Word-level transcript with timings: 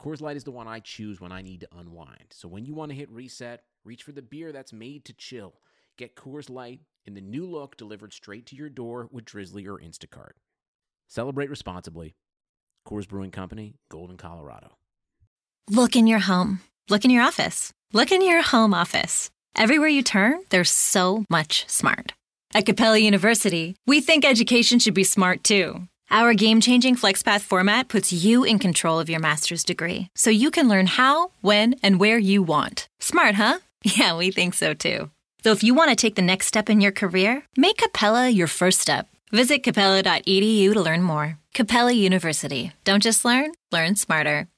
Coors 0.00 0.22
Light 0.22 0.36
is 0.36 0.44
the 0.44 0.50
one 0.50 0.66
I 0.66 0.80
choose 0.80 1.20
when 1.20 1.30
I 1.30 1.42
need 1.42 1.60
to 1.60 1.68
unwind. 1.76 2.24
So 2.30 2.48
when 2.48 2.64
you 2.64 2.72
want 2.74 2.90
to 2.90 2.96
hit 2.96 3.10
reset, 3.10 3.64
reach 3.84 4.02
for 4.02 4.12
the 4.12 4.22
beer 4.22 4.50
that's 4.50 4.72
made 4.72 5.04
to 5.04 5.12
chill. 5.12 5.60
Get 5.98 6.16
Coors 6.16 6.48
Light 6.48 6.80
in 7.04 7.12
the 7.12 7.20
new 7.20 7.44
look 7.44 7.76
delivered 7.76 8.14
straight 8.14 8.46
to 8.46 8.56
your 8.56 8.70
door 8.70 9.10
with 9.12 9.26
Drizzly 9.26 9.66
or 9.66 9.78
Instacart. 9.78 10.32
Celebrate 11.08 11.50
responsibly. 11.50 12.14
Coors 12.88 13.06
Brewing 13.06 13.30
Company, 13.30 13.74
Golden, 13.90 14.16
Colorado. 14.16 14.78
Look 15.68 15.94
in 15.96 16.06
your 16.06 16.20
home. 16.20 16.60
Look 16.88 17.04
in 17.04 17.10
your 17.10 17.22
office. 17.22 17.74
Look 17.92 18.10
in 18.10 18.22
your 18.22 18.40
home 18.40 18.72
office. 18.72 19.30
Everywhere 19.54 19.88
you 19.88 20.02
turn, 20.02 20.40
there's 20.48 20.70
so 20.70 21.26
much 21.28 21.68
smart. 21.68 22.14
At 22.54 22.64
Capella 22.64 22.96
University, 22.96 23.76
we 23.86 24.00
think 24.00 24.24
education 24.24 24.78
should 24.78 24.94
be 24.94 25.04
smart 25.04 25.44
too. 25.44 25.88
Our 26.12 26.34
game 26.34 26.60
changing 26.60 26.96
FlexPath 26.96 27.42
format 27.42 27.86
puts 27.86 28.12
you 28.12 28.42
in 28.42 28.58
control 28.58 28.98
of 28.98 29.08
your 29.08 29.20
master's 29.20 29.62
degree 29.62 30.08
so 30.16 30.28
you 30.28 30.50
can 30.50 30.68
learn 30.68 30.86
how, 30.88 31.30
when, 31.40 31.76
and 31.84 32.00
where 32.00 32.18
you 32.18 32.42
want. 32.42 32.88
Smart, 32.98 33.36
huh? 33.36 33.60
Yeah, 33.82 34.14
we 34.14 34.30
think 34.30 34.52
so 34.52 34.74
too. 34.74 35.10
So 35.42 35.52
if 35.52 35.62
you 35.62 35.72
want 35.72 35.88
to 35.88 35.96
take 35.96 36.14
the 36.14 36.20
next 36.20 36.48
step 36.48 36.68
in 36.68 36.82
your 36.82 36.92
career, 36.92 37.44
make 37.56 37.78
Capella 37.78 38.28
your 38.28 38.46
first 38.46 38.78
step. 38.78 39.08
Visit 39.32 39.62
capella.edu 39.62 40.74
to 40.74 40.80
learn 40.80 41.02
more. 41.02 41.38
Capella 41.54 41.92
University. 41.92 42.72
Don't 42.84 43.02
just 43.02 43.24
learn, 43.24 43.52
learn 43.72 43.96
smarter. 43.96 44.48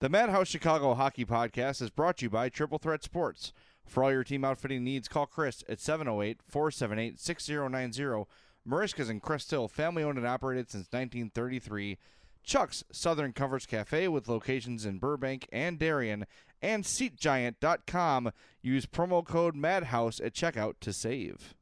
The 0.00 0.08
Madhouse 0.08 0.46
Chicago 0.46 0.94
Hockey 0.94 1.24
Podcast 1.24 1.82
is 1.82 1.90
brought 1.90 2.18
to 2.18 2.26
you 2.26 2.30
by 2.30 2.48
Triple 2.48 2.78
Threat 2.78 3.02
Sports. 3.02 3.52
For 3.86 4.04
all 4.04 4.12
your 4.12 4.24
team 4.24 4.44
outfitting 4.44 4.84
needs, 4.84 5.08
call 5.08 5.26
Chris 5.26 5.64
at 5.68 5.80
708 5.80 6.40
478 6.46 7.18
6090. 7.18 8.26
Merichka's 8.66 9.08
in 9.08 9.20
Crest 9.20 9.50
Hill, 9.50 9.68
family 9.68 10.02
owned 10.02 10.18
and 10.18 10.26
operated 10.26 10.70
since 10.70 10.86
1933. 10.90 11.98
Chuck's 12.42 12.84
Southern 12.92 13.32
Comforts 13.32 13.66
Cafe 13.66 14.08
with 14.08 14.28
locations 14.28 14.86
in 14.86 14.98
Burbank 14.98 15.48
and 15.52 15.78
Darien. 15.78 16.26
And 16.62 16.84
SeatGiant.com. 16.84 18.32
Use 18.62 18.86
promo 18.86 19.24
code 19.24 19.54
MADHOUSE 19.54 20.20
at 20.20 20.32
checkout 20.32 20.74
to 20.80 20.92
save. 20.92 21.54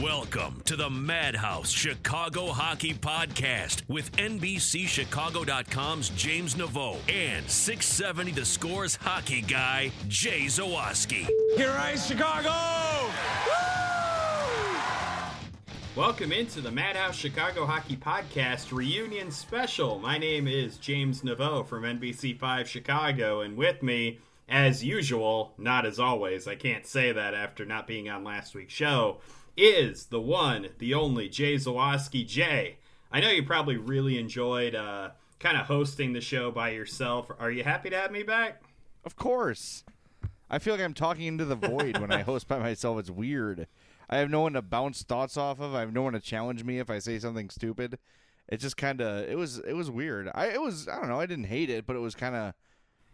Welcome 0.00 0.62
to 0.64 0.74
the 0.74 0.88
Madhouse 0.90 1.70
Chicago 1.70 2.46
Hockey 2.48 2.94
Podcast 2.94 3.82
with 3.88 4.10
NBCChicago.com's 4.16 6.08
James 6.10 6.54
Neveau 6.54 6.96
and 7.08 7.48
670 7.48 8.32
The 8.32 8.44
Scores 8.44 8.96
hockey 8.96 9.42
guy, 9.42 9.92
Jay 10.08 10.46
Zawaski. 10.46 11.28
Here 11.56 11.76
I 11.78 11.94
Chicago! 11.96 12.91
Welcome 15.94 16.32
into 16.32 16.62
the 16.62 16.70
Madhouse 16.70 17.16
Chicago 17.16 17.66
Hockey 17.66 17.96
Podcast 17.96 18.72
reunion 18.72 19.30
special. 19.30 19.98
My 19.98 20.16
name 20.16 20.48
is 20.48 20.78
James 20.78 21.20
Neveau 21.20 21.66
from 21.66 21.82
NBC5 21.82 22.64
Chicago, 22.64 23.42
and 23.42 23.58
with 23.58 23.82
me, 23.82 24.18
as 24.48 24.82
usual, 24.82 25.52
not 25.58 25.84
as 25.84 26.00
always, 26.00 26.48
I 26.48 26.54
can't 26.54 26.86
say 26.86 27.12
that 27.12 27.34
after 27.34 27.66
not 27.66 27.86
being 27.86 28.08
on 28.08 28.24
last 28.24 28.54
week's 28.54 28.72
show, 28.72 29.18
is 29.54 30.06
the 30.06 30.20
one, 30.20 30.68
the 30.78 30.94
only 30.94 31.28
Jay 31.28 31.56
Zawaski. 31.56 32.26
Jay, 32.26 32.78
I 33.10 33.20
know 33.20 33.28
you 33.28 33.42
probably 33.42 33.76
really 33.76 34.18
enjoyed 34.18 34.74
uh, 34.74 35.10
kind 35.40 35.58
of 35.58 35.66
hosting 35.66 36.14
the 36.14 36.22
show 36.22 36.50
by 36.50 36.70
yourself. 36.70 37.30
Are 37.38 37.50
you 37.50 37.64
happy 37.64 37.90
to 37.90 37.98
have 37.98 38.10
me 38.12 38.22
back? 38.22 38.62
Of 39.04 39.16
course. 39.16 39.84
I 40.48 40.58
feel 40.58 40.74
like 40.74 40.82
I'm 40.82 40.94
talking 40.94 41.26
into 41.26 41.44
the 41.44 41.54
void 41.54 41.98
when 41.98 42.12
I 42.12 42.22
host 42.22 42.48
by 42.48 42.58
myself. 42.58 42.98
It's 42.98 43.10
weird. 43.10 43.66
I 44.12 44.18
have 44.18 44.28
no 44.28 44.42
one 44.42 44.52
to 44.52 44.60
bounce 44.60 45.02
thoughts 45.02 45.38
off 45.38 45.58
of. 45.58 45.74
I 45.74 45.80
have 45.80 45.94
no 45.94 46.02
one 46.02 46.12
to 46.12 46.20
challenge 46.20 46.64
me 46.64 46.78
if 46.78 46.90
I 46.90 46.98
say 46.98 47.18
something 47.18 47.48
stupid. 47.48 47.98
It 48.46 48.58
just 48.58 48.76
kind 48.76 49.00
of 49.00 49.26
it 49.26 49.38
was 49.38 49.56
it 49.60 49.72
was 49.72 49.90
weird. 49.90 50.30
I 50.34 50.48
it 50.48 50.60
was 50.60 50.86
I 50.86 50.98
don't 50.98 51.08
know. 51.08 51.18
I 51.18 51.24
didn't 51.24 51.46
hate 51.46 51.70
it, 51.70 51.86
but 51.86 51.96
it 51.96 52.00
was 52.00 52.14
kind 52.14 52.36
of 52.36 52.52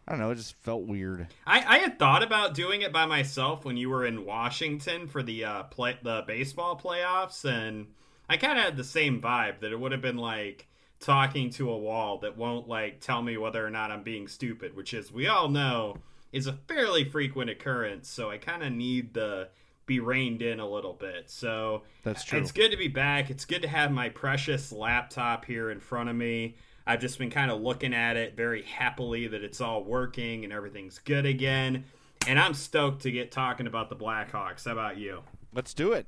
I 0.09 0.11
don't 0.11 0.19
know. 0.19 0.33
It 0.33 0.35
just 0.35 0.57
felt 0.57 0.89
weird. 0.89 1.29
I, 1.47 1.77
I 1.77 1.79
had 1.79 2.01
thought 2.01 2.25
about 2.25 2.55
doing 2.55 2.83
it 2.83 2.93
by 2.93 3.07
myself 3.07 3.65
when 3.65 3.77
you 3.77 3.91
were 3.91 4.05
in 4.05 4.25
Washington 4.25 5.07
for 5.07 5.23
the 5.23 5.45
uh, 5.45 5.63
play 5.65 5.97
the 6.03 6.25
baseball 6.27 6.77
playoffs, 6.77 7.45
and 7.45 7.87
I 8.29 8.37
kind 8.37 8.59
of 8.59 8.65
had 8.65 8.77
the 8.77 8.83
same 8.83 9.21
vibe 9.21 9.61
that 9.61 9.71
it 9.71 9.79
would 9.79 9.93
have 9.93 10.03
been 10.03 10.17
like 10.17 10.67
talking 10.99 11.51
to 11.51 11.71
a 11.71 11.79
wall 11.79 12.19
that 12.19 12.37
won't 12.37 12.67
like 12.67 12.99
tell 12.99 13.23
me 13.23 13.37
whether 13.37 13.65
or 13.65 13.71
not 13.71 13.93
I'm 13.93 14.03
being 14.03 14.27
stupid, 14.27 14.75
which 14.75 14.93
is 14.93 15.13
we 15.13 15.29
all 15.29 15.49
know 15.49 15.99
is 16.33 16.49
a 16.49 16.59
fairly 16.67 17.05
frequent 17.05 17.51
occurrence. 17.51 18.09
So 18.09 18.31
I 18.31 18.39
kind 18.39 18.65
of 18.65 18.73
need 18.73 19.15
the 19.15 19.51
be 19.89 19.99
reined 19.99 20.43
in 20.43 20.61
a 20.61 20.69
little 20.69 20.93
bit. 20.93 21.29
So 21.29 21.83
That's 22.05 22.23
uh, 22.23 22.27
true. 22.27 22.39
It's 22.39 22.53
good 22.53 22.71
to 22.71 22.77
be 22.77 22.87
back. 22.87 23.31
It's 23.31 23.45
good 23.45 23.63
to 23.63 23.69
have 23.69 23.91
my 23.91 24.09
precious 24.09 24.71
laptop 24.71 25.45
here 25.45 25.73
in 25.73 25.81
front 25.81 26.09
of 26.09 26.15
me. 26.15 26.55
I've 26.87 27.01
just 27.01 27.19
been 27.19 27.31
kind 27.31 27.51
of 27.51 27.61
looking 27.61 27.93
at 27.93 28.17
it 28.17 28.37
very 28.37 28.63
happily 28.63 29.27
that 29.27 29.43
it's 29.43 29.61
all 29.61 29.83
working 29.83 30.45
and 30.45 30.53
everything's 30.53 31.01
good 31.01 31.27
again. 31.27 31.85
And 32.27 32.39
I'm 32.39 32.55
stoked 32.55 33.03
to 33.03 33.11
get 33.11 33.33
talking 33.33 33.67
about 33.67 33.89
the 33.91 33.97
Blackhawks. 33.97 34.65
How 34.65 34.73
about 34.73 34.97
you? 34.97 35.23
Let's 35.53 35.75
do 35.75 35.93
it. 35.93 36.07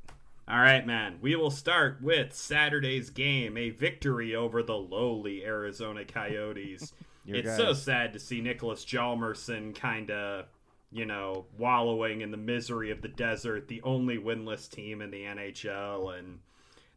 All 0.48 0.58
right, 0.58 0.86
man. 0.86 1.18
We 1.20 1.36
will 1.36 1.50
start 1.50 1.98
with 2.02 2.34
Saturday's 2.34 3.10
game, 3.10 3.56
a 3.56 3.70
victory 3.70 4.34
over 4.34 4.62
the 4.62 4.76
lowly 4.76 5.44
Arizona 5.44 6.04
Coyotes. 6.04 6.92
It's 7.26 7.48
guys. 7.48 7.58
so 7.58 7.74
sad 7.74 8.14
to 8.14 8.18
see 8.18 8.40
Niklas 8.40 8.84
Hjalmarsson 8.86 9.74
kind 9.74 10.10
of, 10.10 10.46
you 10.92 11.06
know, 11.06 11.46
wallowing 11.56 12.20
in 12.20 12.30
the 12.30 12.36
misery 12.36 12.90
of 12.90 13.02
the 13.02 13.08
desert, 13.08 13.68
the 13.68 13.82
only 13.82 14.18
winless 14.18 14.68
team 14.68 15.00
in 15.00 15.10
the 15.10 15.22
NHL. 15.22 16.18
And 16.18 16.40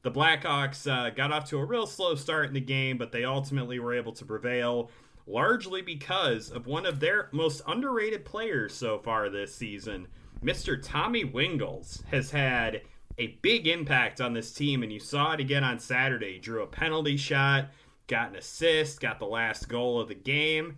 the 0.01 0.12
Blackhawks 0.12 0.90
uh, 0.92 1.12
got 1.12 1.31
off 1.31 1.50
to 1.50 1.60
a 1.60 1.66
real 1.66 1.86
slow 1.86 2.16
start 2.16 2.48
in 2.48 2.54
the 2.54 2.62
game, 2.62 2.98
but 2.98 3.12
they 3.12 3.24
ultimately 3.24 3.80
were 3.80 3.94
able 3.94 4.13
to 4.13 4.25
prevail, 4.25 4.90
largely 5.28 5.81
because 5.81 6.50
of 6.50 6.66
one 6.66 6.86
of 6.86 7.00
their 7.00 7.30
most 7.31 7.62
underrated 7.68 8.25
players 8.25 8.74
so 8.74 8.98
far 8.98 9.30
this 9.30 9.56
season. 9.56 10.07
Mr. 10.44 10.78
Tommy 10.81 11.24
Wingels 11.24 12.04
has 12.06 12.31
had 12.31 12.81
a 13.18 13.28
big 13.42 13.68
impact 13.68 14.19
on 14.19 14.34
this 14.34 14.51
team, 14.51 14.84
and 14.84 14.92
you 14.92 15.00
saw 15.00 15.34
it 15.34 15.40
again 15.40 15.63
on 15.63 15.80
Saturday. 15.80 16.40
Drew 16.40 16.63
a 16.63 16.68
penalty 16.68 17.16
shot, 17.16 17.68
got 18.07 18.30
an 18.30 18.36
assist, 18.36 19.00
got 19.00 19.19
the 19.19 19.25
last 19.25 19.69
goal 19.69 20.01
of 20.01 20.07
the 20.07 20.16
game. 20.16 20.78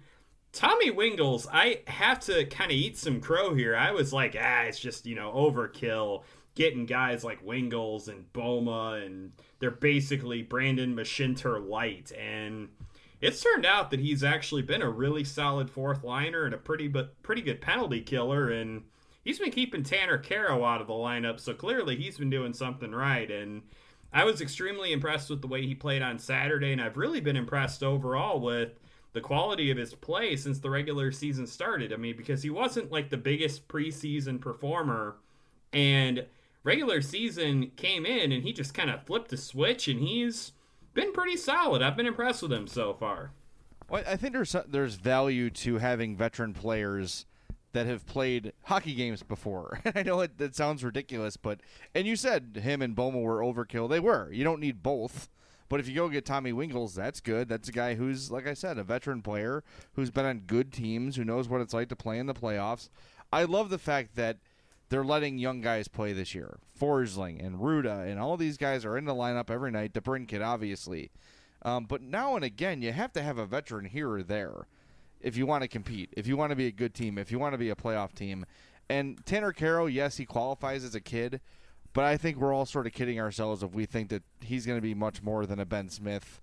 Tommy 0.55 0.89
Wingels, 0.89 1.47
I 1.51 1.81
have 1.85 2.21
to 2.21 2.45
kind 2.45 2.71
of 2.71 2.77
eat 2.77 2.97
some 2.97 3.19
crow 3.19 3.53
here. 3.53 3.75
I 3.75 3.91
was 3.91 4.13
like, 4.13 4.37
ah, 4.39 4.61
it's 4.61 4.79
just, 4.79 5.05
you 5.05 5.13
know, 5.13 5.29
overkill 5.33 6.23
getting 6.55 6.85
guys 6.85 7.25
like 7.25 7.45
Wingels 7.45 8.07
and 8.07 8.31
Bouma, 8.31 9.05
and 9.05 9.33
they're 9.59 9.69
basically 9.69 10.43
Brandon 10.43 10.95
Mashinter 10.95 11.67
light. 11.67 12.13
And 12.17 12.69
it's 13.19 13.41
turned 13.41 13.65
out 13.65 13.91
that 13.91 13.99
he's 13.99 14.23
actually 14.23 14.61
been 14.61 14.81
a 14.81 14.89
really 14.89 15.25
solid 15.25 15.69
fourth 15.69 16.05
liner 16.05 16.45
and 16.45 16.53
a 16.53 16.57
pretty 16.57 16.87
but 16.87 17.21
pretty 17.21 17.41
good 17.41 17.59
penalty 17.59 17.99
killer. 17.99 18.49
And 18.49 18.83
he's 19.25 19.39
been 19.39 19.51
keeping 19.51 19.83
Tanner 19.83 20.17
Kero 20.17 20.65
out 20.65 20.79
of 20.79 20.87
the 20.87 20.93
lineup, 20.93 21.41
so 21.41 21.53
clearly 21.53 21.97
he's 21.97 22.17
been 22.17 22.29
doing 22.29 22.53
something 22.53 22.93
right. 22.93 23.29
And 23.29 23.63
I 24.13 24.23
was 24.23 24.39
extremely 24.39 24.93
impressed 24.93 25.29
with 25.29 25.41
the 25.41 25.47
way 25.47 25.67
he 25.67 25.75
played 25.75 26.01
on 26.01 26.17
Saturday, 26.17 26.71
and 26.71 26.81
I've 26.81 26.95
really 26.95 27.19
been 27.19 27.35
impressed 27.35 27.83
overall 27.83 28.39
with 28.39 28.79
the 29.15 29.21
quality 29.21 29.71
of 29.71 29.77
his 29.77 29.95
play 29.95 30.35
since 30.35 30.59
the 30.59 30.69
regular 30.69 31.11
season 31.11 31.47
started. 31.47 31.91
I 31.93 31.95
mean, 31.95 32.17
because 32.17 32.43
he 32.43 32.49
wasn't 32.49 32.91
like 32.91 33.09
the 33.09 33.17
biggest 33.17 33.67
preseason 33.67 34.39
performer, 34.39 35.15
and 35.73 36.25
regular 36.63 37.01
season 37.01 37.71
came 37.77 38.05
in 38.05 38.31
and 38.31 38.43
he 38.43 38.51
just 38.53 38.73
kind 38.73 38.89
of 38.89 39.03
flipped 39.05 39.29
the 39.29 39.37
switch, 39.37 39.87
and 39.87 40.01
he's 40.01 40.51
been 40.93 41.13
pretty 41.13 41.37
solid. 41.37 41.81
I've 41.81 41.95
been 41.95 42.05
impressed 42.05 42.43
with 42.43 42.53
him 42.53 42.67
so 42.67 42.93
far. 42.93 43.31
Well, 43.89 44.03
I 44.05 44.17
think 44.17 44.33
there's 44.33 44.55
there's 44.67 44.95
value 44.95 45.49
to 45.51 45.77
having 45.77 46.17
veteran 46.17 46.53
players 46.53 47.25
that 47.71 47.85
have 47.85 48.05
played 48.05 48.51
hockey 48.63 48.95
games 48.95 49.23
before. 49.23 49.79
I 49.95 50.03
know 50.03 50.19
it 50.21 50.37
that 50.39 50.55
sounds 50.55 50.83
ridiculous, 50.83 51.37
but 51.37 51.61
and 51.93 52.05
you 52.05 52.17
said 52.17 52.59
him 52.61 52.81
and 52.81 52.95
Bouma 52.95 53.21
were 53.21 53.39
overkill. 53.39 53.89
They 53.89 54.01
were. 54.01 54.31
You 54.31 54.43
don't 54.43 54.59
need 54.59 54.83
both. 54.83 55.29
But 55.67 55.79
if 55.79 55.87
you 55.87 55.95
go 55.95 56.09
get 56.09 56.25
Tommy 56.25 56.53
Wingels, 56.53 56.93
that's 56.93 57.19
good. 57.19 57.49
That's 57.49 57.69
a 57.69 57.71
guy 57.71 57.95
who's, 57.95 58.29
like 58.29 58.47
I 58.47 58.53
said, 58.53 58.77
a 58.77 58.83
veteran 58.83 59.21
player 59.21 59.63
who's 59.93 60.11
been 60.11 60.25
on 60.25 60.41
good 60.41 60.71
teams, 60.71 61.15
who 61.15 61.23
knows 61.23 61.49
what 61.49 61.61
it's 61.61 61.73
like 61.73 61.89
to 61.89 61.95
play 61.95 62.19
in 62.19 62.27
the 62.27 62.33
playoffs. 62.33 62.89
I 63.33 63.43
love 63.43 63.69
the 63.69 63.79
fact 63.79 64.15
that 64.15 64.37
they're 64.89 65.03
letting 65.03 65.39
young 65.39 65.61
guys 65.61 65.87
play 65.87 66.13
this 66.13 66.35
year. 66.35 66.59
Forsling 66.79 67.43
and 67.43 67.59
Rutta 67.59 68.07
and 68.07 68.19
all 68.19 68.37
these 68.37 68.57
guys 68.57 68.85
are 68.85 68.97
in 68.97 69.05
the 69.05 69.15
lineup 69.15 69.49
every 69.49 69.71
night. 69.71 69.93
DeBrincat, 69.93 70.45
obviously. 70.45 71.09
Um, 71.63 71.85
but 71.85 72.01
now 72.01 72.35
and 72.35 72.45
again, 72.45 72.83
you 72.83 72.91
have 72.91 73.11
to 73.13 73.23
have 73.23 73.39
a 73.39 73.45
veteran 73.47 73.85
here 73.85 74.11
or 74.11 74.21
there 74.21 74.67
if 75.21 75.35
you 75.35 75.47
want 75.47 75.63
to 75.63 75.67
compete, 75.67 76.13
if 76.15 76.27
you 76.27 76.37
want 76.37 76.51
to 76.51 76.55
be 76.55 76.67
a 76.67 76.71
good 76.71 76.93
team, 76.93 77.17
if 77.17 77.31
you 77.31 77.39
want 77.39 77.53
to 77.53 77.57
be 77.57 77.71
a 77.71 77.75
playoff 77.75 78.13
team. 78.13 78.45
And 78.87 79.25
Tanner 79.25 79.51
Kero, 79.51 79.91
yes, 79.91 80.17
he 80.17 80.25
qualifies 80.25 80.83
as 80.83 80.93
a 80.93 81.01
kid, 81.01 81.41
but 81.95 82.03
I 82.03 82.17
think 82.17 82.35
we're 82.37 82.53
all 82.53 82.65
sort 82.65 82.85
of 82.85 82.93
kidding 82.93 83.21
ourselves 83.21 83.63
if 83.63 83.71
we 83.71 83.85
think 83.85 84.09
that 84.09 84.21
he's 84.41 84.65
going 84.65 84.77
to 84.77 84.81
be 84.81 84.93
much 84.93 85.23
more 85.23 85.45
than 85.45 85.61
a 85.61 85.65
Ben 85.65 85.87
Smith, 85.87 86.41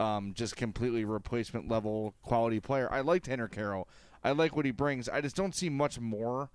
um, 0.00 0.32
just 0.34 0.56
completely 0.56 1.04
replacement 1.04 1.68
level 1.68 2.14
quality 2.22 2.58
player. 2.58 2.88
I 2.90 3.02
like 3.02 3.22
Tanner 3.22 3.46
Kero. 3.46 3.84
I 4.24 4.32
like 4.32 4.56
what 4.56 4.64
he 4.64 4.70
brings. 4.70 5.06
I 5.10 5.20
just 5.20 5.36
don't 5.36 5.54
see 5.54 5.68
much 5.68 6.00
more, 6.00 6.48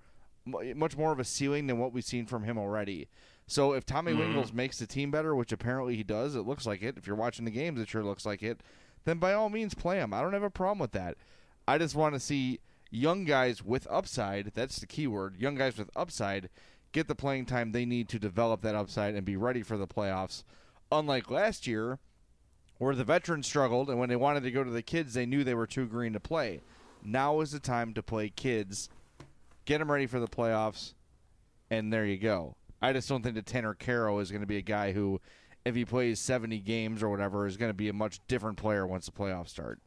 much 0.44 0.96
more 0.96 1.12
of 1.12 1.20
a 1.20 1.24
ceiling 1.24 1.68
than 1.68 1.78
what 1.78 1.92
we've 1.92 2.04
seen 2.04 2.26
from 2.26 2.42
him 2.42 2.58
already. 2.58 3.08
So 3.46 3.72
if 3.72 3.86
Tommy 3.86 4.12
mm-hmm. 4.12 4.36
Wingels 4.36 4.52
makes 4.52 4.80
the 4.80 4.86
team 4.86 5.12
better, 5.12 5.36
which 5.36 5.52
apparently 5.52 5.94
he 5.94 6.02
does, 6.02 6.34
it 6.34 6.40
looks 6.40 6.66
like 6.66 6.82
it. 6.82 6.98
If 6.98 7.06
you're 7.06 7.14
watching 7.14 7.44
the 7.44 7.52
games, 7.52 7.80
it 7.80 7.88
sure 7.88 8.02
looks 8.02 8.26
like 8.26 8.42
it. 8.42 8.62
Then 9.04 9.18
by 9.18 9.32
all 9.32 9.48
means, 9.48 9.74
play 9.74 9.98
him. 9.98 10.12
I 10.12 10.20
don't 10.22 10.32
have 10.32 10.42
a 10.42 10.50
problem 10.50 10.80
with 10.80 10.92
that. 10.92 11.16
I 11.68 11.78
just 11.78 11.94
want 11.94 12.14
to 12.14 12.20
see 12.20 12.58
young 12.90 13.24
guys 13.24 13.62
with 13.62 13.86
upside. 13.88 14.50
That's 14.54 14.80
the 14.80 14.88
key 14.88 15.06
word. 15.06 15.36
Young 15.36 15.54
guys 15.54 15.78
with 15.78 15.88
upside 15.94 16.48
get 16.92 17.08
the 17.08 17.14
playing 17.14 17.46
time 17.46 17.72
they 17.72 17.84
need 17.84 18.08
to 18.08 18.18
develop 18.18 18.62
that 18.62 18.74
upside 18.74 19.14
and 19.14 19.24
be 19.24 19.36
ready 19.36 19.62
for 19.62 19.76
the 19.76 19.86
playoffs. 19.86 20.44
Unlike 20.90 21.30
last 21.30 21.66
year, 21.66 21.98
where 22.78 22.94
the 22.94 23.04
veterans 23.04 23.46
struggled, 23.46 23.90
and 23.90 23.98
when 23.98 24.08
they 24.08 24.16
wanted 24.16 24.42
to 24.42 24.50
go 24.50 24.64
to 24.64 24.70
the 24.70 24.82
kids, 24.82 25.14
they 25.14 25.26
knew 25.26 25.44
they 25.44 25.54
were 25.54 25.66
too 25.66 25.86
green 25.86 26.12
to 26.14 26.20
play. 26.20 26.60
Now 27.04 27.40
is 27.40 27.52
the 27.52 27.60
time 27.60 27.94
to 27.94 28.02
play 28.02 28.30
kids, 28.30 28.88
get 29.64 29.78
them 29.78 29.90
ready 29.90 30.06
for 30.06 30.18
the 30.18 30.28
playoffs, 30.28 30.94
and 31.70 31.92
there 31.92 32.06
you 32.06 32.18
go. 32.18 32.56
I 32.82 32.92
just 32.92 33.08
don't 33.08 33.22
think 33.22 33.34
that 33.34 33.46
Tanner 33.46 33.74
Kero 33.74 34.20
is 34.20 34.30
going 34.30 34.40
to 34.40 34.46
be 34.46 34.56
a 34.56 34.62
guy 34.62 34.92
who, 34.92 35.20
if 35.64 35.74
he 35.74 35.84
plays 35.84 36.18
70 36.20 36.58
games 36.60 37.02
or 37.02 37.10
whatever, 37.10 37.46
is 37.46 37.56
going 37.56 37.70
to 37.70 37.74
be 37.74 37.88
a 37.88 37.92
much 37.92 38.20
different 38.26 38.56
player 38.56 38.86
once 38.86 39.06
the 39.06 39.12
playoffs 39.12 39.50
start. 39.50 39.78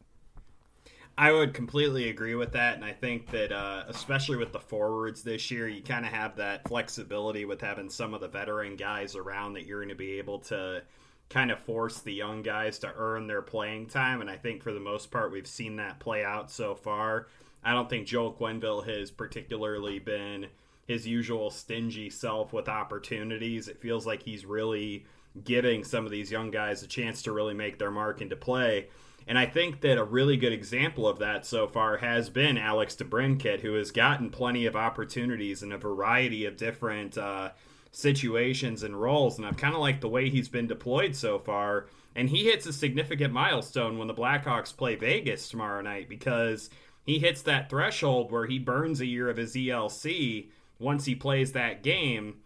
I 1.16 1.30
would 1.30 1.54
completely 1.54 2.08
agree 2.08 2.34
with 2.34 2.52
that, 2.52 2.74
and 2.74 2.84
I 2.84 2.92
think 2.92 3.30
that 3.30 3.52
uh, 3.52 3.84
especially 3.86 4.36
with 4.36 4.52
the 4.52 4.58
forwards 4.58 5.22
this 5.22 5.48
year, 5.50 5.68
you 5.68 5.80
kind 5.80 6.04
of 6.04 6.12
have 6.12 6.36
that 6.36 6.66
flexibility 6.66 7.44
with 7.44 7.60
having 7.60 7.88
some 7.88 8.14
of 8.14 8.20
the 8.20 8.26
veteran 8.26 8.74
guys 8.74 9.14
around 9.14 9.52
that 9.52 9.64
you're 9.64 9.78
going 9.78 9.90
to 9.90 9.94
be 9.94 10.18
able 10.18 10.40
to 10.40 10.82
kind 11.30 11.52
of 11.52 11.60
force 11.60 12.00
the 12.00 12.12
young 12.12 12.42
guys 12.42 12.80
to 12.80 12.92
earn 12.96 13.28
their 13.28 13.42
playing 13.42 13.86
time, 13.86 14.22
and 14.22 14.28
I 14.28 14.36
think 14.36 14.62
for 14.62 14.72
the 14.72 14.80
most 14.80 15.12
part 15.12 15.30
we've 15.30 15.46
seen 15.46 15.76
that 15.76 16.00
play 16.00 16.24
out 16.24 16.50
so 16.50 16.74
far. 16.74 17.28
I 17.62 17.72
don't 17.72 17.88
think 17.88 18.08
Joel 18.08 18.34
Quenneville 18.34 18.86
has 18.86 19.10
particularly 19.12 20.00
been 20.00 20.48
his 20.86 21.06
usual 21.06 21.50
stingy 21.50 22.10
self 22.10 22.52
with 22.52 22.68
opportunities. 22.68 23.68
It 23.68 23.80
feels 23.80 24.04
like 24.04 24.22
he's 24.22 24.44
really 24.44 25.06
giving 25.42 25.82
some 25.84 26.04
of 26.04 26.10
these 26.10 26.30
young 26.30 26.50
guys 26.50 26.82
a 26.82 26.86
chance 26.86 27.22
to 27.22 27.32
really 27.32 27.54
make 27.54 27.78
their 27.78 27.90
mark 27.90 28.20
into 28.20 28.36
play. 28.36 28.88
And 29.26 29.38
I 29.38 29.46
think 29.46 29.80
that 29.80 29.98
a 29.98 30.04
really 30.04 30.36
good 30.36 30.52
example 30.52 31.08
of 31.08 31.18
that 31.18 31.46
so 31.46 31.66
far 31.66 31.96
has 31.98 32.28
been 32.28 32.58
Alex 32.58 32.94
DeBrincat, 32.94 33.60
who 33.60 33.74
has 33.74 33.90
gotten 33.90 34.30
plenty 34.30 34.66
of 34.66 34.76
opportunities 34.76 35.62
in 35.62 35.72
a 35.72 35.78
variety 35.78 36.44
of 36.44 36.56
different 36.56 37.16
uh, 37.16 37.50
situations 37.90 38.82
and 38.82 39.00
roles. 39.00 39.38
And 39.38 39.46
I've 39.46 39.56
kind 39.56 39.74
of 39.74 39.80
liked 39.80 40.02
the 40.02 40.08
way 40.08 40.28
he's 40.28 40.48
been 40.48 40.66
deployed 40.66 41.16
so 41.16 41.38
far. 41.38 41.86
And 42.14 42.28
he 42.28 42.44
hits 42.44 42.66
a 42.66 42.72
significant 42.72 43.32
milestone 43.32 43.98
when 43.98 44.08
the 44.08 44.14
Blackhawks 44.14 44.76
play 44.76 44.94
Vegas 44.94 45.48
tomorrow 45.48 45.80
night 45.80 46.08
because 46.08 46.70
he 47.04 47.18
hits 47.18 47.42
that 47.42 47.70
threshold 47.70 48.30
where 48.30 48.46
he 48.46 48.58
burns 48.58 49.00
a 49.00 49.06
year 49.06 49.28
of 49.28 49.36
his 49.36 49.54
ELC 49.54 50.48
once 50.78 51.06
he 51.06 51.14
plays 51.14 51.52
that 51.52 51.82
game. 51.82 52.36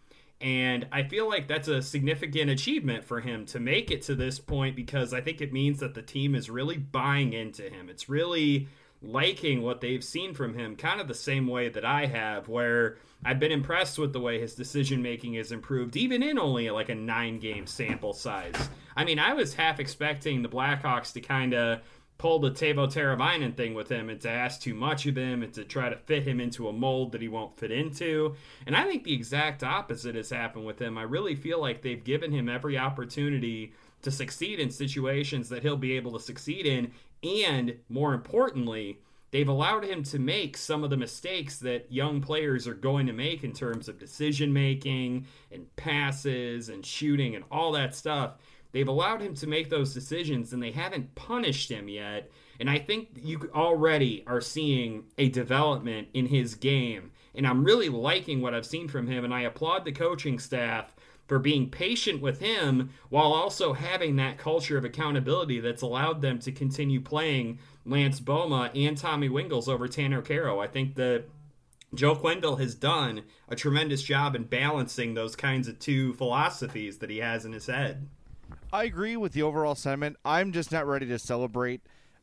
And 0.40 0.86
I 0.92 1.02
feel 1.02 1.28
like 1.28 1.48
that's 1.48 1.68
a 1.68 1.82
significant 1.82 2.50
achievement 2.50 3.04
for 3.04 3.20
him 3.20 3.44
to 3.46 3.58
make 3.58 3.90
it 3.90 4.02
to 4.02 4.14
this 4.14 4.38
point 4.38 4.76
because 4.76 5.12
I 5.12 5.20
think 5.20 5.40
it 5.40 5.52
means 5.52 5.80
that 5.80 5.94
the 5.94 6.02
team 6.02 6.34
is 6.34 6.48
really 6.48 6.76
buying 6.76 7.32
into 7.32 7.62
him. 7.62 7.88
It's 7.88 8.08
really 8.08 8.68
liking 9.02 9.62
what 9.62 9.80
they've 9.80 10.02
seen 10.02 10.34
from 10.34 10.54
him, 10.54 10.76
kind 10.76 11.00
of 11.00 11.08
the 11.08 11.14
same 11.14 11.46
way 11.46 11.68
that 11.68 11.84
I 11.84 12.06
have, 12.06 12.48
where 12.48 12.98
I've 13.24 13.40
been 13.40 13.52
impressed 13.52 13.98
with 13.98 14.12
the 14.12 14.20
way 14.20 14.40
his 14.40 14.54
decision 14.54 15.02
making 15.02 15.34
has 15.34 15.52
improved, 15.52 15.96
even 15.96 16.22
in 16.22 16.38
only 16.38 16.70
like 16.70 16.88
a 16.88 16.94
nine 16.94 17.38
game 17.38 17.66
sample 17.66 18.12
size. 18.12 18.68
I 18.96 19.04
mean, 19.04 19.18
I 19.18 19.34
was 19.34 19.54
half 19.54 19.80
expecting 19.80 20.42
the 20.42 20.48
Blackhawks 20.48 21.12
to 21.12 21.20
kind 21.20 21.54
of 21.54 21.80
pull 22.18 22.40
the 22.40 22.50
Teuvo 22.50 22.92
Teravainen 22.92 23.56
thing 23.56 23.74
with 23.74 23.88
him 23.88 24.10
and 24.10 24.20
to 24.20 24.28
ask 24.28 24.60
too 24.60 24.74
much 24.74 25.06
of 25.06 25.16
him 25.16 25.44
and 25.44 25.54
to 25.54 25.64
try 25.64 25.88
to 25.88 25.96
fit 25.96 26.26
him 26.26 26.40
into 26.40 26.68
a 26.68 26.72
mold 26.72 27.12
that 27.12 27.22
he 27.22 27.28
won't 27.28 27.56
fit 27.56 27.70
into. 27.70 28.34
And 28.66 28.76
I 28.76 28.84
think 28.84 29.04
the 29.04 29.14
exact 29.14 29.62
opposite 29.62 30.16
has 30.16 30.30
happened 30.30 30.66
with 30.66 30.80
him. 30.80 30.98
I 30.98 31.02
really 31.02 31.36
feel 31.36 31.60
like 31.60 31.80
they've 31.80 32.02
given 32.02 32.32
him 32.32 32.48
every 32.48 32.76
opportunity 32.76 33.72
to 34.02 34.10
succeed 34.10 34.58
in 34.58 34.70
situations 34.70 35.48
that 35.48 35.62
he'll 35.62 35.76
be 35.76 35.96
able 35.96 36.12
to 36.12 36.20
succeed 36.20 36.66
in. 36.66 36.90
And 37.22 37.76
more 37.88 38.14
importantly, 38.14 38.98
they've 39.30 39.48
allowed 39.48 39.84
him 39.84 40.02
to 40.04 40.18
make 40.18 40.56
some 40.56 40.82
of 40.82 40.90
the 40.90 40.96
mistakes 40.96 41.58
that 41.58 41.90
young 41.92 42.20
players 42.20 42.66
are 42.66 42.74
going 42.74 43.06
to 43.06 43.12
make 43.12 43.44
in 43.44 43.52
terms 43.52 43.88
of 43.88 43.98
decision 43.98 44.52
making 44.52 45.26
and 45.52 45.74
passes 45.76 46.68
and 46.68 46.84
shooting 46.84 47.36
and 47.36 47.44
all 47.50 47.70
that 47.72 47.94
stuff 47.94 48.32
They've 48.72 48.88
allowed 48.88 49.22
him 49.22 49.34
to 49.34 49.46
make 49.46 49.70
those 49.70 49.94
decisions 49.94 50.52
and 50.52 50.62
they 50.62 50.72
haven't 50.72 51.14
punished 51.14 51.70
him 51.70 51.88
yet. 51.88 52.30
And 52.60 52.68
I 52.68 52.78
think 52.78 53.08
you 53.14 53.50
already 53.54 54.24
are 54.26 54.40
seeing 54.40 55.04
a 55.16 55.28
development 55.28 56.08
in 56.12 56.26
his 56.26 56.54
game. 56.54 57.12
And 57.34 57.46
I'm 57.46 57.64
really 57.64 57.88
liking 57.88 58.40
what 58.40 58.54
I've 58.54 58.66
seen 58.66 58.88
from 58.88 59.06
him. 59.06 59.24
And 59.24 59.32
I 59.32 59.42
applaud 59.42 59.84
the 59.84 59.92
coaching 59.92 60.38
staff 60.38 60.94
for 61.28 61.38
being 61.38 61.70
patient 61.70 62.20
with 62.20 62.40
him 62.40 62.90
while 63.10 63.32
also 63.32 63.74
having 63.74 64.16
that 64.16 64.38
culture 64.38 64.78
of 64.78 64.84
accountability 64.84 65.60
that's 65.60 65.82
allowed 65.82 66.22
them 66.22 66.38
to 66.40 66.50
continue 66.50 67.00
playing 67.00 67.58
Lance 67.84 68.18
Bouma 68.18 68.70
and 68.74 68.96
Tommy 68.96 69.28
Wingels 69.28 69.68
over 69.68 69.86
Tanner 69.86 70.22
Kero. 70.22 70.62
I 70.62 70.66
think 70.66 70.94
that 70.96 71.24
Joe 71.94 72.16
Quenneville 72.16 72.60
has 72.60 72.74
done 72.74 73.22
a 73.48 73.56
tremendous 73.56 74.02
job 74.02 74.34
in 74.34 74.44
balancing 74.44 75.14
those 75.14 75.36
kinds 75.36 75.68
of 75.68 75.78
two 75.78 76.12
philosophies 76.14 76.98
that 76.98 77.10
he 77.10 77.18
has 77.18 77.44
in 77.44 77.52
his 77.52 77.66
head. 77.66 78.08
I 78.72 78.84
agree 78.84 79.16
with 79.16 79.32
the 79.32 79.42
overall 79.42 79.74
sentiment. 79.74 80.16
I'm 80.24 80.52
just 80.52 80.72
not 80.72 80.86
ready 80.86 81.06
to 81.06 81.18
celebrate 81.18 81.80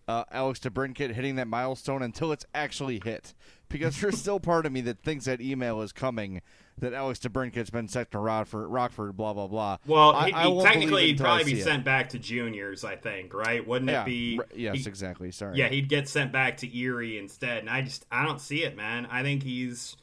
uh, 0.08 0.26
Alex 0.32 0.60
DeBrincat 0.60 1.14
hitting 1.14 1.36
that 1.38 1.48
milestone 1.48 2.02
until 2.02 2.32
it's 2.32 2.46
actually 2.54 3.02
hit. 3.04 3.34
Because 3.68 4.00
there's 4.00 4.20
still 4.20 4.40
part 4.40 4.66
of 4.66 4.72
me 4.72 4.82
that 4.82 5.02
thinks 5.02 5.26
that 5.26 5.42
email 5.42 5.82
is 5.82 5.92
coming 5.92 6.42
that 6.78 6.94
Alex 6.94 7.20
DeBrincat's 7.20 7.70
been 7.70 7.88
sent 7.88 8.12
to 8.12 8.20
Rockford, 8.20 8.70
Rockford, 8.70 9.16
blah 9.18 9.34
blah 9.34 9.48
blah. 9.48 9.78
Well, 9.88 10.14
he, 10.24 10.34
I, 10.34 10.48
I 10.48 10.64
technically 10.64 11.08
he'd 11.08 11.20
probably 11.20 11.46
be 11.46 11.62
sent 11.62 11.82
it. 11.82 11.86
back 11.86 12.10
to 12.10 12.20
juniors, 12.20 12.84
I 12.84 12.96
think, 12.96 13.34
right? 13.34 13.66
Wouldn't 13.66 13.90
yeah, 13.90 14.02
it 14.02 14.06
be? 14.06 14.40
R- 14.40 14.48
yes, 14.56 14.76
he, 14.76 14.90
exactly. 14.90 15.32
Sorry. 15.32 15.58
Yeah, 15.58 15.70
he'd 15.70 15.90
get 15.90 16.08
sent 16.08 16.32
back 16.32 16.58
to 16.58 16.78
Erie 16.78 17.18
instead, 17.18 17.60
and 17.60 17.70
I 17.70 17.82
just 17.82 18.06
I 18.12 18.26
don't 18.26 18.42
see 18.42 18.64
it, 18.64 18.76
man. 18.76 19.08
I 19.10 19.24
think 19.24 19.42
he's 19.42 19.96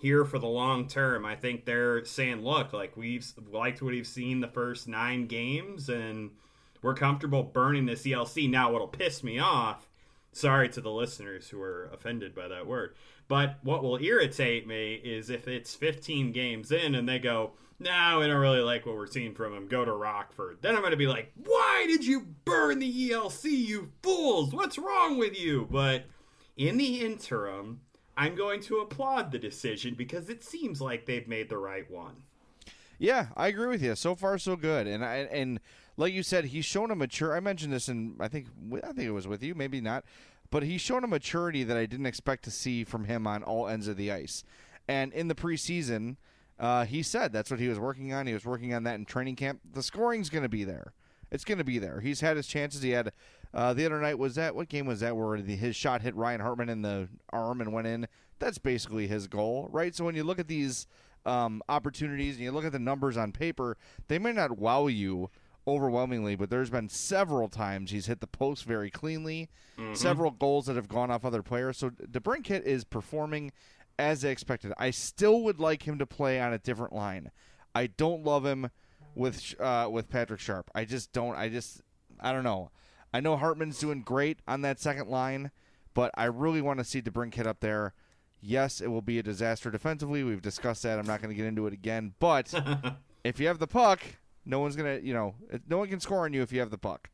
here 0.00 0.24
for 0.24 0.38
the 0.38 0.46
long 0.46 0.88
term. 0.88 1.26
I 1.26 1.36
think 1.36 1.64
they're 1.64 2.04
saying, 2.04 2.42
look, 2.42 2.72
like 2.72 2.96
we've 2.96 3.30
liked 3.50 3.82
what 3.82 3.92
we've 3.92 4.06
seen 4.06 4.40
the 4.40 4.48
first 4.48 4.88
nine 4.88 5.26
games, 5.26 5.88
and 5.88 6.30
we're 6.82 6.94
comfortable 6.94 7.42
burning 7.42 7.86
this 7.86 8.04
ELC. 8.04 8.50
Now, 8.50 8.72
what'll 8.72 8.88
piss 8.88 9.22
me 9.22 9.38
off, 9.38 9.88
sorry 10.32 10.68
to 10.70 10.80
the 10.80 10.90
listeners 10.90 11.48
who 11.50 11.60
are 11.60 11.90
offended 11.92 12.34
by 12.34 12.48
that 12.48 12.66
word, 12.66 12.94
but 13.28 13.58
what 13.62 13.82
will 13.82 13.98
irritate 13.98 14.66
me 14.66 14.94
is 14.94 15.28
if 15.28 15.46
it's 15.46 15.74
15 15.74 16.32
games 16.32 16.72
in 16.72 16.94
and 16.94 17.08
they 17.08 17.18
go, 17.18 17.52
no, 17.78 18.18
we 18.20 18.26
don't 18.26 18.36
really 18.36 18.60
like 18.60 18.84
what 18.84 18.96
we're 18.96 19.06
seeing 19.06 19.34
from 19.34 19.54
him. 19.54 19.66
Go 19.66 19.84
to 19.86 19.92
Rockford. 19.92 20.58
Then 20.60 20.74
I'm 20.74 20.82
going 20.82 20.90
to 20.90 20.98
be 20.98 21.06
like, 21.06 21.32
why 21.36 21.84
did 21.86 22.04
you 22.04 22.26
burn 22.44 22.78
the 22.78 23.10
ELC, 23.10 23.44
you 23.44 23.92
fools? 24.02 24.52
What's 24.52 24.76
wrong 24.76 25.16
with 25.16 25.38
you? 25.38 25.66
But 25.70 26.04
in 26.58 26.76
the 26.76 27.00
interim, 27.00 27.80
I'm 28.20 28.34
going 28.34 28.60
to 28.64 28.80
applaud 28.80 29.32
the 29.32 29.38
decision 29.38 29.94
because 29.94 30.28
it 30.28 30.44
seems 30.44 30.78
like 30.78 31.06
they've 31.06 31.26
made 31.26 31.48
the 31.48 31.56
right 31.56 31.90
one. 31.90 32.16
Yeah, 32.98 33.28
I 33.34 33.46
agree 33.46 33.68
with 33.68 33.82
you. 33.82 33.94
So 33.94 34.14
far, 34.14 34.36
so 34.36 34.56
good. 34.56 34.86
And 34.86 35.02
I 35.02 35.26
and 35.32 35.58
like 35.96 36.12
you 36.12 36.22
said, 36.22 36.44
he's 36.44 36.66
shown 36.66 36.90
a 36.90 36.94
mature. 36.94 37.34
I 37.34 37.40
mentioned 37.40 37.72
this, 37.72 37.88
and 37.88 38.16
I 38.20 38.28
think 38.28 38.48
I 38.84 38.88
think 38.88 39.08
it 39.08 39.12
was 39.12 39.26
with 39.26 39.42
you, 39.42 39.54
maybe 39.54 39.80
not, 39.80 40.04
but 40.50 40.62
he's 40.62 40.82
shown 40.82 41.02
a 41.02 41.06
maturity 41.06 41.64
that 41.64 41.78
I 41.78 41.86
didn't 41.86 42.04
expect 42.04 42.44
to 42.44 42.50
see 42.50 42.84
from 42.84 43.04
him 43.04 43.26
on 43.26 43.42
all 43.42 43.66
ends 43.66 43.88
of 43.88 43.96
the 43.96 44.12
ice. 44.12 44.44
And 44.86 45.14
in 45.14 45.28
the 45.28 45.34
preseason, 45.34 46.16
uh, 46.58 46.84
he 46.84 47.02
said 47.02 47.32
that's 47.32 47.50
what 47.50 47.58
he 47.58 47.68
was 47.68 47.78
working 47.78 48.12
on. 48.12 48.26
He 48.26 48.34
was 48.34 48.44
working 48.44 48.74
on 48.74 48.82
that 48.82 48.96
in 48.96 49.06
training 49.06 49.36
camp. 49.36 49.60
The 49.72 49.82
scoring's 49.82 50.28
going 50.28 50.42
to 50.42 50.50
be 50.50 50.64
there. 50.64 50.92
It's 51.30 51.44
going 51.44 51.56
to 51.56 51.64
be 51.64 51.78
there. 51.78 52.00
He's 52.00 52.20
had 52.20 52.36
his 52.36 52.46
chances. 52.46 52.82
He 52.82 52.90
had 52.90 53.12
uh, 53.54 53.72
the 53.74 53.84
other 53.86 54.00
night. 54.00 54.18
Was 54.18 54.34
that 54.36 54.54
what 54.54 54.68
game 54.68 54.86
was 54.86 55.00
that 55.00 55.16
where 55.16 55.40
the, 55.40 55.56
his 55.56 55.76
shot 55.76 56.02
hit 56.02 56.14
Ryan 56.14 56.40
Hartman 56.40 56.68
in 56.68 56.82
the 56.82 57.08
arm 57.30 57.60
and 57.60 57.72
went 57.72 57.86
in? 57.86 58.06
That's 58.38 58.58
basically 58.58 59.06
his 59.06 59.26
goal, 59.26 59.68
right? 59.70 59.94
So 59.94 60.04
when 60.04 60.14
you 60.14 60.24
look 60.24 60.38
at 60.38 60.48
these 60.48 60.86
um, 61.26 61.62
opportunities 61.68 62.36
and 62.36 62.44
you 62.44 62.52
look 62.52 62.64
at 62.64 62.72
the 62.72 62.78
numbers 62.78 63.16
on 63.16 63.32
paper, 63.32 63.76
they 64.08 64.18
may 64.18 64.32
not 64.32 64.58
wow 64.58 64.86
you 64.86 65.30
overwhelmingly, 65.66 66.36
but 66.36 66.50
there's 66.50 66.70
been 66.70 66.88
several 66.88 67.48
times 67.48 67.90
he's 67.90 68.06
hit 68.06 68.20
the 68.20 68.26
post 68.26 68.64
very 68.64 68.90
cleanly, 68.90 69.48
mm-hmm. 69.78 69.94
several 69.94 70.30
goals 70.30 70.66
that 70.66 70.76
have 70.76 70.88
gone 70.88 71.10
off 71.10 71.24
other 71.24 71.42
players. 71.42 71.76
So 71.76 71.90
DeBrincat 71.90 72.62
is 72.62 72.84
performing 72.84 73.52
as 73.98 74.24
expected. 74.24 74.72
I 74.78 74.90
still 74.90 75.42
would 75.42 75.60
like 75.60 75.86
him 75.86 75.98
to 75.98 76.06
play 76.06 76.40
on 76.40 76.52
a 76.52 76.58
different 76.58 76.94
line. 76.94 77.30
I 77.74 77.86
don't 77.86 78.24
love 78.24 78.44
him 78.46 78.70
with 79.14 79.54
uh, 79.60 79.88
with 79.90 80.08
Patrick 80.08 80.40
Sharp. 80.40 80.70
I 80.74 80.84
just 80.84 81.12
don't. 81.12 81.36
I 81.36 81.48
just 81.48 81.82
I 82.20 82.32
don't 82.32 82.44
know. 82.44 82.70
I 83.12 83.20
know 83.20 83.36
Hartman's 83.36 83.78
doing 83.78 84.02
great 84.02 84.38
on 84.46 84.62
that 84.62 84.80
second 84.80 85.08
line, 85.08 85.50
but 85.94 86.10
I 86.14 86.24
really 86.24 86.62
want 86.62 86.78
to 86.78 86.84
see 86.84 87.02
DeBrincat 87.02 87.46
up 87.46 87.60
there. 87.60 87.94
Yes, 88.40 88.80
it 88.80 88.88
will 88.88 89.02
be 89.02 89.18
a 89.18 89.22
disaster 89.22 89.70
defensively. 89.70 90.22
We've 90.22 90.40
discussed 90.40 90.82
that. 90.84 90.98
I'm 90.98 91.06
not 91.06 91.20
going 91.20 91.30
to 91.30 91.36
get 91.36 91.46
into 91.46 91.66
it 91.66 91.72
again. 91.72 92.14
But 92.20 92.54
if 93.24 93.38
you 93.38 93.48
have 93.48 93.58
the 93.58 93.66
puck, 93.66 94.00
no 94.46 94.60
one's 94.60 94.76
going 94.76 95.00
to, 95.00 95.06
you 95.06 95.12
know, 95.12 95.34
no 95.68 95.78
one 95.78 95.88
can 95.88 96.00
score 96.00 96.24
on 96.24 96.32
you 96.32 96.42
if 96.42 96.52
you 96.52 96.60
have 96.60 96.70
the 96.70 96.78
puck. 96.78 97.10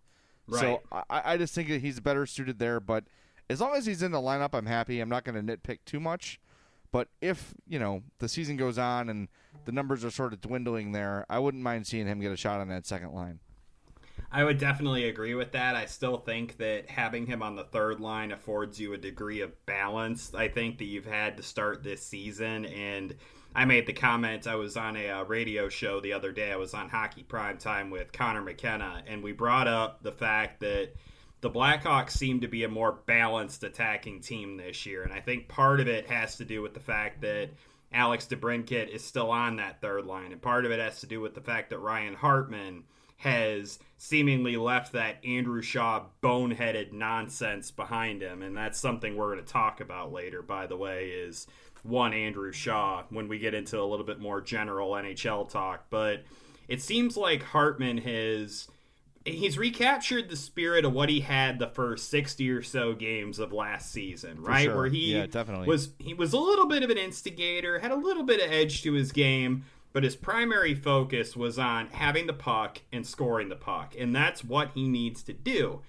Right. 0.47 0.61
So 0.61 0.83
I, 0.93 1.33
I 1.33 1.37
just 1.37 1.55
think 1.55 1.69
that 1.69 1.81
he's 1.81 1.99
better 1.99 2.27
suited 2.27 2.59
there. 2.59 2.79
But 2.79 3.05
as 3.51 3.61
long 3.61 3.75
as 3.75 3.87
he's 3.87 4.03
in 4.03 4.13
the 4.13 4.21
lineup, 4.21 4.51
I'm 4.53 4.67
happy. 4.67 5.01
I'm 5.01 5.09
not 5.09 5.25
going 5.25 5.45
to 5.45 5.57
nitpick 5.57 5.79
too 5.85 5.99
much. 5.99 6.41
But 6.93 7.09
if, 7.21 7.55
you 7.67 7.79
know, 7.79 8.03
the 8.21 8.29
season 8.29 8.57
goes 8.57 8.79
on 8.79 9.09
and 9.09 9.29
the 9.65 9.73
numbers 9.73 10.05
are 10.05 10.11
sort 10.11 10.33
of 10.33 10.41
dwindling 10.41 10.93
there, 10.93 11.27
I 11.29 11.39
wouldn't 11.39 11.63
mind 11.63 11.87
seeing 11.87 12.07
him 12.07 12.21
get 12.21 12.33
a 12.33 12.37
shot 12.37 12.61
on 12.61 12.69
that 12.69 12.87
second 12.87 13.13
line. 13.13 13.41
I 14.31 14.43
would 14.43 14.59
definitely 14.59 15.09
agree 15.09 15.35
with 15.35 15.53
that. 15.53 15.77
I 15.77 15.87
still 15.87 16.19
think 16.19 16.57
that 16.59 16.91
having 16.91 17.27
him 17.27 17.43
on 17.43 17.55
the 17.55 17.65
third 17.65 18.01
line 18.01 18.33
affords 18.33 18.81
you 18.81 18.93
a 18.93 18.99
degree 18.99 19.41
of 19.41 19.67
balance. 19.67 20.35
I 20.35 20.49
think 20.49 20.79
that 20.79 20.87
you've 20.87 21.07
had 21.07 21.37
to 21.37 21.43
start 21.43 21.85
this 21.85 22.05
season, 22.05 22.67
and 22.67 23.15
I 23.55 23.65
made 23.65 23.87
the 23.87 23.93
comment. 23.93 24.47
I 24.47 24.57
was 24.57 24.77
on 24.77 24.97
a 24.97 25.11
uh, 25.11 25.25
radio 25.25 25.69
show 25.69 26.01
the 26.01 26.13
other 26.13 26.33
day. 26.33 26.53
I 26.53 26.57
was 26.57 26.75
on 26.75 26.89
Hockey 26.89 27.23
Prime 27.23 27.59
Time 27.59 27.91
with 27.91 28.13
Connor 28.13 28.43
McKenna, 28.43 29.03
and 29.07 29.23
we 29.23 29.33
brought 29.33 29.69
up 29.69 30.03
the 30.03 30.13
fact 30.13 30.61
that 30.61 30.91
the 31.41 31.51
Blackhawks 31.51 32.11
seem 32.11 32.41
to 32.41 32.49
be 32.49 32.65
a 32.65 32.69
more 32.69 32.99
balanced 33.07 33.63
attacking 33.63 34.23
team 34.23 34.57
this 34.57 34.87
year, 34.87 35.05
and 35.05 35.13
I 35.13 35.21
think 35.21 35.49
part 35.49 35.79
of 35.81 35.87
it 35.87 36.11
has 36.11 36.37
to 36.39 36.45
do 36.45 36.63
with 36.63 36.75
the 36.75 36.81
fact 36.81 37.21
that 37.21 37.51
Alex 37.93 38.27
DeBrincat 38.27 38.89
is 38.89 39.05
still 39.05 39.31
on 39.31 39.57
that 39.57 39.81
third 39.81 40.05
line, 40.05 40.33
and 40.33 40.43
part 40.43 40.65
of 40.67 40.73
it 40.73 40.81
has 40.81 41.01
to 41.01 41.07
do 41.07 41.21
with 41.21 41.35
the 41.35 41.41
fact 41.41 41.71
that 41.71 41.79
Ryan 41.79 42.15
Hartman– 42.15 42.83
has 43.17 43.79
seemingly 43.99 44.57
left 44.57 44.93
that 44.93 45.25
Andrew 45.25 45.63
Shaw 45.63 46.05
boneheaded 46.23 46.93
nonsense 46.93 47.71
behind 47.71 48.23
him. 48.23 48.43
And 48.43 48.57
that's 48.57 48.79
something 48.79 49.17
we're 49.17 49.33
going 49.35 49.45
to 49.45 49.53
talk 49.53 49.81
about 49.81 50.13
later, 50.13 50.43
by 50.43 50.67
the 50.67 50.77
way, 50.77 51.09
is 51.09 51.47
one 51.83 52.13
Andrew 52.13 52.53
Shaw 52.53 53.05
when 53.11 53.29
we 53.29 53.39
get 53.39 53.55
into 53.55 53.81
a 53.81 53.85
little 53.85 54.05
bit 54.05 54.21
more 54.21 54.41
general 54.41 54.91
NHL 54.93 55.49
talk. 55.49 55.87
But 55.89 56.25
it 56.69 56.83
seems 56.83 57.17
like 57.17 57.43
Hartman 57.43 57.99
has 57.99 58.69
he's 59.25 59.59
recaptured 59.59 60.29
the 60.29 60.37
spirit 60.37 60.85
of 60.85 60.93
what 60.93 61.09
he 61.09 61.21
had 61.21 61.59
the 61.59 61.67
first 61.67 62.09
60 62.11 62.49
or 62.51 62.63
so 62.63 62.95
games 62.95 63.41
of 63.41 63.53
last 63.53 63.91
season 63.91 64.41
right 64.41 64.65
sure. 64.65 64.77
where 64.77 64.87
he 64.87 65.17
yeah, 65.17 65.27
definitely. 65.27 65.67
was 65.67 65.91
he 65.99 66.15
was 66.15 66.33
a 66.33 66.39
little 66.39 66.67
bit 66.67 66.85
of 66.85 66.91
an 66.91 66.97
instigator 66.97 67.81
had 67.81 67.91
a 67.91 67.97
little 67.97 68.23
bit 68.23 68.41
of 68.41 68.53
edge 68.53 68.83
to 68.83 68.93
his 68.93 69.11
game 69.11 69.65
but 69.97 70.05
his 70.05 70.15
primary 70.15 70.75
focus 70.75 71.35
was 71.35 71.59
on 71.59 71.89
having 71.89 72.27
the 72.27 72.33
puck 72.35 72.83
and 72.93 73.07
scoring 73.07 73.49
the 73.49 73.57
puck. 73.57 73.95
And 73.99 74.15
that's 74.15 74.45
what 74.45 74.73
he 74.75 74.89
needs 74.89 75.23
to 75.23 75.33
do. 75.33 75.81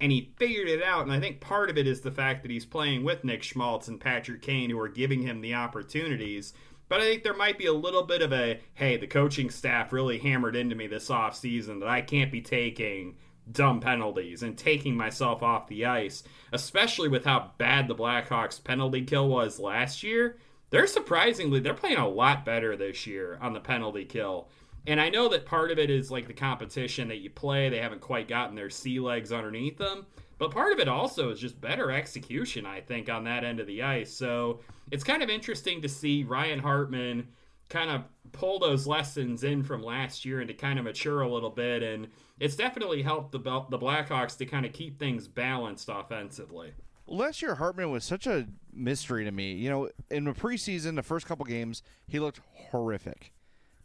And 0.00 0.12
he 0.12 0.30
figured 0.36 0.68
it 0.68 0.84
out. 0.84 1.02
And 1.02 1.12
I 1.12 1.18
think 1.18 1.40
part 1.40 1.68
of 1.68 1.76
it 1.76 1.88
is 1.88 2.00
the 2.00 2.12
fact 2.12 2.42
that 2.42 2.50
he's 2.52 2.64
playing 2.64 3.02
with 3.02 3.24
Nick 3.24 3.42
Schmaltz 3.42 3.88
and 3.88 4.00
Patrick 4.00 4.40
Kane, 4.40 4.70
who 4.70 4.78
are 4.78 4.86
giving 4.86 5.22
him 5.22 5.40
the 5.40 5.54
opportunities. 5.54 6.54
But 6.88 7.00
I 7.00 7.06
think 7.06 7.24
there 7.24 7.34
might 7.34 7.58
be 7.58 7.66
a 7.66 7.72
little 7.72 8.04
bit 8.04 8.22
of 8.22 8.32
a 8.32 8.60
hey, 8.74 8.98
the 8.98 9.08
coaching 9.08 9.50
staff 9.50 9.92
really 9.92 10.18
hammered 10.18 10.54
into 10.54 10.76
me 10.76 10.86
this 10.86 11.10
off 11.10 11.34
season 11.34 11.80
that 11.80 11.88
I 11.88 12.02
can't 12.02 12.30
be 12.30 12.42
taking 12.42 13.16
dumb 13.50 13.80
penalties 13.80 14.44
and 14.44 14.56
taking 14.56 14.96
myself 14.96 15.42
off 15.42 15.66
the 15.66 15.86
ice, 15.86 16.22
especially 16.52 17.08
with 17.08 17.24
how 17.24 17.50
bad 17.58 17.88
the 17.88 17.96
Blackhawks 17.96 18.62
penalty 18.62 19.02
kill 19.02 19.28
was 19.28 19.58
last 19.58 20.04
year 20.04 20.36
they're 20.70 20.86
surprisingly 20.86 21.60
they're 21.60 21.74
playing 21.74 21.98
a 21.98 22.08
lot 22.08 22.44
better 22.44 22.76
this 22.76 23.06
year 23.06 23.38
on 23.40 23.52
the 23.52 23.60
penalty 23.60 24.04
kill. 24.04 24.48
And 24.86 25.00
I 25.00 25.08
know 25.08 25.28
that 25.28 25.46
part 25.46 25.70
of 25.70 25.78
it 25.78 25.90
is 25.90 26.10
like 26.10 26.26
the 26.26 26.32
competition 26.32 27.08
that 27.08 27.18
you 27.18 27.30
play, 27.30 27.68
they 27.68 27.80
haven't 27.80 28.00
quite 28.00 28.28
gotten 28.28 28.54
their 28.54 28.70
sea 28.70 29.00
legs 29.00 29.32
underneath 29.32 29.78
them. 29.78 30.06
But 30.38 30.50
part 30.50 30.72
of 30.72 30.78
it 30.78 30.88
also 30.88 31.30
is 31.30 31.40
just 31.40 31.60
better 31.60 31.90
execution, 31.90 32.66
I 32.66 32.80
think, 32.80 33.08
on 33.08 33.24
that 33.24 33.42
end 33.42 33.58
of 33.58 33.66
the 33.66 33.82
ice. 33.82 34.12
So 34.12 34.60
it's 34.90 35.02
kind 35.02 35.22
of 35.22 35.30
interesting 35.30 35.80
to 35.82 35.88
see 35.88 36.24
Ryan 36.24 36.58
Hartman 36.58 37.28
kind 37.68 37.90
of 37.90 38.02
pull 38.32 38.58
those 38.58 38.86
lessons 38.86 39.44
in 39.44 39.62
from 39.62 39.82
last 39.82 40.24
year 40.24 40.40
and 40.40 40.48
to 40.48 40.54
kind 40.54 40.78
of 40.78 40.84
mature 40.84 41.22
a 41.22 41.32
little 41.32 41.50
bit. 41.50 41.82
And 41.82 42.08
it's 42.38 42.54
definitely 42.54 43.02
helped 43.02 43.32
the, 43.32 43.38
the 43.38 43.78
Blackhawks 43.78 44.36
to 44.38 44.46
kind 44.46 44.66
of 44.66 44.72
keep 44.72 44.98
things 44.98 45.26
balanced 45.26 45.88
offensively. 45.90 46.72
Last 47.08 47.40
year, 47.40 47.54
Hartman 47.54 47.90
was 47.90 48.04
such 48.04 48.26
a 48.26 48.48
mystery 48.72 49.24
to 49.24 49.30
me. 49.30 49.52
You 49.52 49.70
know, 49.70 49.90
in 50.10 50.24
the 50.24 50.32
preseason, 50.32 50.96
the 50.96 51.02
first 51.02 51.26
couple 51.26 51.44
games, 51.44 51.82
he 52.08 52.18
looked 52.18 52.40
horrific, 52.70 53.32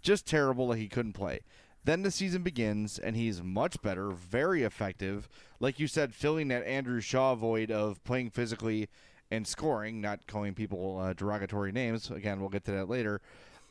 just 0.01 0.25
terrible 0.25 0.67
that 0.69 0.77
he 0.77 0.87
couldn't 0.87 1.13
play. 1.13 1.41
Then 1.83 2.03
the 2.03 2.11
season 2.11 2.43
begins, 2.43 2.99
and 2.99 3.15
he's 3.15 3.41
much 3.41 3.81
better, 3.81 4.11
very 4.11 4.63
effective. 4.63 5.27
Like 5.59 5.79
you 5.79 5.87
said, 5.87 6.13
filling 6.13 6.47
that 6.49 6.65
Andrew 6.65 7.01
Shaw 7.01 7.35
void 7.35 7.71
of 7.71 8.03
playing 8.03 8.31
physically 8.31 8.87
and 9.31 9.47
scoring, 9.47 10.01
not 10.01 10.27
calling 10.27 10.53
people 10.53 10.99
uh, 10.99 11.13
derogatory 11.13 11.71
names. 11.71 12.11
Again, 12.11 12.39
we'll 12.39 12.49
get 12.49 12.65
to 12.65 12.71
that 12.71 12.89
later. 12.89 13.21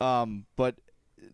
Um, 0.01 0.47
but 0.57 0.77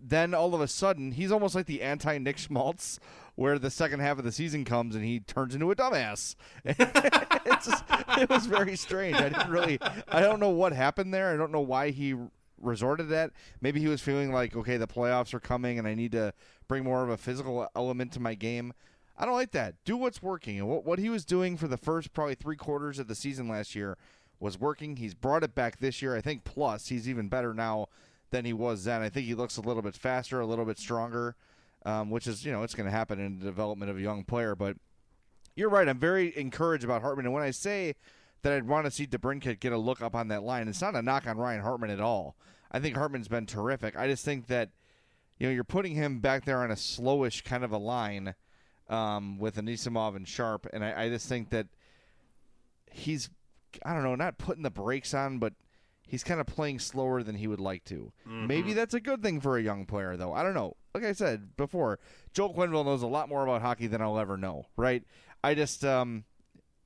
then 0.03 0.35
all 0.35 0.55
of 0.55 0.61
a 0.61 0.69
sudden, 0.69 1.13
he's 1.13 1.33
almost 1.33 1.55
like 1.55 1.67
the 1.67 1.83
anti 1.83 2.19
Nick 2.19 2.39
Schmaltz 2.39 2.99
where 3.37 3.59
the 3.59 3.71
second 3.71 4.01
half 4.01 4.19
of 4.19 4.25
the 4.25 4.33
season 4.33 4.65
comes 4.65 4.95
and 4.95 5.05
he 5.05 5.21
turns 5.21 5.55
into 5.55 5.71
a 5.71 5.77
dumbass. 5.77 6.35
just, 6.65 7.85
it 8.19 8.29
was 8.29 8.47
very 8.47 8.77
strange. 8.77 9.17
I 9.17 9.29
didn't 9.29 9.51
really, 9.51 9.79
I 10.09 10.21
don't 10.21 10.41
know 10.41 10.51
what 10.51 10.73
happened 10.73 11.15
there. 11.15 11.33
I 11.33 11.37
don't 11.37 11.53
know 11.53 11.61
why 11.61 11.91
he 11.91 12.15
resorted 12.61 13.07
to 13.07 13.11
that. 13.11 13.33
Maybe 13.61 13.79
he 13.79 13.89
was 13.89 14.01
feeling 14.01 14.33
like, 14.33 14.57
okay, 14.57 14.79
the 14.79 14.87
playoffs 14.89 15.35
are 15.35 15.41
coming 15.41 15.79
and 15.79 15.87
I 15.87 15.95
need 15.95 16.13
to 16.13 16.33
bring 16.67 16.83
more 16.83 17.05
of 17.05 17.11
a 17.11 17.19
physical 17.19 17.69
element 17.77 18.13
to 18.13 18.21
my 18.21 18.35
game. 18.35 18.73
I 19.19 19.27
don't 19.27 19.35
like 19.35 19.53
that. 19.53 19.75
Do 19.85 19.99
what's 19.99 20.23
working. 20.23 20.59
And 20.59 20.69
what, 20.69 20.85
what 20.85 20.99
he 20.99 21.11
was 21.11 21.27
doing 21.27 21.59
for 21.59 21.69
the 21.69 21.77
first 21.77 22.15
probably 22.15 22.35
three 22.35 22.57
quarters 22.57 22.99
of 22.99 23.07
the 23.07 23.15
season 23.15 23.49
last 23.49 23.75
year 23.75 23.99
was 24.41 24.59
working. 24.59 24.97
He's 24.97 25.15
brought 25.15 25.45
it 25.45 25.55
back 25.55 25.79
this 25.79 26.01
year. 26.01 26.17
I 26.17 26.23
think 26.23 26.45
plus 26.45 26.89
he's 26.89 27.09
even 27.09 27.29
better 27.29 27.53
now 27.53 27.89
than 28.31 28.47
he 28.47 28.53
was 28.55 28.85
then. 28.85 29.03
I 29.03 29.11
think 29.11 29.27
he 29.27 29.35
looks 29.35 29.59
a 29.59 29.63
little 29.63 29.83
bit 29.83 29.95
faster, 29.95 30.41
a 30.41 30.47
little 30.47 30.65
bit 30.65 30.79
stronger 30.79 31.37
um, 31.85 32.11
which 32.11 32.27
is 32.27 32.45
you 32.45 32.53
know 32.53 32.63
it's 32.63 32.75
going 32.75 32.87
to 32.87 32.97
happen 32.97 33.21
in 33.21 33.39
the 33.39 33.45
development 33.45 33.91
of 33.91 33.97
a 33.97 34.01
young 34.01 34.25
player. 34.25 34.55
But 34.55 34.77
you're 35.55 35.71
right. 35.71 35.89
I'm 35.89 35.99
very 35.99 36.37
encouraged 36.37 36.85
about 36.85 37.03
Hartman, 37.03 37.27
and 37.27 37.35
when 37.35 37.43
I 37.43 37.51
say 37.51 37.95
that 38.43 38.53
I'd 38.53 38.69
want 38.69 38.87
to 38.87 38.91
see 38.91 39.07
DeBrincat 39.07 39.61
get 39.61 39.73
a 39.73 39.79
look 39.79 40.01
up 40.01 40.15
on 40.15 40.29
that 40.29 40.43
line, 40.43 40.69
it's 40.69 40.81
not 40.81 40.95
a 40.95 41.03
knock 41.03 41.27
on 41.27 41.37
Ryan 41.37 41.63
Hartman 41.63 41.91
at 41.91 42.01
all. 42.01 42.37
I 42.71 42.81
think 42.81 42.97
Hartman's 42.97 43.29
been 43.29 43.47
terrific. 43.47 43.97
I 43.97 44.09
just 44.09 44.25
think 44.25 44.47
that 44.49 44.71
you 45.39 45.47
know 45.47 45.53
you're 45.53 45.65
putting 45.65 45.95
him 45.95 46.21
back 46.21 46.45
there 46.45 46.63
on 46.63 46.71
a 46.71 46.77
slowish 46.77 47.45
kind 47.45 47.65
of 47.65 47.73
a 47.73 47.79
line 47.79 48.35
um, 48.89 49.39
with 49.39 49.57
Anisimov 49.57 50.17
and 50.17 50.27
Sharp, 50.27 50.67
and 50.73 50.85
I, 50.85 51.05
I 51.05 51.09
just 51.09 51.29
think 51.29 51.51
that 51.51 51.67
he's 52.91 53.31
I 53.85 53.93
don't 53.93 54.03
know, 54.03 54.15
not 54.15 54.39
putting 54.39 54.63
the 54.63 54.71
brakes 54.71 55.15
on, 55.15 55.39
but 55.39 55.53
he's 56.07 56.25
kind 56.25 56.41
of 56.41 56.47
playing 56.47 56.79
slower 56.79 57.23
than 57.23 57.37
he 57.37 57.47
would 57.47 57.61
like 57.61 57.85
to. 57.85 58.13
Mm-hmm. 58.27 58.47
Maybe 58.47 58.73
that's 58.73 58.95
a 58.95 59.01
good 59.01 59.23
thing 59.23 59.41
for 59.41 59.59
a 59.59 59.63
young 59.63 59.87
player, 59.87 60.17
though. 60.17 60.33
I 60.33 60.43
don't 60.43 60.55
know. 60.55 60.77
Like 60.97 61.05
I 61.05 61.13
said 61.13 61.59
before, 61.59 61.99
Joel 62.33 62.55
Quenneville 62.55 62.87
knows 62.87 63.03
a 63.03 63.07
lot 63.07 63.29
more 63.29 63.43
about 63.43 63.61
hockey 63.61 63.87
than 63.87 64.01
I'll 64.01 64.19
ever 64.19 64.39
know. 64.39 64.65
Right? 64.79 65.03
I 65.45 65.55
just, 65.55 65.85
um, 65.85 66.25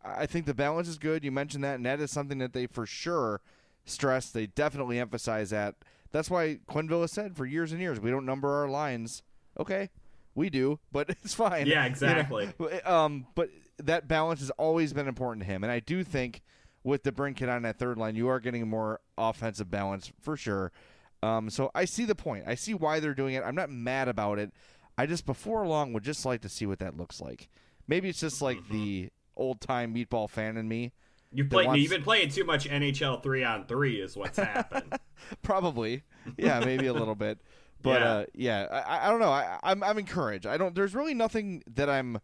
I 0.05 0.27
think 0.27 0.47
the 0.47 0.55
balance 0.55 0.89
is 0.89 0.99
good. 0.99 1.23
You 1.23 1.31
mentioned 1.31 1.63
that, 1.63 1.77
and 1.77 1.87
that 1.87 2.01
is 2.01 2.11
something 2.11 2.39
that 2.39 2.53
they 2.53 2.67
for 2.67 2.87
sure 2.87 3.41
stress. 3.85 4.31
They 4.31 4.47
definitely 4.47 4.99
emphasize 4.99 5.51
that. 5.51 5.77
That's 6.11 6.29
why 6.29 6.59
Quenneville 6.69 7.03
has 7.03 7.13
said 7.13 7.37
for 7.37 7.47
years 7.47 7.71
and 7.71 7.81
years, 7.81 8.01
we 8.01 8.11
don't 8.11 8.27
number 8.27 8.53
our 8.53 8.69
lines. 8.69 9.23
Okay, 9.61 9.91
we 10.35 10.51
do, 10.51 10.81
but 10.91 11.09
it's 11.23 11.35
fine. 11.35 11.69
Yeah, 11.69 11.85
exactly. 11.85 12.53
You 12.59 12.69
know? 12.69 12.81
Um, 12.85 13.29
but 13.37 13.51
that 13.79 14.09
balance 14.09 14.41
has 14.41 14.51
always 14.51 14.93
been 14.93 15.07
important 15.07 15.47
to 15.47 15.53
him, 15.53 15.63
and 15.63 15.71
I 15.71 15.79
do 15.79 16.03
think 16.03 16.43
with 16.83 17.05
DeBrincat 17.05 17.49
on 17.49 17.63
that 17.63 17.79
third 17.79 17.97
line, 17.97 18.17
you 18.17 18.27
are 18.27 18.41
getting 18.41 18.69
more 18.69 19.01
offensive 19.17 19.71
balance 19.71 20.11
for 20.21 20.37
sure. 20.37 20.73
Um, 21.23 21.51
so 21.51 21.71
I 21.75 21.85
see 21.85 22.05
the 22.05 22.15
point. 22.15 22.45
I 22.47 22.55
see 22.55 22.73
why 22.75 23.01
they're 23.01 23.15
doing 23.15 23.35
it. 23.35 23.43
I'm 23.45 23.55
not 23.55 23.71
mad 23.71 24.09
about 24.09 24.39
it. 24.39 24.53
I 24.97 25.07
just 25.07 25.27
before 25.27 25.67
long 25.67 25.93
would 25.93 26.03
just 26.03 26.25
like 26.27 26.41
to 26.43 26.49
see 26.49 26.67
what 26.67 26.79
that 26.79 26.97
looks 26.97 27.21
like. 27.21 27.49
Maybe 27.87 28.09
it's 28.09 28.21
just 28.21 28.41
like 28.43 28.59
Mm-hmm. 28.59 28.73
the 28.73 29.11
old 29.37 29.61
time 29.61 29.95
meatball 29.95 30.29
fan 30.31 30.57
in 30.57 30.69
me. 30.69 30.93
You 31.33 31.45
that 31.45 31.51
play. 31.51 31.67
wants- 31.67 31.81
You've 31.83 31.91
been 31.91 32.03
playing 32.03 32.29
too 32.31 32.45
much 32.45 32.69
NHL 32.69 33.23
three 33.23 33.45
on 33.45 33.67
three, 33.67 34.01
is 34.01 34.17
what's 34.17 34.39
happened. 34.39 34.99
Probably, 35.43 36.03
yeah, 36.37 36.61
maybe 36.61 36.87
a 36.87 36.93
little 36.93 37.15
bit. 37.15 37.39
But 37.83 38.01
Yeah. 38.03 38.11
uh, 38.11 38.25
yeah, 38.35 38.83
I, 38.87 39.07
I 39.07 39.11
don't 39.11 39.21
know. 39.21 39.31
I, 39.31 39.59
I'm 39.63 39.83
I'm 39.83 39.97
encouraged. 39.97 40.47
I 40.47 40.59
don't. 40.59 40.75
There's 40.75 40.95
really 40.95 41.15
nothing 41.15 41.63
that 41.77 41.89
I'm, 41.89 42.19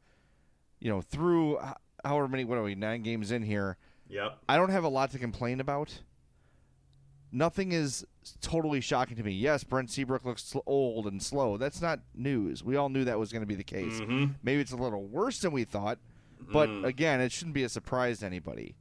you 0.80 0.90
know, 0.90 1.00
through 1.00 1.58
however 2.04 2.28
many 2.28 2.44
what 2.44 2.58
are 2.58 2.62
we 2.62 2.74
nine 2.74 3.00
games 3.02 3.30
in 3.32 3.42
here. 3.42 3.78
yep. 4.06 4.36
I 4.50 4.58
don't 4.58 4.68
have 4.68 4.84
a 4.84 4.88
lot 4.90 5.12
to 5.12 5.18
complain 5.18 5.60
about. 5.60 6.02
Nothing 7.36 7.72
is 7.72 8.06
totally 8.40 8.80
shocking 8.80 9.14
to 9.18 9.22
me. 9.22 9.32
Yes, 9.32 9.62
Brent 9.62 9.90
Seabrook 9.90 10.24
looks 10.24 10.56
old 10.64 11.06
and 11.06 11.22
slow. 11.22 11.58
That's 11.58 11.82
not 11.82 12.00
news. 12.14 12.64
We 12.64 12.76
all 12.76 12.88
knew 12.88 13.04
that 13.04 13.18
was 13.18 13.30
going 13.30 13.42
to 13.42 13.46
be 13.46 13.54
the 13.54 13.62
case. 13.62 14.00
Mhm. 14.00 14.36
Maybe 14.42 14.62
it's 14.62 14.72
a 14.72 14.76
little 14.76 15.04
worse 15.04 15.40
than 15.40 15.52
we 15.52 15.64
thought, 15.64 15.98
but 16.50 16.70
Mm. 16.70 16.84
again, 16.86 17.20
it 17.20 17.30
shouldn't 17.32 17.52
be 17.52 17.62
a 17.62 17.68
surprise 17.68 18.20
to 18.20 18.26
anybody. 18.26 18.74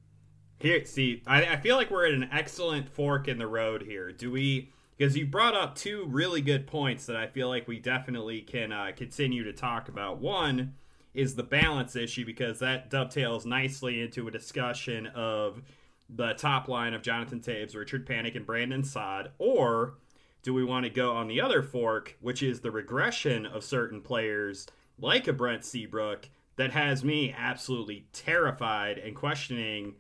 Here, 0.60 0.86
see, 0.86 1.22
I, 1.28 1.46
I 1.48 1.58
feel 1.58 1.76
like 1.76 1.92
we're 1.92 2.06
at 2.06 2.14
an 2.14 2.30
excellent 2.32 2.88
fork 2.88 3.28
in 3.28 3.40
the 3.40 3.48
road 3.48 3.82
here. 3.82 4.14
Do 4.14 4.32
we? 4.32 4.72
Because 4.98 5.18
you 5.18 5.26
brought 5.26 5.54
up 5.54 5.76
two 5.76 6.06
really 6.06 6.40
good 6.40 6.66
points 6.66 7.06
that 7.08 7.18
I 7.18 7.28
feel 7.28 7.50
like 7.50 7.68
we 7.68 7.80
definitely 7.80 8.40
can 8.40 8.72
uh, 8.72 8.94
continue 8.96 9.44
to 9.44 9.52
talk 9.52 9.90
about. 9.90 10.20
One 10.20 10.76
is 11.14 11.36
the 11.36 11.44
balance 11.44 11.98
issue 11.98 12.26
because 12.26 12.60
that 12.60 12.90
dovetails 12.90 13.46
nicely 13.46 14.00
into 14.00 14.30
a 14.30 14.32
discussion 14.32 15.08
of 15.08 15.62
the 16.10 16.34
top 16.34 16.68
line 16.68 16.94
of 16.94 17.02
Jonathan 17.02 17.40
Toews, 17.40 17.76
Richard 17.76 18.08
Panik, 18.08 18.36
and 18.36 18.46
Brandon 18.46 18.84
Saad, 18.84 19.32
or 19.38 19.96
do 20.44 20.54
we 20.54 20.64
want 20.64 20.86
to 20.86 20.90
go 20.90 21.14
on 21.14 21.28
the 21.28 21.42
other 21.42 21.64
fork, 21.64 22.18
which 22.22 22.44
is 22.44 22.62
the 22.62 22.72
regression 22.72 23.46
of 23.46 23.64
certain 23.64 24.02
players 24.02 24.68
like 25.00 25.28
a 25.28 25.34
Brent 25.34 25.66
Seabrook 25.66 26.30
that 26.58 26.72
has 26.72 27.04
me 27.04 27.34
absolutely 27.38 28.06
terrified 28.14 28.98
and 28.98 29.16
questioning 29.16 29.96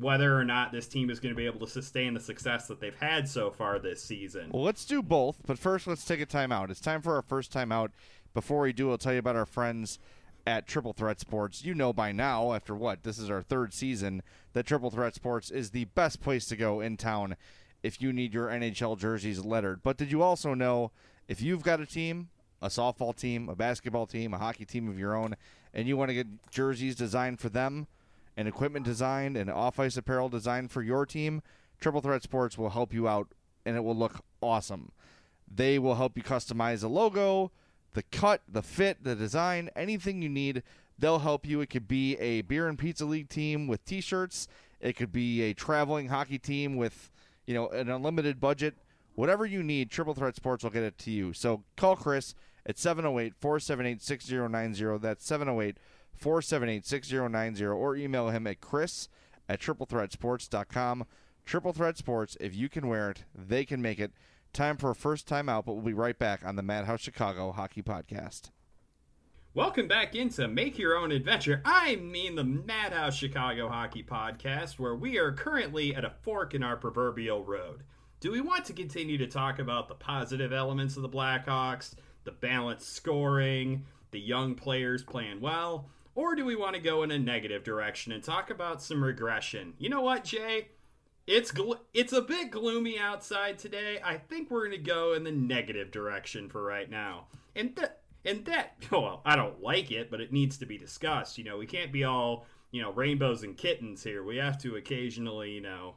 whether 0.00 0.36
or 0.36 0.44
not 0.44 0.72
this 0.72 0.88
team 0.88 1.10
is 1.10 1.20
going 1.20 1.32
to 1.32 1.36
be 1.36 1.46
able 1.46 1.60
to 1.60 1.70
sustain 1.70 2.14
the 2.14 2.20
success 2.20 2.66
that 2.66 2.80
they've 2.80 2.98
had 2.98 3.28
so 3.28 3.50
far 3.50 3.78
this 3.78 4.02
season. 4.02 4.50
Well, 4.52 4.64
let's 4.64 4.84
do 4.84 5.02
both, 5.02 5.38
but 5.46 5.58
first 5.58 5.86
let's 5.86 6.04
take 6.04 6.20
a 6.20 6.26
timeout. 6.26 6.70
It's 6.70 6.80
time 6.80 7.02
for 7.02 7.14
our 7.14 7.22
first 7.22 7.52
timeout. 7.52 7.90
Before 8.32 8.62
we 8.62 8.72
do, 8.72 8.90
I'll 8.90 8.98
tell 8.98 9.12
you 9.12 9.20
about 9.20 9.36
our 9.36 9.46
friends 9.46 10.00
at 10.46 10.66
Triple 10.66 10.92
Threat 10.92 11.20
Sports. 11.20 11.64
You 11.64 11.74
know 11.74 11.92
by 11.92 12.12
now, 12.12 12.52
after 12.52 12.74
what? 12.74 13.02
This 13.02 13.18
is 13.18 13.30
our 13.30 13.42
third 13.42 13.72
season, 13.72 14.22
that 14.52 14.66
Triple 14.66 14.90
Threat 14.90 15.14
Sports 15.14 15.50
is 15.50 15.70
the 15.70 15.86
best 15.86 16.20
place 16.20 16.46
to 16.46 16.56
go 16.56 16.80
in 16.80 16.96
town 16.96 17.36
if 17.82 18.00
you 18.00 18.12
need 18.12 18.34
your 18.34 18.48
NHL 18.48 18.98
jerseys 18.98 19.44
lettered. 19.44 19.82
But 19.82 19.96
did 19.96 20.10
you 20.10 20.22
also 20.22 20.54
know 20.54 20.90
if 21.28 21.42
you've 21.42 21.62
got 21.62 21.80
a 21.80 21.86
team, 21.86 22.28
a 22.62 22.68
softball 22.68 23.14
team, 23.16 23.48
a 23.48 23.56
basketball 23.56 24.06
team, 24.06 24.32
a 24.32 24.38
hockey 24.38 24.64
team 24.64 24.88
of 24.88 24.98
your 24.98 25.14
own, 25.14 25.36
and 25.72 25.86
you 25.86 25.96
want 25.96 26.08
to 26.08 26.14
get 26.14 26.50
jerseys 26.50 26.94
designed 26.94 27.40
for 27.40 27.48
them, 27.48 27.86
and 28.36 28.48
equipment 28.48 28.84
designed, 28.84 29.36
and 29.36 29.50
off 29.50 29.78
ice 29.78 29.96
apparel 29.96 30.28
designed 30.28 30.70
for 30.70 30.82
your 30.82 31.06
team, 31.06 31.42
Triple 31.80 32.00
Threat 32.00 32.22
Sports 32.22 32.56
will 32.56 32.70
help 32.70 32.92
you 32.92 33.08
out 33.08 33.28
and 33.66 33.76
it 33.76 33.84
will 33.84 33.96
look 33.96 34.20
awesome. 34.40 34.92
They 35.52 35.78
will 35.78 35.94
help 35.94 36.16
you 36.16 36.22
customize 36.22 36.82
a 36.82 36.88
logo, 36.88 37.50
the 37.94 38.02
cut, 38.02 38.42
the 38.48 38.62
fit, 38.62 39.02
the 39.02 39.14
design, 39.14 39.70
anything 39.74 40.22
you 40.22 40.28
need. 40.28 40.62
They'll 40.98 41.20
help 41.20 41.46
you. 41.46 41.60
It 41.60 41.70
could 41.70 41.88
be 41.88 42.16
a 42.18 42.42
beer 42.42 42.68
and 42.68 42.78
pizza 42.78 43.04
league 43.04 43.28
team 43.28 43.66
with 43.66 43.84
t-shirts. 43.84 44.46
It 44.80 44.96
could 44.96 45.12
be 45.12 45.42
a 45.42 45.54
traveling 45.54 46.08
hockey 46.08 46.38
team 46.38 46.76
with, 46.76 47.10
you 47.46 47.54
know, 47.54 47.68
an 47.68 47.88
unlimited 47.88 48.38
budget. 48.38 48.74
Whatever 49.14 49.46
you 49.46 49.62
need, 49.62 49.90
Triple 49.90 50.14
Threat 50.14 50.36
Sports 50.36 50.62
will 50.62 50.70
get 50.70 50.82
it 50.82 50.98
to 50.98 51.10
you. 51.10 51.32
So 51.32 51.62
call 51.76 51.96
Chris 51.96 52.34
at 52.66 52.76
708-478-6090. 52.76 55.00
That's 55.00 55.26
708-478-6090 56.20 57.76
or 57.76 57.96
email 57.96 58.30
him 58.30 58.46
at 58.46 58.60
chris 58.60 59.08
at 59.48 59.60
triplethreatsports.com. 59.60 61.06
Triple 61.44 61.72
Threat 61.72 61.98
Sports, 61.98 62.36
if 62.40 62.56
you 62.56 62.68
can 62.68 62.88
wear 62.88 63.10
it, 63.10 63.24
they 63.34 63.64
can 63.64 63.82
make 63.82 64.00
it. 64.00 64.12
Time 64.54 64.76
for 64.76 64.90
a 64.90 64.94
first 64.94 65.26
time 65.26 65.48
out, 65.48 65.66
but 65.66 65.72
we'll 65.72 65.82
be 65.82 65.92
right 65.92 66.16
back 66.16 66.46
on 66.46 66.54
the 66.54 66.62
Madhouse 66.62 67.00
Chicago 67.00 67.50
Hockey 67.50 67.82
Podcast. 67.82 68.50
Welcome 69.52 69.88
back 69.88 70.14
into 70.14 70.46
Make 70.46 70.78
Your 70.78 70.96
Own 70.96 71.10
Adventure. 71.10 71.60
I 71.64 71.96
mean 71.96 72.36
the 72.36 72.44
Madhouse 72.44 73.16
Chicago 73.16 73.68
Hockey 73.68 74.04
Podcast, 74.04 74.78
where 74.78 74.94
we 74.94 75.18
are 75.18 75.32
currently 75.32 75.92
at 75.92 76.04
a 76.04 76.14
fork 76.22 76.54
in 76.54 76.62
our 76.62 76.76
proverbial 76.76 77.42
road. 77.42 77.82
Do 78.20 78.30
we 78.30 78.40
want 78.40 78.64
to 78.66 78.72
continue 78.72 79.18
to 79.18 79.26
talk 79.26 79.58
about 79.58 79.88
the 79.88 79.96
positive 79.96 80.52
elements 80.52 80.94
of 80.94 81.02
the 81.02 81.08
Blackhawks, 81.08 81.94
the 82.22 82.30
balanced 82.30 82.92
scoring, 82.94 83.84
the 84.12 84.20
young 84.20 84.54
players 84.54 85.02
playing 85.02 85.40
well, 85.40 85.90
or 86.14 86.36
do 86.36 86.44
we 86.44 86.54
want 86.54 86.76
to 86.76 86.80
go 86.80 87.02
in 87.02 87.10
a 87.10 87.18
negative 87.18 87.64
direction 87.64 88.12
and 88.12 88.22
talk 88.22 88.50
about 88.50 88.80
some 88.80 89.02
regression? 89.02 89.74
You 89.78 89.88
know 89.88 90.02
what, 90.02 90.22
Jay? 90.22 90.68
It's 91.26 91.52
it's 91.94 92.12
a 92.12 92.20
bit 92.20 92.50
gloomy 92.50 92.98
outside 92.98 93.58
today. 93.58 93.98
I 94.04 94.18
think 94.18 94.50
we're 94.50 94.66
going 94.66 94.72
to 94.72 94.90
go 94.90 95.14
in 95.14 95.24
the 95.24 95.32
negative 95.32 95.90
direction 95.90 96.50
for 96.50 96.62
right 96.62 96.90
now. 96.90 97.28
And 97.56 97.74
that 97.76 98.02
and 98.24 98.44
that 98.44 98.76
well, 98.90 99.22
I 99.24 99.36
don't 99.36 99.62
like 99.62 99.90
it, 99.90 100.10
but 100.10 100.20
it 100.20 100.32
needs 100.32 100.58
to 100.58 100.66
be 100.66 100.76
discussed. 100.76 101.38
You 101.38 101.44
know, 101.44 101.56
we 101.56 101.66
can't 101.66 101.92
be 101.92 102.04
all, 102.04 102.46
you 102.72 102.82
know, 102.82 102.92
rainbows 102.92 103.42
and 103.42 103.56
kittens 103.56 104.02
here. 104.02 104.22
We 104.22 104.36
have 104.36 104.60
to 104.62 104.76
occasionally, 104.76 105.52
you 105.52 105.62
know, 105.62 105.94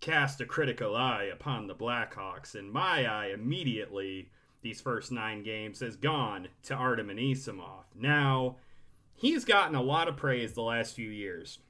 cast 0.00 0.42
a 0.42 0.46
critical 0.46 0.94
eye 0.94 1.30
upon 1.32 1.66
the 1.66 1.74
Blackhawks. 1.74 2.54
And 2.54 2.70
my 2.70 3.06
eye 3.06 3.30
immediately 3.32 4.30
these 4.62 4.80
first 4.80 5.12
9 5.12 5.42
games 5.42 5.80
has 5.80 5.96
gone 5.96 6.48
to 6.64 6.74
Artem 6.74 7.08
Anisimov. 7.08 7.84
Now, 7.94 8.56
he's 9.14 9.44
gotten 9.44 9.76
a 9.76 9.82
lot 9.82 10.08
of 10.08 10.16
praise 10.16 10.54
the 10.54 10.62
last 10.62 10.94
few 10.94 11.08
years 11.08 11.60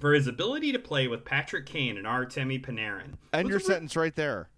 for 0.00 0.12
his 0.14 0.26
ability 0.26 0.72
to 0.72 0.78
play 0.78 1.06
with 1.08 1.24
Patrick 1.24 1.66
Kane 1.66 1.96
and 1.96 2.06
Artemi 2.06 2.60
Panarin. 2.64 3.14
And 3.32 3.44
With 3.46 3.50
your 3.50 3.60
sentence 3.60 3.94
right 3.96 4.14
there. 4.14 4.48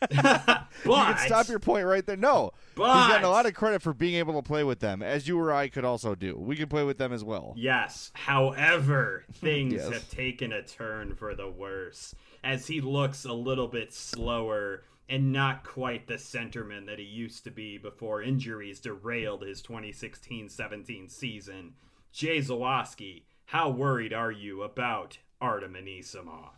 but, 0.00 0.08
You 0.84 0.92
can 0.92 1.18
stop 1.18 1.48
your 1.48 1.58
point 1.58 1.84
right 1.86 2.04
there. 2.06 2.16
No. 2.16 2.52
He's 2.70 2.76
But- 2.76 3.08
gotten 3.08 3.24
a 3.24 3.30
lot 3.30 3.46
of 3.46 3.54
credit 3.54 3.82
for 3.82 3.92
being 3.92 4.14
able 4.14 4.34
to 4.34 4.42
play 4.46 4.64
with 4.64 4.80
them, 4.80 5.02
as 5.02 5.28
you 5.28 5.38
or 5.38 5.52
I 5.52 5.68
could 5.68 5.84
also 5.84 6.14
do. 6.14 6.36
We 6.36 6.56
could 6.56 6.70
play 6.70 6.84
with 6.84 6.98
them 6.98 7.12
as 7.12 7.22
well. 7.22 7.52
Yes. 7.56 8.10
However, 8.14 9.24
things 9.34 9.74
Yes. 9.74 9.92
have 9.92 10.10
taken 10.10 10.52
a 10.52 10.62
turn 10.62 11.14
for 11.16 11.34
the 11.34 11.48
worse 11.50 12.14
as 12.42 12.66
he 12.66 12.80
looks 12.80 13.24
a 13.24 13.32
little 13.32 13.68
bit 13.68 13.92
slower 13.92 14.84
and 15.10 15.32
not 15.32 15.64
quite 15.64 16.06
the 16.06 16.14
centerman 16.14 16.86
that 16.86 16.98
he 16.98 17.04
used 17.04 17.44
to 17.44 17.50
be 17.50 17.78
before 17.78 18.22
injuries 18.22 18.78
derailed 18.80 19.42
his 19.42 19.62
2016-17 19.62 21.10
season. 21.10 21.74
Jay 22.12 22.38
Zawaski, 22.38 23.22
how 23.48 23.70
worried 23.70 24.12
are 24.12 24.30
you 24.30 24.62
about 24.62 25.16
Artem 25.40 25.72
Anisimov? 25.72 26.50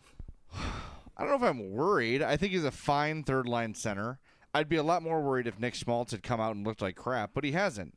I 0.52 1.20
don't 1.20 1.28
know 1.28 1.36
if 1.36 1.42
I'm 1.42 1.70
worried. 1.70 2.20
I 2.20 2.36
think 2.36 2.50
he's 2.50 2.64
a 2.64 2.72
fine 2.72 3.22
third 3.22 3.46
line 3.46 3.74
center. 3.74 4.18
I'd 4.52 4.68
be 4.68 4.74
a 4.74 4.82
lot 4.82 5.04
more 5.04 5.20
worried 5.20 5.46
if 5.46 5.60
Nick 5.60 5.76
Schmaltz 5.76 6.10
had 6.10 6.24
come 6.24 6.40
out 6.40 6.56
and 6.56 6.66
looked 6.66 6.82
like 6.82 6.96
crap, 6.96 7.30
but 7.32 7.44
he 7.44 7.52
hasn't. 7.52 7.94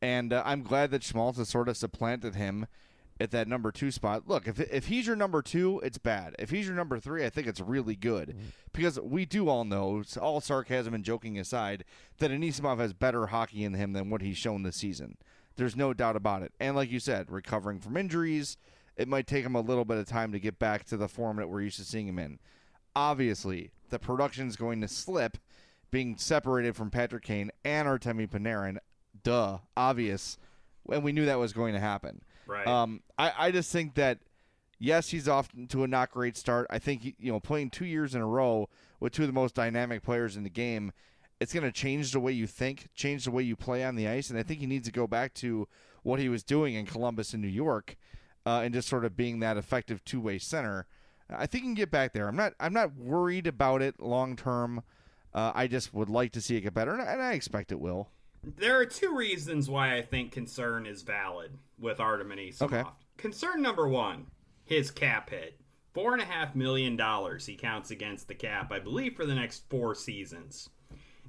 And 0.00 0.32
uh, 0.32 0.42
I'm 0.44 0.64
glad 0.64 0.90
that 0.90 1.04
Schmaltz 1.04 1.38
has 1.38 1.50
sort 1.50 1.68
of 1.68 1.76
supplanted 1.76 2.34
him 2.34 2.66
at 3.20 3.30
that 3.30 3.46
number 3.46 3.70
two 3.70 3.92
spot. 3.92 4.26
Look, 4.26 4.48
if 4.48 4.58
if 4.58 4.86
he's 4.86 5.06
your 5.06 5.14
number 5.14 5.40
two, 5.40 5.80
it's 5.84 5.98
bad. 5.98 6.34
If 6.40 6.50
he's 6.50 6.66
your 6.66 6.74
number 6.74 6.98
three, 6.98 7.24
I 7.24 7.30
think 7.30 7.46
it's 7.46 7.60
really 7.60 7.94
good 7.94 8.34
because 8.72 8.98
we 8.98 9.24
do 9.24 9.48
all 9.48 9.64
know, 9.64 10.02
all 10.20 10.40
sarcasm 10.40 10.94
and 10.94 11.04
joking 11.04 11.38
aside, 11.38 11.84
that 12.18 12.32
Anisimov 12.32 12.78
has 12.78 12.92
better 12.92 13.28
hockey 13.28 13.62
in 13.62 13.74
him 13.74 13.92
than 13.92 14.10
what 14.10 14.20
he's 14.20 14.36
shown 14.36 14.64
this 14.64 14.74
season. 14.74 15.16
There's 15.56 15.76
no 15.76 15.92
doubt 15.92 16.16
about 16.16 16.42
it. 16.42 16.52
And 16.60 16.74
like 16.76 16.90
you 16.90 17.00
said, 17.00 17.30
recovering 17.30 17.78
from 17.80 17.96
injuries, 17.96 18.56
it 18.96 19.08
might 19.08 19.26
take 19.26 19.44
him 19.44 19.54
a 19.54 19.60
little 19.60 19.84
bit 19.84 19.98
of 19.98 20.06
time 20.06 20.32
to 20.32 20.40
get 20.40 20.58
back 20.58 20.84
to 20.86 20.96
the 20.96 21.08
form 21.08 21.36
that 21.36 21.48
we're 21.48 21.62
used 21.62 21.78
to 21.78 21.84
seeing 21.84 22.08
him 22.08 22.18
in. 22.18 22.38
Obviously, 22.94 23.70
the 23.90 23.98
production's 23.98 24.56
going 24.56 24.80
to 24.80 24.88
slip 24.88 25.38
being 25.90 26.16
separated 26.16 26.76
from 26.76 26.90
Patrick 26.90 27.22
Kane 27.24 27.50
and 27.64 27.86
Artemi 27.88 28.28
Panarin. 28.28 28.78
Duh, 29.22 29.58
obvious. 29.76 30.38
And 30.90 31.02
we 31.04 31.12
knew 31.12 31.26
that 31.26 31.38
was 31.38 31.52
going 31.52 31.74
to 31.74 31.80
happen. 31.80 32.22
Right. 32.46 32.66
Um, 32.66 33.02
I, 33.18 33.32
I 33.38 33.50
just 33.50 33.70
think 33.72 33.94
that 33.94 34.18
yes, 34.78 35.10
he's 35.10 35.28
off 35.28 35.48
to 35.68 35.84
a 35.84 35.86
not 35.86 36.10
great 36.10 36.36
start. 36.36 36.66
I 36.70 36.78
think 36.78 37.02
he- 37.02 37.14
you 37.18 37.32
know 37.32 37.40
playing 37.40 37.70
two 37.70 37.84
years 37.86 38.14
in 38.14 38.20
a 38.20 38.26
row 38.26 38.68
with 39.00 39.12
two 39.12 39.22
of 39.22 39.28
the 39.28 39.32
most 39.32 39.54
dynamic 39.54 40.02
players 40.02 40.36
in 40.36 40.42
the 40.42 40.50
game, 40.50 40.92
it's 41.42 41.52
going 41.52 41.64
to 41.64 41.72
change 41.72 42.12
the 42.12 42.20
way 42.20 42.30
you 42.30 42.46
think, 42.46 42.88
change 42.94 43.24
the 43.24 43.32
way 43.32 43.42
you 43.42 43.56
play 43.56 43.84
on 43.84 43.96
the 43.96 44.06
ice, 44.06 44.30
and 44.30 44.38
I 44.38 44.44
think 44.44 44.60
he 44.60 44.66
needs 44.66 44.86
to 44.86 44.92
go 44.92 45.08
back 45.08 45.34
to 45.34 45.66
what 46.04 46.20
he 46.20 46.28
was 46.28 46.44
doing 46.44 46.74
in 46.74 46.86
Columbus 46.86 47.32
and 47.32 47.42
New 47.42 47.48
York, 47.48 47.96
uh, 48.46 48.60
and 48.62 48.72
just 48.72 48.88
sort 48.88 49.04
of 49.04 49.16
being 49.16 49.40
that 49.40 49.56
effective 49.56 50.04
two 50.04 50.20
way 50.20 50.38
center. 50.38 50.86
I 51.28 51.46
think 51.46 51.64
he 51.64 51.68
can 51.68 51.74
get 51.74 51.90
back 51.90 52.12
there. 52.12 52.28
I'm 52.28 52.36
not 52.36 52.52
I'm 52.60 52.72
not 52.72 52.94
worried 52.94 53.46
about 53.46 53.82
it 53.82 53.98
long 53.98 54.36
term. 54.36 54.82
Uh, 55.34 55.50
I 55.54 55.66
just 55.66 55.92
would 55.92 56.10
like 56.10 56.32
to 56.32 56.40
see 56.40 56.56
it 56.56 56.60
get 56.60 56.74
better, 56.74 56.92
and 56.92 57.02
I, 57.02 57.06
and 57.06 57.22
I 57.22 57.32
expect 57.32 57.72
it 57.72 57.80
will. 57.80 58.08
There 58.44 58.78
are 58.78 58.86
two 58.86 59.16
reasons 59.16 59.68
why 59.68 59.96
I 59.96 60.02
think 60.02 60.30
concern 60.30 60.86
is 60.86 61.02
valid 61.02 61.58
with 61.78 62.00
Artem 62.00 62.28
Anisimov. 62.28 62.62
Okay. 62.62 62.82
Concern 63.16 63.62
number 63.62 63.88
one, 63.88 64.26
his 64.64 64.90
cap 64.90 65.30
hit. 65.30 65.58
Four 65.94 66.12
and 66.12 66.22
a 66.22 66.26
half 66.26 66.54
million 66.54 66.96
dollars 66.96 67.46
he 67.46 67.54
counts 67.54 67.90
against 67.90 68.28
the 68.28 68.34
cap, 68.34 68.72
I 68.72 68.78
believe, 68.78 69.14
for 69.14 69.26
the 69.26 69.34
next 69.34 69.68
four 69.68 69.94
seasons. 69.94 70.70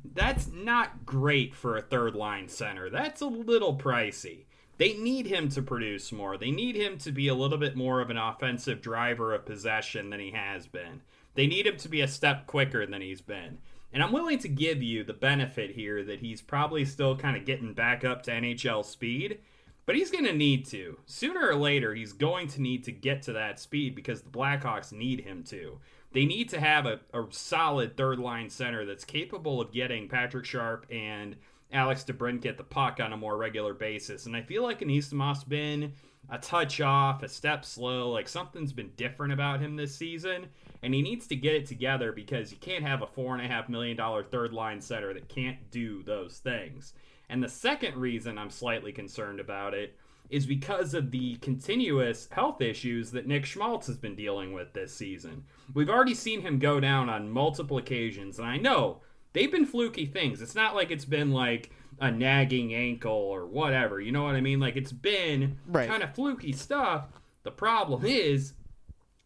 That's 0.04 0.48
not 0.52 1.06
great 1.06 1.56
for 1.56 1.78
a 1.78 1.82
third 1.82 2.16
line 2.16 2.50
center. 2.50 2.90
That's 2.90 3.22
a 3.22 3.28
little 3.28 3.78
pricey. 3.78 4.46
They 4.78 4.94
need 4.94 5.28
him 5.28 5.50
to 5.50 5.62
produce 5.62 6.12
more. 6.12 6.38
They 6.38 6.52
need 6.52 6.76
him 6.76 6.98
to 7.00 7.12
be 7.12 7.28
a 7.28 7.36
little 7.36 7.58
bit 7.58 7.76
more 7.76 8.02
of 8.02 8.10
an 8.10 8.18
offensive 8.18 8.82
driver 8.82 9.34
of 9.34 9.46
possession 9.46 10.10
than 10.10 10.20
he 10.20 10.32
has 10.32 10.68
been. 10.68 11.02
They 11.36 11.48
need 11.48 11.68
him 11.68 11.78
to 11.78 11.90
be 11.90 12.02
a 12.02 12.08
step 12.08 12.48
quicker 12.48 12.86
than 12.86 13.02
he's 13.02 13.22
been. 13.22 13.60
And 13.94 14.02
I'm 14.02 14.12
willing 14.12 14.40
to 14.40 14.50
give 14.50 14.82
you 14.82 15.04
the 15.04 15.14
benefit 15.14 15.72
here 15.72 16.04
that 16.04 16.20
he's 16.20 16.42
probably 16.42 16.84
still 16.84 17.16
kind 17.16 17.38
of 17.38 17.46
getting 17.46 17.74
back 17.74 18.04
up 18.04 18.24
to 18.24 18.32
NHL 18.32 18.84
speed, 18.84 19.40
but 19.86 19.96
he's 19.96 20.10
going 20.10 20.26
to 20.26 20.34
need 20.34 20.66
to. 20.68 20.98
Sooner 21.06 21.48
or 21.48 21.56
later, 21.56 21.94
he's 21.94 22.14
going 22.14 22.48
to 22.50 22.62
need 22.62 22.84
to 22.86 22.92
get 22.92 23.22
to 23.24 23.34
that 23.34 23.60
speed 23.60 23.94
because 23.94 24.22
the 24.22 24.30
Blackhawks 24.30 24.92
need 24.92 25.22
him 25.22 25.44
to. 25.44 25.78
They 26.14 26.26
need 26.26 26.50
to 26.50 26.60
have 26.60 26.86
a, 26.86 27.00
a 27.14 27.26
solid 27.32 27.98
third 27.98 28.20
line 28.20 28.50
center 28.50 28.86
that's 28.86 29.04
capable 29.04 29.60
of 29.60 29.72
getting 29.72 30.08
Patrick 30.08 30.46
Sharp 30.46 30.86
and 30.92 31.36
Alex 31.72 32.04
DeBrincat 32.04 32.56
the 32.56 32.64
puck 32.64 33.00
on 33.02 33.14
a 33.14 33.18
more 33.18 33.36
regular 33.36 33.74
basis. 33.74 34.28
And 34.28 34.36
I 34.36 34.44
feel 34.44 34.62
like 34.62 34.80
Anisimov's 34.82 35.44
been 35.44 35.94
a 36.30 36.38
touch 36.38 36.80
off, 36.82 37.24
a 37.24 37.28
step 37.28 37.66
slow, 37.66 38.12
like 38.12 38.30
something's 38.30 38.72
been 38.72 38.92
different 38.96 39.34
about 39.34 39.60
him 39.60 39.76
this 39.76 39.96
season. 39.96 40.48
And 40.84 40.94
he 40.94 41.02
needs 41.02 41.28
to 41.28 41.36
get 41.36 41.56
it 41.56 41.66
together 41.66 42.12
because 42.12 42.52
you 42.52 42.58
can't 42.58 42.86
have 42.86 43.02
a 43.02 43.08
four 43.08 43.36
and 43.36 43.44
a 43.44 43.48
half 43.48 43.68
million 43.68 43.98
dollar 43.98 44.24
third 44.24 44.54
line 44.54 44.82
center 44.82 45.14
that 45.14 45.30
can't 45.30 45.58
do 45.72 46.04
those 46.04 46.38
things. 46.38 46.94
And 47.30 47.44
the 47.44 47.50
second 47.50 47.98
reason 47.98 48.38
I'm 48.38 48.50
slightly 48.50 48.92
concerned 48.92 49.40
about 49.40 49.74
it 49.74 49.98
is 50.30 50.46
because 50.46 50.94
of 50.94 51.12
the 51.12 51.36
continuous 51.36 52.28
health 52.32 52.62
issues 52.62 53.12
that 53.12 53.28
Nick 53.28 53.46
Schmaltz 53.46 53.88
has 53.88 53.98
been 53.98 54.16
dealing 54.16 54.52
with 54.54 54.74
this 54.74 54.94
season. 54.94 55.44
We've 55.74 55.90
already 55.90 56.16
seen 56.16 56.42
him 56.42 56.60
go 56.60 56.80
down 56.80 57.10
on 57.10 57.30
multiple 57.30 57.78
occasions, 57.78 58.40
and 58.40 58.48
I 58.48 58.58
know 58.58 59.02
they've 59.34 59.52
been 59.52 59.66
fluky 59.66 60.06
things. 60.06 60.42
It's 60.42 60.56
not 60.56 60.76
like 60.76 60.90
it's 60.92 61.06
been 61.06 61.32
like 61.32 61.72
a 62.00 62.10
nagging 62.10 62.74
ankle 62.74 63.12
or 63.14 63.46
whatever. 63.46 64.02
You 64.02 64.12
know 64.12 64.24
what 64.24 64.36
I 64.36 64.42
mean? 64.42 64.60
Like 64.60 64.76
it's 64.76 64.92
been 64.92 65.60
Right. 65.68 65.88
kind 65.88 66.02
of 66.04 66.16
fluky 66.16 66.52
stuff. 66.52 67.06
The 67.44 67.52
problem 67.52 68.04
is 68.06 68.54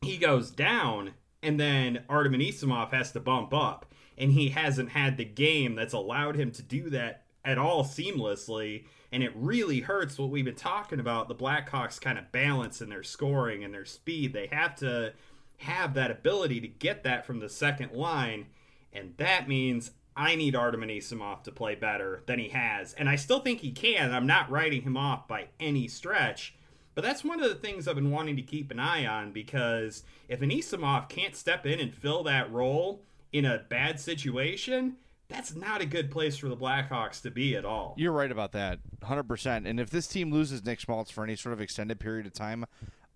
he 0.01 0.17
goes 0.17 0.51
down 0.51 1.11
and 1.41 1.59
then 1.59 2.03
Artem 2.09 2.33
Anisimov 2.33 2.91
has 2.91 3.11
to 3.13 3.19
bump 3.21 3.53
up 3.53 3.85
and 4.17 4.31
he 4.33 4.49
hasn't 4.49 4.89
had 4.89 5.15
the 5.17 5.23
game 5.25 5.75
that's 5.75 5.93
allowed 5.93 6.35
him 6.35 6.51
to 6.51 6.61
do 6.61 6.89
that 6.89 7.23
at 7.45 7.57
all 7.57 7.83
seamlessly 7.85 8.83
and 9.11 9.23
it 9.23 9.31
really 9.35 9.81
hurts 9.81 10.17
what 10.17 10.29
we've 10.29 10.45
been 10.45 10.55
talking 10.55 10.99
about 10.99 11.27
the 11.27 11.35
Blackhawks 11.35 11.99
kind 11.99 12.17
of 12.17 12.31
balance 12.31 12.81
in 12.81 12.89
their 12.89 13.03
scoring 13.03 13.63
and 13.63 13.73
their 13.73 13.85
speed. 13.85 14.33
They 14.33 14.47
have 14.47 14.75
to 14.77 15.13
have 15.57 15.93
that 15.93 16.11
ability 16.11 16.61
to 16.61 16.67
get 16.67 17.03
that 17.03 17.25
from 17.25 17.39
the 17.39 17.49
second 17.49 17.91
line 17.93 18.47
and 18.93 19.13
that 19.17 19.47
means 19.47 19.91
I 20.15 20.35
need 20.35 20.55
Artem 20.55 20.81
Anisimov 20.81 21.43
to 21.43 21.51
play 21.51 21.75
better 21.75 22.23
than 22.25 22.39
he 22.39 22.49
has 22.49 22.93
and 22.93 23.09
I 23.09 23.15
still 23.15 23.39
think 23.39 23.61
he 23.61 23.71
can. 23.71 24.13
I'm 24.13 24.27
not 24.27 24.51
writing 24.51 24.83
him 24.83 24.97
off 24.97 25.27
by 25.27 25.47
any 25.59 25.87
stretch 25.87 26.53
but 26.97 27.03
that's 27.03 27.23
one 27.23 27.39
of 27.39 27.47
the 27.47 27.55
things 27.55 27.87
I've 27.87 27.93
been 27.93 28.09
wanting 28.09 28.35
to 28.37 28.41
keep 28.41 28.71
an 28.71 28.79
eye 28.79 29.05
on 29.05 29.31
because 29.31 30.03
if 30.27 30.39
Anisimov 30.39 31.09
can't 31.09 31.35
step 31.35 31.63
in 31.65 31.79
and 31.79 31.93
fill 31.93 32.23
that 32.23 32.51
role 32.51 33.03
in 33.31 33.45
a 33.45 33.63
bad 33.69 33.99
situation, 33.99 34.95
that's 35.29 35.55
not 35.55 35.81
a 35.81 35.85
good 35.85 36.09
place 36.09 36.37
for 36.37 36.47
the 36.47 36.57
Blackhawks 36.57 37.21
to 37.21 37.31
be 37.31 37.55
at 37.55 37.65
all. 37.65 37.95
You're 37.97 38.13
right 38.13 38.31
about 38.31 38.53
that, 38.53 38.79
100%. 39.01 39.65
And 39.65 39.79
if 39.79 39.89
this 39.89 40.07
team 40.07 40.31
loses 40.31 40.65
Nick 40.65 40.79
Schmaltz 40.79 41.11
for 41.11 41.23
any 41.23 41.35
sort 41.35 41.53
of 41.53 41.61
extended 41.61 41.99
period 41.99 42.25
of 42.25 42.33
time, 42.33 42.65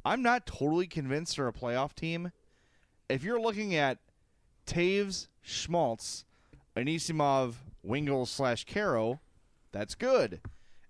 I'm 0.04 0.22
not 0.22 0.46
totally 0.46 0.88
convinced 0.88 1.38
they're 1.38 1.48
a 1.48 1.54
playoff 1.54 1.94
team. 1.94 2.32
If 3.08 3.24
you're 3.24 3.40
looking 3.40 3.76
at 3.76 4.00
Toews, 4.66 5.28
Schmaltz, 5.42 6.26
Anisimov, 6.76 7.56
Wingle 7.84 8.26
slash 8.26 8.66
Kero, 8.66 9.20
that's 9.72 9.96
good. 9.96 10.42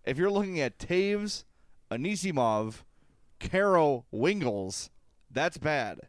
If 0.05 0.17
you're 0.17 0.31
looking 0.31 0.59
at 0.59 0.79
Toews, 0.79 1.43
Anisimov, 1.91 2.83
Kero, 3.39 4.05
Wingels, 4.13 4.89
that's 5.29 5.57
bad. 5.57 6.01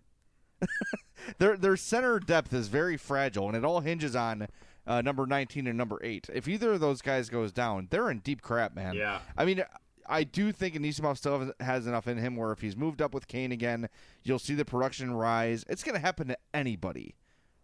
their 1.39 1.57
their 1.57 1.77
center 1.77 2.19
depth 2.19 2.53
is 2.53 2.69
very 2.69 2.97
fragile, 2.97 3.49
and 3.49 3.57
it 3.57 3.65
all 3.65 3.81
hinges 3.81 4.15
on 4.17 4.49
uh, 4.87 5.01
number 5.03 5.27
19 5.27 5.67
and 5.67 5.79
number 5.79 6.01
8. 6.03 6.31
If 6.35 6.49
either 6.49 6.73
of 6.73 6.81
those 6.81 7.03
guys 7.03 7.29
goes 7.29 7.53
down, 7.53 7.89
they're 7.91 8.11
in 8.11 8.19
deep 8.21 8.43
crap, 8.43 8.75
man. 8.75 8.95
Yeah. 8.95 9.21
I 9.37 9.45
mean, 9.45 9.65
I 10.09 10.25
do 10.25 10.53
think 10.53 10.75
Anisimov 10.75 11.17
still 11.17 11.53
has- 11.61 11.87
enough 11.87 12.09
in 12.09 12.19
him 12.19 12.37
where 12.37 12.53
if 12.53 12.61
he's 12.61 12.77
moved 12.77 13.01
up 13.01 13.15
with 13.15 13.29
Kane 13.29 13.53
again, 13.53 13.89
you'll 14.23 14.39
see 14.39 14.55
the 14.55 14.65
production 14.65 15.15
rise. 15.15 15.65
It's 15.69 15.85
going 15.85 15.95
to 15.95 16.01
happen 16.01 16.29
to 16.29 16.39
anybody, 16.53 17.15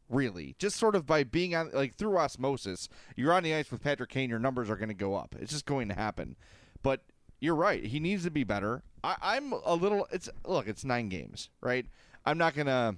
really. 0.08 0.54
Just 0.58 0.76
sort 0.76 0.94
of 0.94 1.06
by 1.06 1.24
being 1.24 1.54
on, 1.54 1.70
like, 1.72 1.96
through 1.96 2.16
osmosis. 2.18 2.88
You're 3.16 3.32
on 3.32 3.42
the 3.42 3.54
ice 3.54 3.70
with 3.70 3.82
Patrick 3.82 4.10
Kane, 4.10 4.30
your 4.30 4.38
numbers 4.38 4.70
are 4.70 4.76
going 4.76 4.88
to 4.88 4.94
go 4.94 5.14
up. 5.14 5.34
It's 5.40 5.52
just 5.52 5.66
going 5.66 5.88
to 5.88 5.94
happen. 5.94 6.36
But 6.82 7.02
you're 7.40 7.56
right. 7.56 7.84
He 7.84 7.98
needs 8.00 8.24
to 8.24 8.30
be 8.30 8.44
better. 8.44 8.82
I, 9.02 9.16
I'm 9.20 9.52
a 9.52 9.74
little, 9.74 10.06
it's, 10.12 10.28
look, 10.46 10.68
it's 10.68 10.84
nine 10.84 11.08
games, 11.08 11.50
right? 11.60 11.86
I'm 12.24 12.38
not 12.38 12.54
going 12.54 12.66
to 12.66 12.96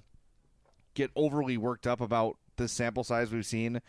get 0.94 1.10
overly 1.16 1.56
worked 1.56 1.86
up 1.86 2.00
about 2.00 2.36
the 2.56 2.68
sample 2.68 3.04
size 3.04 3.32
we've 3.32 3.46
seen. 3.46 3.80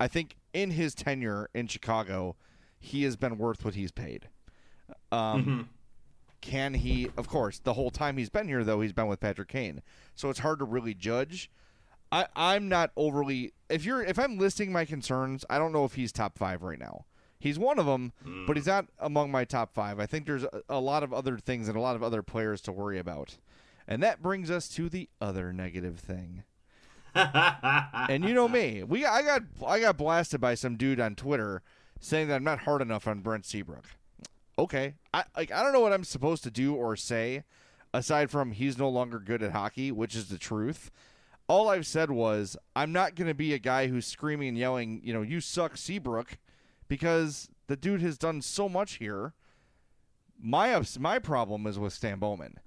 I 0.00 0.08
think 0.08 0.36
in 0.52 0.72
his 0.72 0.94
tenure 0.94 1.48
in 1.54 1.66
Chicago, 1.68 2.34
he 2.80 3.04
has 3.04 3.16
been 3.16 3.38
worth 3.38 3.64
what 3.64 3.74
he's 3.74 3.92
paid. 3.92 4.28
Um, 5.12 5.68
Can 6.40 6.74
he? 6.74 7.08
Of 7.16 7.28
course, 7.28 7.58
the 7.58 7.74
whole 7.74 7.90
time 7.90 8.16
he's 8.16 8.30
been 8.30 8.48
here, 8.48 8.64
though, 8.64 8.80
he's 8.80 8.94
been 8.94 9.06
with 9.08 9.20
Patrick 9.20 9.48
Kane, 9.48 9.82
so 10.14 10.30
it's 10.30 10.38
hard 10.38 10.58
to 10.60 10.64
really 10.64 10.94
judge. 10.94 11.50
I, 12.10 12.26
I'm 12.34 12.68
not 12.68 12.90
overly. 12.96 13.52
If 13.68 13.84
you're, 13.84 14.02
if 14.02 14.18
I'm 14.18 14.38
listing 14.38 14.72
my 14.72 14.84
concerns, 14.84 15.44
I 15.50 15.58
don't 15.58 15.72
know 15.72 15.84
if 15.84 15.94
he's 15.94 16.10
top 16.12 16.38
five 16.38 16.62
right 16.62 16.78
now. 16.78 17.04
He's 17.38 17.58
one 17.58 17.78
of 17.78 17.86
them, 17.86 18.12
but 18.46 18.56
he's 18.56 18.66
not 18.66 18.86
among 18.98 19.30
my 19.30 19.44
top 19.44 19.72
five. 19.74 20.00
I 20.00 20.06
think 20.06 20.26
there's 20.26 20.44
a, 20.44 20.62
a 20.68 20.80
lot 20.80 21.02
of 21.02 21.12
other 21.12 21.38
things 21.38 21.68
and 21.68 21.76
a 21.76 21.80
lot 21.80 21.94
of 21.96 22.02
other 22.02 22.22
players 22.22 22.60
to 22.62 22.72
worry 22.72 22.98
about, 22.98 23.36
and 23.86 24.02
that 24.02 24.22
brings 24.22 24.50
us 24.50 24.68
to 24.70 24.88
the 24.88 25.08
other 25.20 25.52
negative 25.52 25.98
thing. 26.00 26.42
And 27.14 28.24
you 28.24 28.34
know 28.34 28.48
me, 28.48 28.82
we 28.82 29.04
I 29.04 29.22
got 29.22 29.42
I 29.66 29.80
got 29.80 29.96
blasted 29.96 30.40
by 30.40 30.54
some 30.54 30.76
dude 30.76 31.00
on 31.00 31.14
Twitter 31.14 31.62
saying 32.00 32.28
that 32.28 32.36
I'm 32.36 32.44
not 32.44 32.60
hard 32.60 32.82
enough 32.82 33.06
on 33.06 33.20
Brent 33.20 33.44
Seabrook. 33.44 33.86
Okay, 34.58 34.94
I 35.14 35.24
like 35.36 35.50
I 35.52 35.62
don't 35.62 35.72
know 35.72 35.80
what 35.80 35.92
I'm 35.92 36.04
supposed 36.04 36.42
to 36.44 36.50
do 36.50 36.74
or 36.74 36.96
say 36.96 37.44
aside 37.92 38.30
from 38.30 38.52
he's 38.52 38.78
no 38.78 38.88
longer 38.88 39.18
good 39.18 39.42
at 39.42 39.52
hockey, 39.52 39.90
which 39.90 40.14
is 40.14 40.28
the 40.28 40.38
truth. 40.38 40.90
All 41.48 41.68
I've 41.68 41.86
said 41.86 42.10
was 42.10 42.56
I'm 42.76 42.92
not 42.92 43.14
going 43.16 43.26
to 43.26 43.34
be 43.34 43.52
a 43.54 43.58
guy 43.58 43.88
who's 43.88 44.06
screaming 44.06 44.48
and 44.48 44.58
yelling, 44.58 45.00
you 45.02 45.12
know, 45.12 45.22
you 45.22 45.40
suck 45.40 45.76
Seabrook 45.76 46.38
because 46.86 47.48
the 47.66 47.76
dude 47.76 48.02
has 48.02 48.18
done 48.18 48.40
so 48.42 48.68
much 48.68 48.94
here. 48.94 49.34
My 50.40 50.72
ups- 50.72 50.98
my 50.98 51.18
problem 51.18 51.66
is 51.66 51.78
with 51.78 51.92
Stan 51.92 52.18
Bowman. 52.18 52.60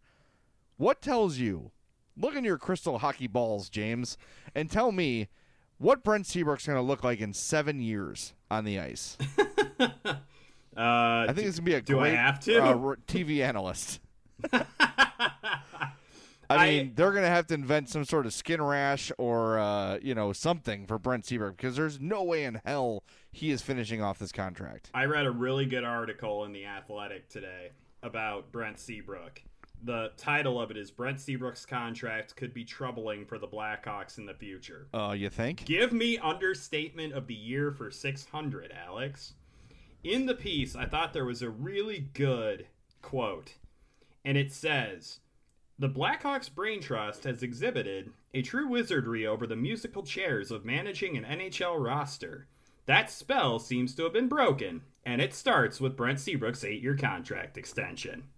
What 0.77 1.01
tells 1.01 1.39
you? 1.39 1.71
Look 2.17 2.37
in 2.37 2.45
your 2.45 2.59
crystal 2.59 2.99
hockey 2.99 3.27
balls, 3.27 3.71
James, 3.71 4.19
and 4.55 4.71
tell 4.71 4.93
me 4.93 5.29
what 5.79 6.05
Brent 6.05 6.27
Seabrook's 6.27 6.67
going 6.67 6.77
to 6.77 6.83
look 6.83 7.03
like 7.03 7.21
in 7.21 7.33
seven 7.33 7.81
years 7.81 8.35
on 8.51 8.65
the 8.65 8.79
ice. 8.79 9.17
Uh, 10.75 11.27
I 11.29 11.33
think 11.35 11.49
it's 11.49 11.59
gonna 11.59 11.67
be 11.67 11.75
a 11.75 11.83
do 11.83 11.99
I 11.99 12.09
great 12.09 12.17
have 12.17 12.41
to? 12.41 12.63
uh, 12.63 12.95
TV 13.07 13.47
analyst. 13.47 14.01
I 16.59 16.67
I- 16.67 16.71
mean, 16.71 16.93
they're 16.95 17.13
gonna 17.13 17.29
have 17.29 17.47
to 17.49 17.55
invent 17.55 17.89
some 17.89 18.05
sort 18.05 18.27
of 18.27 18.33
skin 18.33 18.61
rash 18.63 19.11
or 19.19 19.59
uh, 19.59 19.99
you 20.03 20.15
know 20.15 20.33
something 20.33 20.87
for 20.87 20.99
Brent 20.99 21.27
Seabrook 21.27 21.57
because 21.57 21.77
there's 21.77 22.01
no 22.01 22.23
way 22.23 22.45
in 22.45 22.61
hell 22.65 23.05
he 23.31 23.51
is 23.51 23.63
finishing 23.63 24.03
off 24.03 24.19
this 24.19 24.33
contract. 24.33 24.91
I 24.95 25.05
read 25.05 25.27
a 25.27 25.31
really 25.31 25.67
good 25.67 25.85
article 25.85 26.45
in 26.45 26.53
The 26.53 26.67
Athletic 26.67 27.29
today 27.29 27.71
about 28.03 28.53
Brent 28.53 28.79
Seabrook. 28.79 29.43
The 29.85 30.13
title 30.17 30.61
of 30.61 30.71
it 30.71 30.77
is 30.77 30.93
Brent 30.93 31.19
Seabrook's 31.19 31.67
contract 31.67 32.37
could 32.37 32.55
be 32.55 32.65
troubling 32.65 33.25
for 33.25 33.37
the 33.39 33.49
Blackhawks 33.49 34.17
in 34.17 34.27
the 34.27 34.35
future. 34.35 34.87
Uh, 34.95 35.13
you 35.19 35.29
think? 35.29 35.65
Give 35.65 35.93
me 35.93 36.19
understatement 36.19 37.15
of 37.15 37.27
the 37.27 37.35
year 37.35 37.73
for 37.73 37.91
600, 37.91 38.73
Alex. 38.73 39.35
In 40.05 40.27
the 40.27 40.35
piece, 40.35 40.77
I 40.77 40.87
thought 40.87 41.13
there 41.13 41.25
was 41.25 41.43
a 41.43 41.51
really 41.51 42.09
good 42.15 42.67
quote, 43.03 43.55
and 44.25 44.37
it 44.39 44.53
says 44.53 45.19
The 45.83 45.89
Blackhawks 45.89 46.49
Brain 46.49 46.81
Trust 46.81 47.25
has 47.25 47.43
exhibited 47.43 48.13
a 48.33 48.43
true 48.43 48.69
wizardry 48.69 49.27
over 49.27 49.49
the 49.49 49.57
musical 49.57 50.05
chairs 50.05 50.53
of 50.53 50.65
managing 50.65 51.17
an 51.17 51.25
NHL 51.25 51.85
roster. 51.85 52.47
That 52.87 53.11
spell 53.11 53.59
seems 53.59 53.93
to 53.97 54.05
have 54.05 54.13
been 54.13 54.29
broken, 54.29 54.83
and 55.05 55.21
it 55.21 55.35
starts 55.35 55.81
with 55.81 55.97
Brent 55.97 56.21
Seabrook's 56.21 56.63
eight 56.63 56.81
year 56.81 56.97
contract 56.97 57.59
extension. 57.59 58.29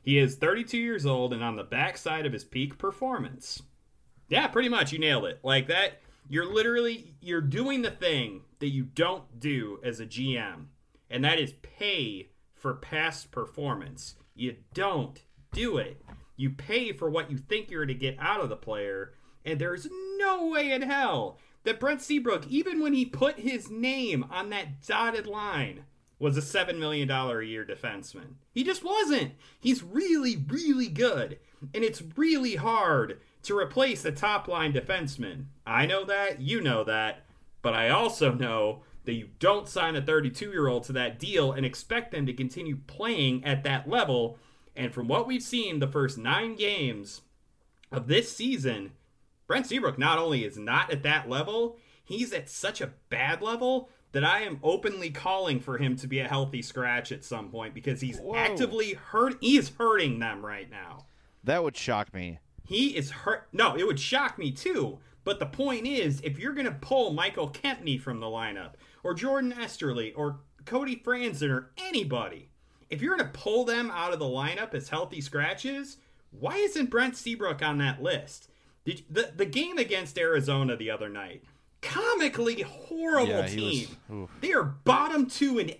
He 0.00 0.16
is 0.16 0.36
32 0.36 0.78
years 0.78 1.04
old 1.04 1.32
and 1.32 1.42
on 1.42 1.56
the 1.56 1.64
backside 1.64 2.24
of 2.24 2.32
his 2.32 2.44
peak 2.44 2.78
performance. 2.78 3.64
Yeah, 4.28 4.46
pretty 4.46 4.68
much. 4.68 4.92
You 4.92 5.00
nailed 5.00 5.24
it. 5.24 5.40
Like 5.42 5.66
that, 5.66 6.00
you're 6.28 6.46
literally 6.46 7.16
you're 7.20 7.40
doing 7.40 7.82
the 7.82 7.90
thing 7.90 8.42
that 8.60 8.68
you 8.68 8.84
don't 8.84 9.40
do 9.40 9.80
as 9.82 9.98
a 9.98 10.06
GM, 10.06 10.66
and 11.10 11.24
that 11.24 11.40
is 11.40 11.52
pay 11.62 12.28
for 12.54 12.74
past 12.74 13.32
performance. 13.32 14.14
You 14.36 14.54
don't 14.72 15.20
do 15.50 15.78
it. 15.78 16.00
You 16.36 16.50
pay 16.50 16.92
for 16.92 17.08
what 17.10 17.30
you 17.30 17.38
think 17.38 17.70
you're 17.70 17.84
going 17.84 17.98
to 17.98 18.00
get 18.00 18.16
out 18.18 18.40
of 18.40 18.48
the 18.48 18.56
player, 18.56 19.14
and 19.44 19.58
there's 19.58 19.88
no 20.18 20.46
way 20.46 20.72
in 20.72 20.82
hell 20.82 21.38
that 21.64 21.80
Brent 21.80 22.00
Seabrook, 22.00 22.46
even 22.46 22.80
when 22.80 22.92
he 22.92 23.04
put 23.04 23.40
his 23.40 23.70
name 23.70 24.24
on 24.30 24.50
that 24.50 24.86
dotted 24.86 25.26
line, 25.26 25.84
was 26.18 26.36
a 26.36 26.40
$7 26.40 26.78
million 26.78 27.10
a 27.10 27.42
year 27.42 27.64
defenseman. 27.64 28.34
He 28.52 28.64
just 28.64 28.84
wasn't. 28.84 29.32
He's 29.60 29.82
really, 29.82 30.36
really 30.48 30.88
good. 30.88 31.38
And 31.74 31.84
it's 31.84 32.02
really 32.16 32.56
hard 32.56 33.20
to 33.42 33.58
replace 33.58 34.04
a 34.04 34.12
top 34.12 34.48
line 34.48 34.72
defenseman. 34.72 35.46
I 35.66 35.86
know 35.86 36.04
that. 36.04 36.40
You 36.40 36.60
know 36.60 36.84
that. 36.84 37.24
But 37.62 37.74
I 37.74 37.90
also 37.90 38.32
know 38.32 38.82
that 39.04 39.14
you 39.14 39.28
don't 39.38 39.68
sign 39.68 39.96
a 39.96 40.02
32 40.02 40.50
year 40.50 40.68
old 40.68 40.84
to 40.84 40.92
that 40.92 41.18
deal 41.18 41.52
and 41.52 41.66
expect 41.66 42.12
them 42.12 42.26
to 42.26 42.32
continue 42.32 42.76
playing 42.86 43.44
at 43.44 43.64
that 43.64 43.88
level. 43.88 44.38
And 44.76 44.92
from 44.92 45.08
what 45.08 45.26
we've 45.26 45.42
seen 45.42 45.78
the 45.78 45.88
first 45.88 46.18
nine 46.18 46.54
games 46.54 47.22
of 47.90 48.06
this 48.06 48.34
season, 48.34 48.92
Brent 49.46 49.66
Seabrook 49.66 49.98
not 49.98 50.18
only 50.18 50.44
is 50.44 50.58
not 50.58 50.92
at 50.92 51.02
that 51.04 51.28
level, 51.28 51.78
he's 52.04 52.32
at 52.32 52.50
such 52.50 52.80
a 52.80 52.92
bad 53.08 53.40
level 53.42 53.88
that 54.12 54.24
I 54.24 54.42
am 54.42 54.60
openly 54.62 55.10
calling 55.10 55.60
for 55.60 55.78
him 55.78 55.96
to 55.96 56.06
be 56.06 56.20
a 56.20 56.28
healthy 56.28 56.62
scratch 56.62 57.12
at 57.12 57.24
some 57.24 57.50
point 57.50 57.74
because 57.74 58.00
he's 58.00 58.18
Whoa. 58.18 58.34
actively 58.34 58.94
hurt. 58.94 59.36
He's 59.40 59.70
hurting 59.70 60.18
them 60.18 60.44
right 60.44 60.70
now. 60.70 61.06
That 61.44 61.62
would 61.62 61.76
shock 61.76 62.12
me. 62.14 62.38
He 62.64 62.96
is 62.96 63.10
hurt. 63.10 63.48
No, 63.52 63.76
it 63.76 63.86
would 63.86 64.00
shock 64.00 64.38
me 64.38 64.50
too. 64.50 64.98
But 65.22 65.38
the 65.38 65.46
point 65.46 65.86
is, 65.86 66.20
if 66.22 66.38
you're 66.38 66.54
going 66.54 66.66
to 66.66 66.72
pull 66.72 67.12
Michal 67.12 67.50
Kempny 67.50 68.00
from 68.00 68.20
the 68.20 68.26
lineup, 68.26 68.74
or 69.02 69.12
Jordan 69.12 69.52
Oesterle, 69.52 70.12
or 70.16 70.38
Cody 70.64 70.96
Franson, 70.96 71.50
or 71.50 71.72
anybody, 71.76 72.48
if 72.90 73.02
you're 73.02 73.16
going 73.16 73.28
to 73.30 73.38
pull 73.38 73.64
them 73.64 73.90
out 73.90 74.12
of 74.12 74.18
the 74.18 74.24
lineup 74.24 74.74
as 74.74 74.88
healthy 74.88 75.20
scratches, 75.20 75.96
why 76.30 76.56
isn't 76.56 76.90
Brent 76.90 77.16
Seabrook 77.16 77.62
on 77.62 77.78
that 77.78 78.02
list? 78.02 78.48
Did, 78.84 79.02
the 79.10 79.32
the 79.34 79.46
game 79.46 79.78
against 79.78 80.18
Arizona 80.18 80.76
the 80.76 80.90
other 80.90 81.08
night, 81.08 81.42
comically 81.82 82.62
horrible 82.62 83.28
Yeah, 83.28 83.48
he 83.48 83.64
was- 83.64 83.86
team. 84.08 84.28
They 84.40 84.52
are 84.52 84.62
bottom 84.64 85.26
two 85.26 85.58
in 85.58 85.74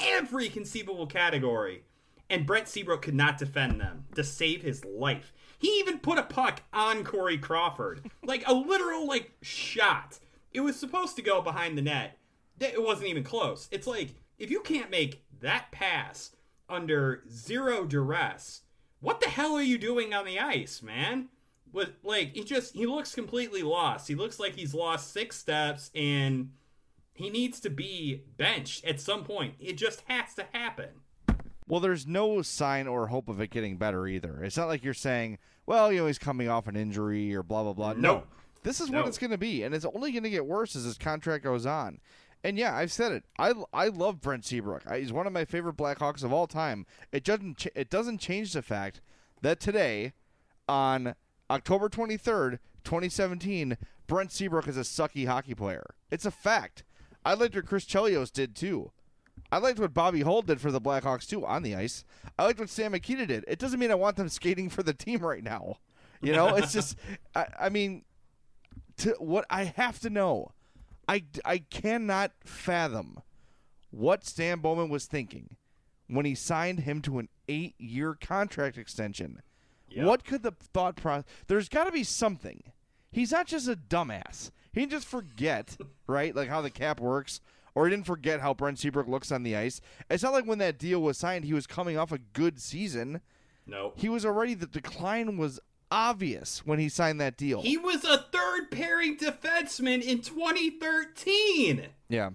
every 0.00 0.48
conceivable 0.48 1.06
category, 1.06 1.84
and 2.28 2.46
Brent 2.46 2.68
Seabrook 2.68 3.02
could 3.02 3.14
not 3.14 3.38
defend 3.38 3.80
them 3.80 4.06
to 4.14 4.24
save 4.24 4.62
his 4.62 4.84
life. 4.84 5.32
He 5.58 5.68
even 5.80 5.98
put 5.98 6.18
a 6.18 6.22
puck 6.22 6.62
on 6.72 7.04
Corey 7.04 7.38
Crawford, 7.38 8.10
like 8.24 8.46
a 8.46 8.54
literal 8.54 9.06
like 9.06 9.32
shot. 9.42 10.18
It 10.52 10.60
was 10.60 10.76
supposed 10.78 11.16
to 11.16 11.22
go 11.22 11.40
behind 11.42 11.76
the 11.76 11.82
net. 11.82 12.16
It 12.60 12.82
wasn't 12.82 13.08
even 13.08 13.22
close. 13.24 13.68
It's 13.70 13.86
like 13.86 14.14
if 14.38 14.50
you 14.50 14.60
can't 14.60 14.90
make 14.90 15.24
that 15.40 15.70
pass 15.72 16.30
under 16.68 17.22
zero 17.30 17.84
duress, 17.84 18.62
what 19.00 19.20
the 19.20 19.28
hell 19.28 19.54
are 19.54 19.62
you 19.62 19.78
doing 19.78 20.12
on 20.12 20.24
the 20.24 20.38
ice, 20.38 20.82
man? 20.82 21.28
With 21.72 21.90
like 22.02 22.34
he 22.34 22.44
just 22.44 22.74
he 22.74 22.86
looks 22.86 23.14
completely 23.14 23.62
lost. 23.62 24.08
He 24.08 24.14
looks 24.14 24.40
like 24.40 24.54
he's 24.54 24.74
lost 24.74 25.12
six 25.12 25.36
steps 25.36 25.90
and 25.94 26.50
he 27.12 27.30
needs 27.30 27.60
to 27.60 27.70
be 27.70 28.22
benched 28.36 28.84
at 28.84 29.00
some 29.00 29.24
point. 29.24 29.54
It 29.60 29.76
just 29.76 30.02
has 30.06 30.34
to 30.34 30.46
happen. 30.52 30.88
Well, 31.66 31.80
there's 31.80 32.06
no 32.06 32.40
sign 32.40 32.86
or 32.86 33.08
hope 33.08 33.28
of 33.28 33.40
it 33.40 33.50
getting 33.50 33.76
better 33.76 34.06
either. 34.06 34.42
It's 34.42 34.56
not 34.56 34.68
like 34.68 34.82
you're 34.82 34.94
saying, 34.94 35.38
well, 35.66 35.92
you 35.92 36.00
know, 36.00 36.06
he's 36.06 36.18
coming 36.18 36.48
off 36.48 36.66
an 36.66 36.76
injury 36.76 37.34
or 37.34 37.42
blah 37.42 37.62
blah 37.62 37.74
blah. 37.74 37.92
No, 37.92 38.22
this 38.62 38.80
is 38.80 38.90
what 38.90 39.06
it's 39.06 39.18
going 39.18 39.30
to 39.32 39.38
be, 39.38 39.62
and 39.62 39.74
it's 39.74 39.84
only 39.84 40.12
going 40.12 40.22
to 40.22 40.30
get 40.30 40.46
worse 40.46 40.74
as 40.74 40.84
his 40.84 40.96
contract 40.96 41.44
goes 41.44 41.66
on. 41.66 42.00
And 42.44 42.56
yeah, 42.56 42.74
I've 42.74 42.92
said 42.92 43.12
it. 43.12 43.24
I, 43.38 43.52
I 43.72 43.88
love 43.88 44.20
Brent 44.20 44.44
Seabrook. 44.44 44.82
I, 44.86 45.00
he's 45.00 45.12
one 45.12 45.26
of 45.26 45.32
my 45.32 45.44
favorite 45.44 45.76
Blackhawks 45.76 46.22
of 46.22 46.32
all 46.32 46.46
time. 46.46 46.86
It 47.10 47.24
doesn't 47.24 47.58
ch- 47.58 47.68
it 47.74 47.90
doesn't 47.90 48.18
change 48.18 48.52
the 48.52 48.62
fact 48.62 49.00
that 49.42 49.60
today, 49.60 50.12
on 50.68 51.14
October 51.50 51.88
23rd, 51.88 52.58
2017, 52.84 53.76
Brent 54.06 54.32
Seabrook 54.32 54.68
is 54.68 54.76
a 54.76 54.80
sucky 54.80 55.26
hockey 55.26 55.54
player. 55.54 55.84
It's 56.10 56.26
a 56.26 56.30
fact. 56.30 56.84
I 57.24 57.34
liked 57.34 57.56
what 57.56 57.66
Chris 57.66 57.84
Chelios 57.84 58.32
did 58.32 58.54
too. 58.54 58.92
I 59.50 59.58
liked 59.58 59.78
what 59.78 59.94
Bobby 59.94 60.22
Hull 60.22 60.42
did 60.42 60.60
for 60.60 60.70
the 60.70 60.80
Blackhawks 60.80 61.26
too 61.26 61.44
on 61.44 61.62
the 61.62 61.74
ice. 61.74 62.04
I 62.38 62.44
liked 62.44 62.60
what 62.60 62.68
Stan 62.68 62.92
Mikita 62.92 63.26
did. 63.26 63.44
It 63.48 63.58
doesn't 63.58 63.80
mean 63.80 63.90
I 63.90 63.96
want 63.96 64.16
them 64.16 64.28
skating 64.28 64.68
for 64.68 64.82
the 64.82 64.94
team 64.94 65.20
right 65.20 65.42
now. 65.42 65.78
You 66.20 66.32
know, 66.32 66.54
it's 66.56 66.72
just, 66.72 66.96
I, 67.34 67.46
I 67.60 67.68
mean, 67.68 68.04
to 68.98 69.10
what 69.18 69.46
I 69.50 69.64
have 69.64 70.00
to 70.00 70.10
know, 70.10 70.52
I, 71.08 71.24
I 71.44 71.58
cannot 71.58 72.32
fathom 72.44 73.18
what 73.90 74.26
Stan 74.26 74.60
Bowman 74.60 74.90
was 74.90 75.06
thinking 75.06 75.56
when 76.06 76.26
he 76.26 76.34
signed 76.34 76.80
him 76.80 77.00
to 77.02 77.18
an 77.18 77.28
eight 77.48 77.74
year 77.78 78.14
contract 78.14 78.76
extension. 78.76 79.42
Yep. 79.90 80.06
What 80.06 80.24
could 80.24 80.42
the 80.42 80.52
thought 80.52 80.96
process? 80.96 81.24
There's 81.46 81.68
got 81.68 81.84
to 81.84 81.92
be 81.92 82.04
something. 82.04 82.62
He's 83.10 83.32
not 83.32 83.46
just 83.46 83.68
a 83.68 83.76
dumbass. 83.76 84.50
He 84.72 84.80
didn't 84.80 84.92
just 84.92 85.06
forget, 85.06 85.78
right? 86.06 86.36
Like 86.36 86.48
how 86.48 86.60
the 86.60 86.70
cap 86.70 87.00
works, 87.00 87.40
or 87.74 87.86
he 87.86 87.90
didn't 87.90 88.06
forget 88.06 88.40
how 88.40 88.52
Brent 88.52 88.78
Seabrook 88.78 89.08
looks 89.08 89.32
on 89.32 89.42
the 89.42 89.56
ice. 89.56 89.80
It's 90.10 90.22
not 90.22 90.34
like 90.34 90.46
when 90.46 90.58
that 90.58 90.78
deal 90.78 91.00
was 91.00 91.16
signed, 91.16 91.46
he 91.46 91.54
was 91.54 91.66
coming 91.66 91.96
off 91.96 92.12
a 92.12 92.18
good 92.18 92.60
season. 92.60 93.22
No. 93.66 93.92
He 93.96 94.08
was 94.08 94.26
already 94.26 94.54
the 94.54 94.66
decline 94.66 95.38
was 95.38 95.58
obvious 95.90 96.64
when 96.66 96.78
he 96.78 96.88
signed 96.88 97.20
that 97.20 97.36
deal. 97.36 97.62
He 97.62 97.76
was 97.76 98.04
a 98.04 98.18
third 98.18 98.70
pairing 98.70 99.16
defenseman 99.16 100.02
in 100.02 100.20
2013. 100.20 101.86
yeah. 102.08 102.30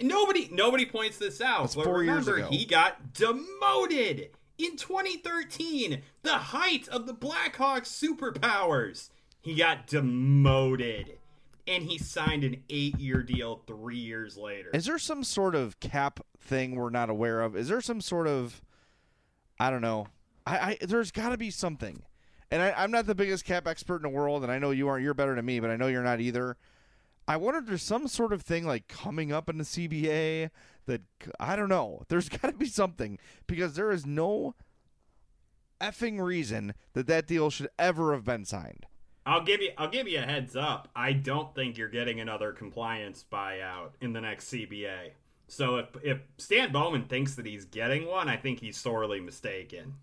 Nobody 0.00 0.48
nobody 0.52 0.86
points 0.86 1.18
this 1.18 1.40
out. 1.40 1.62
That's 1.62 1.76
but 1.76 1.84
four 1.84 2.02
years 2.02 2.26
remember, 2.26 2.48
he 2.52 2.64
got 2.64 3.12
demoted 3.14 4.30
in 4.58 4.76
2013, 4.76 6.02
the 6.22 6.32
height 6.32 6.88
of 6.88 7.06
the 7.06 7.14
Blackhawks 7.14 7.86
superpowers. 7.88 9.10
He 9.40 9.54
got 9.54 9.86
demoted. 9.86 11.18
And 11.66 11.84
he 11.84 11.96
signed 11.96 12.44
an 12.44 12.62
eight 12.68 12.98
year 12.98 13.22
deal 13.22 13.62
three 13.66 13.96
years 13.96 14.36
later. 14.36 14.70
Is 14.74 14.84
there 14.84 14.98
some 14.98 15.24
sort 15.24 15.54
of 15.54 15.80
cap 15.80 16.20
thing 16.38 16.74
we're 16.74 16.90
not 16.90 17.08
aware 17.08 17.40
of? 17.40 17.56
Is 17.56 17.68
there 17.68 17.80
some 17.80 18.00
sort 18.00 18.26
of 18.26 18.60
I 19.58 19.70
don't 19.70 19.80
know. 19.80 20.08
I, 20.44 20.56
I 20.58 20.78
there's 20.82 21.10
got 21.10 21.30
to 21.30 21.38
be 21.38 21.50
something. 21.50 22.02
And 22.50 22.62
I, 22.62 22.72
I'm 22.76 22.90
not 22.90 23.06
the 23.06 23.14
biggest 23.14 23.44
cap 23.44 23.66
expert 23.66 23.96
in 23.96 24.02
the 24.02 24.08
world, 24.08 24.42
and 24.42 24.52
I 24.52 24.58
know 24.58 24.70
you 24.70 24.88
aren't. 24.88 25.02
You're 25.02 25.14
better 25.14 25.34
than 25.34 25.44
me, 25.44 25.60
but 25.60 25.70
I 25.70 25.76
know 25.76 25.86
you're 25.86 26.02
not 26.02 26.20
either. 26.20 26.56
I 27.26 27.36
wonder 27.36 27.60
if 27.60 27.66
there's 27.66 27.82
some 27.82 28.06
sort 28.06 28.32
of 28.32 28.42
thing 28.42 28.66
like 28.66 28.86
coming 28.86 29.32
up 29.32 29.48
in 29.48 29.58
the 29.58 29.64
CBA 29.64 30.50
that 30.86 31.02
I 31.40 31.56
don't 31.56 31.68
know. 31.68 32.02
There's 32.08 32.28
got 32.40 32.48
to 32.48 32.52
be 32.52 32.66
something 32.66 33.18
because 33.46 33.74
there 33.74 33.90
is 33.90 34.04
no 34.04 34.54
effing 35.80 36.20
reason 36.20 36.74
that 36.92 37.06
that 37.06 37.26
deal 37.26 37.50
should 37.50 37.68
ever 37.78 38.12
have 38.12 38.24
been 38.24 38.44
signed. 38.44 38.86
I'll 39.26 39.42
give 39.42 39.62
you 39.62 39.70
I'll 39.78 39.88
give 39.88 40.06
you 40.06 40.18
a 40.18 40.22
heads 40.22 40.54
up. 40.54 40.88
I 40.94 41.12
don't 41.12 41.54
think 41.54 41.78
you're 41.78 41.88
getting 41.88 42.20
another 42.20 42.52
compliance 42.52 43.24
buyout 43.32 43.90
in 44.00 44.12
the 44.12 44.20
next 44.20 44.52
CBA. 44.52 45.12
So 45.48 45.76
if 45.76 45.86
if 46.02 46.18
Stan 46.38 46.72
Bowman 46.72 47.04
thinks 47.04 47.34
that 47.36 47.46
he's 47.46 47.64
getting 47.64 48.06
one, 48.06 48.28
I 48.28 48.36
think 48.36 48.60
he's 48.60 48.76
sorely 48.76 49.20
mistaken. 49.20 49.94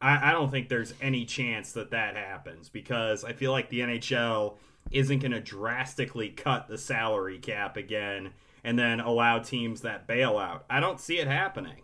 I, 0.00 0.30
I 0.30 0.32
don't 0.32 0.50
think 0.50 0.68
there's 0.68 0.94
any 1.00 1.24
chance 1.24 1.72
that 1.72 1.90
that 1.90 2.16
happens 2.16 2.68
because 2.68 3.24
I 3.24 3.32
feel 3.32 3.52
like 3.52 3.68
the 3.68 3.80
NHL 3.80 4.56
isn't 4.90 5.18
going 5.20 5.32
to 5.32 5.40
drastically 5.40 6.30
cut 6.30 6.68
the 6.68 6.78
salary 6.78 7.38
cap 7.38 7.76
again 7.76 8.30
and 8.64 8.78
then 8.78 9.00
allow 9.00 9.38
teams 9.38 9.82
that 9.82 10.06
bail 10.06 10.38
out. 10.38 10.64
I 10.68 10.80
don't 10.80 11.00
see 11.00 11.18
it 11.18 11.26
happening. 11.28 11.82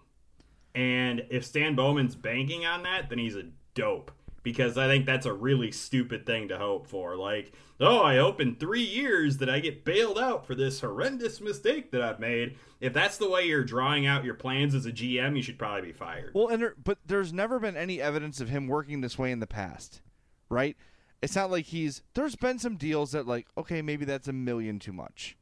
And 0.74 1.24
if 1.30 1.44
Stan 1.44 1.74
Bowman's 1.74 2.14
banking 2.14 2.66
on 2.66 2.82
that, 2.82 3.08
then 3.08 3.18
he's 3.18 3.36
a 3.36 3.44
dope 3.74 4.10
because 4.46 4.78
I 4.78 4.86
think 4.86 5.06
that's 5.06 5.26
a 5.26 5.32
really 5.32 5.72
stupid 5.72 6.24
thing 6.24 6.46
to 6.48 6.56
hope 6.56 6.86
for. 6.86 7.16
Like, 7.16 7.50
oh, 7.80 8.04
I 8.04 8.18
hope 8.18 8.40
in 8.40 8.54
three 8.54 8.84
years 8.84 9.38
that 9.38 9.50
I 9.50 9.58
get 9.58 9.84
bailed 9.84 10.20
out 10.20 10.46
for 10.46 10.54
this 10.54 10.80
horrendous 10.82 11.40
mistake 11.40 11.90
that 11.90 12.00
I've 12.00 12.20
made. 12.20 12.56
If 12.80 12.92
that's 12.92 13.16
the 13.16 13.28
way 13.28 13.48
you're 13.48 13.64
drawing 13.64 14.06
out 14.06 14.24
your 14.24 14.34
plans 14.34 14.72
as 14.76 14.86
a 14.86 14.92
GM, 14.92 15.34
you 15.34 15.42
should 15.42 15.58
probably 15.58 15.88
be 15.88 15.92
fired. 15.92 16.30
Well, 16.32 16.46
and 16.46 16.62
there, 16.62 16.74
but 16.80 16.98
there's 17.04 17.32
never 17.32 17.58
been 17.58 17.76
any 17.76 18.00
evidence 18.00 18.40
of 18.40 18.48
him 18.48 18.68
working 18.68 19.00
this 19.00 19.18
way 19.18 19.32
in 19.32 19.40
the 19.40 19.48
past, 19.48 20.00
right? 20.48 20.76
It's 21.20 21.34
not 21.34 21.50
like 21.50 21.64
he's. 21.64 22.02
There's 22.14 22.36
been 22.36 22.60
some 22.60 22.76
deals 22.76 23.10
that 23.10 23.26
like, 23.26 23.48
okay, 23.58 23.82
maybe 23.82 24.04
that's 24.04 24.28
a 24.28 24.32
million 24.32 24.78
too 24.78 24.92
much, 24.92 25.36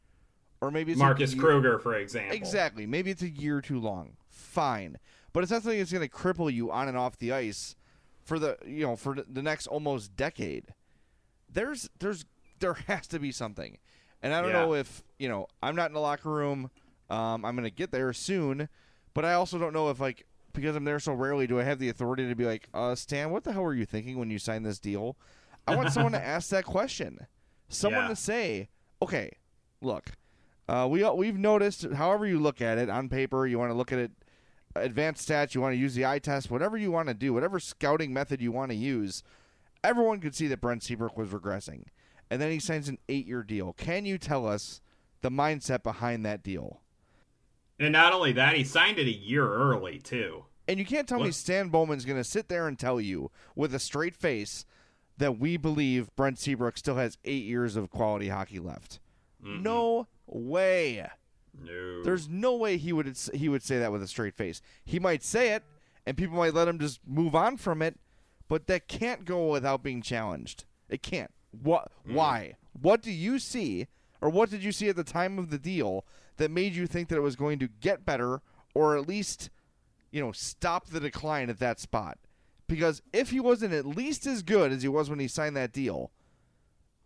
or 0.63 0.71
maybe 0.71 0.93
it's 0.93 0.99
Marcus 0.99 1.35
Kruger, 1.35 1.79
for 1.79 1.95
example. 1.95 2.35
Exactly. 2.35 2.87
Maybe 2.87 3.11
it's 3.11 3.21
a 3.21 3.29
year 3.29 3.61
too 3.61 3.79
long. 3.79 4.17
Fine, 4.31 4.97
but 5.35 5.43
it's 5.43 5.53
not 5.53 5.63
something 5.63 5.79
that's 5.79 5.93
going 5.93 6.09
to 6.09 6.15
cripple 6.15 6.51
you 6.51 6.73
on 6.73 6.89
and 6.89 6.97
off 6.97 7.19
the 7.19 7.33
ice 7.33 7.77
for 8.25 8.39
the 8.39 8.57
you 8.67 8.85
know 8.87 8.97
for 8.97 9.15
the 9.15 9.43
next 9.43 9.67
almost 9.67 10.17
decade. 10.17 10.75
There's 11.53 11.89
there's 11.99 12.25
there 12.61 12.75
has 12.75 13.07
to 13.09 13.19
be 13.19 13.31
something, 13.33 13.79
and 14.23 14.33
I 14.35 14.41
don't 14.41 14.51
Yeah. 14.51 14.65
know 14.65 14.75
if 14.75 15.03
you 15.19 15.29
know 15.29 15.47
I'm 15.63 15.77
not 15.77 15.89
in 15.91 15.95
the 15.95 16.01
locker 16.01 16.31
room. 16.31 16.71
Um, 17.11 17.45
I'm 17.45 17.55
going 17.55 17.65
to 17.65 17.71
get 17.71 17.91
there 17.91 18.13
soon, 18.15 18.69
but 19.13 19.25
I 19.27 19.35
also 19.35 19.59
don't 19.59 19.73
know 19.75 19.91
if 19.91 20.01
like 20.01 20.27
because 20.53 20.75
I'm 20.75 20.85
there 20.85 20.99
so 20.99 21.13
rarely 21.13 21.47
do 21.47 21.61
I 21.61 21.65
have 21.65 21.79
the 21.79 21.89
authority 21.89 22.29
to 22.29 22.35
be 22.35 22.45
like, 22.47 22.69
uh, 22.73 22.95
Stan, 22.95 23.31
what 23.31 23.45
the 23.45 23.53
hell 23.53 23.63
were 23.63 23.75
you 23.75 23.85
thinking 23.85 24.19
when 24.19 24.31
you 24.31 24.39
signed 24.39 24.65
this 24.65 24.79
deal? 24.79 25.17
I 25.67 25.75
want 25.77 25.93
someone 25.93 26.13
to 26.13 26.25
ask 26.25 26.49
that 26.51 26.65
question. 26.65 27.27
Someone 27.69 28.05
Yeah. 28.05 28.09
to 28.09 28.17
say, 28.17 28.69
okay, 29.03 29.33
look, 29.83 30.13
uh, 30.69 30.87
we 30.91 31.05
we've 31.11 31.37
noticed. 31.39 31.85
However 31.93 32.27
you 32.27 32.39
look 32.41 32.63
at 32.63 32.79
it 32.79 32.89
on 32.89 33.09
paper, 33.09 33.47
you 33.47 33.59
want 33.59 33.71
to 33.71 33.75
look 33.77 33.93
at 33.93 33.99
it 33.99 34.13
advanced 34.77 35.29
stats, 35.29 35.55
you 35.55 35.61
want 35.61 35.75
to 35.75 35.79
use 35.79 35.95
the 35.95 36.07
eye 36.07 36.19
test, 36.19 36.51
whatever 36.51 36.77
you 36.77 36.91
want 36.91 37.09
to 37.09 37.15
do, 37.15 37.33
whatever 37.33 37.61
scouting 37.61 38.13
method 38.13 38.41
you 38.41 38.53
want 38.53 38.71
to 38.71 38.77
use. 38.77 39.23
Everyone 39.83 40.21
could 40.21 40.35
see 40.35 40.47
that 40.49 40.61
Brent 40.61 40.83
Seabrook 40.83 41.17
was 41.17 41.29
regressing, 41.31 41.85
and 42.31 42.41
then 42.41 42.51
he 42.51 42.59
signs 42.59 42.89
an 42.89 42.99
eight-year 43.09 43.43
deal. 43.43 43.75
Can 43.75 44.05
you 44.07 44.19
tell 44.19 44.47
us 44.47 44.81
the 45.21 45.31
mindset 45.31 45.83
behind 45.83 46.25
that 46.25 46.43
deal? 46.43 46.81
And 47.79 47.93
not 47.93 48.13
only 48.13 48.33
that, 48.33 48.57
he 48.57 48.65
signed 48.65 48.99
it 48.99 49.07
a 49.07 49.13
year 49.13 49.53
early 49.53 49.99
too. 49.99 50.45
And 50.67 50.79
you 50.79 50.87
can't 50.87 51.07
tell 51.07 51.21
me 51.21 51.31
Stan 51.33 51.69
Bowman's 51.69 52.05
going 52.07 52.21
to 52.21 52.25
sit 52.25 52.49
there 52.49 52.67
and 52.67 52.79
tell 52.79 53.01
you 53.01 53.31
with 53.55 53.75
a 53.75 53.79
straight 53.79 54.17
face 54.17 54.65
that 55.19 55.39
we 55.39 55.57
believe 55.57 56.15
Brent 56.17 56.39
Seabrook 56.39 56.79
still 56.79 56.97
has 56.97 57.19
eight 57.25 57.45
years 57.45 57.77
of 57.77 57.91
quality 57.91 58.29
hockey 58.29 58.59
left. 58.59 59.01
Mm-hmm. 59.45 59.63
No 59.63 60.07
way. 60.27 61.07
No. 61.63 62.03
There's 62.03 62.29
no 62.29 62.57
way 62.57 62.77
he 62.77 62.93
would 62.93 63.17
he 63.33 63.49
would 63.49 63.63
say 63.63 63.79
that 63.79 63.93
with 63.93 64.03
a 64.03 64.09
straight 64.09 64.35
face. 64.35 64.61
He 64.85 64.99
might 64.99 65.23
say 65.23 65.53
it, 65.55 65.63
and 66.07 66.17
people 66.17 66.37
might 66.37 66.55
let 66.55 66.69
him 66.69 66.79
just 66.79 67.01
move 67.07 67.35
on 67.35 67.57
from 67.57 67.83
it, 67.83 67.99
but 68.49 68.67
that 68.67 68.89
can't 68.89 69.25
go 69.25 69.49
without 69.49 69.83
being 69.83 70.03
challenged. 70.03 70.65
It 70.89 71.03
can't. 71.03 71.33
What? 71.51 71.91
Mm. 72.07 72.15
Why? 72.15 72.55
What 72.73 73.03
do 73.03 73.13
you 73.13 73.39
see, 73.39 73.87
or 74.21 74.29
what 74.29 74.51
did 74.51 74.65
you 74.65 74.73
see 74.73 74.89
at 74.89 74.97
the 74.97 75.05
time 75.05 75.39
of 75.39 75.51
the 75.51 75.59
deal 75.59 76.05
that 76.37 76.51
made 76.51 76.75
you 76.75 76.87
think 76.87 77.09
that 77.09 77.17
it 77.17 77.23
was 77.23 77.37
going 77.37 77.59
to 77.61 77.69
get 77.69 78.05
better, 78.05 78.43
or 78.75 78.97
at 78.97 79.09
least, 79.09 79.51
you 80.11 80.21
know, 80.21 80.33
stop 80.33 80.89
the 80.89 81.01
decline 81.01 81.49
at 81.49 81.61
that 81.61 81.79
spot? 81.79 82.19
Because 82.67 83.03
if 83.13 83.31
he 83.31 83.41
wasn't 83.41 83.75
at 83.75 83.87
least 83.87 84.27
as 84.27 84.43
good 84.43 84.73
as 84.73 84.83
he 84.83 84.89
was 84.89 85.09
when 85.09 85.21
he 85.21 85.29
signed 85.29 85.57
that 85.57 85.73
deal, 85.73 86.11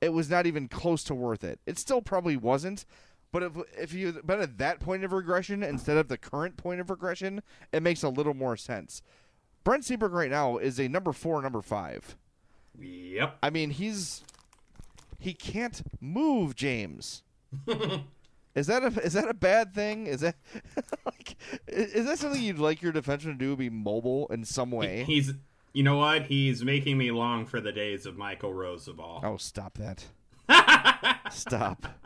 it 0.00 0.12
was 0.12 0.30
not 0.30 0.46
even 0.46 0.68
close 0.68 1.02
to 1.04 1.14
worth 1.14 1.44
it. 1.44 1.60
It 1.66 1.78
still 1.78 2.00
probably 2.00 2.36
wasn't. 2.36 2.84
But 3.30 3.42
if 3.42 3.52
if 3.76 3.92
you 3.92 4.12
been 4.24 4.40
at 4.40 4.58
that 4.58 4.80
point 4.80 5.04
of 5.04 5.12
regression 5.12 5.62
instead 5.62 5.96
of 5.96 6.08
the 6.08 6.16
current 6.16 6.56
point 6.56 6.80
of 6.80 6.88
regression, 6.90 7.42
it 7.72 7.82
makes 7.82 8.02
a 8.02 8.08
little 8.08 8.34
more 8.34 8.56
sense. 8.56 9.02
Brent 9.64 9.84
Seabrook 9.84 10.12
right 10.12 10.30
now 10.30 10.56
is 10.56 10.78
a 10.80 10.88
number 10.88 11.12
four, 11.12 11.42
number 11.42 11.60
five. 11.60 12.16
Yep. 12.78 13.38
I 13.42 13.50
mean, 13.50 13.70
he's 13.70 14.24
he 15.18 15.34
can't 15.34 15.82
move, 16.00 16.54
James. 16.54 17.22
is 18.54 18.66
that 18.66 18.82
a 18.82 19.02
is 19.02 19.12
that 19.12 19.28
a 19.28 19.34
bad 19.34 19.74
thing? 19.74 20.06
Is 20.06 20.20
that 20.20 20.36
like 21.04 21.36
is, 21.66 21.92
is 21.92 22.06
that 22.06 22.18
something 22.18 22.42
you'd 22.42 22.58
like 22.58 22.80
your 22.80 22.92
defenseman 22.92 23.24
to 23.24 23.34
do? 23.34 23.56
Be 23.56 23.68
mobile 23.68 24.26
in 24.28 24.44
some 24.44 24.70
way? 24.70 25.04
He's 25.04 25.34
you 25.74 25.82
know 25.82 25.98
what? 25.98 26.22
He's 26.26 26.64
making 26.64 26.96
me 26.96 27.10
long 27.10 27.44
for 27.44 27.60
the 27.60 27.72
days 27.72 28.06
of 28.06 28.16
Michal 28.16 28.52
Rozsival. 28.52 29.22
oh, 29.22 29.36
stop 29.36 29.76
that! 29.78 30.06
Stop. 31.30 31.86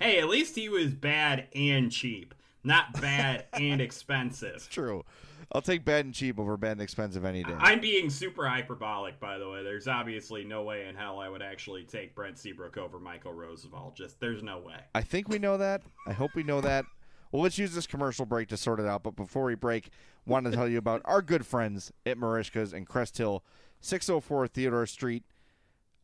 Hey, 0.00 0.20
at 0.20 0.28
least 0.28 0.54
he 0.54 0.68
was 0.68 0.94
bad 0.94 1.48
and 1.56 1.90
cheap, 1.90 2.32
not 2.62 3.00
bad 3.00 3.46
and 3.52 3.80
expensive. 3.80 4.54
It's 4.54 4.68
True. 4.68 5.04
I'll 5.50 5.60
take 5.60 5.84
bad 5.84 6.04
and 6.04 6.14
cheap 6.14 6.38
over 6.38 6.56
bad 6.56 6.72
and 6.72 6.82
expensive 6.82 7.24
any 7.24 7.42
day. 7.42 7.56
I'm 7.58 7.80
being 7.80 8.08
super 8.08 8.46
hyperbolic, 8.46 9.18
by 9.18 9.38
the 9.38 9.50
way. 9.50 9.64
There's 9.64 9.88
obviously 9.88 10.44
no 10.44 10.62
way 10.62 10.86
in 10.86 10.94
hell 10.94 11.18
I 11.18 11.28
would 11.28 11.42
actually 11.42 11.82
take 11.82 12.14
Brent 12.14 12.38
Seabrook 12.38 12.76
over 12.76 13.00
Michal 13.00 13.32
Rozsival. 13.32 13.92
Just 13.96 14.20
there's 14.20 14.40
no 14.42 14.58
way. 14.58 14.76
I 14.94 15.00
think 15.02 15.28
we 15.28 15.40
know 15.40 15.56
that. 15.56 15.82
I 16.06 16.12
hope 16.12 16.36
we 16.36 16.44
know 16.44 16.60
that. 16.60 16.84
Well, 17.32 17.42
let's 17.42 17.58
use 17.58 17.74
this 17.74 17.88
commercial 17.88 18.24
break 18.24 18.48
to 18.50 18.56
sort 18.56 18.78
it 18.78 18.86
out. 18.86 19.02
But 19.02 19.16
before 19.16 19.46
we 19.46 19.56
break, 19.56 19.90
want 20.26 20.46
to 20.46 20.52
tell 20.52 20.68
you 20.68 20.78
about 20.78 21.02
our 21.06 21.22
good 21.22 21.44
friends 21.44 21.92
at 22.06 22.18
Merichka's 22.18 22.72
in 22.72 22.84
Crest 22.84 23.18
Hill, 23.18 23.42
604 23.80 24.46
Theodore 24.46 24.86
Street. 24.86 25.24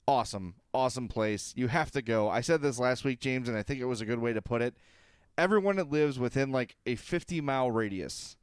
Awesome, 0.06 0.56
awesome 0.74 1.08
place. 1.08 1.54
You 1.56 1.68
have 1.68 1.90
to 1.92 2.02
go. 2.02 2.28
I 2.28 2.42
said 2.42 2.60
this 2.60 2.78
last 2.78 3.04
week, 3.04 3.20
James, 3.20 3.48
and 3.48 3.56
I 3.56 3.62
think 3.62 3.80
it 3.80 3.86
was 3.86 4.02
a 4.02 4.06
good 4.06 4.18
way 4.18 4.34
to 4.34 4.42
put 4.42 4.60
it. 4.60 4.74
Everyone 5.38 5.76
that 5.76 5.90
lives 5.90 6.18
within 6.18 6.52
like 6.52 6.76
a 6.84 6.94
50 6.96 7.40
mile 7.40 7.70
radius 7.70 8.36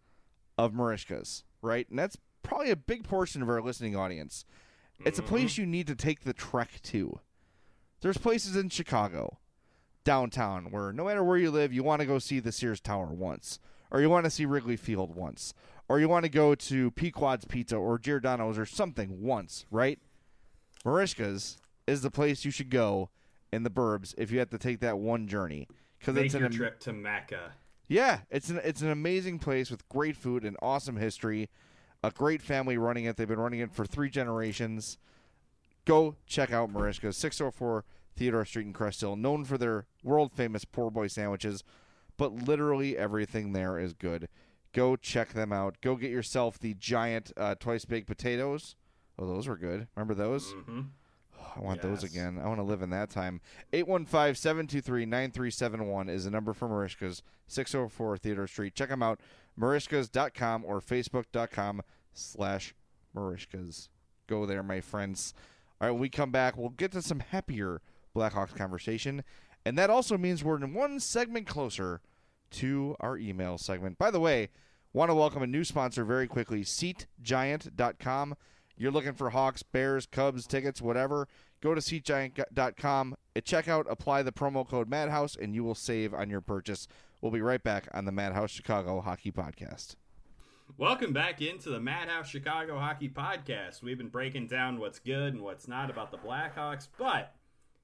of 0.57 0.73
Merichka's, 0.73 1.43
right? 1.61 1.87
And 1.89 1.99
that's 1.99 2.17
probably 2.41 2.71
a 2.71 2.75
big 2.75 3.03
portion 3.03 3.41
of 3.41 3.49
our 3.49 3.61
listening 3.61 3.95
audience. 3.95 4.43
It's 5.05 5.19
a 5.19 5.23
place 5.23 5.53
mm-hmm. 5.53 5.61
you 5.61 5.67
need 5.67 5.87
to 5.87 5.95
take 5.95 6.21
the 6.21 6.33
trek 6.33 6.81
to. 6.83 7.19
There's 8.01 8.17
places 8.17 8.55
in 8.55 8.69
Chicago, 8.69 9.37
downtown, 10.03 10.71
where 10.71 10.91
no 10.91 11.05
matter 11.05 11.23
where 11.23 11.37
you 11.37 11.51
live, 11.51 11.71
you 11.71 11.83
want 11.83 12.01
to 12.01 12.07
go 12.07 12.19
see 12.19 12.39
the 12.39 12.51
Sears 12.51 12.79
Tower 12.79 13.13
once, 13.13 13.59
or 13.91 14.01
you 14.01 14.09
want 14.09 14.25
to 14.25 14.31
see 14.31 14.45
Wrigley 14.45 14.75
Field 14.75 15.15
once, 15.15 15.53
or 15.87 15.99
you 15.99 16.09
want 16.09 16.25
to 16.25 16.29
go 16.29 16.55
to 16.55 16.91
Pequod's 16.91 17.45
Pizza 17.45 17.77
or 17.77 17.99
Giordano's 17.99 18.57
or 18.57 18.65
something 18.65 19.21
once, 19.21 19.65
right? 19.69 19.99
Merichka's 20.85 21.57
is 21.87 22.01
the 22.01 22.11
place 22.11 22.45
you 22.45 22.51
should 22.51 22.69
go 22.69 23.09
in 23.51 23.63
the 23.63 23.69
burbs 23.69 24.13
if 24.17 24.31
you 24.31 24.39
have 24.39 24.49
to 24.49 24.57
take 24.57 24.79
that 24.79 24.97
one 24.97 25.27
journey. 25.27 25.67
Because 25.99 26.17
it's 26.17 26.33
an 26.33 26.45
am- 26.45 26.51
trip 26.51 26.79
to 26.81 26.93
Mecca. 26.93 27.53
yeah, 27.87 28.19
it's 28.29 28.49
an 28.49 28.59
it's 28.63 28.81
an 28.81 28.89
amazing 28.89 29.39
place 29.39 29.69
with 29.69 29.87
great 29.89 30.15
food 30.15 30.43
and 30.43 30.57
awesome 30.61 30.97
history. 30.97 31.49
A 32.03 32.09
great 32.09 32.41
family 32.41 32.77
running 32.77 33.05
it. 33.05 33.15
They've 33.15 33.27
been 33.27 33.39
running 33.39 33.59
it 33.59 33.71
for 33.71 33.85
three 33.85 34.09
generations. 34.09 34.97
Go 35.85 36.15
check 36.25 36.51
out 36.51 36.73
Merichka, 36.73 37.13
604 37.13 37.83
Theodore 38.15 38.45
Street 38.45 38.65
in 38.65 38.73
Crest 38.73 39.01
Hill, 39.01 39.15
known 39.15 39.45
for 39.45 39.57
their 39.57 39.85
world 40.03 40.31
famous 40.31 40.65
poor 40.65 40.89
boy 40.89 41.07
sandwiches, 41.07 41.63
but 42.17 42.33
literally 42.33 42.97
everything 42.97 43.53
there 43.53 43.77
is 43.77 43.93
good. 43.93 44.27
Go 44.73 44.95
check 44.95 45.33
them 45.33 45.51
out. 45.51 45.77
Go 45.81 45.95
get 45.95 46.09
yourself 46.11 46.57
the 46.57 46.73
giant 46.73 47.31
uh, 47.37 47.55
twice 47.55 47.85
baked 47.85 48.07
potatoes. 48.07 48.75
Oh, 49.21 49.27
those 49.27 49.47
were 49.47 49.57
good. 49.57 49.87
Remember 49.95 50.15
those? 50.15 50.51
hmm 50.51 50.81
I 51.55 51.59
want 51.59 51.81
those 51.81 52.03
again. 52.03 52.39
I 52.41 52.47
want 52.47 52.59
to 52.59 52.63
live 52.63 52.81
in 52.81 52.91
that 52.91 53.09
time. 53.09 53.41
815 53.73 54.35
723 54.35 55.05
9371 55.05 56.07
is 56.07 56.23
the 56.23 56.31
number 56.31 56.53
for 56.53 56.69
Merichka's, 56.69 57.23
604 57.47 58.17
Theater 58.17 58.47
Street. 58.47 58.73
Check 58.73 58.89
them 58.89 59.03
out, 59.03 59.19
merichkas.com 59.59 60.63
or 60.63 60.79
facebook.com 60.79 61.81
slash 62.13 62.73
Merichkas. 63.15 63.89
Go 64.27 64.45
there, 64.45 64.63
my 64.63 64.79
friends. 64.79 65.33
All 65.81 65.87
right, 65.87 65.91
when 65.91 65.99
we 66.01 66.09
come 66.09 66.31
back, 66.31 66.55
we'll 66.55 66.69
get 66.69 66.91
to 66.93 67.01
some 67.01 67.19
happier 67.19 67.81
Blackhawks 68.15 68.55
conversation. 68.55 69.23
And 69.65 69.77
that 69.77 69.89
also 69.89 70.17
means 70.17 70.43
we're 70.43 70.55
in 70.57 70.73
one 70.73 70.99
segment 70.99 71.47
closer 71.47 72.01
to 72.51 72.95
our 72.99 73.17
email 73.17 73.57
segment. 73.57 73.97
By 73.97 74.11
the 74.11 74.19
way, 74.19 74.49
want 74.93 75.09
to 75.09 75.15
welcome 75.15 75.43
a 75.43 75.47
new 75.47 75.63
sponsor 75.63 76.05
very 76.05 76.27
quickly, 76.27 76.61
SeatGiant.com. 76.61 78.35
You're 78.81 78.91
looking 78.91 79.13
for 79.13 79.29
Hawks, 79.29 79.61
Bears, 79.61 80.07
Cubs 80.07 80.47
tickets, 80.47 80.81
whatever. 80.81 81.27
Go 81.61 81.75
to 81.75 81.81
SeatGiant.com. 81.81 83.15
At 83.35 83.45
checkout, 83.45 83.85
apply 83.87 84.23
the 84.23 84.31
promo 84.31 84.67
code 84.67 84.89
Madhouse, 84.89 85.35
and 85.35 85.53
you 85.53 85.63
will 85.63 85.75
save 85.75 86.15
on 86.15 86.31
your 86.31 86.41
purchase. 86.41 86.87
We'll 87.21 87.31
be 87.31 87.43
right 87.43 87.61
back 87.61 87.87
on 87.93 88.05
the 88.05 88.11
Madhouse 88.11 88.49
Chicago 88.49 88.99
Hockey 88.99 89.31
Podcast. 89.31 89.97
Welcome 90.79 91.13
back 91.13 91.43
into 91.43 91.69
the 91.69 91.79
Madhouse 91.79 92.27
Chicago 92.27 92.79
Hockey 92.79 93.07
Podcast. 93.07 93.83
We've 93.83 93.99
been 93.99 94.07
breaking 94.07 94.47
down 94.47 94.79
what's 94.79 94.97
good 94.97 95.35
and 95.35 95.43
what's 95.43 95.67
not 95.67 95.91
about 95.91 96.09
the 96.09 96.17
Blackhawks, 96.17 96.87
but 96.97 97.35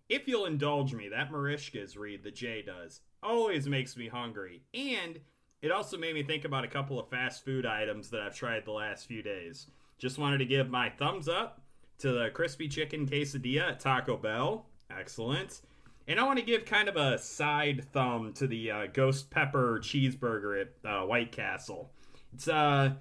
if 0.09 0.27
you'll 0.27 0.47
indulge 0.47 0.95
me, 0.95 1.09
that 1.09 1.31
Merichka's 1.31 1.95
read 1.95 2.23
that 2.23 2.33
Jay 2.33 2.63
does 2.63 3.01
always 3.21 3.67
makes 3.67 3.95
me 3.97 4.07
hungry. 4.07 4.63
And 4.73 5.19
it 5.61 5.71
also 5.71 5.95
made 5.95 6.15
me 6.15 6.23
think 6.23 6.43
about 6.43 6.63
a 6.63 6.67
couple 6.67 6.99
of 6.99 7.07
fast 7.11 7.45
food 7.45 7.67
items 7.67 8.09
that 8.09 8.21
I've 8.21 8.35
tried 8.35 8.65
the 8.65 8.71
last 8.71 9.05
few 9.05 9.21
days. 9.21 9.67
Just 9.97 10.17
wanted 10.17 10.37
to 10.39 10.45
give 10.45 10.69
my 10.69 10.89
thumbs 10.89 11.27
up 11.27 11.61
to 11.99 12.11
the 12.11 12.29
crispy 12.33 12.67
chicken 12.67 13.07
quesadilla 13.07 13.71
at 13.71 13.79
Taco 13.79 14.17
Bell. 14.17 14.65
Excellent. 14.89 15.61
And 16.07 16.19
I 16.19 16.23
want 16.23 16.39
to 16.39 16.45
give 16.45 16.65
kind 16.65 16.87
of 16.87 16.95
a 16.95 17.17
side 17.17 17.85
thumb 17.91 18.31
to 18.33 18.47
the 18.47 18.71
uh, 18.71 18.85
ghost 18.93 19.29
pepper 19.29 19.79
cheeseburger 19.81 20.61
at 20.61 20.89
uh, 20.89 21.05
White 21.05 21.31
Castle. 21.31 21.91
It's 22.33 22.47
uh 22.47 22.91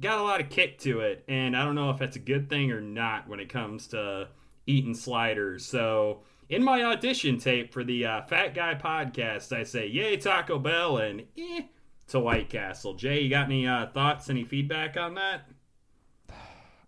got 0.00 0.18
a 0.18 0.22
lot 0.22 0.40
of 0.40 0.50
kick 0.50 0.78
to 0.80 1.00
it, 1.00 1.24
and 1.28 1.56
I 1.56 1.64
don't 1.64 1.74
know 1.74 1.90
if 1.90 1.98
that's 1.98 2.16
a 2.16 2.20
good 2.20 2.50
thing 2.50 2.70
or 2.70 2.80
not 2.80 3.28
when 3.28 3.40
it 3.40 3.48
comes 3.48 3.86
to 3.88 4.28
eating 4.66 4.94
sliders. 4.94 5.64
So 5.64 6.22
in 6.48 6.62
my 6.62 6.82
audition 6.82 7.38
tape 7.38 7.72
for 7.72 7.82
the 7.84 8.04
uh, 8.04 8.22
Fat 8.22 8.54
Guy 8.54 8.74
podcast, 8.74 9.56
I 9.56 9.62
say 9.62 9.86
yay 9.86 10.16
Taco 10.16 10.58
Bell 10.58 10.98
and 10.98 11.22
eh 11.38 11.62
to 12.08 12.20
White 12.20 12.50
Castle. 12.50 12.94
Jay, 12.94 13.20
you 13.20 13.30
got 13.30 13.46
any 13.46 13.66
uh, 13.66 13.86
thoughts, 13.86 14.28
any 14.28 14.44
feedback 14.44 14.96
on 14.96 15.14
that? 15.14 15.48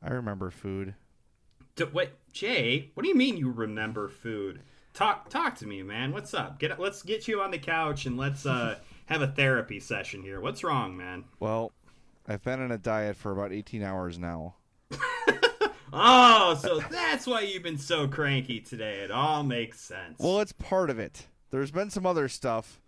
I 0.02 0.10
remember 0.10 0.50
food. 0.50 0.94
To, 1.76 1.86
wait, 1.86 2.10
Jay, 2.32 2.90
what 2.94 3.02
do 3.02 3.08
you 3.08 3.14
mean 3.14 3.36
you 3.36 3.50
remember 3.50 4.08
food? 4.08 4.60
Talk 4.94 5.30
talk 5.30 5.56
to 5.58 5.66
me, 5.66 5.82
man. 5.82 6.12
What's 6.12 6.34
up? 6.34 6.58
Get 6.58 6.78
let's 6.78 7.02
get 7.02 7.26
you 7.26 7.40
on 7.40 7.50
the 7.50 7.58
couch 7.58 8.04
and 8.04 8.18
let's 8.18 8.44
uh 8.44 8.78
have 9.06 9.22
a 9.22 9.26
therapy 9.26 9.80
session 9.80 10.22
here. 10.22 10.40
What's 10.40 10.62
wrong, 10.62 10.96
man? 10.96 11.24
Well, 11.40 11.72
I've 12.28 12.42
been 12.42 12.60
on 12.60 12.70
a 12.70 12.78
diet 12.78 13.16
for 13.16 13.32
about 13.32 13.52
18 13.52 13.82
hours 13.82 14.18
now. 14.18 14.56
Oh, 15.92 16.58
so 16.60 16.80
that's 16.90 17.26
why 17.26 17.42
you've 17.42 17.62
been 17.62 17.76
so 17.76 18.08
cranky 18.08 18.60
today. 18.60 19.00
It 19.00 19.10
all 19.10 19.42
makes 19.42 19.78
sense. 19.78 20.18
Well, 20.18 20.40
it's 20.40 20.52
part 20.52 20.88
of 20.88 20.98
it. 20.98 21.26
There's 21.50 21.70
been 21.70 21.90
some 21.90 22.06
other 22.06 22.28
stuff, 22.28 22.80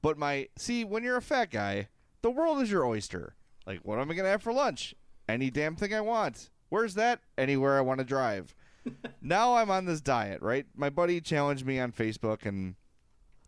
but 0.00 0.16
my 0.16 0.48
see, 0.56 0.82
when 0.82 1.04
you're 1.04 1.18
a 1.18 1.22
fat 1.22 1.50
guy, 1.50 1.88
the 2.22 2.30
world 2.30 2.62
is 2.62 2.70
your 2.70 2.86
oyster. 2.86 3.34
Like, 3.66 3.80
what 3.82 3.98
am 3.98 4.10
I 4.10 4.14
gonna 4.14 4.30
have 4.30 4.42
for 4.42 4.54
lunch? 4.54 4.94
Any 5.28 5.50
damn 5.50 5.76
thing 5.76 5.92
I 5.92 6.00
want. 6.00 6.48
Where's 6.68 6.94
that? 6.94 7.20
Anywhere 7.38 7.78
I 7.78 7.82
want 7.82 7.98
to 7.98 8.04
drive. 8.04 8.54
now 9.22 9.54
I'm 9.54 9.70
on 9.70 9.84
this 9.84 10.00
diet, 10.00 10.42
right? 10.42 10.66
My 10.74 10.90
buddy 10.90 11.20
challenged 11.20 11.66
me 11.66 11.78
on 11.78 11.92
Facebook 11.92 12.44
and 12.44 12.74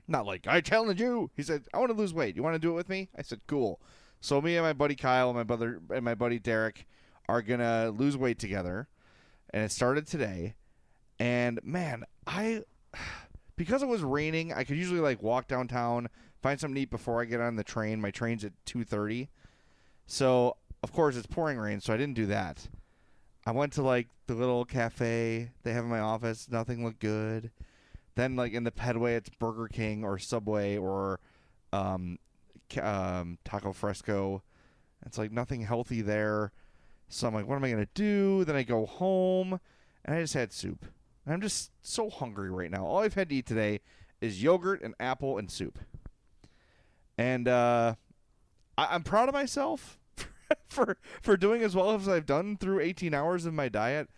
not 0.06 0.26
like 0.26 0.46
I 0.46 0.60
challenge 0.60 1.00
you. 1.00 1.30
He 1.36 1.42
said, 1.42 1.64
I 1.72 1.78
want 1.78 1.90
to 1.90 1.96
lose 1.96 2.14
weight. 2.14 2.36
You 2.36 2.42
want 2.42 2.54
to 2.54 2.58
do 2.58 2.70
it 2.70 2.74
with 2.74 2.88
me? 2.88 3.08
I 3.16 3.22
said, 3.22 3.40
Cool. 3.46 3.80
So 4.20 4.40
me 4.40 4.56
and 4.56 4.64
my 4.64 4.72
buddy 4.72 4.96
Kyle 4.96 5.28
and 5.28 5.36
my 5.36 5.44
brother 5.44 5.80
and 5.94 6.04
my 6.04 6.14
buddy 6.14 6.38
Derek 6.38 6.86
are 7.28 7.42
gonna 7.42 7.90
lose 7.90 8.16
weight 8.16 8.38
together. 8.38 8.88
And 9.50 9.62
it 9.62 9.70
started 9.70 10.06
today. 10.06 10.54
And 11.18 11.60
man, 11.62 12.04
I 12.26 12.64
because 13.56 13.82
it 13.82 13.88
was 13.88 14.02
raining, 14.02 14.52
I 14.52 14.64
could 14.64 14.76
usually 14.76 15.00
like 15.00 15.22
walk 15.22 15.46
downtown, 15.46 16.08
find 16.42 16.58
something 16.58 16.76
to 16.76 16.80
eat 16.82 16.90
before 16.90 17.20
I 17.20 17.26
get 17.26 17.40
on 17.40 17.56
the 17.56 17.64
train. 17.64 18.00
My 18.00 18.10
train's 18.10 18.44
at 18.44 18.52
two 18.64 18.84
thirty. 18.84 19.28
So 20.06 20.56
of 20.82 20.92
course 20.92 21.16
it's 21.16 21.26
pouring 21.26 21.58
rain, 21.58 21.80
so 21.80 21.92
I 21.92 21.96
didn't 21.96 22.14
do 22.14 22.26
that. 22.26 22.68
I 23.48 23.50
went 23.50 23.72
to 23.72 23.82
like 23.82 24.08
the 24.26 24.34
little 24.34 24.66
cafe 24.66 25.52
they 25.62 25.72
have 25.72 25.84
in 25.84 25.88
my 25.88 26.00
office. 26.00 26.50
Nothing 26.50 26.84
looked 26.84 26.98
good. 26.98 27.50
Then 28.14 28.36
like 28.36 28.52
in 28.52 28.64
the 28.64 28.70
pedway, 28.70 29.16
it's 29.16 29.30
Burger 29.30 29.68
King 29.68 30.04
or 30.04 30.18
Subway 30.18 30.76
or 30.76 31.18
um, 31.72 32.18
um, 32.78 33.38
Taco 33.46 33.72
Fresco. 33.72 34.42
It's 35.06 35.16
like 35.16 35.32
nothing 35.32 35.62
healthy 35.62 36.02
there. 36.02 36.52
So 37.08 37.26
I'm 37.26 37.32
like, 37.32 37.48
what 37.48 37.56
am 37.56 37.64
I 37.64 37.70
gonna 37.70 37.88
do? 37.94 38.44
Then 38.44 38.54
I 38.54 38.64
go 38.64 38.84
home 38.84 39.58
and 40.04 40.14
I 40.14 40.20
just 40.20 40.34
had 40.34 40.52
soup. 40.52 40.84
And 41.24 41.32
I'm 41.32 41.40
just 41.40 41.70
so 41.80 42.10
hungry 42.10 42.50
right 42.50 42.70
now. 42.70 42.84
All 42.84 42.98
I've 42.98 43.14
had 43.14 43.30
to 43.30 43.34
eat 43.36 43.46
today 43.46 43.80
is 44.20 44.42
yogurt 44.42 44.82
and 44.82 44.94
apple 45.00 45.38
and 45.38 45.50
soup. 45.50 45.78
And 47.16 47.48
uh, 47.48 47.94
I- 48.76 48.94
I'm 48.94 49.04
proud 49.04 49.30
of 49.30 49.34
myself 49.34 49.97
for 50.68 50.98
for 51.22 51.36
doing 51.36 51.62
as 51.62 51.74
well 51.74 51.90
as 51.92 52.08
I've 52.08 52.26
done 52.26 52.56
through 52.56 52.80
18 52.80 53.14
hours 53.14 53.44
of 53.44 53.54
my 53.54 53.68
diet. 53.68 54.08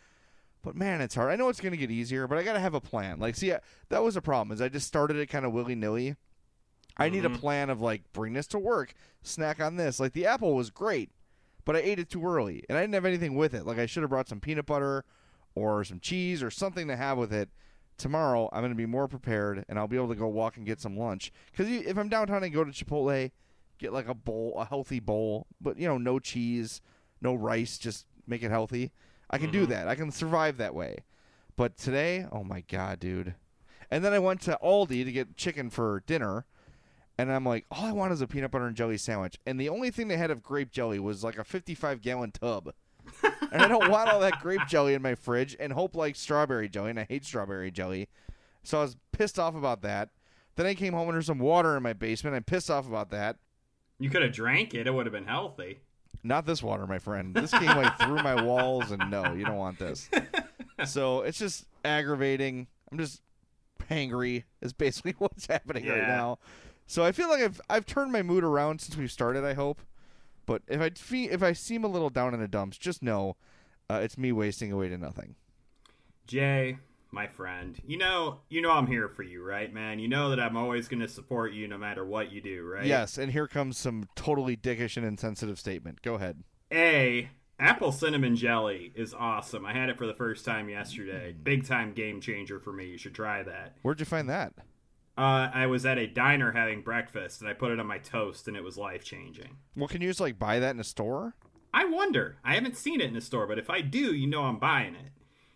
But 0.63 0.77
man, 0.77 1.01
it's 1.01 1.15
hard. 1.15 1.31
I 1.31 1.37
know 1.37 1.49
it's 1.49 1.61
going 1.61 1.73
to 1.73 1.79
get 1.79 1.91
easier, 1.91 2.27
but 2.27 2.37
I 2.37 2.43
got 2.43 2.53
to 2.53 2.61
have 2.61 2.75
a 2.75 2.81
plan. 2.81 3.19
Like, 3.19 3.35
see, 3.35 3.53
I, 3.53 3.61
that 3.89 4.03
was 4.03 4.17
a 4.17 4.21
problem. 4.21 4.55
Is 4.55 4.61
I 4.61 4.69
just 4.69 4.87
started 4.87 5.17
it 5.17 5.27
kind 5.27 5.47
of 5.47 5.53
willy 5.53 5.75
nilly. 5.75 6.17
I 6.97 7.09
need 7.09 7.25
a 7.25 7.29
mm-hmm. 7.29 7.39
plan 7.39 7.71
of 7.71 7.81
like 7.81 8.03
bring 8.13 8.35
this 8.35 8.47
to 8.49 8.59
work, 8.59 8.95
snack 9.23 9.61
on 9.61 9.77
this. 9.77 9.99
Like 9.99 10.13
the 10.13 10.27
apple 10.27 10.55
was 10.55 10.69
great, 10.69 11.11
but 11.65 11.75
I 11.75 11.81
ate 11.81 11.99
it 11.99 12.11
too 12.11 12.25
early, 12.27 12.65
and 12.69 12.77
I 12.77 12.83
didn't 12.83 12.95
have 12.95 13.07
anything 13.07 13.37
with 13.37 13.55
it. 13.55 13.65
Like 13.65 13.79
I 13.79 13.87
should 13.87 14.03
have 14.03 14.11
brought 14.11 14.29
some 14.29 14.41
peanut 14.41 14.67
butter 14.67 15.05
or 15.55 15.83
some 15.83 16.01
cheese 16.01 16.43
or 16.43 16.51
something 16.51 16.89
to 16.89 16.97
have 16.97 17.17
with 17.17 17.33
it. 17.33 17.49
Tomorrow 17.97 18.51
I'm 18.53 18.61
going 18.61 18.73
to 18.73 18.77
be 18.77 18.87
more 18.87 19.09
prepared, 19.09 19.65
and 19.69 19.79
I'll 19.79 19.89
be 19.89 19.97
able 19.97 20.09
to 20.09 20.15
go 20.15 20.29
walk 20.29 20.59
and 20.59 20.67
get 20.67 20.81
some 20.81 20.99
lunch. 20.99 21.33
Because 21.51 21.71
if 21.71 21.97
I'm 21.97 22.11
downtown 22.11 22.45
and 22.45 22.53
go 22.53 22.65
to 22.65 22.71
Chipotle, 22.71 23.31
get 23.81 23.93
like 23.93 24.09
a 24.09 24.15
bowl, 24.15 24.55
a 24.59 24.65
healthy 24.65 25.01
bowl, 25.01 25.47
but 25.61 25.79
you 25.79 25.89
know, 25.89 25.99
no 25.99 26.19
cheese, 26.19 26.81
no 27.21 27.35
rice, 27.35 27.79
just 27.79 28.07
make 28.27 28.43
it 28.43 28.51
healthy. 28.51 28.93
I 29.31 29.39
can 29.39 29.51
do 29.51 29.63
mm-hmm. 29.63 29.71
that. 29.71 29.89
I 29.89 29.95
can 29.95 30.11
survive 30.11 30.57
that 30.59 30.75
way. 30.75 31.05
But 31.57 31.77
today, 31.77 32.27
oh 32.31 32.45
my 32.45 32.63
god, 32.63 33.01
dude. 33.01 33.35
And 33.91 34.05
then 34.05 34.13
I 34.13 34.19
went 34.19 34.41
to 34.43 34.59
Aldi 34.63 35.05
to 35.05 35.13
get 35.13 35.37
chicken 35.37 35.71
for 35.71 36.03
dinner. 36.07 36.47
And 37.19 37.31
I'm 37.31 37.45
like, 37.45 37.67
all 37.71 37.85
I 37.85 37.93
want 37.93 38.13
is 38.13 38.23
a 38.23 38.27
peanut 38.27 38.51
butter 38.51 38.67
and 38.67 38.77
jelly 38.77 38.97
sandwich. 38.97 39.39
And 39.45 39.61
the 39.61 39.69
only 39.69 39.91
thing 39.91 40.09
they 40.09 40.17
had 40.17 40.31
of 40.31 40.43
grape 40.43 40.71
jelly 40.71 40.99
was 40.99 41.23
like 41.23 41.39
a 41.39 41.45
55 41.45 42.01
gallon 42.01 42.33
tub. 42.33 42.73
and 43.53 43.63
I 43.63 43.69
don't 43.69 43.91
want 43.91 44.09
all 44.09 44.21
that 44.21 44.41
grape 44.41 44.67
jelly 44.69 44.95
in 44.95 45.03
my 45.03 45.15
fridge 45.15 45.57
and 45.61 45.73
hope 45.73 45.95
like 45.95 46.17
strawberry 46.17 46.69
jelly. 46.69 46.91
And 46.91 47.01
I 47.01 47.07
hate 47.09 47.25
strawberry 47.25 47.71
jelly. 47.71 48.09
So 48.63 48.79
I 48.79 48.83
was 48.83 48.97
pissed 49.13 49.39
off 49.39 49.55
about 49.55 49.83
that. 49.83 50.11
Then 50.57 50.67
I 50.67 50.75
came 50.75 50.93
home 50.93 51.09
and 51.09 51.15
there's 51.15 51.27
some 51.27 51.39
water 51.39 51.77
in 51.77 51.83
my 51.83 51.93
basement. 51.93 52.37
I'm 52.37 52.45
pissed 52.45 52.71
off 52.71 52.87
about 52.87 53.11
that. 53.11 53.37
You 54.01 54.11
could 54.11 54.23
have 54.23 54.33
drank 54.33 54.75
it. 54.75 54.87
It 54.89 54.93
would 54.93 55.07
have 55.07 55.13
been 55.13 55.27
healthy. 55.27 55.79
Not 56.25 56.45
this 56.45 56.63
water, 56.63 56.87
my 56.87 56.99
friend. 56.99 57.35
This 57.35 57.51
came 57.53 57.67
like 57.69 57.97
through 57.99 58.23
my 58.23 58.43
walls, 58.43 58.91
and 58.91 59.11
no, 59.11 59.33
you 59.33 59.45
don't 59.45 59.57
want 59.57 59.79
this. 59.79 60.09
So 60.87 61.21
it's 61.21 61.39
just 61.39 61.67
aggravating. 61.85 62.67
I'm 62.91 62.97
just 62.97 63.21
hangry. 63.91 64.45
Is 64.63 64.73
basically 64.73 65.15
what's 65.19 65.47
happening 65.47 65.87
right 65.87 66.07
now. 66.09 66.39
So 66.87 67.05
I 67.05 67.13
feel 67.13 67.29
like 67.29 67.43
I've 67.43 67.61
I've 67.69 67.85
turned 67.85 68.13
my 68.13 68.23
mood 68.23 68.45
around 68.45 68.81
since 68.81 68.97
we've 68.97 69.13
started. 69.13 69.45
I 69.45 69.53
hope. 69.53 69.83
But 70.47 70.63
if 70.69 70.81
I 70.81 70.89
fe- 70.91 71.29
if 71.29 71.43
I 71.43 71.53
seem 71.53 71.85
a 71.85 71.89
little 71.89 72.09
down 72.11 72.33
in 72.33 72.41
the 72.41 72.49
dumps, 72.49 72.79
just 72.79 73.03
know 73.03 73.37
uh, 73.91 74.01
it's 74.03 74.17
me 74.17 74.33
wasting 74.33 74.73
away 74.73 74.89
to 74.89 74.97
nothing. 74.97 75.35
Jay, 76.27 76.79
my 77.13 77.27
friend, 77.27 77.81
you 77.85 77.97
know, 77.97 78.41
you 78.49 78.63
know 78.63 78.71
I'm 78.71 78.87
here 78.87 79.09
for 79.09 79.23
you, 79.23 79.43
right, 79.43 79.73
man? 79.73 79.99
You 79.99 80.09
know 80.09 80.31
that 80.31 80.41
I'm 80.41 80.57
always 80.57 80.89
going 80.89 81.01
to 81.01 81.09
support 81.09 81.53
you 81.53 81.67
no 81.69 81.79
matter 81.79 82.05
what 82.05 82.33
you 82.33 82.41
do, 82.41 82.63
right? 82.65 82.87
Yes, 82.87 83.19
and 83.19 83.33
here 83.33 83.49
comes 83.49 83.79
some 83.79 84.09
totally 84.15 84.57
dickish 84.57 84.97
and 84.97 85.07
insensitive 85.07 85.59
statement. 85.59 86.03
Go 86.03 86.15
ahead. 86.15 86.43
A 86.73 87.29
apple 87.59 87.93
cinnamon 87.93 88.37
jelly 88.37 88.93
is 88.95 89.13
awesome. 89.13 89.67
I 89.67 89.73
had 89.73 89.89
it 89.89 89.99
for 89.99 90.07
the 90.07 90.15
first 90.15 90.45
time 90.45 90.69
yesterday. 90.69 91.33
Big 91.33 91.67
time 91.67 91.93
game 91.93 92.21
changer 92.21 92.59
for 92.59 92.73
me. 92.73 92.87
You 92.87 92.99
should 92.99 93.15
try 93.15 93.43
that. 93.43 93.77
Where'd 93.83 94.01
you 94.01 94.07
find 94.07 94.29
that? 94.29 94.55
Uh, 95.19 95.51
I 95.53 95.67
was 95.67 95.85
at 95.85 95.99
a 95.99 96.07
diner 96.07 96.53
having 96.53 96.81
breakfast 96.81 97.41
and 97.41 97.51
I 97.51 97.53
put 97.53 97.73
it 97.73 97.81
on 97.81 97.87
my 97.87 97.99
toast 97.99 98.49
and 98.49 98.57
it 98.57 98.65
was 98.65 98.79
life 98.79 99.05
changing. 99.05 99.59
Well, 99.77 99.89
can 99.89 100.01
you 100.01 100.09
just 100.09 100.21
like 100.21 100.39
buy 100.39 100.59
that 100.61 100.71
in 100.71 100.81
a 100.81 100.85
store? 100.85 101.35
I 101.75 101.85
wonder. 101.85 102.39
I 102.45 102.55
haven't 102.55 102.77
seen 102.77 103.01
it 103.01 103.11
in 103.11 103.17
a 103.17 103.21
store, 103.21 103.47
but 103.47 103.59
if 103.59 103.69
I 103.69 103.81
do, 103.81 104.15
you 104.15 104.27
know 104.27 104.45
I'm 104.45 104.59
buying 104.59 104.95
it. 104.95 105.13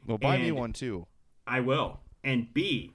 Well, 0.06 0.18
buy 0.18 0.36
me 0.36 0.52
one 0.52 0.72
too. 0.72 1.06
I 1.46 1.60
will. 1.60 2.00
And 2.22 2.52
B, 2.52 2.92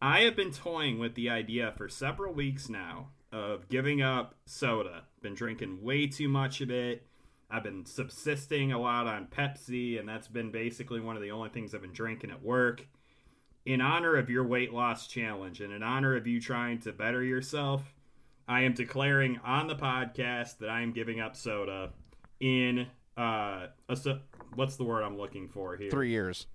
I 0.00 0.20
have 0.20 0.36
been 0.36 0.52
toying 0.52 0.98
with 0.98 1.14
the 1.14 1.28
idea 1.30 1.72
for 1.76 1.88
several 1.88 2.32
weeks 2.32 2.68
now 2.68 3.08
of 3.32 3.68
giving 3.68 4.02
up 4.02 4.34
soda. 4.46 5.04
Been 5.22 5.34
drinking 5.34 5.82
way 5.82 6.06
too 6.06 6.28
much 6.28 6.60
of 6.60 6.70
it. 6.70 7.06
I've 7.50 7.64
been 7.64 7.84
subsisting 7.84 8.72
a 8.72 8.80
lot 8.80 9.06
on 9.06 9.26
Pepsi, 9.26 9.98
and 9.98 10.08
that's 10.08 10.28
been 10.28 10.50
basically 10.50 11.00
one 11.00 11.16
of 11.16 11.22
the 11.22 11.30
only 11.30 11.50
things 11.50 11.74
I've 11.74 11.82
been 11.82 11.92
drinking 11.92 12.30
at 12.30 12.42
work. 12.42 12.86
In 13.66 13.80
honor 13.80 14.16
of 14.16 14.30
your 14.30 14.44
weight 14.44 14.72
loss 14.72 15.06
challenge 15.06 15.60
and 15.60 15.72
in 15.72 15.82
honor 15.82 16.16
of 16.16 16.26
you 16.26 16.40
trying 16.40 16.80
to 16.80 16.92
better 16.92 17.22
yourself, 17.22 17.94
I 18.48 18.62
am 18.62 18.72
declaring 18.72 19.38
on 19.44 19.66
the 19.66 19.76
podcast 19.76 20.58
that 20.58 20.68
I 20.68 20.80
am 20.80 20.92
giving 20.92 21.20
up 21.20 21.36
soda 21.36 21.90
in 22.40 22.86
uh 23.16 23.66
a, 23.88 24.18
what's 24.54 24.76
the 24.76 24.84
word 24.84 25.02
I'm 25.02 25.16
looking 25.16 25.48
for 25.48 25.76
here? 25.76 25.90
Three 25.90 26.10
years. 26.10 26.46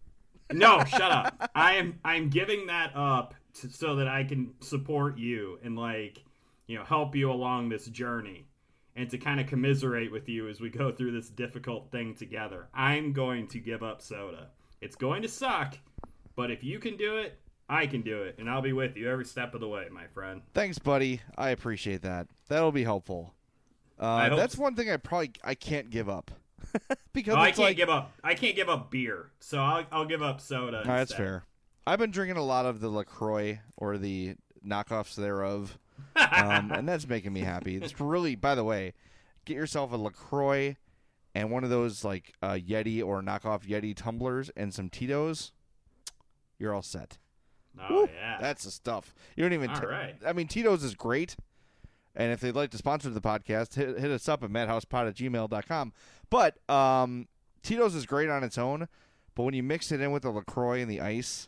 No, 0.51 0.83
shut 0.85 1.01
up. 1.01 1.51
I 1.55 1.75
am 1.75 1.99
I'm 2.03 2.29
giving 2.29 2.67
that 2.67 2.91
up 2.95 3.35
to, 3.55 3.69
so 3.69 3.95
that 3.97 4.07
I 4.07 4.23
can 4.23 4.53
support 4.61 5.17
you 5.17 5.59
and 5.63 5.77
like, 5.77 6.23
you 6.67 6.77
know, 6.77 6.83
help 6.83 7.15
you 7.15 7.31
along 7.31 7.69
this 7.69 7.85
journey 7.87 8.47
and 8.95 9.09
to 9.11 9.17
kind 9.17 9.39
of 9.39 9.47
commiserate 9.47 10.11
with 10.11 10.27
you 10.27 10.49
as 10.49 10.59
we 10.59 10.69
go 10.69 10.91
through 10.91 11.11
this 11.11 11.29
difficult 11.29 11.91
thing 11.91 12.15
together. 12.15 12.67
I'm 12.73 13.13
going 13.13 13.47
to 13.49 13.59
give 13.59 13.83
up 13.83 14.01
soda. 14.01 14.47
It's 14.81 14.95
going 14.95 15.21
to 15.21 15.27
suck, 15.27 15.77
but 16.35 16.51
if 16.51 16.63
you 16.63 16.79
can 16.79 16.97
do 16.97 17.17
it, 17.17 17.39
I 17.69 17.85
can 17.85 18.01
do 18.01 18.23
it, 18.23 18.35
and 18.39 18.49
I'll 18.49 18.61
be 18.61 18.73
with 18.73 18.95
you 18.95 19.09
every 19.09 19.25
step 19.25 19.53
of 19.53 19.59
the 19.59 19.67
way, 19.67 19.87
my 19.91 20.07
friend. 20.07 20.41
Thanks, 20.53 20.79
buddy. 20.79 21.21
I 21.37 21.49
appreciate 21.49 22.01
that. 22.03 22.27
That'll 22.47 22.71
be 22.71 22.83
helpful. 22.83 23.33
Uh, 23.99 24.35
that's 24.35 24.55
so. 24.55 24.61
one 24.61 24.75
thing 24.75 24.89
I 24.89 24.97
probably 24.97 25.31
I 25.43 25.55
can't 25.55 25.89
give 25.89 26.07
up 26.07 26.31
because 27.13 27.35
Oh, 27.35 27.39
I 27.39 27.47
can't 27.51 27.59
like 27.59 27.77
give 27.77 27.89
up. 27.89 28.11
I 28.23 28.33
can't 28.35 28.55
give 28.55 28.69
up 28.69 28.91
beer, 28.91 29.31
so 29.39 29.59
I'll, 29.59 29.85
I'll 29.91 30.05
give 30.05 30.21
up 30.21 30.41
soda. 30.41 30.77
Right, 30.85 30.97
that's 30.97 31.13
fair. 31.13 31.43
I've 31.85 31.99
been 31.99 32.11
drinking 32.11 32.37
a 32.37 32.43
lot 32.43 32.65
of 32.65 32.79
the 32.81 32.89
LaCroix 32.89 33.59
or 33.77 33.97
the 33.97 34.35
knockoffs 34.65 35.15
thereof, 35.15 35.77
um, 36.15 36.71
and 36.75 36.87
that's 36.87 37.07
making 37.07 37.33
me 37.33 37.41
happy. 37.41 37.77
It's 37.77 37.99
really, 37.99 38.35
by 38.35 38.55
the 38.55 38.63
way, 38.63 38.93
get 39.45 39.55
yourself 39.55 39.91
a 39.93 39.97
LaCroix 39.97 40.75
and 41.33 41.51
one 41.51 41.63
of 41.63 41.69
those 41.69 42.03
like 42.03 42.33
uh, 42.41 42.53
Yeti 42.53 43.03
or 43.03 43.21
knockoff 43.21 43.63
Yeti 43.67 43.95
tumblers 43.95 44.49
and 44.57 44.73
some 44.73 44.89
Tito's. 44.89 45.51
You're 46.59 46.73
all 46.73 46.81
set. 46.81 47.17
Oh 47.79 48.01
Woo, 48.01 48.09
yeah. 48.13 48.37
That's 48.41 48.63
the 48.63 48.71
stuff. 48.71 49.13
You 49.35 49.43
don't 49.43 49.53
even. 49.53 49.69
All 49.69 49.79
t- 49.79 49.85
right. 49.85 50.15
I 50.25 50.33
mean, 50.33 50.47
Tito's 50.47 50.83
is 50.83 50.95
great. 50.95 51.35
And 52.15 52.31
if 52.33 52.39
they'd 52.39 52.55
like 52.55 52.71
to 52.71 52.77
sponsor 52.79 53.11
the 53.11 53.21
podcast, 53.21 53.75
hit, 53.75 53.99
hit 53.99 54.09
us 54.09 54.27
up 54.27 54.43
at 54.43 54.49
madhousepod 54.49 55.07
at 55.07 55.15
gmail.com. 55.15 55.93
But 56.29 56.57
um, 56.69 57.27
Tito's 57.63 57.95
is 57.95 58.05
great 58.05 58.29
on 58.29 58.43
its 58.43 58.57
own. 58.57 58.87
But 59.35 59.43
when 59.43 59.53
you 59.53 59.63
mix 59.63 59.91
it 59.91 60.01
in 60.01 60.11
with 60.11 60.23
the 60.23 60.31
LaCroix 60.31 60.81
and 60.81 60.89
the 60.89 60.99
ice, 61.01 61.47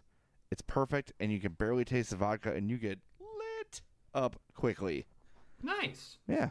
it's 0.51 0.61
perfect. 0.61 1.11
And 1.19 1.31
you 1.31 1.39
can 1.39 1.53
barely 1.53 1.83
taste 1.85 2.11
the 2.11 2.15
vodka 2.17 2.53
and 2.53 2.69
you 2.69 2.77
get 2.77 2.99
lit 3.19 3.81
up 4.13 4.35
quickly. 4.53 5.05
nice. 5.63 6.17
Yeah. 6.27 6.49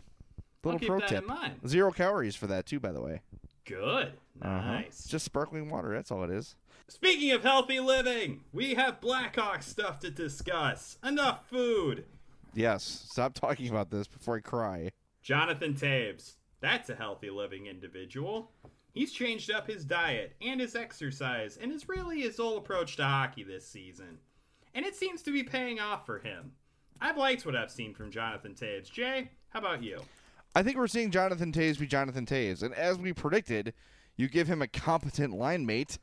Little 0.64 0.81
pro 0.81 1.01
tip. 1.01 1.24
Zero 1.66 1.93
calories 1.93 2.35
for 2.35 2.47
that, 2.49 2.66
too, 2.66 2.81
by 2.81 2.93
the 2.93 3.01
way. 3.01 3.22
Good. 3.64 4.14
Uh-huh. 4.43 4.72
Nice. 4.72 5.05
Just 5.07 5.24
sparkling 5.24 5.70
water. 5.70 5.95
That's 5.95 6.11
all 6.11 6.24
it 6.24 6.31
is. 6.31 6.57
Speaking 6.89 7.31
of 7.31 7.43
healthy 7.43 7.81
living, 7.81 8.41
we 8.53 8.74
have 8.74 9.01
Blackhawk 9.01 9.62
stuff 9.62 10.01
to 10.01 10.11
discuss. 10.11 10.99
Enough 11.05 11.47
food. 11.49 12.05
Yes. 12.55 12.83
Stop 13.11 13.35
talking 13.35 13.68
about 13.68 13.91
this 13.91 14.09
before 14.09 14.37
I 14.37 14.41
cry. 14.41 14.91
Jonathan 15.22 15.74
Toews. 15.74 16.35
That's 16.61 16.91
a 16.91 16.95
healthy 16.95 17.31
living 17.31 17.67
individual. 17.67 18.51
He's 18.93 19.13
changed 19.13 19.51
up 19.51 19.69
his 19.69 19.85
diet 19.85 20.35
and 20.43 20.61
his 20.61 20.75
exercise 20.75 21.57
and 21.61 21.71
is 21.73 21.89
really 21.89 22.21
his 22.23 22.37
whole 22.37 22.57
approach 22.59 22.97
to 22.97 23.05
hockey 23.05 23.45
this 23.45 23.67
season. 23.67 24.19
And 24.75 24.85
it 24.85 24.97
seems 24.97 25.23
to 25.23 25.33
be 25.33 25.43
paying 25.45 25.79
off 25.79 26.05
for 26.05 26.19
him. 26.19 26.53
I've 27.01 27.17
liked 27.17 27.47
what 27.47 27.55
I've 27.55 27.71
seen 27.71 27.95
from 27.95 28.11
Jonathan 28.11 28.55
Toews. 28.55 28.91
Jay, 28.91 29.31
how 29.51 29.61
about 29.61 29.83
you? 29.83 30.01
I 30.55 30.63
think 30.63 30.77
we're 30.77 30.89
seeing 30.89 31.11
Jonathan 31.13 31.53
Toews 31.53 31.79
be 31.79 31.87
Jonathan 31.87 32.27
Toews. 32.27 32.63
And 32.63 32.75
as 32.75 32.99
we 32.99 33.13
predicted, 33.13 33.73
you 34.17 34.29
give 34.29 34.49
him 34.49 34.63
a 34.63 34.67
competent 34.67 35.35
line 35.35 35.65
mate. 35.65 35.99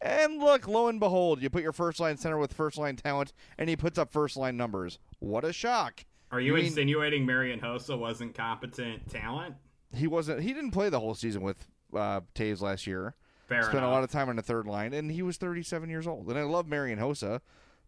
And 0.00 0.38
look, 0.38 0.66
lo 0.66 0.88
and 0.88 0.98
behold, 0.98 1.42
you 1.42 1.50
put 1.50 1.62
your 1.62 1.74
first 1.74 2.00
line 2.00 2.16
center 2.16 2.38
with 2.38 2.54
first 2.54 2.78
line 2.78 2.96
talent, 2.96 3.34
and 3.58 3.68
he 3.68 3.76
puts 3.76 3.98
up 3.98 4.10
first 4.10 4.34
line 4.38 4.56
numbers. 4.56 4.98
What 5.18 5.44
a 5.44 5.52
shock! 5.52 6.06
Are 6.32 6.40
you, 6.40 6.52
You 6.52 6.54
mean- 6.54 6.66
insinuating 6.66 7.26
Marian 7.26 7.60
Hossa 7.60 7.98
wasn't 7.98 8.34
competent 8.34 9.10
talent? 9.10 9.56
He 9.94 10.06
wasn't. 10.06 10.42
He 10.42 10.52
didn't 10.52 10.70
play 10.70 10.88
the 10.88 11.00
whole 11.00 11.14
season 11.14 11.42
with 11.42 11.66
uh, 11.94 12.20
Toews 12.34 12.60
last 12.60 12.86
year. 12.86 13.14
Fair 13.48 13.62
Spent 13.62 13.78
enough. 13.78 13.88
a 13.88 13.92
lot 13.92 14.04
of 14.04 14.10
time 14.10 14.28
on 14.28 14.36
the 14.36 14.42
third 14.42 14.66
line, 14.66 14.92
and 14.92 15.10
he 15.10 15.22
was 15.22 15.36
37 15.36 15.90
years 15.90 16.06
old. 16.06 16.28
And 16.28 16.38
I 16.38 16.42
love 16.42 16.68
Marian 16.68 17.00
Hossa, 17.00 17.40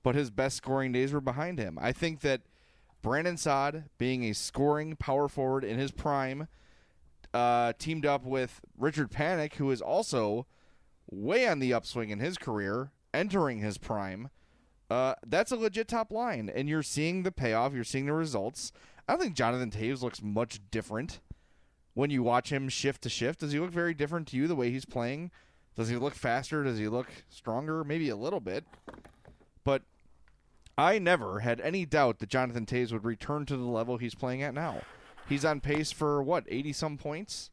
but 0.03 0.17
his 0.17 0.31
best 0.31 0.57
scoring 0.57 0.91
days 0.91 1.13
were 1.13 1.21
behind 1.21 1.59
him. 1.61 1.79
I 1.81 1.93
think 1.93 2.21
that 2.23 2.41
Brandon 3.01 3.37
Saad, 3.37 3.85
being 3.99 4.25
a 4.25 4.33
scoring 4.33 4.97
power 4.97 5.29
forward 5.29 5.63
in 5.63 5.79
his 5.79 5.93
prime, 5.93 6.49
uh, 7.33 7.75
teamed 7.79 8.05
up 8.05 8.25
with 8.25 8.61
Richard 8.77 9.11
Panik, 9.11 9.55
who 9.55 9.71
is 9.71 9.81
also 9.81 10.47
way 11.11 11.47
on 11.47 11.61
the 11.61 11.73
upswing 11.73 12.11
in 12.11 12.19
his 12.19 12.39
career, 12.39 12.91
entering 13.15 13.59
his 13.61 13.79
prime. 13.79 14.31
Uh, 14.91 15.15
that's 15.27 15.53
a 15.53 15.57
legit 15.57 15.89
top 15.89 16.13
line, 16.13 16.51
and 16.53 16.69
you're 16.69 16.83
seeing 16.83 17.23
the 17.23 17.33
payoff. 17.33 17.73
You're 17.73 17.85
seeing 17.85 18.07
the 18.07 18.13
results. 18.13 18.73
I 19.09 19.13
don't 19.13 19.23
think 19.23 19.35
Jonathan 19.35 19.71
Toews 19.71 20.03
looks 20.03 20.23
much 20.23 20.61
different 20.71 21.21
when 21.95 22.11
you 22.11 22.23
watch 22.23 22.51
him 22.51 22.69
shift 22.69 23.03
to 23.03 23.09
shift. 23.09 23.41
Does 23.41 23.53
he 23.53 23.59
look 23.59 23.71
very 23.71 23.95
different 23.95 24.29
to 24.29 24.37
you 24.37 24.47
the 24.47 24.57
way 24.57 24.71
he's 24.71 24.85
playing? 24.85 25.31
Does 25.77 25.89
he 25.89 25.97
look 25.97 26.15
faster? 26.15 26.63
Does 26.65 26.79
he 26.79 26.89
look 26.89 27.09
stronger? 27.29 27.85
Maybe 27.85 28.09
a 28.09 28.17
little 28.17 28.41
bit. 28.41 28.65
But 29.65 29.83
I 30.77 30.99
never 30.99 31.41
had 31.41 31.61
any 31.61 31.87
doubt 31.87 32.19
that 32.19 32.29
Jonathan 32.29 32.67
Toews 32.67 32.93
would 32.93 33.05
return 33.05 33.47
to 33.47 33.57
the 33.57 33.65
level 33.65 33.97
he's 33.97 34.15
playing 34.15 34.43
at 34.43 34.55
now. 34.55 34.83
He's 35.29 35.45
on 35.45 35.61
pace 35.61 35.93
for 35.93 36.23
what, 36.23 36.45
80 36.49 36.73
some 36.73 36.99
points? 36.99 37.51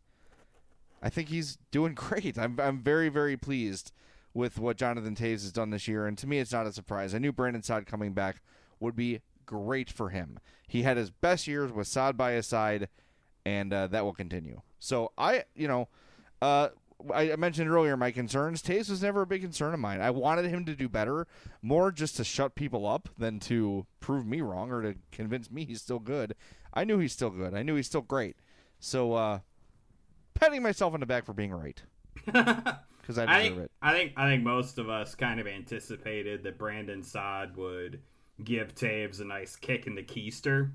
I 1.02 1.10
think 1.10 1.30
he's 1.30 1.58
doing 1.72 1.94
great. 1.96 2.38
I'm 2.38 2.60
I'm 2.60 2.80
very 2.80 3.10
very 3.10 3.38
pleased 3.38 3.92
with 4.34 4.60
what 4.60 4.78
Jonathan 4.78 5.16
Toews 5.16 5.42
has 5.42 5.52
done 5.52 5.72
this 5.72 5.88
year, 5.88 6.06
and 6.06 6.18
to 6.18 6.28
me, 6.28 6.40
it's 6.40 6.52
not 6.52 6.68
a 6.68 6.72
surprise. 6.72 7.16
I 7.16 7.18
knew 7.18 7.32
Brandon 7.32 7.64
Saad 7.64 7.88
coming 7.88 8.14
back 8.14 8.42
would 8.80 8.96
be 8.96 9.22
great 9.46 9.90
for 9.90 10.10
him. 10.10 10.40
He 10.68 10.84
had 10.84 10.98
his 10.98 11.10
best 11.10 11.48
years 11.48 11.72
with 11.72 11.88
Saad 11.88 12.16
by 12.16 12.34
his 12.34 12.46
side, 12.46 12.90
and 13.46 13.74
uh, 13.74 13.88
that 13.88 14.04
will 14.04 14.14
continue. 14.14 14.62
So 14.80 15.12
I, 15.18 15.44
you 15.56 15.68
know, 15.68 15.88
uh, 16.42 16.70
I 17.14 17.36
mentioned 17.38 17.70
earlier 17.70 17.96
my 17.96 18.12
concerns. 18.12 18.62
Toews 18.62 18.90
was 18.90 19.02
never 19.02 19.22
a 19.22 19.28
big 19.28 19.42
concern 19.42 19.74
of 19.74 19.80
mine. 19.80 20.02
I 20.02 20.10
wanted 20.10 20.46
him 20.46 20.66
to 20.66 20.76
do 20.76 20.90
better, 20.90 21.28
more 21.62 21.92
just 21.92 22.18
to 22.18 22.24
shut 22.24 22.56
people 22.56 22.86
up 22.86 23.08
than 23.18 23.40
to 23.42 23.86
prove 24.02 24.26
me 24.26 24.42
wrong 24.42 24.72
or 24.72 24.82
to 24.82 24.96
convince 25.12 25.50
me 25.50 25.64
he's 25.66 25.82
still 25.82 26.00
good. 26.00 26.36
I 26.74 26.84
knew 26.84 27.00
he's 27.00 27.14
still 27.14 27.30
good. 27.30 27.54
I 27.54 27.64
knew 27.64 27.76
he's 27.76 27.88
still 27.88 28.02
great. 28.02 28.36
So, 28.80 29.14
uh, 29.14 29.40
patting 30.34 30.62
myself 30.62 30.94
on 30.94 31.00
the 31.00 31.06
back 31.06 31.26
for 31.26 31.34
being 31.34 31.54
right 31.54 31.82
because 32.26 33.18
I 33.18 33.24
I 33.24 33.42
deserve 33.42 33.42
think 33.42 33.58
it. 33.58 33.72
I 33.82 33.92
think 33.94 34.14
I 34.18 34.30
think 34.30 34.44
most 34.44 34.78
of 34.78 34.90
us 34.90 35.16
kind 35.16 35.40
of 35.40 35.48
anticipated 35.48 36.44
that 36.44 36.58
Brandon 36.58 37.02
Saad 37.04 37.56
would 37.56 38.02
give 38.44 38.76
Toews 38.76 39.22
a 39.22 39.26
nice 39.26 39.56
kick 39.56 39.88
in 39.88 39.96
the 39.96 40.04
keister, 40.04 40.72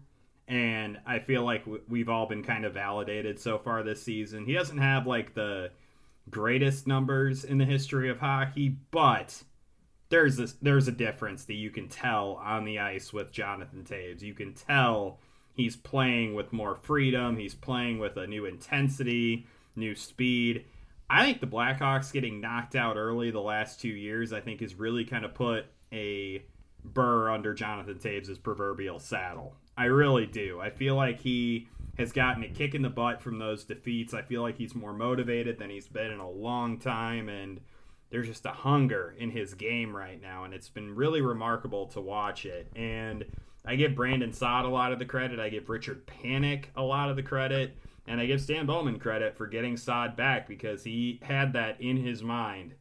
and 0.46 0.98
I 1.06 1.20
feel 1.20 1.42
like 1.42 1.64
we've 1.88 2.08
all 2.08 2.26
been 2.26 2.42
kind 2.42 2.64
of 2.64 2.74
validated 2.74 3.40
so 3.40 3.58
far 3.58 3.82
this 3.82 4.02
season. 4.02 4.44
He 4.44 4.52
doesn't 4.52 4.78
have 4.78 5.06
like 5.06 5.34
the 5.34 5.70
greatest 6.30 6.86
numbers 6.86 7.44
in 7.44 7.58
the 7.58 7.64
history 7.64 8.10
of 8.10 8.18
hockey, 8.18 8.76
but 8.90 9.42
there's 10.10 10.36
this 10.36 10.54
there's 10.60 10.88
a 10.88 10.92
difference 10.92 11.44
that 11.46 11.54
you 11.54 11.70
can 11.70 11.88
tell 11.88 12.40
on 12.42 12.64
the 12.64 12.78
ice 12.78 13.12
with 13.12 13.32
Jonathan 13.32 13.84
Toews. 13.84 14.22
You 14.22 14.34
can 14.34 14.52
tell 14.52 15.18
he's 15.54 15.76
playing 15.76 16.34
with 16.34 16.52
more 16.52 16.76
freedom. 16.76 17.36
He's 17.36 17.54
playing 17.54 17.98
with 17.98 18.16
a 18.16 18.26
new 18.26 18.44
intensity, 18.44 19.46
new 19.76 19.94
speed. 19.94 20.66
I 21.08 21.24
think 21.24 21.40
the 21.40 21.46
Blackhawks 21.46 22.12
getting 22.12 22.40
knocked 22.40 22.74
out 22.74 22.96
early 22.96 23.30
the 23.30 23.40
last 23.40 23.80
two 23.80 23.88
years, 23.88 24.32
I 24.32 24.40
think, 24.40 24.60
has 24.60 24.74
really 24.74 25.04
kind 25.04 25.24
of 25.24 25.34
put 25.34 25.66
a 25.92 26.42
burr 26.82 27.30
under 27.30 27.54
Jonathan 27.54 27.98
Toews' 27.98 28.42
proverbial 28.42 28.98
saddle. 28.98 29.54
I 29.76 29.84
really 29.86 30.26
do. 30.26 30.60
I 30.60 30.70
feel 30.70 30.94
like 30.94 31.20
he 31.20 31.68
has 31.98 32.12
gotten 32.12 32.42
a 32.44 32.48
kick 32.48 32.74
in 32.74 32.82
the 32.82 32.90
butt 32.90 33.20
from 33.20 33.38
those 33.38 33.64
defeats. 33.64 34.14
I 34.14 34.22
feel 34.22 34.42
like 34.42 34.56
he's 34.56 34.74
more 34.74 34.92
motivated 34.92 35.58
than 35.58 35.70
he's 35.70 35.88
been 35.88 36.10
in 36.10 36.20
a 36.20 36.30
long 36.30 36.78
time, 36.78 37.28
and 37.28 37.60
there's 38.10 38.26
just 38.26 38.46
a 38.46 38.50
hunger 38.50 39.14
in 39.18 39.30
his 39.30 39.54
game 39.54 39.94
right 39.94 40.20
now, 40.20 40.44
and 40.44 40.54
it's 40.54 40.68
been 40.68 40.94
really 40.94 41.20
remarkable 41.20 41.86
to 41.88 42.00
watch 42.00 42.46
it. 42.46 42.68
And 42.76 43.24
I 43.64 43.76
give 43.76 43.94
Brandon 43.94 44.32
Saad 44.32 44.64
a 44.64 44.68
lot 44.68 44.92
of 44.92 44.98
the 44.98 45.04
credit. 45.04 45.40
I 45.40 45.48
give 45.48 45.68
Richard 45.68 46.06
Panik 46.06 46.66
a 46.76 46.82
lot 46.82 47.10
of 47.10 47.16
the 47.16 47.22
credit. 47.22 47.76
And 48.06 48.20
I 48.20 48.26
give 48.26 48.40
Stan 48.40 48.66
Bowman 48.66 48.98
credit 48.98 49.36
for 49.36 49.46
getting 49.46 49.76
Saad 49.76 50.16
back 50.16 50.46
because 50.46 50.84
he 50.84 51.20
had 51.22 51.54
that 51.54 51.80
in 51.80 51.96
his 51.96 52.22
mind 52.22 52.74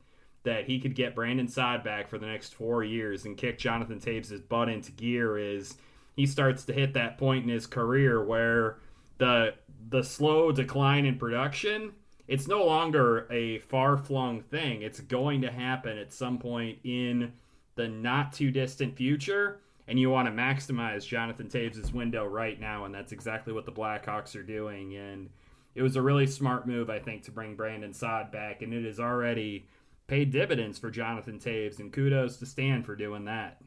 that 0.43 0.65
he 0.65 0.79
could 0.79 0.95
get 0.95 1.15
Brandon 1.15 1.47
Saad 1.47 1.83
back 1.83 2.09
for 2.09 2.17
the 2.17 2.25
next 2.25 2.53
four 2.53 2.83
years 2.83 3.23
and 3.23 3.37
kick 3.37 3.57
Jonathan 3.57 3.99
Toews' 3.99 4.47
butt 4.49 4.67
into 4.67 4.91
gear 4.91 5.37
is 5.37 5.75
he 6.15 6.25
starts 6.25 6.63
to 6.65 6.73
hit 6.73 6.93
that 6.93 7.17
point 7.17 7.43
in 7.43 7.49
his 7.49 7.67
career 7.67 8.23
where 8.23 8.77
the 9.17 9.53
the 9.89 10.03
slow 10.03 10.51
decline 10.51 11.05
in 11.05 11.17
production 11.17 11.91
it's 12.27 12.47
no 12.47 12.63
longer 12.63 13.27
a 13.29 13.59
far 13.59 13.97
flung 13.97 14.41
thing. 14.43 14.81
It's 14.81 15.01
going 15.01 15.41
to 15.41 15.51
happen 15.51 15.97
at 15.97 16.13
some 16.13 16.37
point 16.37 16.79
in 16.83 17.33
the 17.75 17.87
not 17.87 18.31
too 18.31 18.49
distant 18.49 18.95
future 18.95 19.59
and 19.87 19.99
you 19.99 20.09
want 20.09 20.27
to 20.27 20.31
maximize 20.33 21.05
Jonathan 21.05 21.47
Toews' 21.47 21.93
window 21.93 22.25
right 22.25 22.59
now, 22.59 22.85
and 22.85 22.95
that's 22.95 23.11
exactly 23.11 23.51
what 23.51 23.65
the 23.65 23.71
Blackhawks 23.71 24.35
are 24.35 24.43
doing. 24.43 24.95
And 24.95 25.29
it 25.75 25.81
was 25.81 25.95
a 25.95 26.01
really 26.01 26.25
smart 26.27 26.67
move, 26.67 26.89
I 26.89 26.99
think, 26.99 27.23
to 27.23 27.31
bring 27.31 27.55
Brandon 27.55 27.93
Saad 27.93 28.31
back, 28.31 28.61
and 28.61 28.73
it 28.73 28.85
has 28.85 28.99
already 28.99 29.67
paid 30.07 30.31
dividends 30.31 30.79
for 30.79 30.89
Jonathan 30.89 31.37
Toews, 31.37 31.79
and 31.79 31.91
kudos 31.91 32.37
to 32.37 32.45
Stan 32.45 32.83
for 32.83 32.95
doing 32.95 33.25
that. 33.25 33.61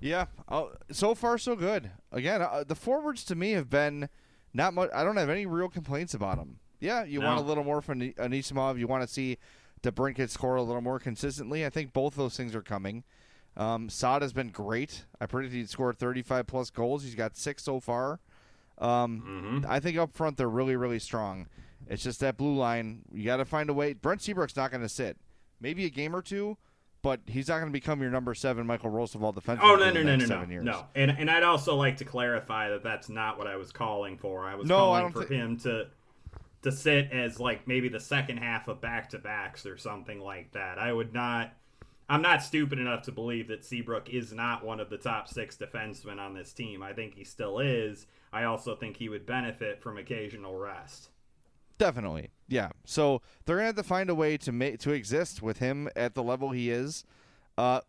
Yeah, 0.00 0.26
uh, 0.48 0.66
so 0.90 1.14
far 1.14 1.38
so 1.38 1.56
good. 1.56 1.90
Again, 2.12 2.42
uh, 2.42 2.64
the 2.66 2.74
forwards 2.74 3.24
to 3.24 3.34
me 3.34 3.52
have 3.52 3.68
been 3.68 4.08
not 4.54 4.74
much. 4.74 4.90
I 4.94 5.04
don't 5.04 5.16
have 5.16 5.30
any 5.30 5.46
real 5.46 5.68
complaints 5.68 6.14
about 6.14 6.36
them. 6.36 6.58
Yeah, 6.80 7.04
you 7.04 7.20
want 7.20 7.40
a 7.40 7.42
little 7.42 7.64
more 7.64 7.82
from 7.82 8.00
Anisimov. 8.00 8.78
You 8.78 8.86
want 8.86 9.02
to 9.02 9.08
see 9.12 9.38
DeBrincat 9.82 10.30
score 10.30 10.56
a 10.56 10.62
little 10.62 10.80
more 10.80 10.98
consistently. 11.00 11.66
I 11.66 11.70
think 11.70 11.92
both 11.92 12.14
those 12.14 12.36
things 12.36 12.54
are 12.54 12.62
coming. 12.62 13.02
Um, 13.56 13.88
Saad 13.88 14.22
has 14.22 14.32
been 14.32 14.50
great. 14.50 15.04
I 15.20 15.26
predicted 15.26 15.58
he'd 15.58 15.68
score 15.70 15.92
35 15.92 16.46
plus 16.46 16.70
goals. 16.70 17.02
He's 17.02 17.16
got 17.16 17.36
six 17.36 17.64
so 17.64 17.80
far. 17.80 18.20
Um, 18.78 19.64
I 19.68 19.80
think 19.80 19.98
up 19.98 20.12
front 20.14 20.36
they're 20.36 20.48
really, 20.48 20.76
really 20.76 21.00
strong. 21.00 21.48
It's 21.88 22.02
just 22.04 22.20
that 22.20 22.36
blue 22.36 22.54
line. 22.54 23.02
You 23.12 23.24
got 23.24 23.38
to 23.38 23.44
find 23.44 23.68
a 23.70 23.74
way. 23.74 23.94
Brent 23.94 24.22
Seabrook's 24.22 24.54
not 24.54 24.70
going 24.70 24.82
to 24.82 24.88
sit. 24.88 25.16
Maybe 25.60 25.84
a 25.84 25.90
game 25.90 26.14
or 26.14 26.22
two, 26.22 26.56
but 27.02 27.20
he's 27.26 27.48
not 27.48 27.56
going 27.58 27.68
to 27.68 27.72
become 27.72 28.00
your 28.00 28.10
number 28.10 28.34
seven 28.34 28.66
Michal 28.66 28.90
Rozsival 28.90 29.34
defenseman. 29.34 29.60
Oh 29.62 29.76
no 29.76 29.90
no 29.90 30.02
no 30.02 30.16
no 30.16 30.24
no 30.26 30.42
years. 30.48 30.64
no! 30.64 30.86
And 30.94 31.10
and 31.12 31.30
I'd 31.30 31.42
also 31.42 31.74
like 31.76 31.96
to 31.98 32.04
clarify 32.04 32.70
that 32.70 32.82
that's 32.82 33.08
not 33.08 33.38
what 33.38 33.46
I 33.46 33.56
was 33.56 33.72
calling 33.72 34.16
for. 34.18 34.44
I 34.46 34.54
was 34.54 34.68
No, 34.68 34.76
calling 34.78 35.12
for 35.12 35.24
thi- 35.24 35.36
him 35.36 35.56
to 35.60 35.86
to 36.62 36.72
sit 36.72 37.12
as 37.12 37.38
like 37.38 37.68
maybe 37.68 37.88
the 37.88 38.00
second 38.00 38.38
half 38.38 38.66
of 38.68 38.80
back 38.80 39.10
to 39.10 39.18
backs 39.18 39.64
or 39.64 39.76
something 39.76 40.20
like 40.20 40.52
that. 40.52 40.78
I 40.78 40.92
would 40.92 41.12
not. 41.14 41.52
I'm 42.10 42.22
not 42.22 42.42
stupid 42.42 42.78
enough 42.78 43.02
to 43.02 43.12
believe 43.12 43.48
that 43.48 43.64
Seabrook 43.66 44.08
is 44.08 44.32
not 44.32 44.64
one 44.64 44.80
of 44.80 44.88
the 44.88 44.96
top 44.96 45.28
six 45.28 45.58
defensemen 45.58 46.18
on 46.18 46.32
this 46.32 46.54
team. 46.54 46.82
I 46.82 46.94
think 46.94 47.14
he 47.14 47.22
still 47.22 47.58
is. 47.58 48.06
I 48.32 48.44
also 48.44 48.74
think 48.74 48.96
he 48.96 49.10
would 49.10 49.26
benefit 49.26 49.82
from 49.82 49.98
occasional 49.98 50.56
rest. 50.56 51.10
Definitely, 51.76 52.30
yeah. 52.48 52.70
So 52.84 53.22
they're 53.44 53.56
gonna 53.56 53.66
have 53.66 53.76
to 53.76 53.82
find 53.82 54.10
a 54.10 54.14
way 54.14 54.36
to 54.38 54.52
make 54.52 54.78
to 54.80 54.92
exist 54.92 55.42
with 55.42 55.58
him 55.58 55.88
at 55.94 56.14
the 56.14 56.22
level 56.22 56.50
he 56.50 56.70
is. 56.70 57.04
Uh, 57.56 57.80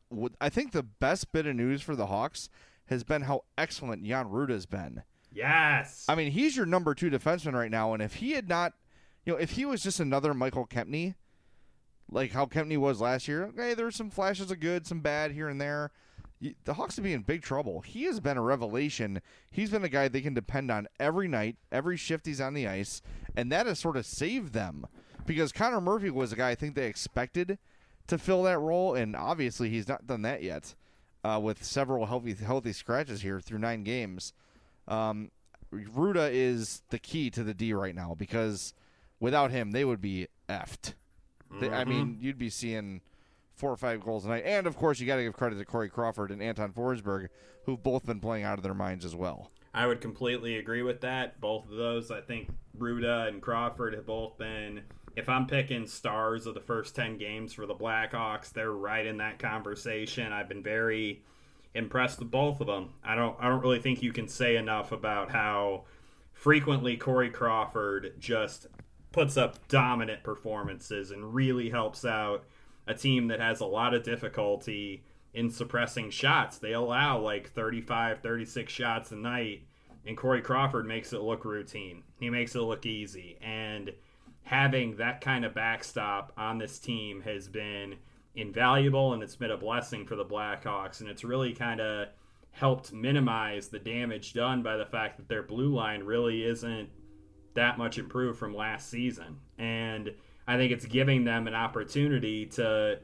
I 0.41 0.49
think 0.49 0.72
the 0.72 0.84
best 0.84 1.32
bit 1.32 1.45
of 1.45 1.55
news 1.55 1.82
for 1.82 1.95
the 1.95 2.07
Hawks 2.07 2.49
has 2.88 3.03
been 3.03 3.24
how 3.24 3.43
excellent 3.57 4.03
Jan 4.03 4.30
Rutta's 4.30 4.66
been. 4.66 5.03
Yes. 5.32 6.05
I 6.10 6.16
mean, 6.16 6.32
he's 6.32 6.57
your 6.57 6.66
number 6.66 6.95
two 6.95 7.10
defenseman 7.12 7.53
right 7.53 7.70
now, 7.70 7.93
and 7.93 8.01
if 8.01 8.16
he 8.16 8.32
had 8.32 8.49
not, 8.49 8.74
you 9.26 9.34
know, 9.34 9.39
if 9.39 9.51
he 9.51 9.66
was 9.66 9.84
just 9.84 9.99
another 9.99 10.34
Michal 10.34 10.66
Kempny, 10.66 11.14
like 12.12 12.32
how 12.32 12.47
Kempny 12.47 12.78
was 12.78 12.99
last 12.99 13.28
year, 13.28 13.45
okay, 13.45 13.76
there's 13.76 13.95
some 13.95 14.10
flashes 14.10 14.49
of 14.49 14.60
good, 14.60 14.88
some 14.88 15.01
bad 15.01 15.32
here 15.32 15.47
and 15.47 15.62
there. 15.62 15.91
The 16.63 16.73
Hawks 16.73 16.95
would 16.95 17.03
be 17.03 17.13
in 17.13 17.23
big 17.23 17.41
trouble. 17.41 17.81
He 17.81 18.05
has 18.05 18.19
been 18.19 18.37
a 18.37 18.41
revelation. 18.41 19.21
He's 19.51 19.71
been 19.71 19.83
a 19.83 19.89
guy 19.89 20.07
they 20.07 20.21
can 20.21 20.33
depend 20.33 20.71
on 20.71 20.87
every 20.99 21.27
night, 21.27 21.57
every 21.71 21.97
shift 21.97 22.25
he's 22.25 22.39
on 22.39 22.53
the 22.53 22.67
ice, 22.67 23.01
and 23.35 23.51
that 23.51 23.65
has 23.65 23.79
sort 23.79 23.97
of 23.97 24.05
saved 24.05 24.53
them 24.53 24.85
because 25.25 25.51
Connor 25.51 25.81
Murphy 25.81 26.09
was 26.09 26.31
a 26.31 26.35
guy 26.37 26.49
I 26.51 26.55
think 26.55 26.75
they 26.75 26.87
expected 26.87 27.57
to 28.07 28.17
fill 28.17 28.43
that 28.43 28.59
role, 28.59 28.95
and 28.95 29.15
obviously 29.15 29.69
he's 29.69 29.87
not 29.87 30.07
done 30.07 30.21
that 30.23 30.41
yet. 30.41 30.75
Uh, 31.21 31.37
with 31.43 31.61
several 31.63 32.05
healthy 32.05 32.33
healthy 32.33 32.71
scratches 32.71 33.21
here 33.21 33.41
through 33.41 33.59
nine 33.59 33.83
games, 33.83 34.31
um, 34.87 35.29
Rutta 35.73 36.29
is 36.31 36.81
the 36.89 36.97
key 36.97 37.29
to 37.31 37.43
the 37.43 37.53
D 37.53 37.73
right 37.73 37.93
now 37.93 38.15
because 38.17 38.73
without 39.19 39.51
him 39.51 39.71
they 39.71 39.83
would 39.83 40.01
be 40.01 40.27
effed. 40.47 40.93
They, 41.59 41.69
I 41.69 41.83
mean, 41.83 42.17
you'd 42.21 42.37
be 42.37 42.49
seeing 42.49 43.01
four 43.60 43.72
or 43.72 43.78
five 43.78 44.03
goals 44.03 44.26
a 44.26 44.30
night, 44.30 44.43
and 44.45 44.66
of 44.66 44.78
course 44.78 44.99
you 44.99 45.05
got 45.05 45.18
to 45.18 45.24
give 45.24 45.34
credit 45.34 45.57
to 45.57 45.66
Corey 45.66 45.89
Crawford 45.89 46.32
and 46.32 46.41
Anton 46.41 46.72
Forsberg, 46.72 47.28
who've 47.66 47.84
both 47.84 48.05
been 48.05 48.20
playing 48.20 48.45
out 48.45 48.57
of 48.57 48.64
their 48.64 48.74
minds 48.74 49.03
as 49.03 49.16
well. 49.16 49.51
I 49.74 49.86
would 49.86 50.01
completely 50.01 50.57
agree 50.57 50.82
with 50.82 51.01
that. 51.01 51.39
Both 51.39 51.66
of 51.66 51.76
those, 51.76 52.10
I 52.10 52.22
think 52.22 52.49
Rutta 52.78 53.28
and 53.28 53.41
Crawford 53.41 53.93
have 53.93 54.05
both 54.05 54.38
been. 54.38 54.82
If 55.16 55.28
I'm 55.28 55.45
picking 55.45 55.86
stars 55.86 56.45
of 56.45 56.53
the 56.53 56.62
first 56.62 56.95
10 56.95 57.18
games 57.18 57.53
for 57.53 57.66
the 57.66 57.76
Blackhawks, 57.76 58.51
they're 58.51 58.72
right 58.72 59.05
in 59.05 59.18
that 59.18 59.38
conversation. 59.38 60.32
I've 60.32 60.47
been 60.47 60.64
very 60.64 61.24
impressed 61.76 62.20
with 62.20 62.32
both 62.32 62.62
of 62.62 62.68
them. 62.68 62.93
I 63.03 63.16
don't 63.16 63.36
I 63.39 63.49
don't 63.49 63.62
really 63.62 63.80
think 63.80 64.01
you 64.01 64.14
can 64.14 64.28
say 64.28 64.55
enough 64.55 64.91
about 64.91 65.32
how 65.32 65.84
frequently 66.32 66.97
Corey 66.97 67.30
Crawford 67.30 68.14
just 68.18 68.68
puts 69.12 69.38
up 69.38 69.68
dominant 69.68 70.24
performances 70.24 71.12
and 71.12 71.34
really 71.34 71.70
helps 71.70 72.05
out 72.05 72.45
a 72.89 72.93
team 72.95 73.27
that 73.27 73.39
has 73.39 73.61
a 73.61 73.65
lot 73.65 73.93
of 73.93 74.03
difficulty 74.03 75.03
in 75.33 75.49
suppressing 75.49 76.09
shots. 76.09 76.57
They 76.57 76.73
allow 76.73 77.19
like 77.19 77.51
35, 77.51 78.21
36 78.21 78.73
shots 78.73 79.11
a 79.11 79.15
night, 79.15 79.61
and 80.05 80.17
Corey 80.17 80.41
Crawford 80.41 80.87
makes 80.87 81.13
it 81.13 81.21
look 81.21 81.45
routine. 81.45 82.03
He 82.19 82.31
makes 82.31 82.55
it 82.55 82.61
look 82.61 82.85
easy. 82.87 83.37
And 83.41 83.91
having 84.41 84.97
that 84.97 85.21
kind 85.21 85.45
of 85.45 85.53
backstop 85.53 86.33
on 86.35 86.57
this 86.57 86.79
team 86.79 87.21
has 87.21 87.47
been 87.47 87.95
invaluable 88.35 89.13
and 89.13 89.21
it's 89.21 89.35
been 89.35 89.51
a 89.51 89.57
blessing 89.57 90.07
for 90.07 90.15
the 90.15 90.25
Blackhawks. 90.25 91.01
And 91.01 91.09
it's 91.09 91.23
really 91.23 91.53
kind 91.53 91.79
of 91.79 92.07
helped 92.51 92.91
minimize 92.91 93.67
the 93.67 93.77
damage 93.77 94.33
done 94.33 94.63
by 94.63 94.77
the 94.77 94.85
fact 94.85 95.17
that 95.17 95.29
their 95.29 95.43
blue 95.43 95.75
line 95.75 96.03
really 96.03 96.43
isn't 96.43 96.89
that 97.53 97.77
much 97.77 97.99
improved 97.99 98.39
from 98.39 98.55
last 98.55 98.89
season. 98.89 99.37
And 99.59 100.11
I 100.49 100.57
think 100.57 100.71
it's 100.71 100.85
giving 100.85 101.25
them 101.25 101.47
an 101.47 101.53
opportunity 101.53 102.47
to, 102.47 102.97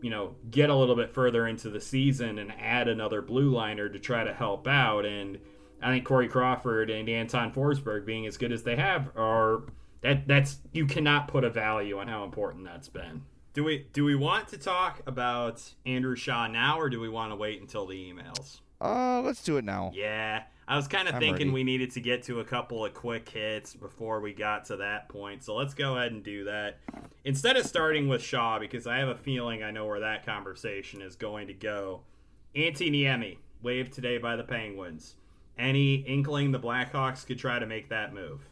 you 0.00 0.08
know, 0.08 0.34
get 0.50 0.70
a 0.70 0.74
little 0.74 0.96
bit 0.96 1.12
further 1.12 1.46
into 1.46 1.68
the 1.68 1.78
season 1.78 2.38
and 2.38 2.50
add 2.58 2.88
another 2.88 3.20
blue 3.20 3.50
liner 3.50 3.90
to 3.90 3.98
try 3.98 4.24
to 4.24 4.32
help 4.32 4.66
out. 4.66 5.04
And 5.04 5.38
I 5.82 5.90
think 5.90 6.06
Corey 6.06 6.26
Crawford 6.26 6.88
and 6.88 7.06
Anton 7.06 7.52
Forsberg 7.52 8.06
being 8.06 8.26
as 8.26 8.38
good 8.38 8.50
as 8.50 8.62
they 8.62 8.76
have 8.76 9.10
are 9.14 9.64
that 10.00 10.26
that's 10.26 10.56
you 10.72 10.86
cannot 10.86 11.28
put 11.28 11.44
a 11.44 11.50
value 11.50 11.98
on 11.98 12.08
how 12.08 12.24
important 12.24 12.64
that's 12.64 12.88
been. 12.88 13.24
Do 13.52 13.62
we 13.62 13.86
do 13.92 14.02
we 14.06 14.14
want 14.14 14.48
to 14.48 14.56
talk 14.56 15.02
about 15.06 15.62
Andrew 15.84 16.16
Shaw 16.16 16.46
now 16.46 16.80
or 16.80 16.88
do 16.88 16.98
we 16.98 17.10
want 17.10 17.30
to 17.30 17.36
wait 17.36 17.60
until 17.60 17.86
the 17.86 17.94
emails? 17.94 18.60
Uh, 18.80 19.20
let's 19.20 19.42
do 19.42 19.58
it 19.58 19.66
now. 19.66 19.92
Yeah. 19.94 20.44
I 20.68 20.76
was 20.76 20.88
kind 20.88 21.06
of 21.06 21.14
I'm 21.14 21.20
thinking 21.20 21.48
ready. 21.48 21.54
we 21.54 21.64
needed 21.64 21.92
to 21.92 22.00
get 22.00 22.24
to 22.24 22.40
a 22.40 22.44
couple 22.44 22.84
of 22.84 22.92
quick 22.92 23.28
hits 23.28 23.74
before 23.74 24.20
we 24.20 24.32
got 24.32 24.64
to 24.66 24.76
that 24.78 25.08
point. 25.08 25.44
So 25.44 25.54
let's 25.54 25.74
go 25.74 25.96
ahead 25.96 26.10
and 26.10 26.24
do 26.24 26.44
that. 26.44 26.78
Instead 27.24 27.56
of 27.56 27.66
starting 27.66 28.08
with 28.08 28.20
Shaw, 28.22 28.58
because 28.58 28.86
I 28.86 28.98
have 28.98 29.08
a 29.08 29.14
feeling 29.14 29.62
I 29.62 29.70
know 29.70 29.86
where 29.86 30.00
that 30.00 30.26
conversation 30.26 31.02
is 31.02 31.14
going 31.14 31.46
to 31.46 31.54
go. 31.54 32.00
Antti 32.56 32.90
Niemi, 32.90 33.38
waived 33.62 33.92
today 33.92 34.18
by 34.18 34.34
the 34.34 34.42
Penguins. 34.42 35.14
Any 35.56 35.96
inkling 35.96 36.50
the 36.50 36.58
Blackhawks 36.58 37.24
could 37.24 37.38
try 37.38 37.58
to 37.58 37.66
make 37.66 37.88
that 37.90 38.12
move? 38.12 38.48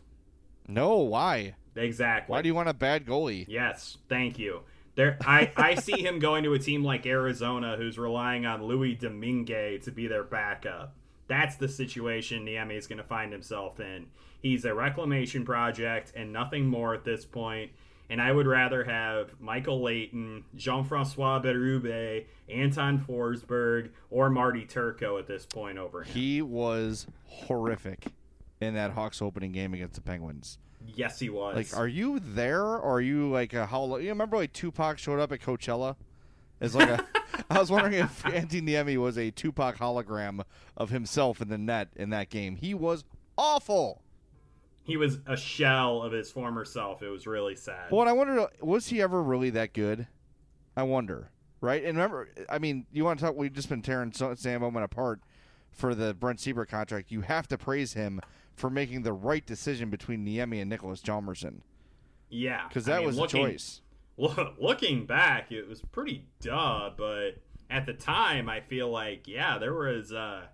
No, 0.68 0.98
why? 0.98 1.54
Exactly. 1.74 2.32
Why 2.32 2.42
do 2.42 2.48
you 2.48 2.54
want 2.54 2.68
a 2.68 2.74
bad 2.74 3.06
goalie? 3.06 3.44
Yes, 3.48 3.98
thank 4.08 4.38
you. 4.38 4.60
There, 4.94 5.18
I, 5.26 5.50
I 5.56 5.74
see 5.74 6.00
him 6.00 6.20
going 6.20 6.44
to 6.44 6.54
a 6.54 6.58
team 6.58 6.84
like 6.84 7.04
Arizona, 7.06 7.76
who's 7.76 7.98
relying 7.98 8.46
on 8.46 8.62
Louis 8.62 8.94
Domingue 8.94 9.80
to 9.80 9.90
be 9.90 10.06
their 10.06 10.22
backup. 10.22 10.94
That's 11.26 11.56
the 11.56 11.68
situation 11.68 12.44
Niemi 12.44 12.76
is 12.76 12.86
going 12.86 12.98
to 12.98 13.04
find 13.04 13.32
himself 13.32 13.80
in. 13.80 14.06
He's 14.42 14.64
a 14.64 14.74
reclamation 14.74 15.44
project 15.44 16.12
and 16.14 16.32
nothing 16.32 16.66
more 16.66 16.94
at 16.94 17.04
this 17.04 17.24
point. 17.24 17.72
And 18.10 18.20
I 18.20 18.30
would 18.30 18.46
rather 18.46 18.84
have 18.84 19.40
Michael 19.40 19.82
Leighton, 19.82 20.44
Jean 20.54 20.84
Francois 20.84 21.40
Berube, 21.40 22.26
Anton 22.50 22.98
Forsberg, 22.98 23.90
or 24.10 24.28
Marty 24.28 24.66
Turco 24.66 25.16
at 25.16 25.26
this 25.26 25.46
point 25.46 25.78
over 25.78 26.02
him. 26.02 26.12
He 26.12 26.42
was 26.42 27.06
horrific 27.24 28.08
in 28.60 28.74
that 28.74 28.90
Hawks 28.90 29.22
opening 29.22 29.52
game 29.52 29.72
against 29.72 29.94
the 29.94 30.02
Penguins. 30.02 30.58
yes, 30.94 31.18
he 31.18 31.30
was. 31.30 31.56
Like, 31.56 31.74
are 31.78 31.88
you 31.88 32.20
there, 32.20 32.62
or 32.62 32.96
are 32.96 33.00
you 33.00 33.30
like 33.30 33.54
a 33.54 33.64
how? 33.64 33.96
You 33.96 34.10
remember 34.10 34.36
like 34.36 34.52
Tupac 34.52 34.98
showed 34.98 35.18
up 35.18 35.32
at 35.32 35.40
Coachella? 35.40 35.96
It's 36.60 36.74
like 36.74 36.88
a. 36.88 37.04
I 37.50 37.58
was 37.58 37.70
wondering 37.70 37.94
if 37.94 38.22
Antti 38.22 38.62
Niemi 38.62 38.96
was 38.96 39.18
a 39.18 39.30
Tupac 39.30 39.76
hologram 39.76 40.44
of 40.76 40.90
himself 40.90 41.40
in 41.40 41.48
the 41.48 41.58
net 41.58 41.88
in 41.96 42.10
that 42.10 42.30
game. 42.30 42.56
He 42.56 42.74
was 42.74 43.04
awful. 43.36 44.02
he 44.84 44.96
was 44.96 45.18
a 45.26 45.36
shell 45.36 46.02
of 46.02 46.12
his 46.12 46.30
former 46.30 46.64
self. 46.64 47.02
It 47.02 47.08
was 47.08 47.26
really 47.26 47.56
sad. 47.56 47.90
Well, 47.90 48.02
and 48.02 48.10
I 48.10 48.12
wonder, 48.12 48.48
was 48.60 48.88
he 48.88 49.02
ever 49.02 49.22
really 49.22 49.50
that 49.50 49.72
good? 49.72 50.06
I 50.76 50.84
wonder, 50.84 51.30
right? 51.60 51.84
And 51.84 51.96
remember, 51.96 52.28
I 52.48 52.58
mean, 52.58 52.86
you 52.92 53.04
want 53.04 53.18
to 53.18 53.26
talk? 53.26 53.36
We've 53.36 53.52
just 53.52 53.68
been 53.68 53.82
tearing 53.82 54.12
Stan 54.12 54.60
Bowman 54.60 54.82
apart 54.82 55.20
for 55.70 55.94
the 55.94 56.14
Brent 56.14 56.40
Seabrook 56.40 56.68
contract. 56.68 57.10
You 57.10 57.22
have 57.22 57.48
to 57.48 57.58
praise 57.58 57.94
him 57.94 58.20
for 58.54 58.70
making 58.70 59.02
the 59.02 59.12
right 59.12 59.44
decision 59.44 59.90
between 59.90 60.24
Niemi 60.24 60.62
and 60.62 60.70
Niklas 60.70 61.02
Hjalmarsson 61.02 61.60
yeah, 62.30 62.66
because 62.68 62.88
I 62.88 62.92
that 62.92 62.98
mean, 62.98 63.06
was 63.06 63.16
looking, 63.18 63.44
a 63.44 63.50
choice. 63.50 63.80
Look, 64.16 64.56
looking 64.60 65.06
back, 65.06 65.50
it 65.50 65.68
was 65.68 65.80
pretty 65.80 66.26
duh, 66.40 66.90
but 66.96 67.38
at 67.68 67.86
the 67.86 67.92
time, 67.92 68.48
I 68.48 68.60
feel 68.60 68.88
like 68.88 69.26
yeah, 69.26 69.58
there 69.58 69.74
was 69.74 70.12
uh, 70.12 70.46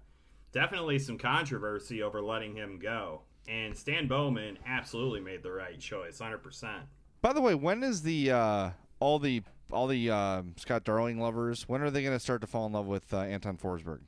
definitely 0.53 0.99
some 0.99 1.19
controversy 1.19 2.03
over 2.03 2.23
letting 2.23 2.57
him 2.57 2.79
go, 2.79 3.23
and 3.49 3.77
Stan 3.77 4.09
Bowman 4.09 4.59
absolutely 4.67 5.21
made 5.21 5.43
the 5.43 5.53
right 5.53 5.79
choice, 5.79 6.19
hundred 6.21 6.43
percent. 6.43 6.85
By 7.21 7.33
the 7.35 7.41
way, 7.43 7.55
when 7.55 7.83
is 7.83 8.03
the 8.03 8.31
uh, 8.31 8.71
all 8.99 9.19
the 9.19 9.43
all 9.71 9.87
the 9.87 10.11
uh, 10.11 10.43
Scott 10.57 10.85
Darling 10.85 11.21
lovers? 11.21 11.69
When 11.69 11.83
are 11.83 11.91
they 11.91 12.03
going 12.03 12.17
to 12.17 12.21
start 12.21 12.41
to 12.41 12.47
fall 12.47 12.67
in 12.67 12.73
love 12.73 12.87
with 12.87 13.13
uh, 13.13 13.19
Anton 13.19 13.57
Forsberg? 13.57 14.01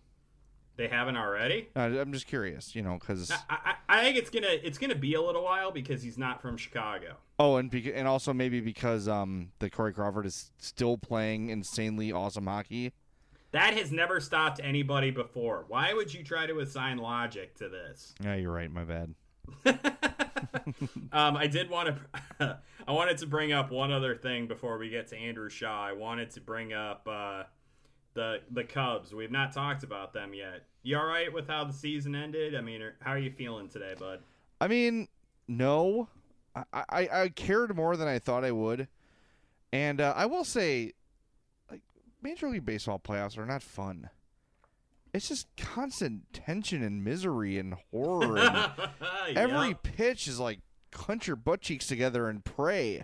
They 0.77 0.89
haven't 0.89 1.17
already. 1.17 1.69
Uh, 1.77 1.81
I'm 2.01 2.13
just 2.13 2.27
curious, 2.27 2.75
you 2.75 2.83
know, 2.83 2.99
because 2.99 3.31
I, 3.31 3.37
I, 3.51 3.75
I 3.89 4.03
think 4.03 4.17
it's 4.17 4.31
gonna 4.31 4.49
it's 4.51 4.79
gonna 4.79 4.95
be 4.95 5.15
a 5.15 5.21
little 5.21 5.45
while 5.45 5.71
because 5.71 6.03
he's 6.03 6.17
not 6.17 6.41
from 6.41 6.57
Chicago. 6.57 7.17
oh, 7.39 7.57
and 7.57 7.71
beca- 7.71 7.93
and 7.95 8.09
also 8.09 8.33
maybe 8.33 8.61
because 8.61 9.07
um 9.07 9.53
the 9.59 9.69
Corey 9.69 9.93
Crawford 9.93 10.25
is 10.27 10.51
still 10.59 10.97
playing 10.97 11.51
insanely 11.51 12.11
awesome 12.11 12.47
hockey. 12.47 12.93
That 13.53 13.75
has 13.75 13.93
never 13.93 14.19
stopped 14.19 14.61
anybody 14.65 15.11
before. 15.11 15.67
Why 15.69 15.93
would 15.93 16.13
you 16.15 16.25
try 16.25 16.47
to 16.47 16.61
assign 16.61 16.97
logic 16.97 17.55
to 17.57 17.69
this? 17.69 18.15
Yeah, 18.25 18.37
you're 18.37 18.51
right. 18.51 18.71
My 18.71 18.85
bad. 18.85 19.15
um, 21.13 21.37
I 21.37 21.47
did 21.47 21.69
want 21.69 21.95
to. 22.41 22.59
I 22.89 22.93
wanted 22.93 23.19
to 23.19 23.27
bring 23.27 23.53
up 23.53 23.71
one 23.71 23.93
other 23.93 24.17
thing 24.17 24.47
before 24.47 24.79
we 24.79 24.89
get 24.89 25.09
to 25.09 25.17
Andrew 25.19 25.49
Shaw. 25.51 25.85
I 25.87 25.93
wanted 25.93 26.31
to 26.33 26.41
bring 26.41 26.73
up 26.73 27.07
uh, 27.11 27.43
the 28.15 28.41
the 28.51 28.65
Cubs. 28.65 29.15
We've 29.15 29.31
not 29.31 29.53
talked 29.53 29.83
about 29.85 30.13
them 30.13 30.35
yet. 30.35 30.65
You 30.83 30.99
all 30.99 31.07
right 31.07 31.33
with 31.33 31.47
how 31.49 31.65
the 31.65 31.73
season 31.73 32.15
ended? 32.15 32.55
I 32.55 32.61
mean, 32.61 32.83
are- 32.83 32.97
how 33.01 33.13
are 33.13 33.19
you 33.19 33.31
feeling 33.31 33.69
today, 33.69 33.95
bud? 33.99 34.21
I 34.61 34.69
mean, 34.69 35.09
no, 35.49 36.09
I 36.55 36.65
I, 36.73 37.09
I 37.23 37.29
cared 37.31 37.75
more 37.77 37.97
than 37.97 38.09
I 38.09 38.19
thought 38.19 38.45
I 38.45 38.53
would, 38.53 38.89
and 39.73 40.01
uh, 40.01 40.13
I 40.17 40.27
will 40.27 40.45
say, 40.45 40.93
like 41.71 41.81
Major 42.23 42.49
League 42.49 42.65
Baseball 42.65 42.99
playoffs 42.99 43.39
are 43.39 43.47
not 43.47 43.63
fun. 43.63 44.11
It's 45.15 45.29
just 45.29 45.47
constant 45.59 46.33
tension 46.33 46.83
and 46.83 47.05
misery 47.05 47.59
and 47.59 47.75
horror. 47.91 48.39
And 48.39 49.37
every 49.37 49.69
Yep. 49.69 49.83
pitch 49.83 50.27
is 50.27 50.41
like 50.41 50.61
clench 50.91 51.27
your 51.27 51.37
butt 51.37 51.61
cheeks 51.61 51.87
together 51.87 52.29
and 52.31 52.43
pray. 52.43 53.03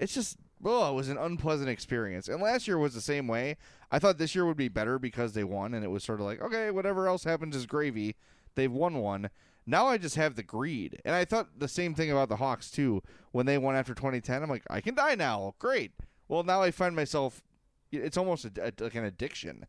It's 0.00 0.12
just 0.12 0.38
oh, 0.64 0.90
it 0.90 0.94
was 0.94 1.08
an 1.08 1.18
unpleasant 1.18 1.68
experience. 1.68 2.28
And 2.28 2.42
last 2.42 2.66
year 2.66 2.78
was 2.78 2.94
the 2.94 3.00
same 3.00 3.26
way. 3.28 3.56
I 3.90 3.98
thought 3.98 4.18
this 4.18 4.34
year 4.34 4.46
would 4.46 4.56
be 4.56 4.68
better 4.68 4.98
because 4.98 5.32
they 5.32 5.44
won, 5.44 5.74
and 5.74 5.84
it 5.84 5.90
was 5.90 6.04
sort 6.04 6.20
of 6.20 6.26
like 6.26 6.40
okay, 6.42 6.70
whatever 6.70 7.08
else 7.08 7.24
happens 7.24 7.56
is 7.56 7.66
gravy. 7.66 8.16
They've 8.54 8.72
won 8.72 8.96
one. 8.96 9.30
Now 9.66 9.88
I 9.88 9.98
just 9.98 10.14
have 10.14 10.36
the 10.36 10.42
greed, 10.44 11.00
and 11.04 11.14
I 11.14 11.24
thought 11.24 11.58
the 11.58 11.68
same 11.68 11.94
thing 11.94 12.10
about 12.10 12.28
the 12.28 12.36
Hawks 12.36 12.70
too. 12.70 13.02
When 13.32 13.46
they 13.46 13.58
won 13.58 13.74
after 13.74 13.94
2010, 13.94 14.42
I'm 14.42 14.48
like, 14.48 14.62
I 14.70 14.80
can 14.80 14.94
die 14.94 15.16
now. 15.16 15.54
Great. 15.58 15.92
Well, 16.28 16.44
now 16.44 16.62
I 16.62 16.70
find 16.70 16.94
myself, 16.94 17.42
it's 17.90 18.16
almost 18.16 18.44
a, 18.44 18.50
a, 18.60 18.72
like 18.82 18.94
an 18.94 19.04
addiction. 19.04 19.66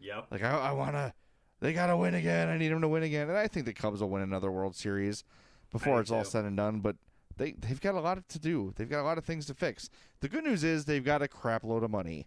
Yep. 0.00 0.26
Like 0.30 0.42
I, 0.42 0.50
I 0.50 0.72
want 0.72 0.92
to, 0.92 1.14
they 1.60 1.72
got 1.72 1.86
to 1.86 1.96
win 1.96 2.14
again. 2.14 2.48
I 2.48 2.58
need 2.58 2.68
them 2.68 2.80
to 2.80 2.88
win 2.88 3.04
again, 3.04 3.28
and 3.28 3.38
I 3.38 3.46
think 3.46 3.66
the 3.66 3.72
Cubs 3.72 4.00
will 4.00 4.10
win 4.10 4.22
another 4.22 4.50
World 4.50 4.74
Series 4.74 5.22
before 5.70 6.00
it's 6.00 6.10
all 6.10 6.24
said 6.24 6.44
and 6.44 6.56
done. 6.56 6.80
But 6.80 6.96
they 7.36 7.52
they've 7.52 7.80
got 7.80 7.94
a 7.94 8.00
lot 8.00 8.28
to 8.28 8.38
do. 8.38 8.72
They've 8.76 8.88
got 8.88 9.00
a 9.02 9.04
lot 9.04 9.18
of 9.18 9.24
things 9.24 9.46
to 9.46 9.54
fix. 9.54 9.88
The 10.20 10.28
good 10.28 10.44
news 10.44 10.64
is 10.64 10.84
they've 10.84 11.04
got 11.04 11.22
a 11.22 11.28
crap 11.28 11.64
load 11.64 11.82
of 11.82 11.90
money, 11.90 12.26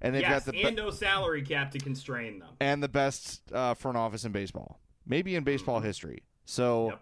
and 0.00 0.14
they've 0.14 0.22
yes, 0.22 0.44
got 0.44 0.52
the 0.54 0.62
and 0.64 0.76
no 0.76 0.90
salary 0.90 1.42
cap 1.42 1.70
to 1.72 1.78
constrain 1.78 2.38
them. 2.38 2.48
and 2.60 2.82
the 2.82 2.88
best 2.88 3.42
uh, 3.52 3.74
front 3.74 3.96
office 3.96 4.24
in 4.24 4.32
baseball, 4.32 4.80
maybe 5.06 5.34
in 5.34 5.44
baseball 5.44 5.80
history. 5.80 6.22
So 6.44 6.88
Yep. 6.90 7.00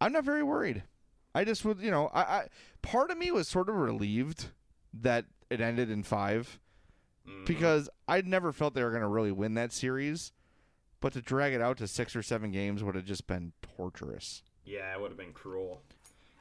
I'm 0.00 0.12
not 0.12 0.24
very 0.24 0.42
worried. 0.42 0.82
I 1.34 1.44
just 1.44 1.64
would, 1.64 1.80
you 1.80 1.90
know, 1.90 2.08
I, 2.14 2.20
I 2.22 2.48
part 2.82 3.10
of 3.10 3.18
me 3.18 3.30
was 3.30 3.48
sort 3.48 3.68
of 3.68 3.74
relieved 3.76 4.46
that 4.92 5.24
it 5.50 5.60
ended 5.60 5.90
in 5.90 6.02
5 6.02 6.60
Mm-hmm. 7.26 7.44
because 7.46 7.88
I'd 8.06 8.26
never 8.26 8.52
felt 8.52 8.74
they 8.74 8.84
were 8.84 8.90
going 8.90 9.00
to 9.00 9.08
really 9.08 9.32
win 9.32 9.54
that 9.54 9.72
series, 9.72 10.30
but 11.00 11.14
to 11.14 11.22
drag 11.22 11.54
it 11.54 11.62
out 11.62 11.78
to 11.78 11.88
six 11.88 12.14
or 12.14 12.22
seven 12.22 12.50
games 12.52 12.84
would 12.84 12.94
have 12.96 13.06
just 13.06 13.26
been 13.26 13.54
torturous. 13.62 14.42
Yeah, 14.62 14.92
it 14.92 15.00
would 15.00 15.08
have 15.10 15.16
been 15.16 15.32
cruel. 15.32 15.80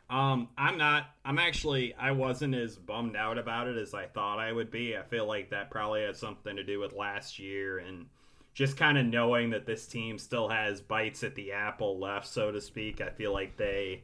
Um, 0.10 0.50
I'm 0.58 0.78
not. 0.78 1.08
I'm 1.26 1.40
actually. 1.40 1.94
I 1.96 2.12
wasn't 2.12 2.56
as 2.56 2.76
bummed 2.76 3.16
out 3.16 3.38
about 3.38 3.68
it 3.68 3.78
as 3.78 3.94
I 3.94 4.06
thought 4.06 4.40
I 4.40 4.52
would 4.52 4.70
be. 4.72 4.96
I 4.98 5.04
feel 5.04 5.26
like 5.26 5.50
that 5.50 5.72
probably 5.72 6.04
had 6.04 6.16
something 6.16 6.56
to 6.56 6.64
do 6.64 6.80
with 6.80 6.94
last 6.94 7.40
year 7.40 7.80
and 7.80 8.08
just 8.54 8.78
kind 8.78 8.98
of 8.98 9.06
knowing 9.06 9.50
that 9.50 9.66
this 9.66 9.88
team 9.88 10.18
still 10.18 10.50
has 10.50 10.82
bites 10.82 11.24
at 11.24 11.36
the 11.36 11.52
apple 11.52 12.00
left, 12.00 12.28
so 12.28 12.52
to 12.52 12.62
speak. 12.62 13.02
I 13.02 13.10
feel 13.10 13.34
like 13.34 13.58
they 13.58 14.04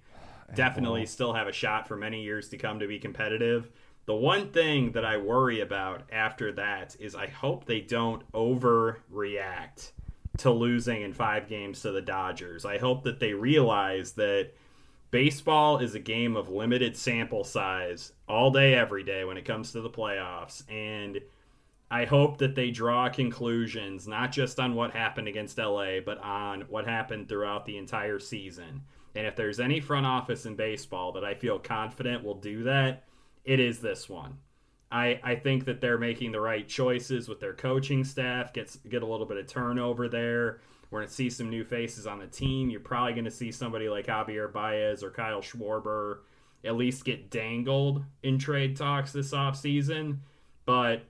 definitely 0.56 1.06
still 1.06 1.34
have 1.34 1.48
a 1.48 1.52
shot 1.52 1.88
for 1.88 1.96
many 1.96 2.24
years 2.24 2.50
to 2.50 2.58
come 2.58 2.80
to 2.80 2.88
be 2.88 2.98
competitive. 3.00 3.70
The 4.06 4.16
one 4.16 4.50
thing 4.50 4.94
that 4.94 5.06
I 5.06 5.18
worry 5.18 5.62
about 5.62 6.04
after 6.12 6.52
that 6.54 6.96
is 7.00 7.14
I 7.14 7.28
hope 7.28 7.66
they 7.66 7.82
don't 7.82 8.24
overreact 8.32 9.92
to 10.38 10.52
losing 10.52 11.04
in 11.04 11.14
five 11.14 11.48
games 11.48 11.82
to 11.82 11.92
the 11.92 12.02
Dodgers. 12.02 12.66
I 12.66 12.80
hope 12.80 13.04
that 13.04 13.20
they 13.20 13.34
realize 13.34 14.14
that 14.14 14.52
baseball 15.12 15.80
is 15.80 15.96
a 15.96 16.00
game 16.00 16.36
of 16.36 16.50
limited 16.50 16.96
sample 16.96 17.44
size 17.44 18.14
all 18.28 18.52
day, 18.52 18.74
every 18.74 19.04
day 19.04 19.24
when 19.24 19.38
it 19.38 19.46
comes 19.46 19.72
to 19.72 19.82
the 19.82 19.90
playoffs. 19.90 20.64
And 20.70 21.20
I 21.92 22.06
hope 22.06 22.38
that 22.38 22.56
they 22.56 22.70
draw 22.70 23.10
conclusions, 23.10 24.08
not 24.08 24.32
just 24.32 24.60
on 24.60 24.76
what 24.76 24.92
happened 24.92 25.28
against 25.28 25.58
LA, 25.58 26.00
but 26.06 26.20
on 26.20 26.62
what 26.70 26.86
happened 26.86 27.28
throughout 27.28 27.66
the 27.66 27.78
entire 27.78 28.20
season. 28.20 28.82
And 29.16 29.26
if 29.26 29.36
there's 29.36 29.60
any 29.60 29.80
front 29.80 30.06
office 30.06 30.46
in 30.46 30.56
baseball 30.56 31.12
that 31.14 31.26
I 31.26 31.34
feel 31.34 31.58
confident 31.58 32.24
will 32.24 32.36
do 32.36 32.64
that, 32.64 33.06
it 33.44 33.60
is 33.60 33.80
this 33.80 34.08
one. 34.08 34.38
I, 34.92 35.20
I 35.24 35.36
think 35.36 35.66
that 35.66 35.82
they're 35.82 35.98
making 35.98 36.32
the 36.32 36.42
right 36.42 36.68
choices 36.68 37.28
with 37.28 37.40
their 37.40 37.54
coaching 37.54 38.04
staff. 38.04 38.54
Gets 38.54 38.78
get 38.78 39.04
a 39.04 39.08
little 39.08 39.26
bit 39.26 39.38
of 39.38 39.48
turnover 39.48 40.08
there. 40.08 40.62
We're 40.92 41.02
gonna 41.02 41.12
see 41.12 41.30
some 41.30 41.50
new 41.50 41.64
faces 41.64 42.08
on 42.08 42.20
the 42.20 42.28
team. 42.28 42.70
You're 42.70 42.80
probably 42.80 43.14
gonna 43.14 43.32
see 43.32 43.52
somebody 43.52 43.90
like 43.90 44.08
Javier 44.08 44.52
Baez 44.52 45.04
or 45.04 45.12
Kyle 45.12 45.42
Schwarber 45.42 46.20
at 46.64 46.76
least 46.76 47.06
get 47.06 47.30
dangled 47.30 48.04
in 48.24 48.38
trade 48.38 48.76
talks 48.76 49.12
this 49.12 49.32
offseason. 49.32 50.20
But 50.66 51.04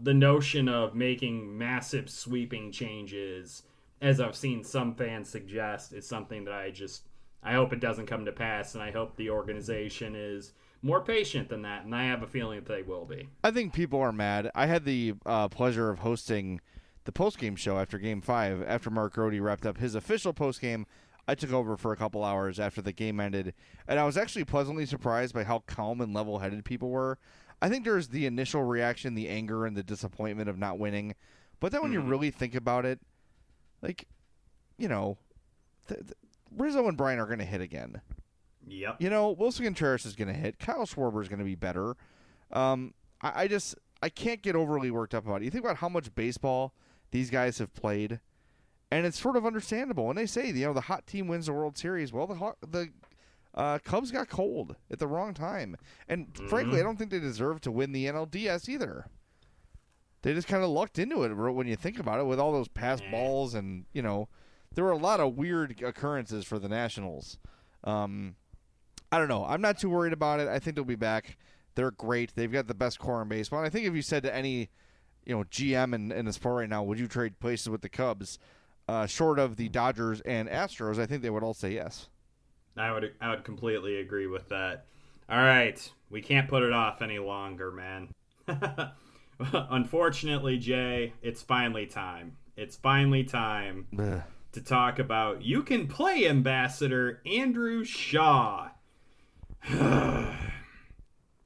the 0.00 0.14
notion 0.14 0.68
of 0.68 0.94
making 0.94 1.58
massive 1.58 2.08
sweeping 2.08 2.70
changes, 2.72 3.62
as 4.00 4.20
I've 4.20 4.36
seen 4.36 4.64
some 4.64 4.94
fans 4.94 5.28
suggest, 5.28 5.92
is 5.92 6.06
something 6.06 6.44
that 6.44 6.54
I 6.54 6.70
just 6.70 7.08
I 7.42 7.54
hope 7.54 7.72
it 7.72 7.80
doesn't 7.80 8.06
come 8.06 8.24
to 8.24 8.32
pass, 8.32 8.74
and 8.74 8.82
I 8.82 8.92
hope 8.92 9.16
the 9.16 9.30
organization 9.30 10.14
is 10.14 10.52
more 10.82 11.00
patient 11.00 11.48
than 11.48 11.62
that, 11.62 11.84
and 11.84 11.94
I 11.94 12.04
have 12.04 12.22
a 12.22 12.26
feeling 12.26 12.60
that 12.60 12.68
they 12.68 12.82
will 12.82 13.04
be. 13.04 13.28
I 13.42 13.50
think 13.50 13.72
people 13.72 14.00
are 14.00 14.12
mad. 14.12 14.50
I 14.54 14.66
had 14.66 14.84
the 14.84 15.14
uh, 15.26 15.48
pleasure 15.48 15.90
of 15.90 16.00
hosting 16.00 16.60
the 17.04 17.12
post-game 17.12 17.56
show 17.56 17.78
after 17.78 17.98
Game 17.98 18.20
Five. 18.20 18.62
After 18.66 18.90
Mark 18.90 19.14
Grote 19.14 19.40
wrapped 19.40 19.66
up 19.66 19.78
his 19.78 19.94
official 19.94 20.32
post-game, 20.32 20.86
I 21.26 21.34
took 21.34 21.52
over 21.52 21.76
for 21.76 21.92
a 21.92 21.96
couple 21.96 22.24
hours 22.24 22.58
after 22.58 22.82
the 22.82 22.92
game 22.92 23.20
ended, 23.20 23.54
and 23.86 24.00
I 24.00 24.04
was 24.04 24.16
actually 24.16 24.44
pleasantly 24.44 24.86
surprised 24.86 25.34
by 25.34 25.44
how 25.44 25.60
calm 25.66 26.00
and 26.00 26.12
level-headed 26.12 26.64
people 26.64 26.90
were. 26.90 27.18
I 27.60 27.68
think 27.68 27.84
there's 27.84 28.08
the 28.08 28.26
initial 28.26 28.64
reaction, 28.64 29.14
the 29.14 29.28
anger 29.28 29.64
and 29.64 29.76
the 29.76 29.84
disappointment 29.84 30.48
of 30.48 30.58
not 30.58 30.80
winning, 30.80 31.14
but 31.60 31.70
then 31.70 31.82
when 31.82 31.92
you 31.92 32.00
really 32.00 32.30
think 32.32 32.56
about 32.56 32.84
it, 32.84 32.98
like, 33.82 34.08
you 34.78 34.88
know, 34.88 35.16
th- 35.86 36.00
th- 36.00 36.12
Rizzo 36.56 36.88
and 36.88 36.96
Brian 36.96 37.20
are 37.20 37.26
going 37.26 37.38
to 37.38 37.44
hit 37.44 37.60
again. 37.60 38.00
Yep. 38.66 38.96
You 38.98 39.10
know, 39.10 39.34
Willson 39.34 39.64
Contreras 39.64 40.04
is 40.04 40.16
going 40.16 40.28
to 40.28 40.34
hit. 40.34 40.58
Kyle 40.58 40.86
Schwarber 40.86 41.22
is 41.22 41.28
going 41.28 41.38
to 41.38 41.44
be 41.44 41.54
better. 41.54 41.96
Um, 42.52 42.94
I, 43.20 43.44
I 43.44 43.48
just 43.48 43.76
I 44.02 44.08
can't 44.08 44.42
get 44.42 44.56
overly 44.56 44.90
worked 44.90 45.14
up 45.14 45.24
about 45.24 45.42
it. 45.42 45.44
You 45.44 45.50
think 45.50 45.64
about 45.64 45.76
how 45.76 45.88
much 45.88 46.12
baseball 46.16 46.74
these 47.12 47.30
guys 47.30 47.58
have 47.58 47.72
played, 47.72 48.18
and 48.90 49.06
it's 49.06 49.20
sort 49.20 49.36
of 49.36 49.46
understandable. 49.46 50.10
And 50.10 50.18
they 50.18 50.26
say, 50.26 50.48
you 50.48 50.66
know, 50.66 50.72
the 50.72 50.82
hot 50.82 51.06
team 51.06 51.28
wins 51.28 51.46
the 51.46 51.52
World 51.52 51.78
Series. 51.78 52.12
Well, 52.12 52.26
the 52.26 52.66
the 52.66 52.88
uh, 53.54 53.78
Cubs 53.84 54.10
got 54.10 54.28
cold 54.28 54.74
at 54.90 54.98
the 54.98 55.06
wrong 55.06 55.32
time, 55.34 55.76
and 56.08 56.36
frankly, 56.48 56.80
I 56.80 56.82
don't 56.82 56.98
think 56.98 57.10
they 57.10 57.20
deserve 57.20 57.60
to 57.60 57.70
win 57.70 57.92
the 57.92 58.06
NLDS 58.06 58.68
either. 58.68 59.06
They 60.22 60.34
just 60.34 60.48
kind 60.48 60.62
of 60.62 60.70
lucked 60.70 60.98
into 60.98 61.24
it 61.24 61.34
when 61.34 61.66
you 61.66 61.76
think 61.76 61.98
about 61.98 62.20
it, 62.20 62.26
with 62.26 62.40
all 62.40 62.52
those 62.52 62.68
pass 62.68 63.00
balls, 63.10 63.54
and 63.54 63.84
you 63.92 64.02
know, 64.02 64.28
there 64.74 64.84
were 64.84 64.92
a 64.92 64.96
lot 64.96 65.20
of 65.20 65.36
weird 65.36 65.82
occurrences 65.82 66.44
for 66.44 66.58
the 66.58 66.68
Nationals. 66.68 67.38
Um, 67.84 68.36
I 69.10 69.18
don't 69.18 69.28
know. 69.28 69.44
I'm 69.44 69.60
not 69.60 69.78
too 69.78 69.90
worried 69.90 70.14
about 70.14 70.40
it. 70.40 70.48
I 70.48 70.58
think 70.58 70.76
they'll 70.76 70.84
be 70.84 70.94
back. 70.94 71.36
They're 71.74 71.90
great. 71.90 72.32
They've 72.34 72.52
got 72.52 72.66
the 72.66 72.74
best 72.74 72.98
core 72.98 73.20
in 73.20 73.28
baseball. 73.28 73.60
And 73.60 73.66
I 73.66 73.70
think 73.70 73.86
if 73.86 73.94
you 73.94 74.02
said 74.02 74.22
to 74.22 74.34
any, 74.34 74.70
you 75.24 75.36
know, 75.36 75.44
GM 75.44 75.94
in, 75.94 76.12
in 76.12 76.24
the 76.24 76.32
sport 76.32 76.60
right 76.60 76.68
now, 76.68 76.82
would 76.82 76.98
you 76.98 77.08
trade 77.08 77.38
places 77.40 77.68
with 77.68 77.82
the 77.82 77.88
Cubs, 77.88 78.38
uh, 78.88 79.06
short 79.06 79.38
of 79.38 79.56
the 79.56 79.68
Dodgers 79.68 80.20
and 80.22 80.48
Astros, 80.48 80.98
I 80.98 81.06
think 81.06 81.22
they 81.22 81.30
would 81.30 81.42
all 81.42 81.54
say 81.54 81.72
yes. 81.72 82.08
I 82.76 82.92
would 82.92 83.12
I 83.20 83.30
would 83.30 83.44
completely 83.44 84.00
agree 84.00 84.26
with 84.26 84.48
that. 84.48 84.86
All 85.28 85.38
right, 85.38 85.92
we 86.10 86.22
can't 86.22 86.48
put 86.48 86.62
it 86.62 86.72
off 86.72 87.02
any 87.02 87.18
longer, 87.18 87.70
man. 87.70 88.08
Unfortunately, 89.52 90.58
Jay, 90.58 91.12
it's 91.22 91.42
finally 91.42 91.86
time. 91.86 92.36
It's 92.56 92.76
finally 92.76 93.24
time 93.24 93.86
to 94.52 94.60
talk 94.60 94.98
about 94.98 95.42
you 95.42 95.62
can 95.62 95.86
play 95.86 96.26
ambassador 96.28 97.20
Andrew 97.26 97.84
Shaw. 97.84 98.68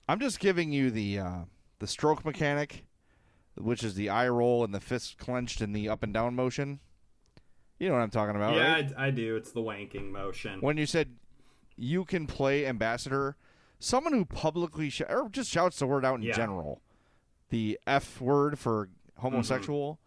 I'm 0.09 0.21
just 0.21 0.41
giving 0.41 0.73
you 0.73 0.91
the 0.91 1.19
uh, 1.19 1.39
the 1.79 1.87
stroke 1.87 2.25
mechanic, 2.25 2.85
which 3.59 3.83
is 3.83 3.95
the 3.95 4.09
eye 4.09 4.29
roll 4.29 4.65
and 4.65 4.75
the 4.75 4.81
fist 4.81 5.19
clenched 5.19 5.61
and 5.61 5.75
the 5.75 5.89
up 5.89 6.03
and 6.03 6.13
down 6.13 6.35
motion. 6.35 6.81
You 7.79 7.89
know 7.89 7.95
what 7.95 8.01
I'm 8.03 8.11
talking 8.11 8.37
about, 8.37 8.55
yeah, 8.57 8.73
right? 8.73 8.93
I, 8.97 9.07
I 9.07 9.11
do. 9.11 9.37
It's 9.37 9.53
the 9.53 9.61
wanking 9.61 10.11
motion. 10.11 10.61
when 10.61 10.77
you 10.79 10.87
said 10.87 11.17
you 11.77 12.05
can 12.07 12.27
play 12.27 12.67
ambassador, 12.67 13.37
someone 13.79 14.15
who 14.15 14.25
publicly 14.25 14.89
sh- 14.89 15.03
or 15.09 15.29
just 15.31 15.51
shouts 15.51 15.79
the 15.79 15.87
word 15.87 16.05
out 16.05 16.17
in 16.17 16.23
Yeah. 16.23 16.35
general, 16.35 16.81
the 17.51 17.79
F 17.87 18.21
word 18.21 18.59
for 18.59 18.89
homosexual. 19.19 19.99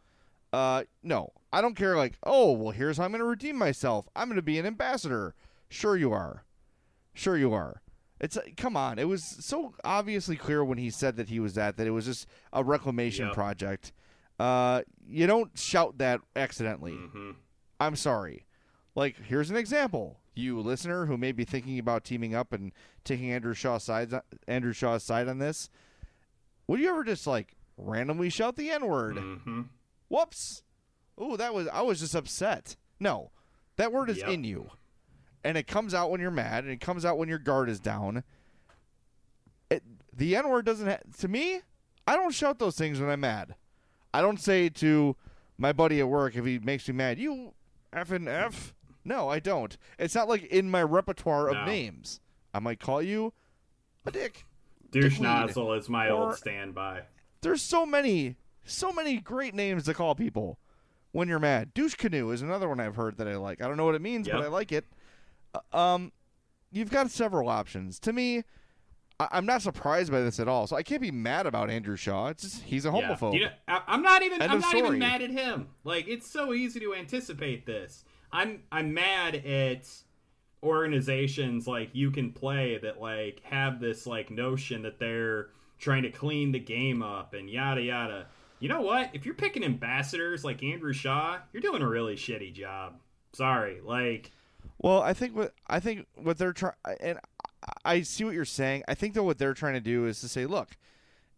Uh, 0.52 0.84
no, 1.04 1.32
I 1.54 1.62
don't 1.62 1.76
care. 1.76 1.95
Like, 1.95 2.18
oh 2.24 2.54
well, 2.54 2.72
here's 2.72 2.97
how 2.97 3.04
I'm 3.04 3.12
going 3.12 3.20
to 3.20 3.26
redeem 3.26 3.56
myself. 3.56 4.08
I'm 4.16 4.28
going 4.30 4.36
to 4.38 4.41
be 4.41 4.58
an 4.58 4.66
ambassador. 4.66 5.36
Sure 5.70 5.95
you 5.95 6.12
are. 6.12 6.43
Sure 7.14 7.38
you 7.38 7.54
are. 7.54 7.82
It's 8.20 8.36
uh, 8.38 8.41
come 8.57 8.76
on. 8.76 8.99
It 8.99 9.07
was 9.07 9.24
so 9.24 9.74
obviously 9.84 10.36
clear 10.36 10.63
when 10.63 10.78
he 10.78 10.89
said 10.89 11.15
that 11.17 11.30
he 11.30 11.39
was 11.39 11.53
that 11.55 11.78
that 11.78 11.88
it 11.88 11.91
was 11.91 12.05
just 12.05 12.28
a 12.51 12.63
reclamation 12.63 13.28
Yep. 13.28 13.34
project. 13.34 13.91
Uh, 14.39 14.82
you 15.07 15.26
don't 15.28 15.57
shout 15.57 15.97
that 15.99 16.22
accidentally. 16.36 16.93
Mhm. 16.93 17.36
I'm 17.80 17.95
sorry. 17.95 18.45
Like, 18.95 19.15
here's 19.17 19.49
an 19.49 19.55
example. 19.55 20.20
You 20.34 20.59
listener 20.61 21.05
who 21.05 21.17
may 21.17 21.32
be 21.32 21.43
thinking 21.45 21.80
about 21.80 22.03
teaming 22.03 22.34
up 22.36 22.53
and 22.53 22.72
taking 23.03 23.32
Andrew 23.32 23.53
Shaw's 23.53 23.84
side, 23.84 24.13
Andrew 24.47 24.72
Shaw's 24.74 25.03
side 25.03 25.28
on 25.28 25.38
this, 25.39 25.70
would 26.67 26.80
you 26.80 26.89
ever 26.89 27.03
just 27.03 27.26
like 27.28 27.55
randomly 27.78 28.30
shout 28.30 28.55
the 28.55 28.70
N 28.72 28.86
word? 28.88 29.15
Mhm. 29.17 29.67
Whoops. 30.09 30.63
Oh, 31.17 31.36
that 31.38 31.53
was 31.53 31.67
I 31.67 31.82
was 31.82 31.99
just 31.99 32.15
upset. 32.15 32.76
No, 32.99 33.32
that 33.78 33.91
word 33.91 34.09
is 34.09 34.17
Yep. 34.20 34.30
in 34.30 34.43
you, 34.45 34.70
and 35.44 35.58
it 35.58 35.68
comes 35.68 35.94
out 35.94 36.12
when 36.12 36.20
you're 36.22 36.32
mad, 36.32 36.64
and 36.64 36.74
it 36.74 36.82
comes 36.82 37.06
out 37.06 37.18
when 37.18 37.30
your 37.30 37.40
guard 37.40 37.70
is 37.70 37.80
down. 37.80 38.24
It, 39.70 39.84
the 40.16 40.36
N 40.36 40.50
word 40.50 40.66
doesn't. 40.66 40.88
Ha- 40.88 40.98
to 41.20 41.28
me, 41.28 41.62
I 42.08 42.16
don't 42.16 42.34
shout 42.34 42.60
those 42.60 42.76
things 42.78 43.00
when 43.00 43.10
I'm 43.10 43.20
mad. 43.22 43.56
I 44.14 44.22
don't 44.22 44.40
say 44.40 44.70
to 44.70 45.16
my 45.58 45.72
buddy 45.74 46.00
at 46.00 46.10
work 46.10 46.36
if 46.36 46.46
he 46.46 46.60
makes 46.60 46.88
me 46.88 46.94
mad, 46.96 47.20
"You 47.20 47.54
f 47.94 48.12
and 48.12 48.28
f." 48.28 48.74
No, 49.06 49.30
I 49.30 49.40
don't. 49.40 49.78
It's 49.98 50.16
not 50.16 50.28
like 50.28 50.44
in 50.46 50.70
my 50.70 50.84
repertoire 50.84 51.52
No. 51.52 51.60
of 51.60 51.68
names. 51.68 52.20
I 52.54 52.60
might 52.60 52.80
call 52.80 53.02
you 53.02 53.34
a 54.06 54.12
dick. 54.12 54.46
Douche 54.92 55.20
nozzle 55.20 55.74
is 55.74 55.88
my 55.88 56.10
Or- 56.10 56.28
old 56.30 56.36
standby. 56.36 57.04
There's 57.42 57.62
so 57.62 57.86
many, 57.86 58.36
so 58.66 58.92
many 58.92 59.18
great 59.20 59.54
names 59.54 59.86
to 59.86 59.94
call 59.94 60.16
people 60.16 60.58
when 61.12 61.28
you're 61.28 61.40
mad. 61.40 61.74
Douche 61.74 61.96
canoe 61.96 62.32
is 62.32 62.42
another 62.42 62.68
one 62.68 62.80
I've 62.80 62.96
heard 62.96 63.18
that 63.18 63.28
I 63.28 63.36
like. 63.38 63.62
I 63.62 63.68
don't 63.68 63.78
know 63.78 63.86
what 63.86 63.96
it 63.96 64.02
means, 64.02 64.28
but 64.28 64.42
I 64.42 64.48
like 64.48 64.72
it. 64.72 64.86
Uh, 65.54 65.78
um, 65.78 66.12
you've 66.72 66.91
got 66.91 67.10
several 67.12 67.50
options. 67.50 68.00
To 68.02 68.14
me, 68.14 68.43
I, 69.20 69.38
am 69.38 69.45
not 69.45 69.62
surprised 69.62 70.12
by 70.12 70.22
this 70.22 70.39
at 70.39 70.47
all. 70.47 70.66
So 70.68 70.76
I 70.76 70.84
can't 70.84 71.02
be 71.02 71.12
mad 71.12 71.45
about 71.45 71.70
Andrew 71.70 71.97
Shaw. 71.97 72.30
It's 72.30 72.43
just 72.43 72.64
he's 72.64 72.86
a 72.86 72.89
homophobe. 72.89 73.34
Yeah. 73.34 73.39
You 73.39 73.45
know, 73.45 73.52
I, 73.68 73.95
am 73.95 74.02
not 74.02 74.24
even. 74.24 74.41
End 74.41 74.52
I'm 74.52 74.60
not 74.62 74.70
story. 74.70 74.88
even 74.88 75.00
mad 75.00 75.22
at 75.22 75.32
him. 75.32 75.68
Like 75.84 76.08
it's 76.08 76.30
so 76.32 76.54
easy 76.54 76.80
to 76.80 76.95
anticipate 76.95 77.66
this. 77.66 78.06
I'm 78.32 78.64
I'm 78.72 78.93
mad 78.93 79.36
at 79.36 79.88
organizations 80.64 81.68
like 81.68 81.89
you 81.93 82.12
can 82.12 82.32
play 82.32 82.78
that 82.82 83.02
like 83.02 83.41
have 83.43 83.80
this 83.80 84.06
like 84.06 84.30
notion 84.30 84.84
that 84.84 85.00
they're 85.00 85.47
trying 85.80 86.04
to 86.04 86.12
clean 86.12 86.52
the 86.52 86.60
game 86.60 87.02
up 87.02 87.34
and 87.34 87.50
yada 87.50 87.82
yada. 87.82 88.28
You 88.60 88.70
know 88.70 88.82
what? 88.82 89.10
If 89.14 89.26
you're 89.26 89.36
picking 89.36 89.64
ambassadors 89.64 90.43
like 90.45 90.64
Andrew 90.64 90.93
Shaw, 90.93 91.39
you're 91.52 91.62
doing 91.62 91.82
a 91.82 91.88
really 91.88 92.16
shitty 92.16 92.54
job. 92.54 93.00
Sorry, 93.34 93.82
like. 93.84 94.32
Well, 94.80 95.02
I 95.02 95.14
think 95.14 95.36
what 95.36 95.54
I 95.68 95.80
think 95.80 96.08
what 96.16 96.38
they're 96.38 96.54
trying, 96.54 96.74
and 97.02 97.20
I 97.84 98.02
see 98.02 98.24
what 98.24 98.34
you're 98.34 98.46
saying. 98.46 98.84
I 98.88 98.96
think 98.96 99.14
that 99.14 99.24
what 99.24 99.38
they're 99.38 99.54
trying 99.54 99.74
to 99.74 99.82
do 99.82 100.06
is 100.06 100.22
to 100.22 100.30
say, 100.30 100.46
look, 100.46 100.78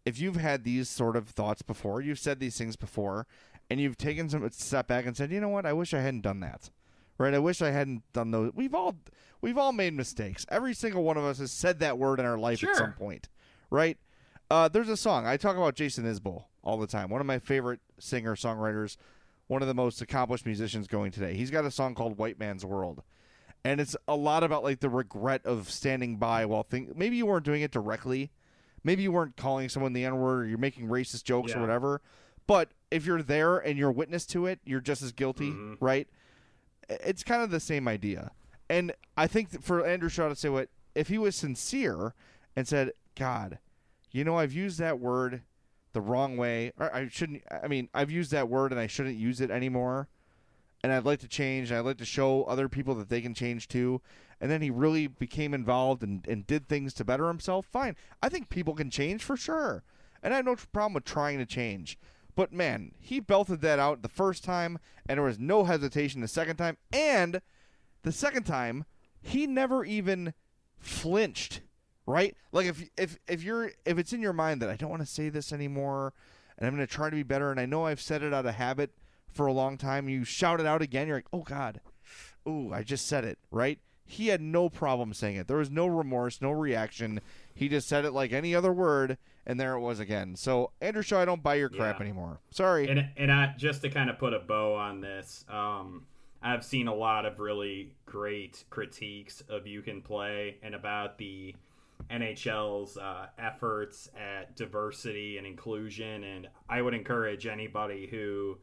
if 0.04 0.20
you've 0.20 0.36
had 0.36 0.64
these 0.64 0.88
sort 0.88 1.16
of 1.16 1.28
thoughts 1.28 1.62
before, 1.62 2.00
you've 2.00 2.18
said 2.18 2.38
these 2.38 2.56
things 2.56 2.76
before, 2.76 3.26
and 3.68 3.80
you've 3.80 3.98
taken 3.98 4.28
some 4.28 4.48
step 4.50 4.86
back 4.86 5.06
and 5.06 5.16
said, 5.16 5.32
you 5.32 5.40
know 5.40 5.48
what, 5.48 5.66
I 5.66 5.72
wish 5.72 5.92
I 5.92 6.00
hadn't 6.00 6.22
done 6.22 6.40
that. 6.40 6.70
Right? 7.18 7.34
I 7.34 7.38
wish 7.38 7.60
I 7.62 7.70
hadn't 7.70 8.02
done 8.12 8.30
those. 8.30 8.52
We've 8.54 8.74
all 8.74 8.96
we've 9.40 9.58
all 9.58 9.72
made 9.72 9.94
mistakes. 9.94 10.46
Every 10.48 10.74
single 10.74 11.02
one 11.02 11.16
of 11.16 11.24
us 11.24 11.38
has 11.38 11.52
said 11.52 11.80
that 11.80 11.98
word 11.98 12.20
in 12.20 12.26
our 12.26 12.38
life 12.38 12.60
sure. 12.60 12.70
at 12.70 12.76
some 12.76 12.92
point. 12.92 13.28
Right? 13.70 13.98
Uh, 14.50 14.68
there's 14.68 14.88
a 14.88 14.96
song 14.96 15.26
I 15.26 15.36
talk 15.36 15.56
about 15.56 15.74
Jason 15.74 16.04
Isbell 16.04 16.44
all 16.62 16.78
the 16.78 16.86
time. 16.86 17.10
One 17.10 17.20
of 17.20 17.26
my 17.26 17.38
favorite 17.38 17.80
singer 17.98 18.36
songwriters, 18.36 18.96
one 19.46 19.62
of 19.62 19.68
the 19.68 19.74
most 19.74 20.00
accomplished 20.00 20.46
musicians 20.46 20.86
going 20.86 21.10
today. 21.10 21.34
He's 21.34 21.50
got 21.50 21.64
a 21.64 21.70
song 21.70 21.94
called 21.94 22.18
White 22.18 22.38
Man's 22.38 22.64
World 22.64 23.02
and 23.64 23.80
it's 23.80 23.96
a 24.08 24.16
lot 24.16 24.42
about 24.42 24.62
like 24.62 24.80
the 24.80 24.88
regret 24.88 25.44
of 25.44 25.70
standing 25.70 26.16
by 26.16 26.44
while 26.44 26.62
think 26.62 26.96
maybe 26.96 27.16
you 27.16 27.26
weren't 27.26 27.44
doing 27.44 27.62
it 27.62 27.70
directly 27.70 28.30
maybe 28.84 29.02
you 29.02 29.12
weren't 29.12 29.36
calling 29.36 29.68
someone 29.68 29.92
the 29.92 30.04
n-word 30.04 30.40
or 30.40 30.46
you're 30.46 30.58
making 30.58 30.88
racist 30.88 31.24
jokes 31.24 31.52
yeah. 31.52 31.58
or 31.58 31.60
whatever 31.60 32.00
but 32.46 32.70
if 32.90 33.06
you're 33.06 33.22
there 33.22 33.58
and 33.58 33.78
you're 33.78 33.92
witness 33.92 34.26
to 34.26 34.46
it 34.46 34.58
you're 34.64 34.80
just 34.80 35.02
as 35.02 35.12
guilty 35.12 35.50
mm-hmm. 35.50 35.74
right 35.80 36.08
it's 36.88 37.22
kind 37.22 37.42
of 37.42 37.50
the 37.50 37.60
same 37.60 37.86
idea 37.86 38.30
and 38.68 38.92
i 39.16 39.26
think 39.26 39.62
for 39.62 39.86
andrew 39.86 40.08
shaw 40.08 40.28
to 40.28 40.36
say 40.36 40.48
what 40.48 40.68
if 40.94 41.08
he 41.08 41.18
was 41.18 41.36
sincere 41.36 42.14
and 42.56 42.66
said 42.66 42.92
god 43.16 43.58
you 44.10 44.24
know 44.24 44.36
i've 44.36 44.52
used 44.52 44.78
that 44.78 44.98
word 44.98 45.42
the 45.92 46.00
wrong 46.00 46.36
way 46.36 46.72
or 46.78 46.94
i 46.94 47.08
shouldn't 47.08 47.42
i 47.62 47.68
mean 47.68 47.88
i've 47.94 48.10
used 48.10 48.30
that 48.30 48.48
word 48.48 48.72
and 48.72 48.80
i 48.80 48.86
shouldn't 48.86 49.16
use 49.16 49.40
it 49.40 49.50
anymore 49.50 50.08
and 50.82 50.92
I'd 50.92 51.04
like 51.04 51.20
to 51.20 51.28
change, 51.28 51.70
and 51.70 51.78
I'd 51.78 51.84
like 51.84 51.98
to 51.98 52.04
show 52.04 52.44
other 52.44 52.68
people 52.68 52.94
that 52.96 53.08
they 53.08 53.20
can 53.20 53.34
change 53.34 53.68
too. 53.68 54.00
And 54.40 54.50
then 54.50 54.62
he 54.62 54.70
really 54.70 55.06
became 55.06 55.54
involved 55.54 56.02
and, 56.02 56.26
and 56.26 56.46
did 56.46 56.68
things 56.68 56.92
to 56.94 57.04
better 57.04 57.28
himself. 57.28 57.66
Fine. 57.66 57.96
I 58.20 58.28
think 58.28 58.48
people 58.48 58.74
can 58.74 58.90
change 58.90 59.22
for 59.22 59.36
sure. 59.36 59.84
And 60.22 60.32
I 60.32 60.36
have 60.36 60.46
no 60.46 60.56
problem 60.56 60.94
with 60.94 61.04
trying 61.04 61.38
to 61.38 61.46
change. 61.46 61.98
But 62.34 62.52
man, 62.52 62.92
he 62.98 63.20
belted 63.20 63.60
that 63.60 63.78
out 63.78 64.02
the 64.02 64.08
first 64.08 64.42
time, 64.42 64.78
and 65.08 65.18
there 65.18 65.24
was 65.24 65.38
no 65.38 65.64
hesitation 65.64 66.20
the 66.20 66.28
second 66.28 66.56
time. 66.56 66.76
And 66.92 67.40
the 68.02 68.12
second 68.12 68.44
time, 68.44 68.84
he 69.20 69.46
never 69.46 69.84
even 69.84 70.34
flinched. 70.78 71.60
Right? 72.04 72.36
Like 72.50 72.66
if 72.66 72.82
if 72.96 73.18
if 73.28 73.44
you're 73.44 73.70
if 73.84 73.96
it's 73.96 74.12
in 74.12 74.20
your 74.20 74.32
mind 74.32 74.60
that 74.60 74.70
I 74.70 74.74
don't 74.74 74.90
want 74.90 75.02
to 75.02 75.06
say 75.06 75.28
this 75.28 75.52
anymore, 75.52 76.12
and 76.58 76.66
I'm 76.66 76.74
going 76.74 76.84
to 76.86 76.92
try 76.92 77.08
to 77.08 77.14
be 77.16 77.22
better, 77.22 77.52
and 77.52 77.60
I 77.60 77.66
know 77.66 77.86
I've 77.86 78.00
said 78.00 78.24
it 78.24 78.34
out 78.34 78.44
of 78.44 78.56
habit, 78.56 78.90
for 79.32 79.46
a 79.46 79.52
long 79.52 79.76
time. 79.76 80.08
You 80.08 80.24
shout 80.24 80.60
it 80.60 80.66
out 80.66 80.82
again. 80.82 81.08
You're 81.08 81.18
like, 81.18 81.26
oh 81.32 81.42
God, 81.42 81.80
ooh, 82.46 82.72
I 82.72 82.82
just 82.82 83.06
said 83.06 83.24
it, 83.24 83.38
right? 83.50 83.78
He 84.04 84.28
had 84.28 84.40
no 84.40 84.68
problem 84.68 85.14
saying 85.14 85.36
it. 85.36 85.48
There 85.48 85.56
was 85.56 85.70
no 85.70 85.86
remorse, 85.86 86.40
no 86.40 86.50
reaction. 86.50 87.20
He 87.54 87.68
just 87.68 87.88
said 87.88 88.04
it 88.04 88.12
like 88.12 88.32
any 88.32 88.54
other 88.54 88.72
word, 88.72 89.16
and 89.46 89.58
there 89.58 89.74
it 89.74 89.80
was 89.80 90.00
again. 90.00 90.36
So 90.36 90.72
Andrew 90.80 91.02
Shaw, 91.02 91.20
I 91.20 91.24
don't 91.24 91.42
buy 91.42 91.54
your 91.54 91.68
crap 91.68 91.98
yeah. 91.98 92.02
anymore. 92.02 92.40
Sorry. 92.50 92.88
And 92.88 93.08
and 93.16 93.32
I, 93.32 93.54
just 93.56 93.82
to 93.82 93.88
kind 93.88 94.10
of 94.10 94.18
put 94.18 94.34
a 94.34 94.38
bow 94.38 94.74
on 94.74 95.00
this, 95.00 95.44
um, 95.48 96.04
I've 96.42 96.64
seen 96.64 96.88
a 96.88 96.94
lot 96.94 97.24
of 97.24 97.38
really 97.38 97.94
great 98.04 98.64
critiques 98.68 99.42
of 99.48 99.66
You 99.66 99.80
Can 99.80 100.02
Play 100.02 100.56
and 100.62 100.74
about 100.74 101.16
the 101.18 101.54
NHL's 102.10 102.96
uh, 102.96 103.26
efforts 103.38 104.10
at 104.18 104.56
diversity 104.56 105.38
and 105.38 105.46
inclusion. 105.46 106.24
And 106.24 106.48
I 106.68 106.82
would 106.82 106.94
encourage 106.94 107.46
anybody 107.46 108.08
who 108.10 108.58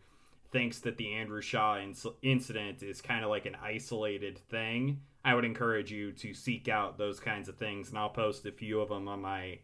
thinks 0.52 0.80
that 0.80 0.97
the 0.97 1.14
Andrew 1.14 1.41
Shaw 1.41 1.76
inc- 1.78 2.16
incident 2.22 2.82
is 2.84 3.02
kind 3.02 3.24
of 3.24 3.30
like 3.30 3.45
an 3.45 3.58
isolated 3.62 4.38
thing, 4.50 5.02
I 5.24 5.36
would 5.36 5.45
encourage 5.45 5.91
you 5.91 6.12
to 6.14 6.34
seek 6.34 6.68
out 6.68 6.97
those 6.97 7.20
kinds 7.20 7.50
of 7.50 7.58
things. 7.58 7.89
And 7.89 7.97
I'll 7.97 8.10
post 8.10 8.45
a 8.45 8.52
few 8.52 8.80
of 8.80 8.89
them 8.89 9.08
on 9.08 9.22
my 9.22 9.60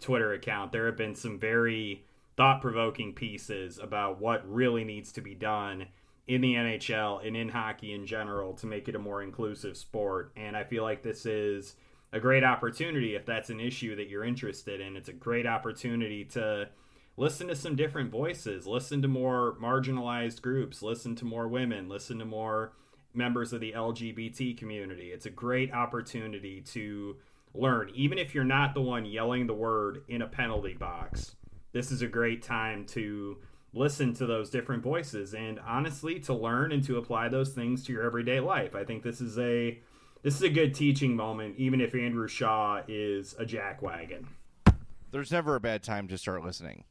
Twitter 0.00 0.32
account. 0.32 0.72
There 0.72 0.86
have 0.86 0.96
been 0.96 1.14
some 1.14 1.38
very 1.38 2.04
thought 2.36 2.62
provoking 2.62 3.12
pieces 3.12 3.78
about 3.78 4.20
what 4.20 4.50
really 4.50 4.84
needs 4.84 5.12
to 5.12 5.20
be 5.20 5.34
done 5.34 5.86
in 6.26 6.40
the 6.40 6.54
NHL 6.54 7.26
and 7.26 7.36
in 7.36 7.48
hockey 7.48 7.92
in 7.92 8.06
general 8.06 8.54
to 8.54 8.66
make 8.66 8.88
it 8.88 8.94
a 8.94 8.98
more 8.98 9.22
inclusive 9.22 9.76
sport. 9.76 10.32
And 10.36 10.56
I 10.56 10.64
feel 10.64 10.84
like 10.84 11.02
this 11.02 11.26
is 11.26 11.74
a 12.12 12.20
great 12.20 12.44
opportunity 12.44 13.14
if 13.14 13.26
that's 13.26 13.50
an 13.50 13.60
issue 13.60 13.96
that 13.96 14.08
you're 14.08 14.24
interested 14.24 14.80
in. 14.80 14.96
It's 14.96 15.08
a 15.08 15.12
great 15.12 15.46
opportunity 15.46 16.24
to 16.26 16.68
listen 17.20 17.48
to 17.48 17.54
some 17.54 17.76
different 17.76 18.10
voices, 18.10 18.66
listen 18.66 19.02
to 19.02 19.06
more 19.06 19.54
marginalized 19.60 20.40
groups, 20.40 20.80
listen 20.80 21.14
to 21.14 21.26
more 21.26 21.46
women, 21.46 21.86
listen 21.86 22.18
to 22.18 22.24
more 22.24 22.72
members 23.12 23.52
of 23.52 23.60
the 23.60 23.72
LGBT 23.72 24.56
community. 24.56 25.10
It's 25.12 25.26
a 25.26 25.30
great 25.30 25.70
opportunity 25.70 26.62
to 26.72 27.16
learn, 27.52 27.90
even 27.94 28.16
if 28.16 28.34
you're 28.34 28.42
not 28.42 28.72
the 28.72 28.80
one 28.80 29.04
yelling 29.04 29.46
the 29.46 29.52
word 29.52 30.02
in 30.08 30.22
a 30.22 30.26
penalty 30.26 30.72
box. 30.72 31.36
This 31.72 31.90
is 31.90 32.00
a 32.00 32.06
great 32.06 32.42
time 32.42 32.86
to 32.86 33.36
listen 33.74 34.14
to 34.14 34.24
those 34.24 34.48
different 34.48 34.82
voices 34.82 35.34
and 35.34 35.60
honestly 35.60 36.20
to 36.20 36.32
learn 36.32 36.72
and 36.72 36.82
to 36.84 36.96
apply 36.96 37.28
those 37.28 37.52
things 37.52 37.84
to 37.84 37.92
your 37.92 38.02
everyday 38.02 38.40
life. 38.40 38.74
I 38.74 38.84
think 38.84 39.02
this 39.02 39.20
is 39.20 39.38
a 39.38 39.78
this 40.22 40.36
is 40.36 40.42
a 40.42 40.48
good 40.48 40.74
teaching 40.74 41.16
moment 41.16 41.56
even 41.58 41.82
if 41.82 41.94
Andrew 41.94 42.28
Shaw 42.28 42.80
is 42.88 43.34
a 43.38 43.44
jackwagon. 43.44 44.24
There's 45.10 45.30
never 45.30 45.54
a 45.54 45.60
bad 45.60 45.82
time 45.82 46.08
to 46.08 46.16
start 46.16 46.42
listening. 46.42 46.84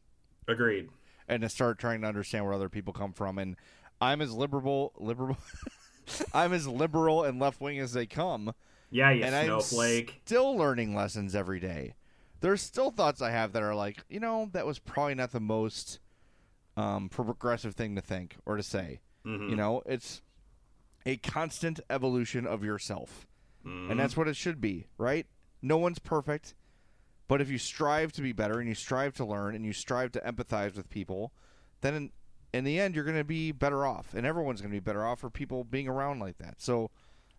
Agreed. 0.50 0.90
And 1.28 1.42
to 1.44 1.50
start 1.50 1.78
trying 1.78 2.02
to 2.02 2.08
understand 2.08 2.44
where 2.44 2.54
other 2.54 2.70
people 2.70 2.92
come 2.92 3.14
from. 3.14 3.38
And 3.38 3.56
I'm 4.02 4.22
as 4.22 4.34
liberal, 4.34 4.94
liberal. 4.98 5.38
I'm 6.34 6.54
as 6.54 6.68
liberal 6.68 7.24
and 7.24 7.40
left 7.40 7.62
wing 7.62 7.80
as 7.80 7.94
they 7.94 8.08
come. 8.08 8.54
Yeah, 8.90 9.12
you 9.12 9.24
and 9.24 9.46
snowflake. 9.46 10.10
I'm 10.10 10.22
still 10.26 10.58
learning 10.58 10.96
lessons 10.96 11.36
every 11.36 11.60
day. 11.60 11.94
There's 12.42 12.62
still 12.62 12.90
thoughts 12.90 13.22
I 13.22 13.32
have 13.32 13.54
that 13.54 13.62
are 13.62 13.76
like, 13.76 14.04
you 14.10 14.20
know, 14.20 14.50
that 14.54 14.66
was 14.66 14.80
probably 14.80 15.14
not 15.14 15.32
the 15.32 15.40
most 15.40 16.00
um, 16.76 17.10
progressive 17.10 17.76
thing 17.76 17.96
to 17.96 18.02
think 18.02 18.38
or 18.46 18.58
to 18.58 18.64
say. 18.64 19.02
Mm-hmm. 19.26 19.50
You 19.50 19.56
know, 19.56 19.84
it's 19.86 20.22
a 21.06 21.18
constant 21.18 21.80
evolution 21.90 22.48
of 22.48 22.64
yourself. 22.64 23.28
Mm-hmm. 23.66 23.92
And 23.92 24.00
that's 24.00 24.18
what 24.18 24.28
it 24.28 24.36
should 24.36 24.62
be, 24.62 24.88
right? 24.98 25.28
No 25.62 25.78
one's 25.78 26.00
perfect. 26.00 26.56
But 27.30 27.42
if 27.42 27.50
you 27.50 27.60
strive 27.60 28.12
to 28.14 28.22
be 28.22 28.34
better 28.34 28.60
and 28.60 28.68
you 28.68 28.74
strive 28.74 29.14
to 29.14 29.24
learn 29.24 29.56
and 29.56 29.64
you 29.64 29.72
strive 29.72 30.12
to 30.14 30.20
empathize 30.22 30.76
with 30.76 30.90
people, 30.90 31.32
then 31.82 31.94
in, 31.94 32.12
in 32.54 32.64
the 32.64 32.80
end 32.80 32.96
you're 32.96 33.04
going 33.04 33.16
to 33.18 33.24
be 33.24 33.52
better 33.52 33.86
off, 33.86 34.16
and 34.16 34.26
everyone's 34.26 34.62
going 34.62 34.72
to 34.72 34.76
be 34.76 34.80
better 34.82 35.06
off 35.06 35.20
for 35.20 35.30
people 35.30 35.64
being 35.64 35.88
around 35.88 36.20
like 36.20 36.40
that. 36.40 36.56
So, 36.58 36.90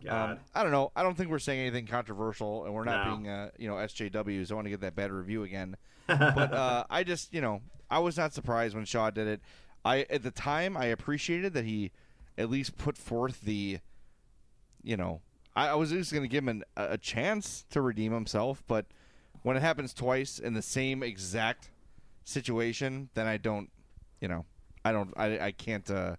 um, 0.08 0.38
I 0.54 0.62
don't 0.62 0.70
know. 0.70 0.92
I 0.94 1.02
don't 1.02 1.16
think 1.16 1.28
we're 1.28 1.40
saying 1.40 1.60
anything 1.60 1.88
controversial, 1.88 2.64
and 2.64 2.72
we're 2.72 2.84
not 2.84 3.04
no. 3.04 3.16
being, 3.16 3.28
uh, 3.28 3.50
you 3.58 3.68
know, 3.68 3.74
SJWs. 3.74 4.52
I 4.52 4.54
want 4.54 4.66
to 4.66 4.70
get 4.70 4.80
that 4.80 4.94
bad 4.94 5.10
review 5.10 5.42
again. 5.42 5.76
but 6.06 6.54
uh, 6.54 6.84
I 6.88 7.02
just, 7.02 7.34
you 7.34 7.40
know, 7.40 7.60
I 7.90 7.98
was 7.98 8.16
not 8.16 8.32
surprised 8.32 8.76
when 8.76 8.84
Shaw 8.84 9.10
did 9.10 9.26
it. 9.26 9.40
I 9.84 10.06
at 10.08 10.22
the 10.22 10.30
time 10.30 10.76
I 10.76 10.86
appreciated 10.86 11.52
that 11.54 11.64
he 11.64 11.90
at 12.38 12.48
least 12.48 12.78
put 12.78 12.96
forth 12.96 13.40
the, 13.40 13.80
you 14.84 14.96
know, 14.96 15.20
I, 15.56 15.70
I 15.70 15.74
was 15.74 15.90
just 15.90 16.12
going 16.12 16.22
to 16.22 16.28
give 16.28 16.44
him 16.44 16.48
an, 16.48 16.64
a 16.76 16.96
chance 16.96 17.64
to 17.70 17.82
redeem 17.82 18.12
himself, 18.12 18.62
but 18.68 18.86
when 19.42 19.56
it 19.56 19.60
happens 19.60 19.94
twice 19.94 20.38
in 20.38 20.54
the 20.54 20.62
same 20.62 21.02
exact 21.02 21.70
situation, 22.24 23.08
then 23.14 23.26
I 23.26 23.36
don't, 23.36 23.70
you 24.20 24.28
know, 24.28 24.44
I 24.84 24.92
don't, 24.92 25.12
I, 25.16 25.38
I 25.38 25.52
can't, 25.52 25.88
uh, 25.90 26.16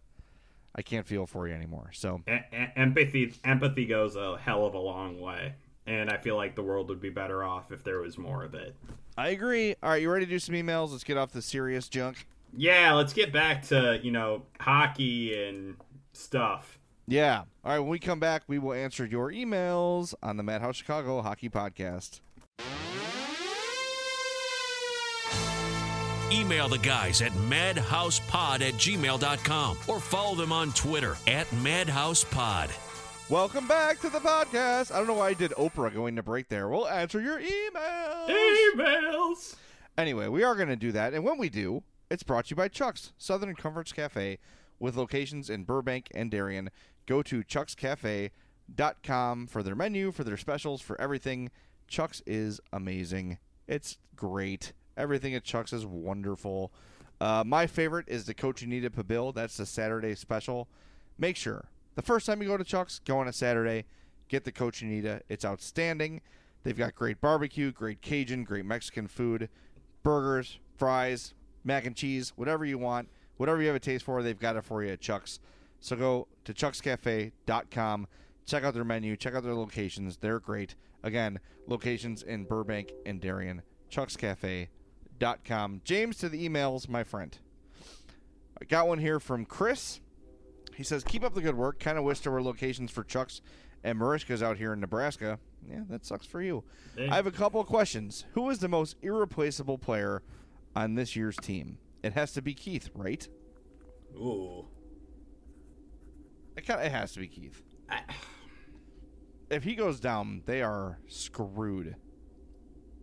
I 0.75 0.81
can't 0.81 1.05
feel 1.05 1.25
for 1.25 1.47
you 1.47 1.53
anymore. 1.53 1.91
So 1.93 2.21
e- 2.27 2.39
empathy, 2.75 3.33
empathy 3.43 3.85
goes 3.85 4.15
a 4.15 4.37
hell 4.37 4.65
of 4.65 4.73
a 4.73 4.79
long 4.79 5.19
way, 5.19 5.53
and 5.85 6.09
I 6.09 6.17
feel 6.17 6.35
like 6.35 6.55
the 6.55 6.63
world 6.63 6.89
would 6.89 7.01
be 7.01 7.09
better 7.09 7.43
off 7.43 7.71
if 7.71 7.83
there 7.83 7.99
was 7.99 8.17
more 8.17 8.43
of 8.43 8.53
it. 8.55 8.75
I 9.17 9.29
agree. 9.29 9.75
All 9.83 9.89
right, 9.89 10.01
you 10.01 10.09
ready 10.09 10.25
to 10.25 10.29
do 10.29 10.39
some 10.39 10.55
emails? 10.55 10.91
Let's 10.91 11.03
get 11.03 11.17
off 11.17 11.31
the 11.31 11.41
serious 11.41 11.89
junk. 11.89 12.25
Yeah, 12.55 12.93
let's 12.93 13.13
get 13.13 13.31
back 13.31 13.63
to 13.67 13.99
you 14.01 14.11
know 14.11 14.43
hockey 14.59 15.41
and 15.43 15.77
stuff. 16.13 16.79
Yeah. 17.07 17.43
All 17.63 17.71
right. 17.71 17.79
When 17.79 17.89
we 17.89 17.99
come 17.99 18.19
back, 18.19 18.43
we 18.47 18.59
will 18.59 18.73
answer 18.73 19.05
your 19.05 19.31
emails 19.31 20.13
on 20.21 20.37
the 20.37 20.43
Madhouse 20.43 20.77
Chicago 20.77 21.21
Hockey 21.21 21.49
Podcast. 21.49 22.21
Email 26.31 26.69
the 26.69 26.77
guys 26.77 27.21
at 27.21 27.31
madhousepod 27.33 28.61
at 28.61 28.73
gmail.com 28.75 29.77
or 29.87 29.99
follow 29.99 30.35
them 30.35 30.53
on 30.53 30.71
Twitter 30.71 31.17
at 31.27 31.47
madhousepod. 31.47 32.69
Welcome 33.29 33.67
back 33.67 33.99
to 33.99 34.09
the 34.09 34.19
podcast. 34.19 34.93
I 34.93 34.97
don't 34.97 35.07
know 35.07 35.15
why 35.15 35.29
I 35.29 35.33
did 35.33 35.51
Oprah 35.51 35.93
going 35.93 36.15
to 36.15 36.23
break 36.23 36.47
there. 36.47 36.69
We'll 36.69 36.87
answer 36.87 37.21
your 37.21 37.39
emails. 37.39 38.29
Emails. 38.75 39.55
Anyway, 39.97 40.29
we 40.29 40.43
are 40.43 40.55
going 40.55 40.69
to 40.69 40.75
do 40.77 40.93
that. 40.93 41.13
And 41.13 41.23
when 41.23 41.37
we 41.37 41.49
do, 41.49 41.83
it's 42.09 42.23
brought 42.23 42.45
to 42.45 42.51
you 42.51 42.55
by 42.55 42.69
Chuck's 42.69 43.11
Southern 43.17 43.55
Comforts 43.55 43.91
Cafe 43.91 44.37
with 44.79 44.95
locations 44.95 45.49
in 45.49 45.63
Burbank 45.63 46.07
and 46.15 46.31
Darien. 46.31 46.69
Go 47.05 47.21
to 47.23 47.43
chuckscafe.com 47.43 49.47
for 49.47 49.63
their 49.63 49.75
menu, 49.75 50.11
for 50.11 50.23
their 50.23 50.37
specials, 50.37 50.81
for 50.81 50.99
everything. 50.99 51.51
Chuck's 51.87 52.21
is 52.25 52.61
amazing. 52.71 53.37
It's 53.67 53.97
great. 54.15 54.73
Everything 55.01 55.33
at 55.33 55.43
Chuck's 55.43 55.73
is 55.73 55.83
wonderful. 55.83 56.71
Uh, 57.19 57.43
my 57.43 57.65
favorite 57.65 58.05
is 58.07 58.25
the 58.25 58.35
Cochinita 58.35 58.91
Pibil. 58.91 59.33
That's 59.33 59.57
the 59.57 59.65
Saturday 59.65 60.13
special. 60.13 60.67
Make 61.17 61.37
sure 61.37 61.69
the 61.95 62.03
first 62.03 62.27
time 62.27 62.39
you 62.39 62.47
go 62.47 62.55
to 62.55 62.63
Chuck's, 62.63 62.99
go 62.99 63.17
on 63.17 63.27
a 63.27 63.33
Saturday, 63.33 63.85
get 64.27 64.43
the 64.43 64.51
Cochinita. 64.51 65.21
It's 65.27 65.43
outstanding. 65.43 66.21
They've 66.61 66.77
got 66.77 66.93
great 66.93 67.19
barbecue, 67.19 67.71
great 67.71 68.03
Cajun, 68.03 68.43
great 68.43 68.63
Mexican 68.63 69.07
food, 69.07 69.49
burgers, 70.03 70.59
fries, 70.77 71.33
mac 71.63 71.87
and 71.87 71.95
cheese, 71.95 72.33
whatever 72.35 72.63
you 72.63 72.77
want, 72.77 73.09
whatever 73.37 73.59
you 73.59 73.67
have 73.69 73.75
a 73.75 73.79
taste 73.79 74.05
for, 74.05 74.21
they've 74.21 74.37
got 74.37 74.55
it 74.55 74.63
for 74.63 74.83
you 74.83 74.91
at 74.91 75.01
Chuck's. 75.01 75.39
So 75.79 75.95
go 75.95 76.27
to 76.45 76.53
chuckscafe.com, 76.53 78.07
check 78.45 78.63
out 78.63 78.75
their 78.75 78.83
menu, 78.83 79.17
check 79.17 79.33
out 79.33 79.41
their 79.41 79.55
locations. 79.55 80.17
They're 80.17 80.39
great. 80.39 80.75
Again, 81.01 81.39
locations 81.65 82.21
in 82.21 82.43
Burbank 82.43 82.93
and 83.07 83.19
Darien. 83.19 83.63
James 85.83 86.17
to 86.17 86.29
the 86.29 86.47
emails, 86.47 86.89
my 86.89 87.03
friend. 87.03 87.37
I 88.61 88.65
got 88.65 88.87
one 88.87 88.99
here 88.99 89.19
from 89.19 89.45
Chris. 89.45 89.99
He 90.75 90.83
says, 90.83 91.03
"Keep 91.03 91.23
up 91.23 91.33
the 91.33 91.41
good 91.41 91.55
work. 91.55 91.79
Kind 91.79 91.97
of 91.97 92.03
wish 92.03 92.19
there 92.21 92.31
were 92.31 92.41
locations 92.41 92.91
for 92.91 93.03
Chucks 93.03 93.41
and 93.83 93.99
Merichkas 93.99 94.41
out 94.41 94.57
here 94.57 94.73
in 94.73 94.79
Nebraska. 94.79 95.39
Yeah, 95.67 95.81
that 95.89 96.05
sucks 96.05 96.25
for 96.25 96.41
you. 96.41 96.63
I 96.97 97.15
have 97.15 97.27
a 97.27 97.31
couple 97.31 97.59
of 97.61 97.67
questions. 97.67 98.25
Who 98.33 98.49
is 98.49 98.59
the 98.59 98.67
most 98.67 98.95
irreplaceable 99.01 99.77
player 99.77 100.23
on 100.75 100.95
this 100.95 101.15
year's 101.15 101.35
team? 101.37 101.77
It 102.03 102.13
has 102.13 102.31
to 102.33 102.41
be 102.41 102.53
Keith, 102.53 102.89
right? 102.95 103.27
Ooh. 104.15 104.65
It, 106.57 106.65
kinda, 106.65 106.85
it 106.85 106.91
has 106.91 107.13
to 107.13 107.19
be 107.19 107.27
Keith. 107.27 107.63
I, 107.89 108.01
If 109.49 109.63
he 109.63 109.75
goes 109.75 109.99
down, 109.99 110.43
they 110.45 110.61
are 110.61 110.99
screwed. 111.07 111.95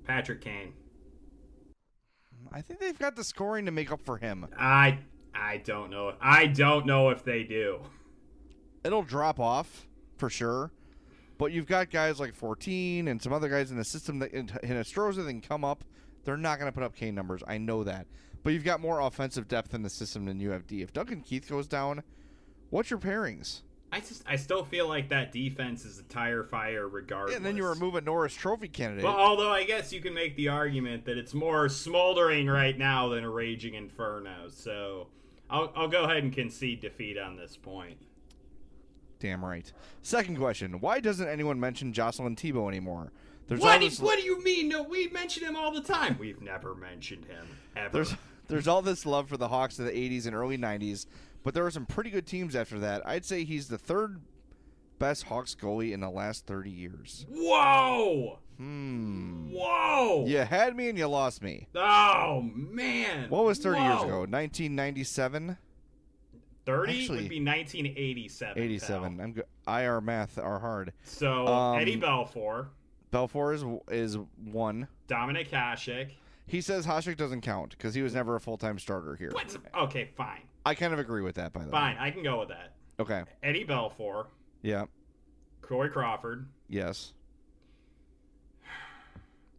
Patrick 0.05 0.41
Kane. 0.41 0.73
I 2.53 2.61
think 2.61 2.80
they've 2.80 2.99
got 2.99 3.16
the 3.16 3.24
scoring 3.24 3.66
to 3.66 3.70
make 3.70 3.92
up 3.92 4.01
for 4.05 4.16
him. 4.16 4.46
I 4.59 4.99
I 5.34 5.59
don't 5.59 5.90
know. 5.90 6.14
I 6.20 6.46
don't 6.46 6.86
know 6.86 7.11
if 7.11 7.24
they 7.24 7.44
do. 7.44 7.80
It'll 8.84 9.03
drop 9.03 9.38
off 9.38 9.86
for 10.16 10.28
sure. 10.30 10.72
But 11.38 11.53
you've 11.53 11.66
got 11.66 11.90
guys 11.90 12.18
like 12.18 12.34
14 12.34 13.07
and 13.07 13.22
some 13.22 13.32
other 13.32 13.49
guys 13.49 13.70
in 13.70 13.76
the 13.76 13.84
system 13.84 14.18
that 14.18 14.32
in, 14.32 14.51
in 14.64 14.70
Astroza 14.70 15.16
that 15.16 15.24
can 15.26 15.40
come 15.40 15.64
up. 15.64 15.84
They're 16.24 16.36
not 16.36 16.59
going 16.59 16.70
to 16.70 16.74
put 16.74 16.82
up 16.82 16.96
K 16.96 17.11
numbers. 17.12 17.42
I 17.46 17.59
know 17.59 17.84
that. 17.84 18.07
But 18.42 18.53
you've 18.53 18.64
got 18.64 18.80
more 18.80 19.01
offensive 19.01 19.46
depth 19.46 19.72
in 19.72 19.82
the 19.82 19.90
system 19.90 20.24
than 20.24 20.40
you 20.40 20.51
have 20.51 20.66
D. 20.66 20.82
If 20.82 20.92
Duncan 20.92 21.22
Keith 21.22 21.49
goes 21.49 21.68
down, 21.68 22.03
what's 22.70 22.90
your 22.90 22.99
pairings? 22.99 23.62
I 23.91 24.01
just 24.01 24.22
I 24.26 24.36
still 24.36 24.64
feel 24.64 24.86
like 24.86 25.09
that 25.09 25.32
defense 25.32 25.84
is 25.84 25.99
a 25.99 26.03
tire 26.05 26.45
fire 26.45 26.86
regardless. 26.89 27.32
Yeah, 27.32 27.36
and 27.39 27.47
then 27.47 27.57
you 27.57 27.66
remove 27.66 27.95
a 27.95 28.01
Norris 28.01 28.34
Trophy 28.34 28.68
candidate. 28.68 29.05
Well, 29.05 29.16
although 29.16 29.51
I 29.51 29.64
guess 29.64 29.93
you 29.93 30.01
can 30.01 30.12
make 30.12 30.36
the 30.36 30.49
argument 30.49 31.07
that 31.07 31.16
it's 31.16 31.32
more 31.32 31.68
smoldering 31.68 32.49
right 32.49 32.76
now 32.76 33.09
than 33.09 33.24
a 33.24 33.30
raging 33.30 33.74
inferno. 33.74 34.49
So 34.51 35.09
I'll 35.49 35.72
I'll 35.74 35.89
go 35.89 36.05
ahead 36.05 36.22
and 36.22 36.32
concede 36.32 36.80
defeat 36.80 37.18
on 37.18 37.36
this 37.36 37.57
point. 37.57 37.97
Damn 39.20 39.45
right. 39.45 39.72
Second 40.03 40.36
question: 40.36 40.80
Why 40.80 41.01
doesn't 41.01 41.26
anyone 41.26 41.59
mention 41.59 41.93
Jocelyn 41.93 42.36
Thibault 42.36 42.68
anymore? 42.68 43.11
There's 43.47 43.61
What 43.61 43.80
do, 43.80 43.89
this, 43.89 43.99
what 43.99 44.18
do 44.18 44.24
you 44.24 44.43
mean? 44.45 44.68
No, 44.68 44.82
we 44.82 45.09
mention 45.09 45.45
him 45.45 45.57
all 45.57 45.72
the 45.72 45.80
time. 45.80 46.18
We've 46.20 46.43
never 46.43 46.74
mentioned 46.74 47.24
him 47.24 47.47
ever. 47.74 47.89
there's 47.91 48.14
there's 48.49 48.68
all 48.68 48.82
this 48.82 49.07
love 49.07 49.28
for 49.28 49.36
the 49.36 49.49
Hawks 49.49 49.78
of 49.78 49.86
the 49.86 49.93
80s 49.93 50.26
and 50.26 50.34
early 50.34 50.59
90s, 50.59 51.07
but 51.49 51.55
there 51.55 51.62
were 51.62 51.70
some 51.70 51.86
pretty 51.86 52.11
good 52.11 52.26
teams 52.26 52.55
after 52.55 52.78
that. 52.78 53.01
I'd 53.09 53.24
say 53.24 53.42
he's 53.42 53.68
the 53.68 53.78
third 53.78 54.20
best 54.99 55.22
Hawks 55.22 55.55
goalie 55.59 55.92
in 55.94 56.01
the 56.01 56.11
last 56.11 56.44
30 56.46 56.70
years. 56.70 57.24
Whoa! 57.30 58.38
Hmm. 58.59 59.49
Whoa! 59.51 60.26
You 60.26 60.40
had 60.40 60.76
me 60.76 60.90
and 60.90 60.99
you 60.99 61.07
lost 61.07 61.42
me. 61.42 61.66
Oh 61.74 62.42
man! 62.55 63.30
What 63.30 63.46
was 63.46 63.61
30 63.61 63.80
years 63.80 64.03
ago? 64.03 64.18
1997, 64.26 65.57
Thirty 66.66 66.99
Actually- 67.01 67.16
would 67.22 67.28
be 67.30 67.40
1987. 67.42 68.62
87. 68.62 69.16
pal. 69.16 69.24
I'm 69.24 69.32
go- 69.32 69.42
IR 69.66 70.03
math 70.03 70.36
are 70.38 70.59
hard. 70.59 70.92
So 71.03 71.46
Um, 71.46 71.78
Eddie 71.80 71.99
Belfour, 71.99 72.66
Belfour 73.11 73.55
is 73.55 73.64
is 73.90 74.18
one. 74.44 74.88
Dominik 75.09 75.49
Hasek. 75.49 76.11
He 76.46 76.61
says 76.61 76.86
Hasek 76.86 77.16
doesn't 77.16 77.40
count 77.40 77.70
because 77.70 77.94
he 77.94 78.03
was 78.03 78.14
never 78.14 78.36
a 78.36 78.40
full 78.40 78.59
time 78.59 78.78
starter 78.78 79.14
here. 79.16 79.30
What's 79.32 79.57
okay? 79.74 80.11
Fine, 80.16 80.42
I 80.69 80.75
kind 80.75 80.93
of 80.93 80.99
agree 80.99 81.23
with 81.23 81.37
that, 81.37 81.53
by 81.55 81.61
the 81.61 81.66
way. 81.66 81.71
fine. 81.73 81.97
I 81.99 82.11
can 82.11 82.23
go 82.23 82.41
with 82.41 82.49
that. 82.51 82.75
Okay. 83.01 83.23
Eddie 83.43 83.64
Belfour, 83.64 84.27
Yeah. 84.62 84.85
Corey 85.62 85.89
Crawford. 85.89 86.47
Yes. 86.69 87.12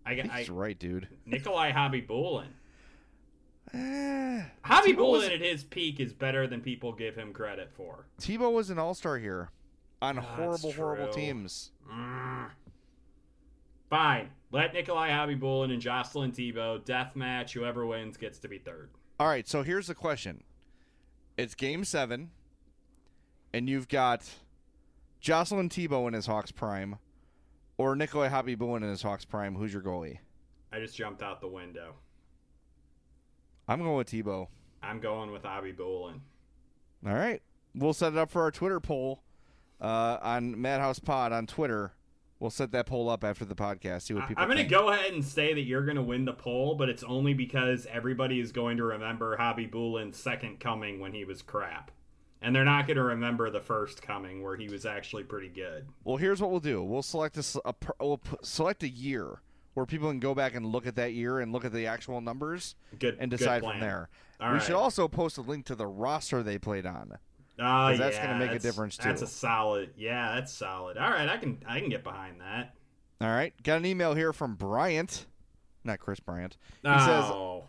I 0.05 0.11
I 0.11 0.15
think 0.15 0.31
I, 0.33 0.39
he's 0.39 0.49
right, 0.49 0.77
dude. 0.77 1.07
Nikolai 1.25 1.71
Khabibulin. 1.71 2.47
Eh, 3.73 4.41
Hobby 4.63 4.89
Thibault 4.91 5.11
was- 5.11 5.23
Bulin 5.25 5.33
at 5.35 5.41
his 5.41 5.63
peak 5.63 5.99
is 5.99 6.13
better 6.13 6.47
than 6.47 6.61
people 6.61 6.93
give 6.93 7.15
him 7.15 7.33
credit 7.33 7.71
for. 7.73 8.05
Thibault 8.19 8.51
was 8.51 8.69
an 8.69 8.77
all 8.79 8.93
star 8.93 9.17
here 9.17 9.49
on 10.01 10.15
That's 10.17 10.27
horrible, 10.27 10.71
horrible 10.73 11.11
true. 11.13 11.21
teams. 11.21 11.71
Mm. 11.91 12.49
Fine. 13.89 14.29
Let 14.51 14.73
Nikolai 14.73 15.09
Khabibulin 15.09 15.71
and 15.71 15.81
Jocelyn 15.81 16.31
Thibault 16.31 16.79
death 16.85 17.15
match. 17.15 17.53
Whoever 17.53 17.85
wins 17.85 18.17
gets 18.17 18.37
to 18.39 18.47
be 18.47 18.59
third. 18.59 18.89
All 19.19 19.27
right, 19.27 19.47
so 19.47 19.63
here's 19.63 19.87
the 19.87 19.95
question. 19.95 20.43
It's 21.39 21.55
game 21.55 21.85
seven, 21.85 22.31
and 23.53 23.69
you've 23.69 23.87
got 23.87 24.29
Jocelyn 25.21 25.69
Thibault 25.69 26.09
in 26.09 26.13
his 26.13 26.25
Hawks 26.25 26.51
prime, 26.51 26.97
or 27.77 27.95
Nikolai 27.95 28.27
Hobby 28.27 28.57
in 28.59 28.81
his 28.81 29.01
Hawks 29.01 29.23
prime. 29.23 29.55
Who's 29.55 29.71
your 29.71 29.81
goalie? 29.81 30.17
I 30.73 30.81
just 30.81 30.97
jumped 30.97 31.23
out 31.23 31.39
the 31.39 31.47
window. 31.47 31.93
I'm 33.69 33.81
going 33.81 33.95
with 33.95 34.09
Thibault. 34.09 34.49
I'm 34.83 34.99
going 34.99 35.31
with 35.31 35.43
Khabibulin. 35.43 36.19
All 37.07 37.13
right. 37.13 37.41
We'll 37.73 37.93
set 37.93 38.11
it 38.11 38.19
up 38.19 38.29
for 38.29 38.41
our 38.41 38.51
Twitter 38.51 38.81
poll 38.81 39.23
uh, 39.79 40.17
on 40.21 40.59
Madhouse 40.59 40.99
Pod 40.99 41.31
on 41.31 41.47
Twitter. 41.47 41.93
We'll 42.39 42.49
set 42.49 42.71
that 42.71 42.85
poll 42.85 43.09
up 43.09 43.23
after 43.25 43.43
the 43.43 43.55
podcast. 43.55 44.03
See 44.03 44.13
what 44.13 44.27
people 44.27 44.41
I'm 44.41 44.49
going 44.49 44.59
to 44.59 44.63
go 44.63 44.89
ahead 44.89 45.11
and 45.11 45.23
say 45.23 45.53
that 45.53 45.61
you're 45.61 45.83
going 45.83 45.97
to 45.97 46.01
win 46.01 46.23
the 46.23 46.33
poll, 46.33 46.75
but 46.75 46.87
it's 46.87 47.03
only 47.03 47.33
because 47.33 47.85
everybody 47.91 48.39
is 48.39 48.53
going 48.53 48.77
to 48.77 48.83
remember 48.83 49.35
Khabibulin's 49.35 50.15
second 50.17 50.59
coming 50.59 50.99
when 50.99 51.13
he 51.13 51.25
was 51.25 51.41
crap. 51.41 51.91
And 52.41 52.55
they're 52.55 52.63
not 52.63 52.87
going 52.87 52.95
to 52.95 53.03
remember 53.03 53.49
the 53.49 53.59
first 53.59 54.01
coming 54.01 54.41
where 54.41 54.55
he 54.55 54.69
was 54.69 54.85
actually 54.85 55.23
pretty 55.23 55.49
good. 55.49 55.87
Well, 56.05 56.15
here's 56.15 56.41
what 56.41 56.51
we'll 56.51 56.61
do. 56.61 56.81
We'll 56.81 57.01
select 57.01 57.37
a, 57.37 57.61
a 57.65 57.73
we'll 57.99 58.21
select 58.41 58.83
a 58.83 58.89
year 58.89 59.41
where 59.73 59.85
people 59.85 60.09
can 60.09 60.19
go 60.19 60.33
back 60.33 60.55
and 60.55 60.65
look 60.65 60.87
at 60.87 60.95
that 60.95 61.13
year 61.13 61.39
and 61.39 61.51
look 61.51 61.65
at 61.65 61.73
the 61.73 61.87
actual 61.87 62.21
numbers 62.21 62.75
Good 62.97 63.17
and 63.19 63.29
decide 63.29 63.63
from 63.63 63.81
there. 63.81 64.09
All 64.39 64.47
we 64.49 64.53
right. 64.53 64.63
should 64.63 64.75
also 64.75 65.09
post 65.09 65.37
a 65.37 65.41
link 65.41 65.65
to 65.65 65.75
the 65.75 65.87
roster 65.87 66.41
they 66.41 66.57
played 66.57 66.85
on. 66.85 67.17
Oh, 67.61 67.95
that's 67.97 68.15
yeah, 68.15 68.25
gonna 68.27 68.39
make 68.39 68.47
a 68.49 68.53
that's- 68.53 68.63
difference, 68.63 68.97
That's 68.97 69.21
too. 69.21 69.25
a 69.25 69.29
solid. 69.29 69.91
Yeah, 69.97 70.35
that's 70.35 70.53
solid. 70.53 70.97
All 70.97 71.09
right, 71.09 71.27
I 71.27 71.37
can 71.37 71.61
I 71.67 71.79
can 71.79 71.89
get 71.89 72.03
behind 72.03 72.39
that. 72.41 72.75
All 73.21 73.27
right. 73.29 73.53
Got 73.63 73.79
an 73.79 73.85
email 73.85 74.13
here 74.15 74.31
from 74.31 74.55
Bryant, 74.55 75.25
not 75.83 75.99
Chris 75.99 76.21
Bryant. 76.21 76.55
He 76.83 76.87
says, 76.87 77.25
Oh, 77.25 77.65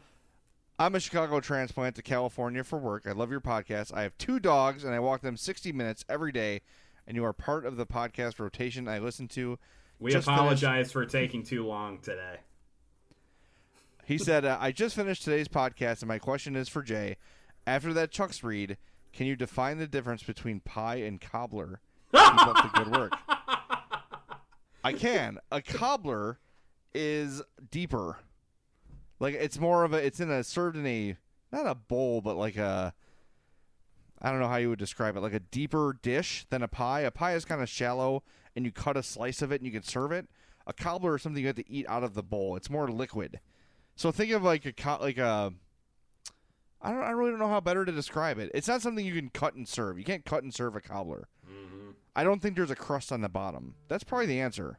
I'm 0.78 0.95
a 0.95 1.01
Chicago 1.01 1.41
transplant 1.41 1.97
to 1.97 2.03
California 2.03 2.62
for 2.62 2.78
work. 2.78 3.05
I 3.07 3.12
love 3.12 3.30
your 3.32 3.41
podcast. 3.41 3.93
I 3.93 4.03
have 4.03 4.16
two 4.16 4.38
dogs 4.38 4.84
and 4.84 4.95
I 4.95 5.01
walk 5.01 5.22
them 5.22 5.36
60 5.36 5.72
minutes 5.72 6.05
every 6.09 6.30
day, 6.30 6.61
and 7.07 7.16
you 7.16 7.24
are 7.24 7.32
part 7.32 7.66
of 7.66 7.76
the 7.76 7.84
podcast 7.84 8.38
rotation 8.38 8.86
I 8.86 8.99
listen 9.01 9.26
to. 9.28 9.59
we 9.99 10.12
Just 10.12 10.26
finished- 10.26 10.38
apologize 10.41 10.93
for 10.93 11.05
taking 11.05 11.43
too 11.43 11.66
long 11.66 11.99
today. 11.99 12.36
He 14.05 14.18
said, 14.18 14.45
uh, 14.45 14.57
I 14.61 14.72
just 14.72 14.97
finished 14.97 15.24
today's 15.24 15.49
podcast, 15.49 16.01
and 16.03 16.09
my 16.09 16.18
question 16.18 16.57
is 16.57 16.68
for 16.68 16.82
Jay. 16.82 17.16
After 17.66 17.93
that 17.93 18.11
Chuck's 18.11 18.43
read, 18.43 18.76
can 19.12 19.26
you 19.26 19.36
define 19.36 19.78
the 19.78 19.86
difference 19.86 20.22
between 20.22 20.61
pie 20.61 20.96
and 20.96 21.20
cobbler? 21.20 21.80
Keep 22.14 22.46
up 22.46 22.72
the 22.72 22.84
good 22.84 22.96
work. 22.96 23.12
I 24.82 24.92
can. 24.92 25.38
A 25.50 25.61
cobbler 25.61 26.38
is 26.94 27.42
deeper. 27.70 28.18
Like 29.18 29.34
it's 29.34 29.58
more 29.58 29.84
of 29.84 29.92
a 29.92 29.98
it's 29.98 30.20
in 30.20 30.30
a 30.30 30.42
served 30.42 30.76
in 30.76 30.86
a 30.86 31.16
not 31.52 31.66
a 31.66 31.74
bowl, 31.74 32.20
but 32.20 32.36
like 32.36 32.56
a 32.56 32.94
I 34.22 34.30
don't 34.30 34.40
know 34.40 34.48
how 34.48 34.56
you 34.56 34.68
would 34.70 34.78
describe 34.78 35.16
it, 35.16 35.20
like 35.20 35.34
a 35.34 35.40
deeper 35.40 35.96
dish 36.02 36.46
than 36.50 36.62
a 36.62 36.68
pie. 36.68 37.00
A 37.00 37.11
pie 37.11 37.34
is 37.34 37.44
kind 37.44 37.62
of 37.62 37.68
shallow 37.68 38.22
and 38.54 38.64
you 38.64 38.72
cut 38.72 38.96
a 38.96 39.02
slice 39.02 39.42
of 39.42 39.52
it 39.52 39.61
and 39.61 39.66
you 39.66 39.72
can 39.72 39.82
serve 39.82 40.12
it. 40.12 40.28
A 40.66 40.72
cobbler 40.72 41.16
is 41.16 41.22
something 41.22 41.40
you 41.40 41.46
have 41.46 41.56
to 41.56 41.70
eat 41.70 41.86
out 41.88 42.04
of 42.04 42.14
the 42.14 42.22
bowl. 42.22 42.56
It's 42.56 42.70
more 42.70 42.88
liquid. 42.88 43.40
So 43.96 44.11
think 44.11 44.32
of 44.32 44.42
like 44.42 44.64
a 44.66 44.98
like 45.00 45.18
a 45.18 45.52
I 46.82 46.90
don't 46.92 47.02
I 47.02 47.10
really 47.10 47.30
don't 47.30 47.40
know 47.40 47.48
how 47.48 47.60
better 47.60 47.84
to 47.84 47.92
describe 47.92 48.38
it. 48.38 48.50
It's 48.54 48.68
not 48.68 48.82
something 48.82 49.04
you 49.04 49.14
can 49.14 49.30
cut 49.30 49.54
and 49.54 49.68
serve. 49.68 49.98
You 49.98 50.04
can't 50.04 50.24
cut 50.24 50.42
and 50.42 50.54
serve 50.54 50.76
a 50.76 50.80
cobbler. 50.80 51.28
Mm-hmm. 51.50 51.90
I 52.16 52.24
don't 52.24 52.40
think 52.40 52.56
there's 52.56 52.70
a 52.70 52.76
crust 52.76 53.12
on 53.12 53.20
the 53.20 53.28
bottom. 53.28 53.74
That's 53.88 54.04
probably 54.04 54.26
the 54.26 54.40
answer. 54.40 54.78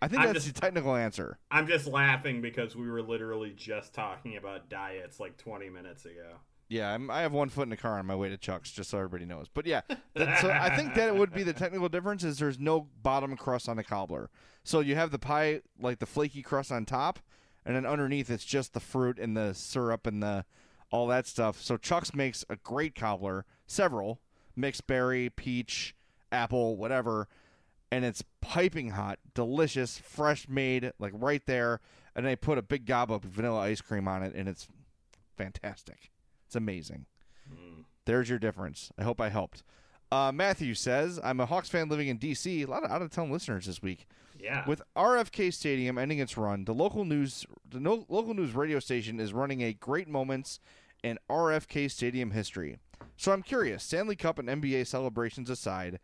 I 0.00 0.08
think 0.08 0.22
I'm 0.22 0.28
that's 0.28 0.44
just- 0.44 0.54
the 0.54 0.60
technical 0.60 0.94
answer. 0.94 1.38
I'm 1.50 1.66
just 1.66 1.86
laughing 1.86 2.40
because 2.40 2.76
we 2.76 2.88
were 2.88 3.02
literally 3.02 3.52
just 3.56 3.92
talking 3.92 4.36
about 4.36 4.68
diets 4.68 5.18
like 5.20 5.36
20 5.36 5.68
minutes 5.70 6.04
ago. 6.04 6.36
Yeah, 6.70 6.92
I'm, 6.92 7.10
I 7.10 7.22
have 7.22 7.32
one 7.32 7.48
foot 7.48 7.62
in 7.62 7.70
the 7.70 7.78
car 7.78 7.98
on 7.98 8.04
my 8.04 8.14
way 8.14 8.28
to 8.28 8.36
Chuck's, 8.36 8.70
just 8.70 8.90
so 8.90 8.98
everybody 8.98 9.24
knows. 9.24 9.46
But 9.52 9.64
yeah, 9.64 9.80
that, 10.14 10.38
so 10.40 10.50
I 10.50 10.76
think 10.76 10.94
that 10.96 11.08
it 11.08 11.16
would 11.16 11.32
be 11.32 11.42
the 11.42 11.54
technical 11.54 11.88
difference 11.88 12.22
is 12.24 12.38
there's 12.38 12.58
no 12.58 12.88
bottom 13.02 13.36
crust 13.38 13.70
on 13.70 13.78
the 13.78 13.84
cobbler. 13.84 14.28
So 14.64 14.80
you 14.80 14.94
have 14.94 15.10
the 15.10 15.18
pie, 15.18 15.62
like 15.80 15.98
the 15.98 16.04
flaky 16.04 16.42
crust 16.42 16.70
on 16.70 16.84
top, 16.84 17.20
and 17.64 17.74
then 17.74 17.86
underneath 17.86 18.28
it's 18.30 18.44
just 18.44 18.74
the 18.74 18.80
fruit 18.80 19.18
and 19.18 19.34
the 19.34 19.54
syrup 19.54 20.06
and 20.06 20.22
the 20.22 20.44
all 20.90 21.06
that 21.08 21.26
stuff. 21.26 21.60
So 21.60 21.76
Chuck's 21.76 22.14
makes 22.14 22.44
a 22.48 22.56
great 22.56 22.94
cobbler, 22.94 23.44
several 23.66 24.20
mixed 24.56 24.86
berry, 24.86 25.30
peach, 25.30 25.94
apple, 26.32 26.76
whatever, 26.76 27.28
and 27.90 28.04
it's 28.04 28.22
piping 28.40 28.90
hot, 28.90 29.18
delicious, 29.34 29.98
fresh 29.98 30.48
made, 30.48 30.92
like 30.98 31.12
right 31.14 31.44
there. 31.46 31.80
And 32.14 32.26
they 32.26 32.36
put 32.36 32.58
a 32.58 32.62
big 32.62 32.84
gob 32.84 33.12
of 33.12 33.22
vanilla 33.22 33.60
ice 33.60 33.80
cream 33.80 34.08
on 34.08 34.22
it, 34.22 34.34
and 34.34 34.48
it's 34.48 34.66
fantastic. 35.36 36.10
It's 36.46 36.56
amazing. 36.56 37.06
There's 38.04 38.28
your 38.28 38.38
difference. 38.38 38.90
I 38.98 39.04
hope 39.04 39.20
I 39.20 39.28
helped. 39.28 39.62
Uh, 40.10 40.32
Matthew 40.32 40.74
says, 40.74 41.20
I'm 41.22 41.38
a 41.40 41.46
Hawks 41.46 41.68
fan 41.68 41.88
living 41.88 42.08
in 42.08 42.16
D.C. 42.16 42.62
A 42.62 42.66
lot 42.66 42.82
of 42.84 42.90
out 42.90 43.02
of 43.02 43.10
town 43.10 43.30
listeners 43.30 43.66
this 43.66 43.82
week. 43.82 44.06
Yeah. 44.40 44.66
With 44.68 44.82
RFK 44.96 45.52
Stadium 45.52 45.98
ending 45.98 46.18
its 46.20 46.36
run, 46.36 46.64
the 46.64 46.74
local 46.74 47.04
news 47.04 47.44
the 47.68 47.80
no, 47.80 48.06
local 48.08 48.34
news 48.34 48.54
radio 48.54 48.78
station 48.78 49.18
is 49.20 49.32
running 49.32 49.62
a 49.62 49.72
great 49.72 50.08
moments 50.08 50.60
in 51.02 51.18
RFK 51.28 51.90
Stadium 51.90 52.30
history. 52.30 52.78
So 53.16 53.32
I'm 53.32 53.42
curious, 53.42 53.82
Stanley 53.84 54.16
Cup 54.16 54.38
and 54.38 54.48
NBA 54.48 54.86
celebrations 54.86 55.50
aside, 55.50 55.98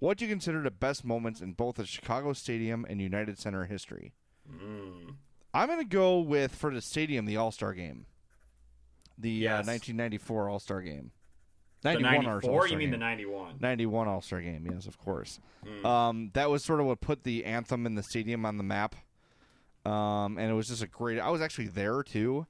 what 0.00 0.18
do 0.18 0.24
you 0.26 0.30
consider 0.30 0.62
the 0.62 0.70
best 0.70 1.04
moments 1.04 1.40
in 1.40 1.52
both 1.52 1.76
the 1.76 1.86
Chicago 1.86 2.32
Stadium 2.34 2.86
and 2.88 3.00
United 3.00 3.38
Center 3.38 3.64
history? 3.64 4.12
I'm 5.54 5.66
going 5.66 5.78
to 5.78 5.84
go 5.84 6.20
with 6.20 6.54
for 6.54 6.72
the 6.72 6.80
stadium 6.80 7.24
the 7.26 7.36
All 7.36 7.50
Star 7.50 7.72
game, 7.74 8.06
the 9.16 9.30
Yes. 9.30 9.66
uh, 9.66 9.70
1994 9.70 10.48
All 10.48 10.58
Star 10.58 10.82
game. 10.82 11.10
The 11.82 11.94
91 12.00 12.24
94? 12.24 12.50
All-Star 12.50 12.68
You 12.68 12.76
mean 12.78 12.86
game. 12.86 12.90
the 12.92 13.04
91? 13.04 13.54
91 13.60 14.08
All 14.08 14.20
Star 14.20 14.40
game, 14.40 14.68
yes, 14.72 14.86
of 14.86 14.98
course. 14.98 15.40
Um, 15.84 16.30
that 16.34 16.50
was 16.50 16.64
sort 16.64 16.80
of 16.80 16.86
what 16.86 17.00
put 17.00 17.24
the 17.24 17.44
anthem 17.44 17.86
in 17.86 17.94
the 17.94 18.02
stadium 18.02 18.44
on 18.46 18.56
the 18.56 18.64
map. 18.64 18.94
Um, 19.84 20.38
and 20.38 20.50
it 20.50 20.54
was 20.54 20.68
just 20.68 20.82
a 20.82 20.86
great. 20.86 21.18
I 21.18 21.30
was 21.30 21.40
actually 21.40 21.68
there 21.68 22.02
too. 22.02 22.46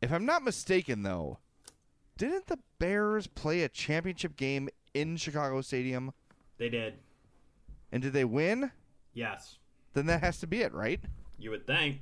If 0.00 0.12
I'm 0.12 0.26
not 0.26 0.42
mistaken, 0.42 1.02
though, 1.02 1.38
didn't 2.18 2.48
the 2.48 2.58
Bears 2.78 3.26
play 3.26 3.62
a 3.62 3.68
championship 3.68 4.36
game 4.36 4.68
in 4.94 5.16
Chicago 5.16 5.60
Stadium? 5.60 6.12
They 6.58 6.68
did. 6.68 6.94
And 7.92 8.02
did 8.02 8.12
they 8.12 8.24
win? 8.24 8.72
Yes. 9.14 9.58
Then 9.94 10.06
that 10.06 10.20
has 10.20 10.38
to 10.38 10.46
be 10.46 10.62
it, 10.62 10.72
right? 10.72 11.00
You 11.38 11.50
would 11.50 11.66
think. 11.66 12.00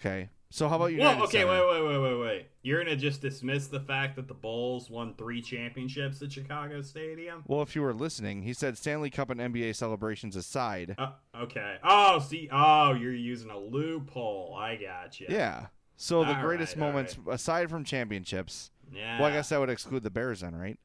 Okay. 0.00 0.28
So 0.50 0.66
how 0.68 0.76
about 0.76 0.92
United 0.92 1.16
Well, 1.16 1.26
okay, 1.26 1.44
wait, 1.44 1.60
wait, 1.68 1.82
wait, 1.86 1.98
wait, 1.98 2.20
wait. 2.20 2.46
You're 2.62 2.82
gonna 2.82 2.96
just 2.96 3.20
dismiss 3.20 3.66
the 3.66 3.80
fact 3.80 4.16
that 4.16 4.28
the 4.28 4.34
Bulls 4.34 4.88
won 4.88 5.14
three 5.14 5.42
championships 5.42 6.22
at 6.22 6.32
Chicago 6.32 6.80
Stadium? 6.80 7.42
Well, 7.46 7.60
if 7.60 7.76
you 7.76 7.82
were 7.82 7.92
listening, 7.92 8.42
he 8.42 8.54
said 8.54 8.78
Stanley 8.78 9.10
Cup 9.10 9.28
and 9.28 9.40
NBA 9.40 9.74
celebrations 9.76 10.36
aside. 10.36 10.94
Uh, 10.96 11.10
okay. 11.36 11.76
Oh, 11.84 12.18
see, 12.18 12.48
oh, 12.50 12.94
you're 12.94 13.14
using 13.14 13.50
a 13.50 13.58
loophole. 13.58 14.54
I 14.58 14.76
got 14.76 15.20
you. 15.20 15.26
Yeah. 15.28 15.66
So 15.96 16.24
the 16.24 16.34
All 16.36 16.42
greatest 16.42 16.76
right, 16.76 16.80
moments, 16.80 17.18
aside 17.28 17.68
from 17.68 17.84
championships, 17.84 18.70
Yeah. 18.92 19.18
well, 19.20 19.28
I 19.28 19.32
guess 19.32 19.50
that 19.50 19.60
would 19.60 19.68
exclude 19.70 20.02
the 20.02 20.10
Bears 20.10 20.40
then, 20.40 20.54
right? 20.54 20.78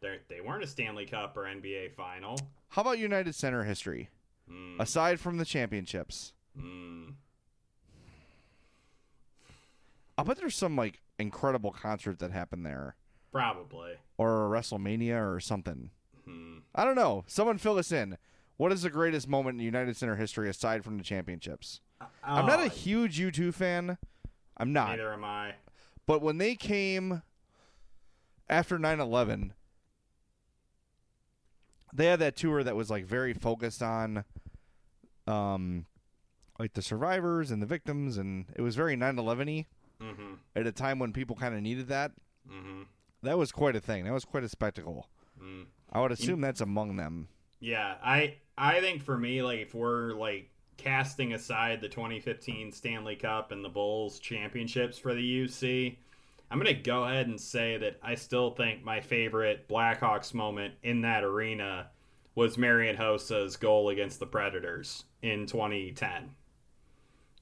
They're, 0.00 0.18
they 0.28 0.40
weren't 0.40 0.64
a 0.64 0.66
Stanley 0.66 1.06
Cup 1.06 1.36
or 1.36 1.44
NBA 1.44 1.94
final. 1.94 2.38
How 2.68 2.82
about 2.82 2.98
United 2.98 3.34
Center 3.34 3.64
history? 3.64 4.10
Hmm. 4.48 4.78
Aside 4.80 5.18
from 5.18 5.38
the 5.38 5.44
championships, 5.46 6.34
Hmm. 6.58 7.10
I 10.18 10.24
bet 10.24 10.36
there's 10.36 10.56
some 10.56 10.76
like 10.76 11.00
incredible 11.18 11.70
concert 11.70 12.18
that 12.18 12.32
happened 12.32 12.66
there, 12.66 12.96
Probably. 13.32 13.92
or 14.18 14.46
a 14.46 14.50
WrestleMania 14.60 15.34
or 15.34 15.38
something. 15.40 15.90
Hmm. 16.24 16.58
I 16.74 16.84
don't 16.84 16.96
know. 16.96 17.24
Someone 17.28 17.56
fill 17.58 17.78
us 17.78 17.92
in. 17.92 18.18
What 18.56 18.72
is 18.72 18.82
the 18.82 18.90
greatest 18.90 19.28
moment 19.28 19.58
in 19.60 19.64
United 19.64 19.96
Center 19.96 20.16
history 20.16 20.48
aside 20.50 20.84
from 20.84 20.98
the 20.98 21.04
championships? 21.04 21.80
I'm 22.24 22.46
not 22.46 22.58
a 22.60 22.64
Oh, 22.64 22.68
huge 22.68 23.18
U2 23.18 23.54
fan. 23.54 23.96
I'm 24.56 24.72
not. 24.72 24.88
Neither 24.90 25.12
am 25.12 25.24
I. 25.24 25.54
But 26.06 26.20
when 26.22 26.38
they 26.38 26.56
came 26.56 27.22
after 28.50 28.78
9/11, 28.78 29.52
they 31.94 32.06
had 32.06 32.18
that 32.18 32.36
tour 32.36 32.62
that 32.64 32.76
was 32.76 32.90
like 32.90 33.04
very 33.06 33.32
focused 33.32 33.82
on 33.82 34.24
um 35.26 35.86
like 36.58 36.72
the 36.74 36.82
survivors 36.82 37.50
and 37.50 37.62
the 37.62 37.66
victims 37.66 38.18
and 38.18 38.46
it 38.56 38.62
was 38.62 38.74
very 38.74 38.96
9/11y 38.96 39.66
Mm-hmm. 40.02 40.34
at 40.54 40.66
a 40.66 40.72
time 40.72 40.98
when 40.98 41.12
people 41.12 41.34
kind 41.34 41.54
of 41.54 41.60
needed 41.60 41.88
that. 41.88 42.12
Mm-hmm. 42.48 42.82
That 43.22 43.36
was 43.36 43.50
quite 43.50 43.74
a 43.74 43.80
thing. 43.80 44.04
That 44.04 44.12
was 44.12 44.24
quite 44.24 44.44
a 44.44 44.48
spectacle. 44.48 45.08
Mm. 45.42 45.66
I 45.92 46.00
would 46.00 46.12
assume 46.12 46.40
that's 46.40 46.60
among 46.60 46.96
them. 46.96 47.28
Yeah, 47.60 47.96
I 48.02 48.36
I 48.56 48.80
think 48.80 49.02
for 49.02 49.18
me, 49.18 49.42
like 49.42 49.60
if 49.60 49.74
we're 49.74 50.12
like 50.12 50.50
casting 50.76 51.32
aside 51.32 51.80
the 51.80 51.88
2015 51.88 52.70
Stanley 52.72 53.16
Cup 53.16 53.50
and 53.50 53.64
the 53.64 53.68
Bulls 53.68 54.20
championships 54.20 54.98
for 54.98 55.14
the 55.14 55.44
UC, 55.44 55.96
I'm 56.50 56.58
gonna 56.58 56.74
go 56.74 57.04
ahead 57.04 57.26
and 57.26 57.40
say 57.40 57.76
that 57.78 57.98
I 58.02 58.14
still 58.14 58.50
think 58.50 58.84
my 58.84 59.00
favorite 59.00 59.68
Blackhawks 59.68 60.32
moment 60.32 60.74
in 60.82 61.00
that 61.02 61.24
arena 61.24 61.90
was 62.34 62.56
Marian 62.56 62.96
Hossa's 62.96 63.56
goal 63.56 63.88
against 63.88 64.20
the 64.20 64.26
Predators 64.26 65.04
in 65.22 65.46
2010. 65.46 66.30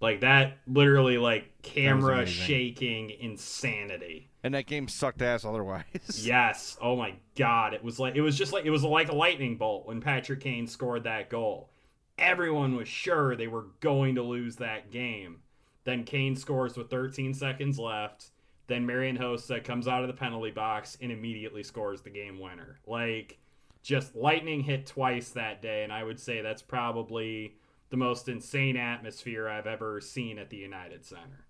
Like 0.01 0.21
that, 0.21 0.59
literally 0.67 1.19
like 1.19 1.63
camera 1.63 2.27
shaking 2.27 3.11
insanity. 3.11 4.29
And 4.43 4.55
that 4.55 4.67
game 4.67 4.89
sucked 4.89 5.23
ass 5.23 5.45
otherwise. 5.45 5.85
Yes. 6.23 6.77
Oh 6.81 6.97
my 6.97 7.15
god. 7.37 7.75
It 7.75 7.83
was 7.83 7.99
like 7.99 8.15
it 8.15 8.21
was 8.21 8.37
just 8.37 8.53
like 8.53 8.65
it 8.65 8.71
was 8.71 8.85
like 8.85 9.09
a 9.09 9.15
lightning 9.15 9.57
bolt 9.57 9.87
when 9.87 10.01
Patrick 10.01 10.41
Kane 10.41 10.67
scored 10.67 11.05
that 11.05 11.31
goal. 11.31 11.71
Everyone 12.19 12.77
was 12.77 12.89
sure 12.89 13.37
they 13.37 13.49
were 13.49 13.67
going 13.81 14.15
to 14.15 14.23
lose 14.23 14.57
that 14.57 14.91
game. 14.91 15.41
Then 15.85 16.05
Kane 16.05 16.37
scores 16.37 16.77
with 16.77 16.91
13 16.91 17.35
seconds 17.35 17.79
left. 17.79 18.31
Then 18.67 18.87
Marian 18.87 19.17
Hossa 19.19 19.63
comes 19.63 19.87
out 19.87 20.03
of 20.03 20.09
the 20.09 20.15
penalty 20.15 20.51
box 20.51 20.97
and 21.01 21.13
immediately 21.13 21.63
scores 21.63 22.03
the 22.03 22.11
game 22.11 22.39
winner. 22.39 22.81
Like 22.87 23.39
just 23.83 24.17
lightning 24.17 24.61
hit 24.63 24.87
twice 24.87 25.31
that 25.31 25.63
day 25.63 25.85
and 25.85 25.93
I 25.93 26.03
would 26.05 26.19
say 26.19 26.41
that's 26.41 26.63
probably 26.63 27.57
the 27.91 27.97
most 27.97 28.29
insane 28.29 28.77
atmosphere 28.77 29.49
I've 29.49 29.67
ever 29.67 30.01
seen 30.01 30.39
at 30.39 30.51
the 30.51 30.57
United 30.57 31.05
Center. 31.05 31.47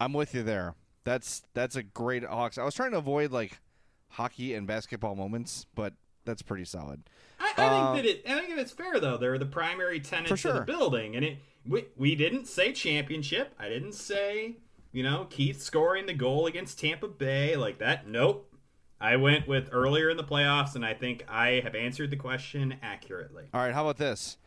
I'm 0.00 0.12
with 0.12 0.34
you 0.34 0.42
there. 0.42 0.74
That's 1.04 1.42
that's 1.54 1.76
a 1.76 1.82
great 1.82 2.24
Hawks. 2.24 2.58
I 2.58 2.64
was 2.64 2.74
trying 2.74 2.92
to 2.92 2.98
avoid 2.98 3.30
like 3.30 3.60
hockey 4.10 4.54
and 4.54 4.66
basketball 4.66 5.14
moments, 5.14 5.66
but 5.74 5.94
that's 6.24 6.42
pretty 6.42 6.64
solid. 6.64 7.02
I, 7.38 7.52
I 7.56 7.62
Uh, 7.64 7.94
think 7.94 8.04
that 8.04 8.10
it. 8.10 8.30
I 8.30 8.40
think 8.46 8.58
it's 8.58 8.72
fair 8.72 8.98
though. 9.00 9.16
They're 9.16 9.38
the 9.38 9.46
primary 9.46 10.00
tenants 10.00 10.42
For 10.42 10.48
of 10.48 10.54
the 10.54 10.60
building, 10.62 11.16
and 11.16 11.24
it. 11.24 11.38
We, 11.66 11.86
we 11.96 12.14
didn't 12.14 12.46
say 12.46 12.72
championship. 12.72 13.54
I 13.58 13.68
didn't 13.70 13.92
say 13.94 14.56
you 14.92 15.02
know 15.02 15.26
Keith 15.30 15.62
scoring 15.62 16.06
the 16.06 16.12
goal 16.14 16.46
against 16.46 16.78
Tampa 16.78 17.08
Bay 17.08 17.56
like 17.56 17.78
that. 17.78 18.06
Nope. 18.06 18.50
I 19.00 19.16
went 19.16 19.46
with 19.48 19.68
earlier 19.72 20.08
in 20.08 20.16
the 20.16 20.24
playoffs, 20.24 20.74
and 20.76 20.84
I 20.86 20.94
think 20.94 21.24
I 21.28 21.60
have 21.64 21.74
answered 21.74 22.10
the 22.10 22.16
question 22.16 22.76
accurately. 22.82 23.44
All 23.52 23.60
right, 23.60 23.74
how 23.74 23.82
about 23.82 23.98
this? 23.98 24.38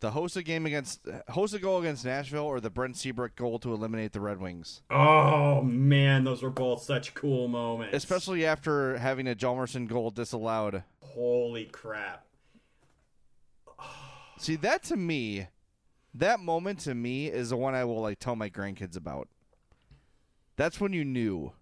The 0.00 0.12
Hossa 0.12 0.42
game 0.42 0.64
against 0.64 1.04
Hossa 1.04 1.60
goal 1.60 1.80
against 1.80 2.06
Nashville 2.06 2.44
or 2.44 2.58
the 2.58 2.70
Brent 2.70 2.96
Seabrook 2.96 3.36
goal 3.36 3.58
to 3.58 3.72
eliminate 3.72 4.12
the 4.12 4.20
Red 4.20 4.40
Wings? 4.40 4.80
Oh 4.90 5.60
man, 5.62 6.24
those 6.24 6.42
were 6.42 6.50
both 6.50 6.82
such 6.82 7.12
cool 7.14 7.48
moments. 7.48 7.94
Especially 7.94 8.46
after 8.46 8.96
having 8.96 9.28
a 9.28 9.34
Hjalmarsson 9.34 9.86
goal 9.88 10.10
disallowed. 10.10 10.84
holy 11.00 11.66
crap. 11.66 12.24
See, 14.38 14.56
that 14.56 14.82
to 14.84 14.96
me, 14.96 15.48
that 16.14 16.40
moment 16.40 16.80
to 16.80 16.94
me 16.94 17.26
is 17.26 17.50
the 17.50 17.58
one 17.58 17.74
I 17.74 17.84
will 17.84 18.00
like 18.00 18.18
tell 18.18 18.36
my 18.36 18.48
grandkids 18.48 18.96
about. 18.96 19.28
That's 20.56 20.80
when 20.80 20.94
you 20.94 21.04
knew 21.04 21.52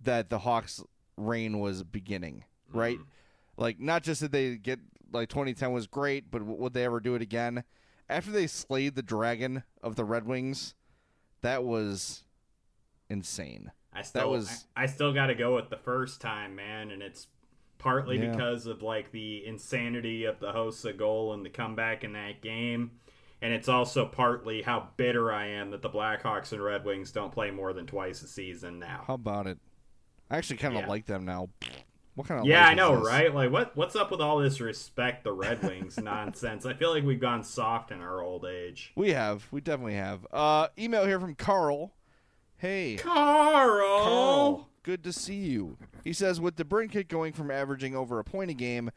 that 0.00 0.30
the 0.30 0.40
Hawks' 0.40 0.82
reign 1.16 1.58
was 1.58 1.82
beginning, 1.82 2.44
right? 2.72 2.96
Mm-hmm. 2.96 3.08
Like, 3.56 3.80
not 3.80 4.02
just 4.02 4.20
did 4.20 4.32
they 4.32 4.56
get 4.56 4.80
like 5.12 5.28
2010 5.28 5.72
was 5.72 5.86
great, 5.86 6.30
but 6.30 6.38
w- 6.40 6.58
would 6.58 6.72
they 6.74 6.84
ever 6.84 7.00
do 7.00 7.14
it 7.14 7.22
again? 7.22 7.64
After 8.08 8.30
they 8.30 8.46
slayed 8.46 8.94
the 8.94 9.02
dragon 9.02 9.62
of 9.82 9.96
the 9.96 10.04
Red 10.04 10.26
Wings, 10.26 10.74
that 11.42 11.64
was 11.64 12.24
insane. 13.08 13.72
I 13.92 14.02
still 14.02 14.30
was- 14.30 14.66
I, 14.76 14.84
I 14.84 14.86
still 14.86 15.12
got 15.12 15.26
to 15.26 15.34
go 15.34 15.54
with 15.54 15.68
the 15.70 15.76
first 15.76 16.20
time, 16.20 16.54
man, 16.56 16.90
and 16.90 17.02
it's 17.02 17.28
partly 17.78 18.18
Yeah. 18.18 18.30
because 18.30 18.66
of 18.66 18.82
like 18.82 19.10
the 19.12 19.44
insanity 19.46 20.24
of 20.24 20.38
the 20.40 20.52
Hossa 20.52 20.96
goal 20.96 21.32
and 21.34 21.44
the 21.44 21.50
comeback 21.50 22.04
in 22.04 22.12
that 22.12 22.40
game, 22.40 22.92
and 23.42 23.52
it's 23.52 23.68
also 23.68 24.06
partly 24.06 24.62
how 24.62 24.88
bitter 24.96 25.32
I 25.32 25.48
am 25.48 25.70
that 25.72 25.82
the 25.82 25.90
Blackhawks 25.90 26.52
and 26.52 26.62
Red 26.62 26.84
Wings 26.84 27.10
don't 27.12 27.32
play 27.32 27.50
more 27.50 27.72
than 27.72 27.86
twice 27.86 28.22
a 28.22 28.28
season 28.28 28.78
now. 28.78 29.04
How 29.06 29.14
about 29.14 29.46
it? 29.46 29.58
I 30.30 30.38
actually 30.38 30.56
kind 30.58 30.74
of 30.76 30.82
Yeah. 30.82 30.88
like 30.88 31.06
them 31.06 31.24
now. 31.24 31.48
What 32.14 32.28
kind 32.28 32.40
of 32.40 32.46
Yeah, 32.46 32.66
I 32.66 32.74
know, 32.74 32.94
right? 32.94 33.34
Like, 33.34 33.50
what 33.50 33.74
what's 33.76 33.96
up 33.96 34.10
with 34.10 34.20
all 34.20 34.38
this 34.38 34.60
respect 34.60 35.24
the 35.24 35.32
Red 35.32 35.62
Wings 35.62 35.98
nonsense? 36.02 36.66
I 36.66 36.74
feel 36.74 36.90
like 36.90 37.04
we've 37.04 37.20
gone 37.20 37.42
soft 37.42 37.90
in 37.90 38.00
our 38.00 38.20
old 38.20 38.44
age. 38.44 38.92
We 38.94 39.12
have. 39.12 39.46
We 39.50 39.60
definitely 39.60 39.94
have. 39.94 40.26
Uh, 40.30 40.68
email 40.78 41.06
here 41.06 41.18
from 41.18 41.34
Carl. 41.34 41.92
Hey, 42.58 42.96
Carl. 42.96 44.04
Carl. 44.04 44.68
Good 44.82 45.04
to 45.04 45.12
see 45.12 45.36
you. 45.36 45.78
He 46.04 46.12
says, 46.12 46.40
with 46.40 46.56
DeBrincat 46.56 47.08
going 47.08 47.32
from 47.32 47.50
averaging 47.50 47.96
over 47.96 48.18
a 48.18 48.24
point 48.24 48.50
a 48.50 48.54
game 48.54 48.90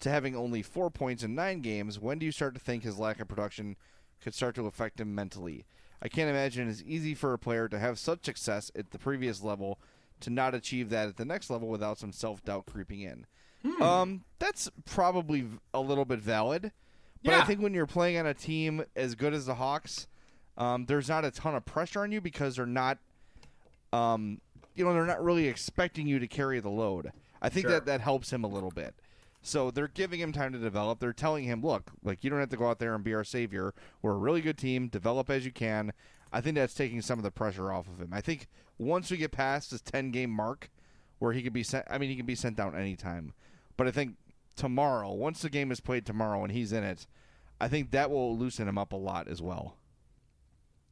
to 0.00 0.10
having 0.10 0.36
only 0.36 0.62
four 0.62 0.90
points 0.90 1.22
in 1.22 1.34
nine 1.34 1.60
games, 1.60 1.98
when 1.98 2.18
do 2.18 2.26
you 2.26 2.32
start 2.32 2.54
to 2.54 2.60
think 2.60 2.82
his 2.82 2.98
lack 2.98 3.20
of 3.20 3.28
production 3.28 3.76
could 4.20 4.34
start 4.34 4.54
to 4.54 4.66
affect 4.66 5.00
him 5.00 5.14
mentally? 5.14 5.64
I 6.02 6.08
can't 6.08 6.30
imagine 6.30 6.68
it's 6.68 6.82
easy 6.86 7.14
for 7.14 7.32
a 7.32 7.38
player 7.38 7.68
to 7.68 7.78
have 7.78 7.98
such 7.98 8.24
success 8.24 8.70
at 8.74 8.90
the 8.90 8.98
previous 8.98 9.42
level 9.42 9.78
to 10.20 10.30
not 10.30 10.54
achieve 10.54 10.90
that 10.90 11.08
at 11.08 11.16
the 11.16 11.24
next 11.24 11.50
level 11.50 11.68
without 11.68 11.98
some 11.98 12.12
self 12.12 12.44
doubt 12.44 12.66
creeping 12.66 13.00
in. 13.00 13.26
Um, 13.82 14.24
that's 14.38 14.70
probably 14.86 15.46
a 15.74 15.80
little 15.80 16.04
bit 16.06 16.18
valid, 16.20 16.72
but 17.22 17.34
I 17.34 17.44
think 17.44 17.60
when 17.60 17.74
you're 17.74 17.86
playing 17.86 18.16
on 18.18 18.26
a 18.26 18.32
team 18.34 18.84
as 18.96 19.14
good 19.14 19.34
as 19.34 19.44
the 19.46 19.56
Hawks, 19.56 20.06
um, 20.56 20.86
there's 20.86 21.08
not 21.10 21.24
a 21.26 21.30
ton 21.30 21.54
of 21.54 21.66
pressure 21.66 22.00
on 22.00 22.10
you 22.12 22.20
because 22.22 22.56
they're 22.56 22.64
not 22.66 22.98
um, 23.92 24.40
you 24.74 24.84
know, 24.84 24.92
they're 24.92 25.04
not 25.06 25.22
really 25.22 25.46
expecting 25.48 26.06
you 26.06 26.18
to 26.18 26.26
carry 26.26 26.60
the 26.60 26.70
load. 26.70 27.12
I 27.42 27.48
think 27.48 27.64
Sure. 27.64 27.72
that 27.72 27.86
that 27.86 28.00
helps 28.00 28.32
him 28.32 28.44
a 28.44 28.48
little 28.48 28.70
bit. 28.70 28.94
So 29.42 29.70
they're 29.70 29.88
giving 29.88 30.20
him 30.20 30.32
time 30.32 30.52
to 30.52 30.58
develop. 30.58 31.00
They're 31.00 31.12
telling 31.14 31.44
him, 31.44 31.62
look, 31.62 31.90
like 32.04 32.22
you 32.22 32.30
don't 32.30 32.40
have 32.40 32.50
to 32.50 32.56
go 32.56 32.68
out 32.68 32.78
there 32.78 32.94
and 32.94 33.02
be 33.02 33.14
our 33.14 33.24
savior. 33.24 33.74
We're 34.02 34.12
a 34.12 34.18
really 34.18 34.42
good 34.42 34.58
team. 34.58 34.88
Develop 34.88 35.30
as 35.30 35.44
you 35.46 35.52
can. 35.52 35.92
I 36.32 36.40
think 36.40 36.54
that's 36.56 36.74
taking 36.74 37.00
some 37.02 37.18
of 37.18 37.22
the 37.24 37.30
pressure 37.30 37.72
off 37.72 37.88
of 37.88 38.00
him. 38.00 38.10
I 38.12 38.20
think 38.20 38.48
once 38.80 39.10
we 39.10 39.18
get 39.18 39.30
past 39.30 39.70
this 39.70 39.82
10 39.82 40.10
game 40.10 40.30
mark 40.30 40.70
where 41.18 41.32
he 41.32 41.42
could 41.42 41.52
be 41.52 41.62
sent, 41.62 41.84
I 41.90 41.98
mean, 41.98 42.08
he 42.08 42.16
can 42.16 42.24
be 42.24 42.34
sent 42.34 42.56
down 42.56 42.74
anytime. 42.74 43.34
But 43.76 43.86
I 43.86 43.90
think 43.90 44.16
tomorrow, 44.56 45.12
once 45.12 45.42
the 45.42 45.50
game 45.50 45.70
is 45.70 45.80
played 45.80 46.06
tomorrow 46.06 46.42
and 46.42 46.50
he's 46.50 46.72
in 46.72 46.82
it, 46.82 47.06
I 47.60 47.68
think 47.68 47.90
that 47.90 48.10
will 48.10 48.36
loosen 48.36 48.66
him 48.66 48.78
up 48.78 48.92
a 48.92 48.96
lot 48.96 49.28
as 49.28 49.42
well. 49.42 49.76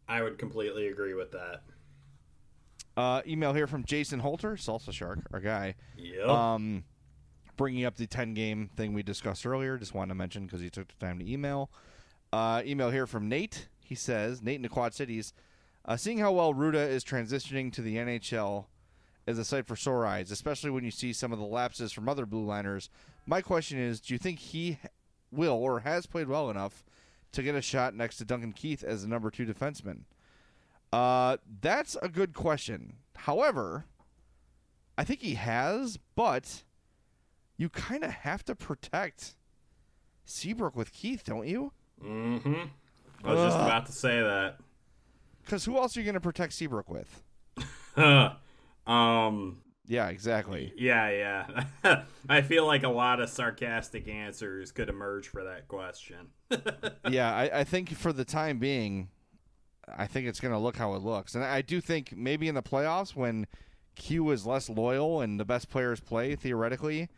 I 0.06 0.22
would 0.22 0.38
completely 0.38 0.88
agree 0.88 1.14
with 1.14 1.32
that. 1.32 1.62
Uh, 2.94 3.22
email 3.26 3.54
here 3.54 3.66
from 3.66 3.84
Jason 3.84 4.20
Holter, 4.20 4.52
Salsa 4.56 4.92
Shark, 4.92 5.20
our 5.32 5.40
guy. 5.40 5.74
Yep. 5.96 6.28
Um, 6.28 6.84
bringing 7.56 7.86
up 7.86 7.96
the 7.96 8.06
10 8.06 8.34
game 8.34 8.68
thing 8.76 8.92
we 8.92 9.02
discussed 9.02 9.46
earlier. 9.46 9.78
Just 9.78 9.94
wanted 9.94 10.10
to 10.10 10.14
mention 10.14 10.44
because 10.44 10.60
he 10.60 10.68
took 10.68 10.88
the 10.88 11.06
time 11.06 11.18
to 11.20 11.30
email. 11.30 11.70
Uh, 12.34 12.62
email 12.66 12.90
here 12.90 13.06
from 13.06 13.30
Nate. 13.30 13.68
He 13.82 13.94
says, 13.94 14.42
Nate 14.42 14.56
in 14.56 14.62
the 14.62 14.68
Quad 14.68 14.92
Cities, 14.92 15.32
uh, 15.88 15.96
seeing 15.96 16.18
how 16.18 16.30
well 16.30 16.52
Rutta 16.52 16.86
is 16.86 17.02
transitioning 17.02 17.72
to 17.72 17.80
the 17.80 17.96
NHL 17.96 18.66
is 19.26 19.38
a 19.38 19.44
sight 19.44 19.66
for 19.66 19.74
sore 19.74 20.06
eyes, 20.06 20.30
especially 20.30 20.70
when 20.70 20.84
you 20.84 20.90
see 20.90 21.14
some 21.14 21.32
of 21.32 21.38
the 21.38 21.44
lapses 21.46 21.92
from 21.92 22.10
other 22.10 22.26
blue 22.26 22.44
liners. 22.44 22.90
My 23.26 23.40
question 23.40 23.78
is, 23.78 23.98
do 23.98 24.12
you 24.12 24.18
think 24.18 24.38
he 24.38 24.78
will 25.32 25.54
or 25.54 25.80
has 25.80 26.04
played 26.04 26.28
well 26.28 26.50
enough 26.50 26.84
to 27.32 27.42
get 27.42 27.54
a 27.54 27.62
shot 27.62 27.94
next 27.94 28.18
to 28.18 28.26
Duncan 28.26 28.52
Keith 28.52 28.84
as 28.84 29.02
the 29.02 29.08
number 29.08 29.30
two 29.30 29.46
defenseman? 29.46 30.00
Uh, 30.92 31.38
that's 31.60 31.96
a 32.02 32.08
good 32.08 32.34
question. 32.34 32.96
However, 33.16 33.86
I 34.98 35.04
think 35.04 35.20
he 35.20 35.34
has, 35.34 35.98
but 36.14 36.64
you 37.56 37.70
kind 37.70 38.04
of 38.04 38.10
have 38.10 38.44
to 38.44 38.54
protect 38.54 39.36
Seabrook 40.26 40.76
with 40.76 40.92
Keith, 40.92 41.24
don't 41.24 41.46
you? 41.46 41.72
mm-hmm. 42.04 42.64
I 43.24 43.32
was 43.32 43.52
just 43.52 43.56
about 43.56 43.86
to 43.86 43.92
say 43.92 44.20
that. 44.20 44.58
Because 45.48 45.64
who 45.64 45.78
else 45.78 45.96
are 45.96 46.00
you 46.00 46.04
going 46.04 46.12
to 46.12 46.20
protect 46.20 46.52
Seabrook 46.52 46.90
with? 46.90 47.22
um. 48.86 49.62
Yeah, 49.86 50.08
exactly. 50.08 50.74
Yeah, 50.76 51.64
yeah. 51.82 52.02
I 52.28 52.42
feel 52.42 52.66
like 52.66 52.82
a 52.82 52.90
lot 52.90 53.20
of 53.20 53.30
sarcastic 53.30 54.06
answers 54.08 54.72
could 54.72 54.90
emerge 54.90 55.28
for 55.28 55.44
that 55.44 55.66
question. 55.66 56.28
yeah, 57.08 57.34
I, 57.34 57.60
I 57.60 57.64
think 57.64 57.96
for 57.96 58.12
the 58.12 58.26
time 58.26 58.58
being, 58.58 59.08
I 59.96 60.06
think 60.06 60.26
it's 60.26 60.40
going 60.40 60.52
to 60.52 60.58
look 60.58 60.76
how 60.76 60.92
it 60.92 61.02
looks. 61.02 61.34
And 61.34 61.42
I 61.42 61.62
do 61.62 61.80
think 61.80 62.14
maybe 62.14 62.48
in 62.48 62.54
the 62.54 62.62
playoffs 62.62 63.16
when 63.16 63.46
Q 63.96 64.30
is 64.30 64.44
less 64.44 64.68
loyal 64.68 65.22
and 65.22 65.40
the 65.40 65.46
best 65.46 65.70
players 65.70 66.00
play, 66.00 66.36
theoretically, 66.36 67.08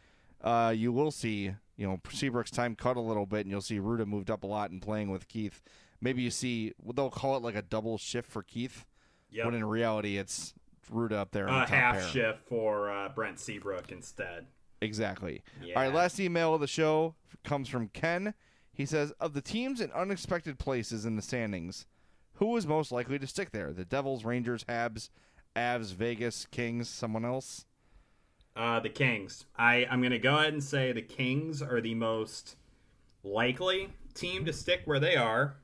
uh, 0.40 0.72
you 0.76 0.92
will 0.92 1.10
see, 1.10 1.52
you 1.76 1.88
know, 1.88 2.00
Seabrook's 2.08 2.52
time 2.52 2.76
cut 2.76 2.96
a 2.96 3.00
little 3.00 3.26
bit 3.26 3.40
and 3.40 3.50
you'll 3.50 3.60
see 3.60 3.80
Rutta 3.80 4.06
moved 4.06 4.30
up 4.30 4.44
a 4.44 4.46
lot 4.46 4.70
and 4.70 4.80
playing 4.80 5.10
with 5.10 5.26
Keith. 5.26 5.60
Maybe 6.00 6.22
you 6.22 6.30
see, 6.30 6.72
they'll 6.94 7.10
call 7.10 7.36
it 7.36 7.42
like 7.42 7.54
a 7.56 7.62
double 7.62 7.98
shift 7.98 8.30
for 8.30 8.42
Keith, 8.42 8.84
Yep. 9.30 9.46
when 9.46 9.54
in 9.54 9.64
reality 9.64 10.16
it's 10.18 10.54
Rutta 10.92 11.12
up 11.12 11.30
there. 11.30 11.46
in 11.46 11.54
the 11.54 11.62
a 11.62 11.66
half 11.68 11.94
pair. 11.96 12.08
shift 12.08 12.48
for 12.48 12.90
uh, 12.90 13.08
Brent 13.10 13.38
Seabrook 13.38 13.92
instead. 13.92 14.46
Exactly. 14.82 15.42
Yeah. 15.62 15.74
All 15.76 15.82
right, 15.82 15.94
last 15.94 16.18
email 16.18 16.54
of 16.54 16.60
the 16.60 16.66
show 16.66 17.14
comes 17.44 17.68
from 17.68 17.88
Ken. 17.88 18.34
He 18.72 18.86
says, 18.86 19.12
Of 19.20 19.34
the 19.34 19.42
teams 19.42 19.80
in 19.80 19.92
unexpected 19.92 20.58
places 20.58 21.04
in 21.04 21.16
the 21.16 21.22
standings, 21.22 21.86
who 22.34 22.56
is 22.56 22.66
most 22.66 22.90
likely 22.90 23.18
to 23.18 23.26
stick 23.26 23.50
there? 23.50 23.72
The 23.72 23.84
Devils, 23.84 24.24
Rangers, 24.24 24.64
Habs, 24.64 25.10
Avs, 25.54 25.92
Vegas, 25.94 26.46
Kings, 26.46 26.88
someone 26.88 27.24
else? 27.26 27.66
Uh, 28.56 28.80
the 28.80 28.88
Kings. 28.88 29.44
I, 29.56 29.86
I'm 29.90 30.00
going 30.00 30.10
to 30.12 30.18
go 30.18 30.36
ahead 30.38 30.54
and 30.54 30.64
say 30.64 30.92
the 30.92 31.02
Kings 31.02 31.60
are 31.62 31.80
the 31.80 31.94
most 31.94 32.56
likely 33.22 33.90
team 34.14 34.44
to 34.46 34.52
stick 34.52 34.80
where 34.86 34.98
they 34.98 35.14
are. 35.14 35.56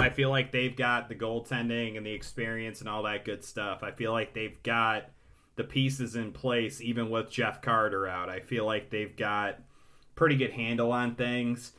I 0.00 0.10
feel 0.10 0.30
like 0.30 0.50
they've 0.50 0.74
got 0.74 1.08
the 1.08 1.14
goaltending 1.14 1.96
and 1.96 2.06
the 2.06 2.12
experience 2.12 2.80
and 2.80 2.88
all 2.88 3.02
that 3.02 3.24
good 3.24 3.44
stuff. 3.44 3.82
I 3.82 3.90
feel 3.90 4.12
like 4.12 4.32
they've 4.32 4.62
got 4.62 5.10
the 5.56 5.64
pieces 5.64 6.16
in 6.16 6.32
place, 6.32 6.80
even 6.80 7.10
with 7.10 7.30
Jeff 7.30 7.60
Carter 7.60 8.06
out. 8.06 8.30
I 8.30 8.40
feel 8.40 8.64
like 8.64 8.90
they've 8.90 9.14
got 9.14 9.58
pretty 10.14 10.36
good 10.36 10.52
handle 10.52 10.92
on 10.92 11.14
things. 11.14 11.72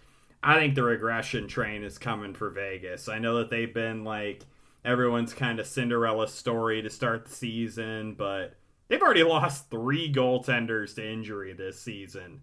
I 0.43 0.55
think 0.55 0.75
the 0.75 0.83
regression 0.83 1.47
train 1.47 1.83
is 1.83 1.97
coming 1.97 2.33
for 2.33 2.49
Vegas. 2.49 3.09
I 3.09 3.19
know 3.19 3.37
that 3.39 3.49
they've 3.49 3.73
been 3.73 4.03
like 4.03 4.45
everyone's 4.83 5.33
kind 5.33 5.59
of 5.59 5.67
Cinderella 5.67 6.27
story 6.27 6.81
to 6.81 6.89
start 6.89 7.25
the 7.25 7.31
season, 7.31 8.13
but 8.13 8.55
they've 8.87 9.01
already 9.01 9.23
lost 9.23 9.69
three 9.69 10.11
goaltenders 10.11 10.95
to 10.95 11.07
injury 11.07 11.53
this 11.53 11.79
season. 11.79 12.41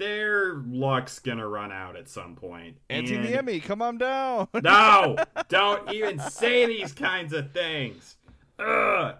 Their 0.00 0.54
luck's 0.66 1.18
gonna 1.20 1.46
run 1.46 1.70
out 1.70 1.94
at 1.94 2.08
some 2.08 2.34
point. 2.34 2.78
Anthony 2.88 3.18
And- 3.18 3.26
Emmy, 3.28 3.60
come 3.60 3.80
on 3.82 3.98
down. 3.98 4.48
no, 4.62 5.16
don't 5.48 5.90
even 5.92 6.18
say 6.18 6.66
these 6.66 6.92
kinds 6.92 7.32
of 7.32 7.52
things. 7.52 8.16
Ugh. 8.58 9.14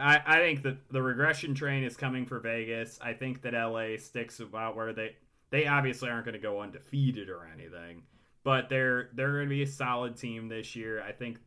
I, 0.00 0.20
I 0.24 0.36
think 0.36 0.62
that 0.62 0.88
the 0.90 1.02
regression 1.02 1.54
train 1.54 1.82
is 1.84 1.96
coming 1.96 2.24
for 2.24 2.38
Vegas. 2.38 2.98
I 3.02 3.12
think 3.12 3.42
that 3.42 3.54
LA 3.54 3.96
sticks 3.98 4.40
about 4.40 4.76
where 4.76 4.92
they 4.92 5.16
they 5.50 5.66
obviously 5.66 6.08
aren't 6.08 6.24
going 6.24 6.34
to 6.34 6.38
go 6.40 6.60
undefeated 6.60 7.28
or 7.28 7.48
anything, 7.52 8.04
but 8.44 8.68
they're 8.68 9.10
they're 9.14 9.32
going 9.32 9.46
to 9.46 9.50
be 9.50 9.62
a 9.62 9.66
solid 9.66 10.16
team 10.16 10.48
this 10.48 10.76
year. 10.76 11.02
I 11.02 11.10
think 11.12 11.38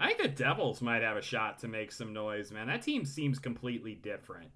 I 0.00 0.08
think 0.08 0.22
the 0.22 0.28
Devils 0.28 0.82
might 0.82 1.02
have 1.02 1.16
a 1.16 1.22
shot 1.22 1.60
to 1.60 1.68
make 1.68 1.92
some 1.92 2.12
noise, 2.12 2.50
man. 2.50 2.66
That 2.66 2.82
team 2.82 3.04
seems 3.04 3.38
completely 3.38 3.94
different. 3.94 4.50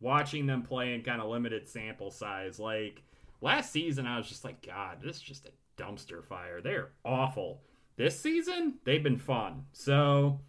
Watching 0.00 0.46
them 0.46 0.62
play 0.62 0.92
in 0.94 1.02
kind 1.02 1.22
of 1.22 1.30
limited 1.30 1.66
sample 1.68 2.10
size, 2.10 2.58
like 2.58 3.02
last 3.42 3.70
season, 3.72 4.06
I 4.06 4.16
was 4.16 4.26
just 4.28 4.44
like, 4.44 4.64
God, 4.66 4.98
this 5.02 5.16
is 5.16 5.22
just 5.22 5.46
a 5.46 5.82
dumpster 5.82 6.24
fire. 6.24 6.62
They're 6.62 6.92
awful. 7.04 7.60
This 7.96 8.18
season, 8.18 8.74
they've 8.84 9.02
been 9.02 9.18
fun. 9.18 9.66
So 9.72 10.40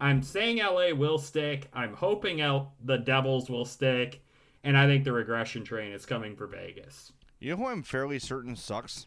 I'm 0.00 0.22
saying 0.22 0.58
LA 0.58 0.92
will 0.94 1.18
stick. 1.18 1.68
I'm 1.74 1.92
hoping 1.92 2.40
L- 2.40 2.72
the 2.82 2.96
Devils 2.96 3.50
will 3.50 3.66
stick. 3.66 4.24
And 4.64 4.76
I 4.76 4.86
think 4.86 5.04
the 5.04 5.12
regression 5.12 5.64
train 5.64 5.92
is 5.92 6.06
coming 6.06 6.34
for 6.34 6.46
Vegas. 6.46 7.12
You 7.40 7.50
know 7.50 7.56
who 7.58 7.66
I'm 7.66 7.82
fairly 7.82 8.18
certain 8.18 8.56
sucks? 8.56 9.06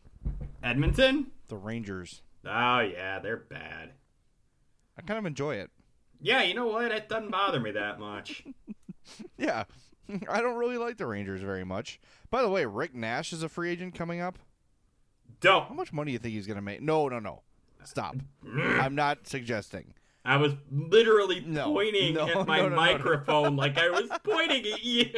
Edmonton? 0.64 1.32
The 1.48 1.58
Rangers. 1.58 2.22
Oh, 2.46 2.80
yeah, 2.80 3.20
they're 3.20 3.38
bad. 3.38 3.92
I 4.98 5.02
kind 5.02 5.18
of 5.20 5.26
enjoy 5.26 5.56
it. 5.56 5.70
Yeah, 6.22 6.44
you 6.44 6.54
know 6.54 6.68
what? 6.68 6.92
It 6.92 7.10
doesn't 7.10 7.32
bother 7.32 7.60
me 7.60 7.72
that 7.72 8.00
much. 8.00 8.44
Yeah. 9.38 9.64
I 10.30 10.42
don't 10.42 10.58
really 10.58 10.78
like 10.78 10.98
the 10.98 11.06
Rangers 11.08 11.42
very 11.42 11.64
much. 11.64 12.00
By 12.30 12.42
the 12.42 12.50
way, 12.50 12.66
Rick 12.66 12.96
Nash 12.96 13.34
is 13.34 13.44
a 13.44 13.50
free 13.50 13.72
agent 13.72 13.96
coming 13.96 14.22
up. 14.22 14.38
Don't. 15.40 15.68
How 15.68 15.74
much 15.74 15.92
money 15.94 16.12
do 16.12 16.14
you 16.14 16.20
think 16.20 16.34
he's 16.34 16.48
going 16.48 16.56
to 16.58 16.62
make? 16.62 16.82
No, 16.82 17.08
no, 17.08 17.20
no. 17.20 17.42
Stop. 17.84 18.16
Mm. 18.46 18.80
I'm 18.80 18.96
not 18.96 19.26
suggesting. 19.28 19.94
I 20.24 20.38
was 20.38 20.54
literally 20.72 21.40
No, 21.48 21.66
pointing 21.74 22.14
no, 22.14 22.28
at 22.28 22.48
my 22.48 22.60
no, 22.62 22.70
microphone 22.70 23.56
like 23.56 23.78
I 23.80 23.90
was 23.90 24.08
pointing 24.24 24.72
at 24.72 24.84
you. 24.84 25.10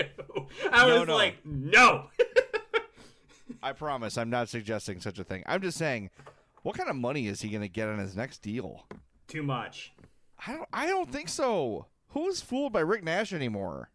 I 0.71 0.97
was 0.97 1.09
like, 1.09 1.45
no. 1.45 2.07
I 3.61 3.73
promise 3.73 4.17
I'm 4.17 4.29
not 4.29 4.47
suggesting 4.49 5.01
such 5.01 5.19
a 5.19 5.23
thing. 5.25 5.43
I'm 5.45 5.61
just 5.61 5.77
saying, 5.77 6.09
what 6.61 6.77
kind 6.77 6.89
of 6.89 6.95
money 6.95 7.27
is 7.27 7.41
he 7.41 7.49
going 7.49 7.61
to 7.61 7.67
get 7.67 7.89
on 7.89 7.99
his 7.99 8.15
next 8.15 8.41
deal? 8.41 8.85
Too 9.27 9.43
much. 9.43 9.93
I 10.47 10.53
don't. 10.53 10.69
I 10.71 10.85
don't 10.87 11.11
think 11.11 11.29
so. 11.29 11.87
Who 12.09 12.27
is 12.27 12.41
fooled 12.41 12.73
by 12.73 12.81
Rick 12.81 13.03
Nash 13.03 13.33
anymore? 13.33 13.89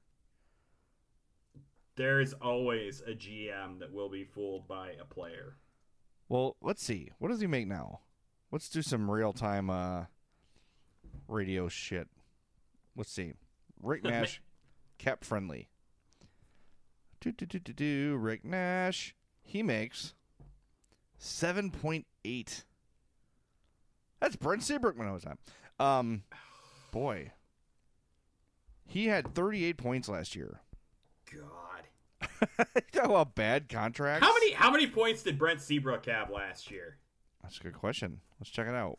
There's 1.98 2.32
always 2.34 3.00
a 3.00 3.10
GM 3.10 3.80
that 3.80 3.92
will 3.92 4.08
be 4.08 4.22
fooled 4.22 4.68
by 4.68 4.92
a 5.00 5.04
player. 5.04 5.56
Well, 6.28 6.54
let's 6.62 6.80
see. 6.80 7.10
What 7.18 7.28
does 7.28 7.40
he 7.40 7.48
make 7.48 7.66
now? 7.66 8.02
Let's 8.52 8.68
do 8.68 8.82
some 8.82 9.10
real 9.10 9.32
time 9.32 9.68
uh, 9.68 10.04
radio 11.26 11.66
shit. 11.68 12.06
Let's 12.94 13.10
see. 13.10 13.32
Rick 13.82 14.04
Nash, 14.04 14.40
cap 14.98 15.24
friendly. 15.24 15.70
Do, 17.20 17.32
do, 17.32 17.46
do, 17.46 17.58
do, 17.58 17.72
do. 17.72 18.16
Rick 18.16 18.44
Nash. 18.44 19.16
He 19.42 19.64
makes 19.64 20.14
7.8. 21.20 22.62
That's 24.20 24.36
Brent 24.36 24.62
Seabrook 24.62 24.96
when 24.96 25.08
I 25.08 25.12
was 25.12 25.24
on. 25.24 25.38
Um, 25.80 26.22
boy. 26.92 27.32
He 28.86 29.08
had 29.08 29.34
38 29.34 29.76
points 29.76 30.08
last 30.08 30.36
year. 30.36 30.60
God. 31.32 31.67
Talk 32.92 33.04
about 33.04 33.34
bad 33.34 33.68
contracts. 33.68 34.24
How 34.26 34.32
many 34.32 34.52
how 34.52 34.70
many 34.70 34.86
points 34.86 35.22
did 35.22 35.38
Brent 35.38 35.60
Seabrook 35.60 36.06
have 36.06 36.30
last 36.30 36.70
year? 36.70 36.96
That's 37.42 37.58
a 37.58 37.62
good 37.62 37.74
question. 37.74 38.20
Let's 38.40 38.50
check 38.50 38.66
it 38.68 38.74
out. 38.74 38.98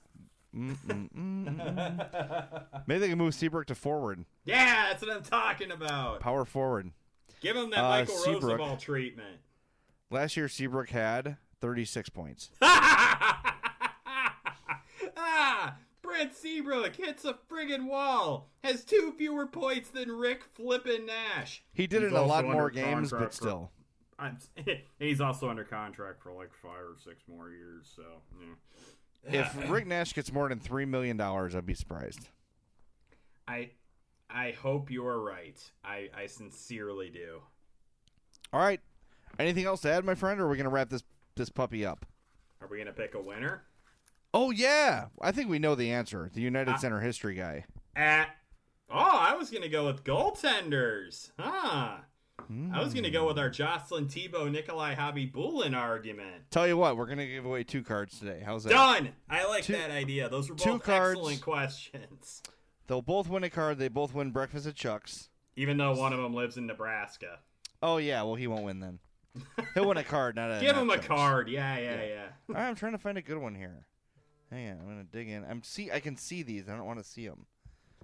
Mm, 0.55 0.75
mm, 0.87 1.09
mm. 1.13 2.65
Maybe 2.87 2.99
they 2.99 3.09
can 3.09 3.17
move 3.19 3.35
Seabrook 3.35 3.67
to 3.67 3.75
forward, 3.75 4.25
Yeah, 4.45 4.87
that's 4.89 5.03
what 5.03 5.11
I'm 5.15 5.21
talking 5.21 5.69
about. 5.71 6.21
power 6.21 6.43
forward. 6.43 6.91
Give 7.39 7.55
him 7.55 7.69
that 7.69 7.79
Uh, 7.85 7.89
Michael 7.89 8.15
Seabrook. 8.15 8.57
Roosevelt 8.57 8.79
treatment. 8.79 9.37
Last 10.09 10.35
year, 10.35 10.47
Seabrook 10.47 10.89
had 10.89 11.37
36 11.61 12.09
points. 12.09 12.49
ah, 15.17 15.75
Brent 16.19 16.35
Seabrook 16.35 16.97
hits 16.97 17.23
a 17.23 17.35
friggin' 17.49 17.87
wall. 17.87 18.49
Has 18.61 18.83
two 18.83 19.13
fewer 19.17 19.47
points 19.47 19.89
than 19.89 20.11
Rick 20.11 20.43
Flippin' 20.53 21.05
Nash. 21.05 21.63
He 21.71 21.87
did 21.87 22.03
it 22.03 22.07
in 22.07 22.13
a 22.13 22.25
lot 22.25 22.43
more 22.43 22.69
games, 22.69 23.11
contract 23.11 23.23
but 23.23 23.33
for- 23.33 23.35
still. 23.35 23.71
I'm, 24.19 24.37
he's 24.99 25.21
also 25.21 25.49
under 25.49 25.63
contract 25.63 26.21
for 26.21 26.33
like 26.33 26.53
five 26.53 26.81
or 26.81 26.97
six 27.01 27.23
more 27.29 27.51
years. 27.51 27.89
So, 27.95 28.03
yeah. 29.31 29.49
If 29.55 29.69
Rick 29.71 29.87
Nash 29.87 30.13
gets 30.13 30.33
more 30.33 30.49
than 30.49 30.59
$3 30.59 30.89
million, 30.89 31.19
I'd 31.21 31.65
be 31.65 31.73
surprised. 31.73 32.27
I, 33.47 33.69
I 34.29 34.51
hope 34.51 34.91
you're 34.91 35.21
right. 35.21 35.57
I, 35.85 36.09
I 36.13 36.25
sincerely 36.25 37.09
do. 37.09 37.39
All 38.51 38.59
right. 38.59 38.81
Anything 39.39 39.63
else 39.63 39.79
to 39.81 39.91
add, 39.91 40.03
my 40.03 40.15
friend, 40.15 40.41
or 40.41 40.47
are 40.47 40.49
we 40.49 40.57
going 40.57 40.65
to 40.65 40.69
wrap 40.69 40.89
this, 40.89 41.03
this 41.37 41.47
puppy 41.47 41.85
up? 41.85 42.05
Are 42.61 42.67
we 42.67 42.77
gonna 42.77 42.91
pick 42.91 43.15
a 43.15 43.21
winner? 43.21 43.63
Oh, 44.33 44.51
yeah. 44.51 45.05
I 45.21 45.31
think 45.31 45.49
we 45.49 45.59
know 45.59 45.75
the 45.75 45.91
answer. 45.91 46.29
The 46.33 46.41
United 46.41 46.75
Ah. 46.75 46.77
Center 46.77 46.99
history 46.99 47.35
guy. 47.35 47.65
At 47.95 48.29
oh, 48.89 48.95
I 49.19 49.35
was 49.35 49.49
gonna 49.49 49.69
go 49.69 49.85
with 49.87 50.03
goaltenders. 50.03 51.31
Huh. 51.39 51.97
I 52.73 52.81
was 52.81 52.93
gonna 52.95 53.11
go 53.11 53.27
with 53.27 53.37
our 53.37 53.49
Jocelyn 53.49 54.07
Thibault 54.07 54.49
Nikolai 54.49 54.95
Khabibulin 54.95 55.75
argument. 55.75 56.49
Tell 56.49 56.67
you 56.67 56.77
what, 56.77 56.97
we're 56.97 57.05
going 57.05 57.19
to 57.19 57.27
give 57.27 57.45
away 57.45 57.63
two 57.63 57.83
cards 57.83 58.17
today. 58.17 58.41
How's 58.43 58.63
that? 58.63 58.71
Done. 58.71 59.09
I 59.29 59.45
like 59.47 59.65
Two- 59.65 59.73
that 59.73 59.91
idea. 59.91 60.29
Those 60.29 60.49
were 60.49 60.55
two 60.55 60.71
both 60.73 60.83
cards. 60.83 61.11
excellent 61.19 61.41
questions. 61.41 62.41
They'll 62.87 63.03
both 63.03 63.29
win 63.29 63.43
a 63.43 63.49
card. 63.51 63.77
They 63.77 63.87
both 63.87 64.15
win 64.15 64.31
breakfast 64.31 64.65
at 64.65 64.73
Chuck's. 64.75 65.29
Even 65.57 65.77
though 65.77 65.93
one 65.93 66.11
of 66.13 66.19
them 66.19 66.33
lives 66.33 66.57
in 66.57 66.65
Nebraska. 66.65 67.39
Oh, 67.83 67.97
yeah. 67.97 68.23
Well, 68.23 68.35
he 68.35 68.47
won't 68.47 68.63
win 68.63 68.79
then. 68.79 68.99
He'll 69.75 69.87
win 69.87 69.97
a 69.97 70.03
card, 70.03 70.35
not 70.35 70.49
a. 70.49 70.59
Give 70.61 70.75
him 70.75 70.89
a 70.89 70.97
card. 70.97 71.49
Yeah, 71.49 71.77
yeah, 71.77 72.01
Yeah. 72.03 72.25
All 72.49 72.55
right, 72.55 72.67
I'm 72.67 72.75
trying 72.75 72.93
to 72.93 72.97
find 72.97 73.17
a 73.17 73.21
good 73.21 73.37
one 73.37 73.53
here. 73.53 73.85
Hang 74.51 74.69
on, 74.71 74.79
I'm 74.79 74.87
gonna 74.87 75.03
dig 75.03 75.29
in. 75.29 75.45
I'm 75.45 75.63
see. 75.63 75.91
I 75.91 75.99
can 75.99 76.17
see 76.17 76.43
these. 76.43 76.67
I 76.67 76.75
don't 76.75 76.85
want 76.85 76.99
to 76.99 77.05
see 77.05 77.27
them. 77.27 77.45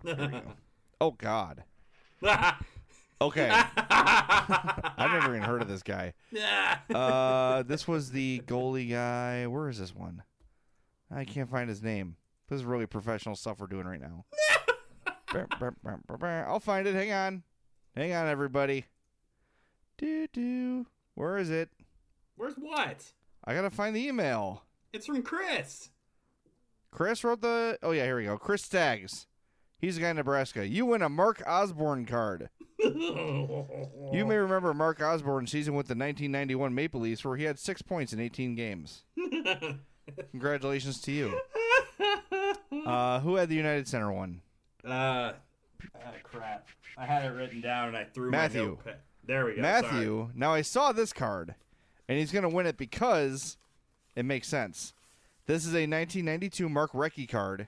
Go. 0.03 0.41
Oh 1.01 1.11
God. 1.11 1.63
Okay. 3.21 3.49
I've 3.49 5.11
never 5.11 5.35
even 5.35 5.41
heard 5.41 5.61
of 5.61 5.69
this 5.69 5.83
guy. 5.83 6.13
Uh, 6.93 7.63
this 7.63 7.87
was 7.87 8.11
the 8.11 8.41
goalie 8.45 8.89
guy. 8.89 9.47
Where 9.47 9.69
is 9.69 9.79
this 9.79 9.95
one? 9.95 10.21
I 11.09 11.23
can't 11.23 11.49
find 11.49 11.69
his 11.69 11.81
name. 11.81 12.17
This 12.49 12.57
is 12.57 12.65
really 12.65 12.85
professional 12.85 13.35
stuff 13.35 13.59
we're 13.59 13.67
doing 13.67 13.87
right 13.87 14.01
now. 14.01 14.25
I'll 15.33 16.59
find 16.59 16.87
it. 16.87 16.93
Hang 16.93 17.11
on. 17.13 17.43
Hang 17.95 18.13
on, 18.13 18.27
everybody. 18.27 18.85
Do 19.97 20.27
do. 20.27 20.85
Where 21.13 21.37
is 21.37 21.49
it? 21.49 21.69
Where's 22.35 22.55
what? 22.55 23.13
I 23.45 23.53
gotta 23.53 23.69
find 23.69 23.95
the 23.95 24.05
email. 24.05 24.63
It's 24.91 25.05
from 25.05 25.23
Chris. 25.23 25.89
Chris 26.95 27.25
wrote 27.25 27.41
the. 27.41 27.77
Oh 27.83 27.91
yeah, 27.91 28.05
here 28.05 28.15
we 28.15 28.23
go. 28.23 28.37
Chris 28.37 28.63
Staggs. 28.63 29.27
He's 29.77 29.97
a 29.97 30.01
guy 30.01 30.11
in 30.11 30.15
Nebraska. 30.15 30.65
You 30.65 30.85
win 30.85 31.01
a 31.01 31.09
Mark 31.09 31.43
Osborne 31.45 32.05
card. 32.05 32.49
You 34.13 34.25
may 34.25 34.37
remember 34.37 34.73
Mark 34.73 35.01
Osborne's 35.01 35.51
season 35.51 35.73
with 35.73 35.87
the 35.87 35.93
1991 35.95 36.75
Maple 36.75 37.01
Leafs, 37.01 37.25
where 37.25 37.35
he 37.35 37.43
had 37.43 37.57
six 37.57 37.81
points 37.81 38.13
in 38.13 38.19
18 38.19 38.53
games. 38.53 39.03
Congratulations 40.31 41.01
to 41.01 41.11
you. 41.11 41.39
Uh, 42.85 43.19
who 43.21 43.35
had 43.35 43.49
the 43.49 43.55
United 43.55 43.87
Center 43.87 44.11
one? 44.11 44.41
Uh, 44.85 44.89
ah, 44.89 45.33
crap. 46.21 46.67
I 46.97 47.05
had 47.05 47.25
it 47.25 47.29
written 47.29 47.59
down 47.59 47.87
and 47.89 47.97
I 47.97 48.03
threw 48.03 48.29
Matthew. 48.29 48.61
my 48.61 48.67
notepad. 48.67 48.95
There 49.25 49.45
we 49.45 49.55
go. 49.55 49.61
Matthew. 49.61 50.29
Now 50.35 50.53
I 50.53 50.61
saw 50.61 50.91
this 50.91 51.11
card, 51.11 51.55
and 52.07 52.19
he's 52.19 52.31
going 52.31 52.43
to 52.43 52.49
win 52.49 52.67
it 52.67 52.77
because 52.77 53.57
it 54.15 54.25
makes 54.25 54.47
sense. 54.47 54.93
This 55.47 55.63
is 55.63 55.73
a 55.73 55.85
1992 55.85 56.67
Mark 56.67 56.91
Recchi 56.93 57.29
card, 57.29 57.67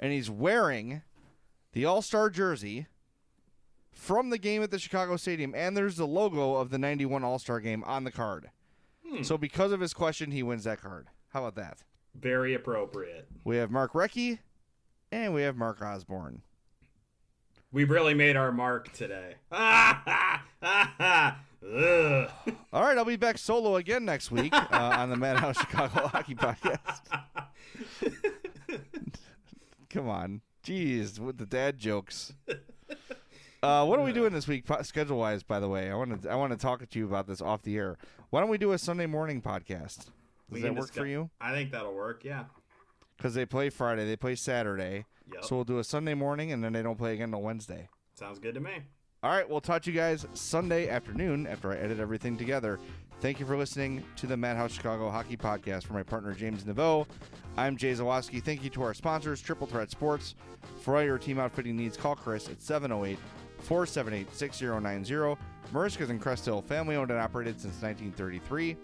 and 0.00 0.12
he's 0.12 0.28
wearing 0.28 1.02
the 1.72 1.84
All 1.84 2.02
Star 2.02 2.28
jersey 2.28 2.88
from 3.92 4.30
the 4.30 4.38
game 4.38 4.64
at 4.64 4.72
the 4.72 4.80
Chicago 4.80 5.16
Stadium, 5.16 5.54
and 5.54 5.76
there's 5.76 5.96
the 5.96 6.08
logo 6.08 6.56
of 6.56 6.70
the 6.70 6.78
91 6.78 7.22
All 7.22 7.38
Star 7.38 7.60
game 7.60 7.84
on 7.84 8.02
the 8.02 8.10
card. 8.10 8.50
Hmm. 9.08 9.22
So 9.22 9.38
because 9.38 9.70
of 9.70 9.78
his 9.78 9.94
question, 9.94 10.32
he 10.32 10.42
wins 10.42 10.64
that 10.64 10.82
card. 10.82 11.06
How 11.32 11.44
about 11.44 11.54
that? 11.54 11.84
Very 12.16 12.54
appropriate. 12.54 13.28
We 13.44 13.58
have 13.58 13.70
Mark 13.70 13.92
Recchi, 13.92 14.40
and 15.12 15.32
we 15.32 15.42
have 15.42 15.56
Mark 15.56 15.80
Osborne. 15.80 16.42
We 17.70 17.84
really 17.84 18.14
made 18.14 18.36
our 18.36 18.50
mark 18.50 18.92
today. 18.92 19.36
Ugh. 21.64 22.30
All 22.72 22.82
right, 22.82 22.96
I'll 22.98 23.04
be 23.04 23.16
back 23.16 23.38
solo 23.38 23.76
again 23.76 24.04
next 24.04 24.30
week 24.30 24.52
uh, 24.54 24.66
on 24.72 25.10
the 25.10 25.16
Madhouse 25.16 25.58
Chicago 25.58 26.06
Hockey 26.08 26.34
Podcast. 26.34 27.00
Come 29.90 30.08
on, 30.08 30.42
jeez, 30.64 31.18
with 31.18 31.38
the 31.38 31.46
dad 31.46 31.78
jokes. 31.78 32.32
Uh, 33.62 33.84
what 33.84 33.98
are 33.98 34.04
we 34.04 34.12
doing 34.12 34.32
this 34.32 34.46
week, 34.46 34.64
schedule 34.82 35.18
wise? 35.18 35.42
By 35.42 35.58
the 35.60 35.68
way, 35.68 35.90
I 35.90 35.94
want 35.94 36.22
to 36.22 36.30
I 36.30 36.34
want 36.34 36.52
to 36.52 36.58
talk 36.58 36.86
to 36.88 36.98
you 36.98 37.06
about 37.06 37.26
this 37.26 37.40
off 37.40 37.62
the 37.62 37.76
air. 37.76 37.96
Why 38.30 38.40
don't 38.40 38.50
we 38.50 38.58
do 38.58 38.72
a 38.72 38.78
Sunday 38.78 39.06
morning 39.06 39.40
podcast? 39.40 39.96
Does 39.96 40.10
We 40.50 40.60
that 40.62 40.74
work 40.74 40.92
for 40.92 41.06
you? 41.06 41.30
I 41.40 41.52
think 41.52 41.72
that'll 41.72 41.94
work. 41.94 42.22
Yeah. 42.24 42.44
Because 43.16 43.34
they 43.34 43.46
play 43.46 43.70
Friday, 43.70 44.04
they 44.06 44.16
play 44.16 44.34
Saturday, 44.34 45.06
Yep. 45.32 45.44
so 45.44 45.56
we'll 45.56 45.64
do 45.64 45.78
a 45.78 45.84
Sunday 45.84 46.12
morning, 46.14 46.52
and 46.52 46.62
then 46.62 46.74
they 46.74 46.82
don't 46.82 46.98
play 46.98 47.14
again 47.14 47.30
until 47.30 47.40
Wednesday. 47.42 47.88
Sounds 48.14 48.38
good 48.38 48.54
to 48.54 48.60
me. 48.60 48.82
All 49.26 49.32
right, 49.32 49.50
we'll 49.50 49.60
talk 49.60 49.82
to 49.82 49.90
you 49.90 49.96
guys 49.96 50.24
Sunday 50.34 50.88
afternoon 50.88 51.48
after 51.48 51.72
I 51.72 51.78
edit 51.78 51.98
everything 51.98 52.36
together. 52.36 52.78
Thank 53.20 53.40
you 53.40 53.46
for 53.46 53.56
listening 53.56 54.04
to 54.14 54.26
the 54.28 54.36
Madhouse 54.36 54.70
Chicago 54.70 55.10
Hockey 55.10 55.36
Podcast 55.36 55.82
for 55.82 55.94
my 55.94 56.04
partner 56.04 56.32
James 56.32 56.62
Neveau. 56.62 57.08
I'm 57.56 57.76
Jay 57.76 57.90
Zawaski. 57.90 58.40
Thank 58.40 58.62
you 58.62 58.70
to 58.70 58.84
our 58.84 58.94
sponsors, 58.94 59.42
Triple 59.42 59.66
Threat 59.66 59.90
Sports. 59.90 60.36
For 60.80 60.94
all 60.94 61.02
your 61.02 61.18
team 61.18 61.40
outfitting 61.40 61.76
needs, 61.76 61.96
call 61.96 62.14
Chris 62.14 62.48
at 62.48 62.62
708 62.62 63.18
478 63.62 64.32
6090. 64.32 65.36
Merichka's 65.72 66.10
and 66.10 66.20
Crest 66.20 66.44
Hill, 66.44 66.62
family 66.62 66.94
owned 66.94 67.10
and 67.10 67.18
operated 67.18 67.60
since 67.60 67.82
1933. 67.82 68.76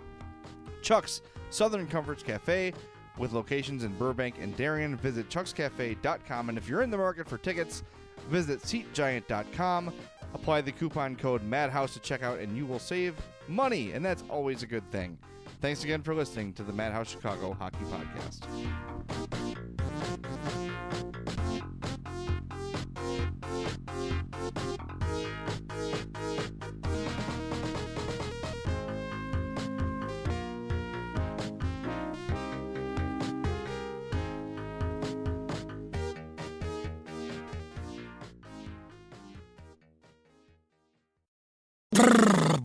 Chuck's 0.83 1.23
Southern 1.51 1.87
Comforts 1.87 2.25
Cafe 2.25 2.75
with 3.17 3.33
locations 3.33 3.85
in 3.85 3.97
Burbank 3.97 4.39
and 4.41 4.57
Darien. 4.57 4.97
Visit 4.97 5.29
chuckscafe.com. 5.29 6.49
And 6.49 6.59
if 6.59 6.69
you're 6.69 6.83
in 6.83 6.91
the 6.91 6.99
market 6.99 7.29
for 7.29 7.39
tickets, 7.39 7.85
visit 8.29 8.61
seatgiant.com. 8.63 9.93
Apply 10.35 10.61
the 10.61 10.73
coupon 10.73 11.17
code 11.17 11.43
MADHOUSE 11.43 11.95
to 11.95 12.01
checkout 12.01 12.43
and 12.43 12.57
you 12.57 12.67
will 12.67 12.79
save 12.79 13.15
money. 13.49 13.93
And 13.93 14.05
that's 14.05 14.25
always 14.29 14.63
a 14.63 14.67
good 14.67 14.89
thing. 14.91 15.19
Thanks 15.61 15.85
again 15.85 16.03
for 16.03 16.15
listening 16.15 16.53
to 16.55 16.63
the 16.63 16.73
Madhouse 16.73 17.11
Chicago 17.11 17.53
Hockey 17.53 17.85
Podcast. 17.85 19.22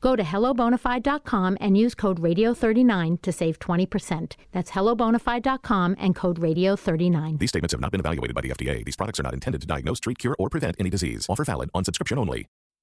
Go 0.00 0.16
to 0.16 0.22
hellobonafide.com 0.22 1.58
and 1.60 1.76
use 1.76 1.94
code 1.94 2.20
radio39 2.20 3.22
to 3.22 3.32
save 3.32 3.58
20%. 3.58 4.36
That's 4.52 4.70
hellobonafide.com 4.70 5.96
and 5.98 6.14
code 6.14 6.40
radio39. 6.40 7.38
These 7.38 7.50
statements 7.50 7.72
have 7.72 7.80
not 7.80 7.90
been 7.90 8.00
evaluated 8.00 8.34
by 8.34 8.42
the 8.42 8.50
FDA. 8.50 8.84
These 8.84 8.96
products 8.96 9.20
are 9.20 9.24
not 9.24 9.34
intended 9.34 9.60
to 9.62 9.66
diagnose, 9.66 10.00
treat, 10.00 10.18
cure, 10.18 10.36
or 10.38 10.48
prevent 10.48 10.76
any 10.78 10.90
disease. 10.90 11.26
Offer 11.28 11.44
valid 11.44 11.70
on 11.74 11.84
subscription 11.84 12.18
only. 12.18 12.46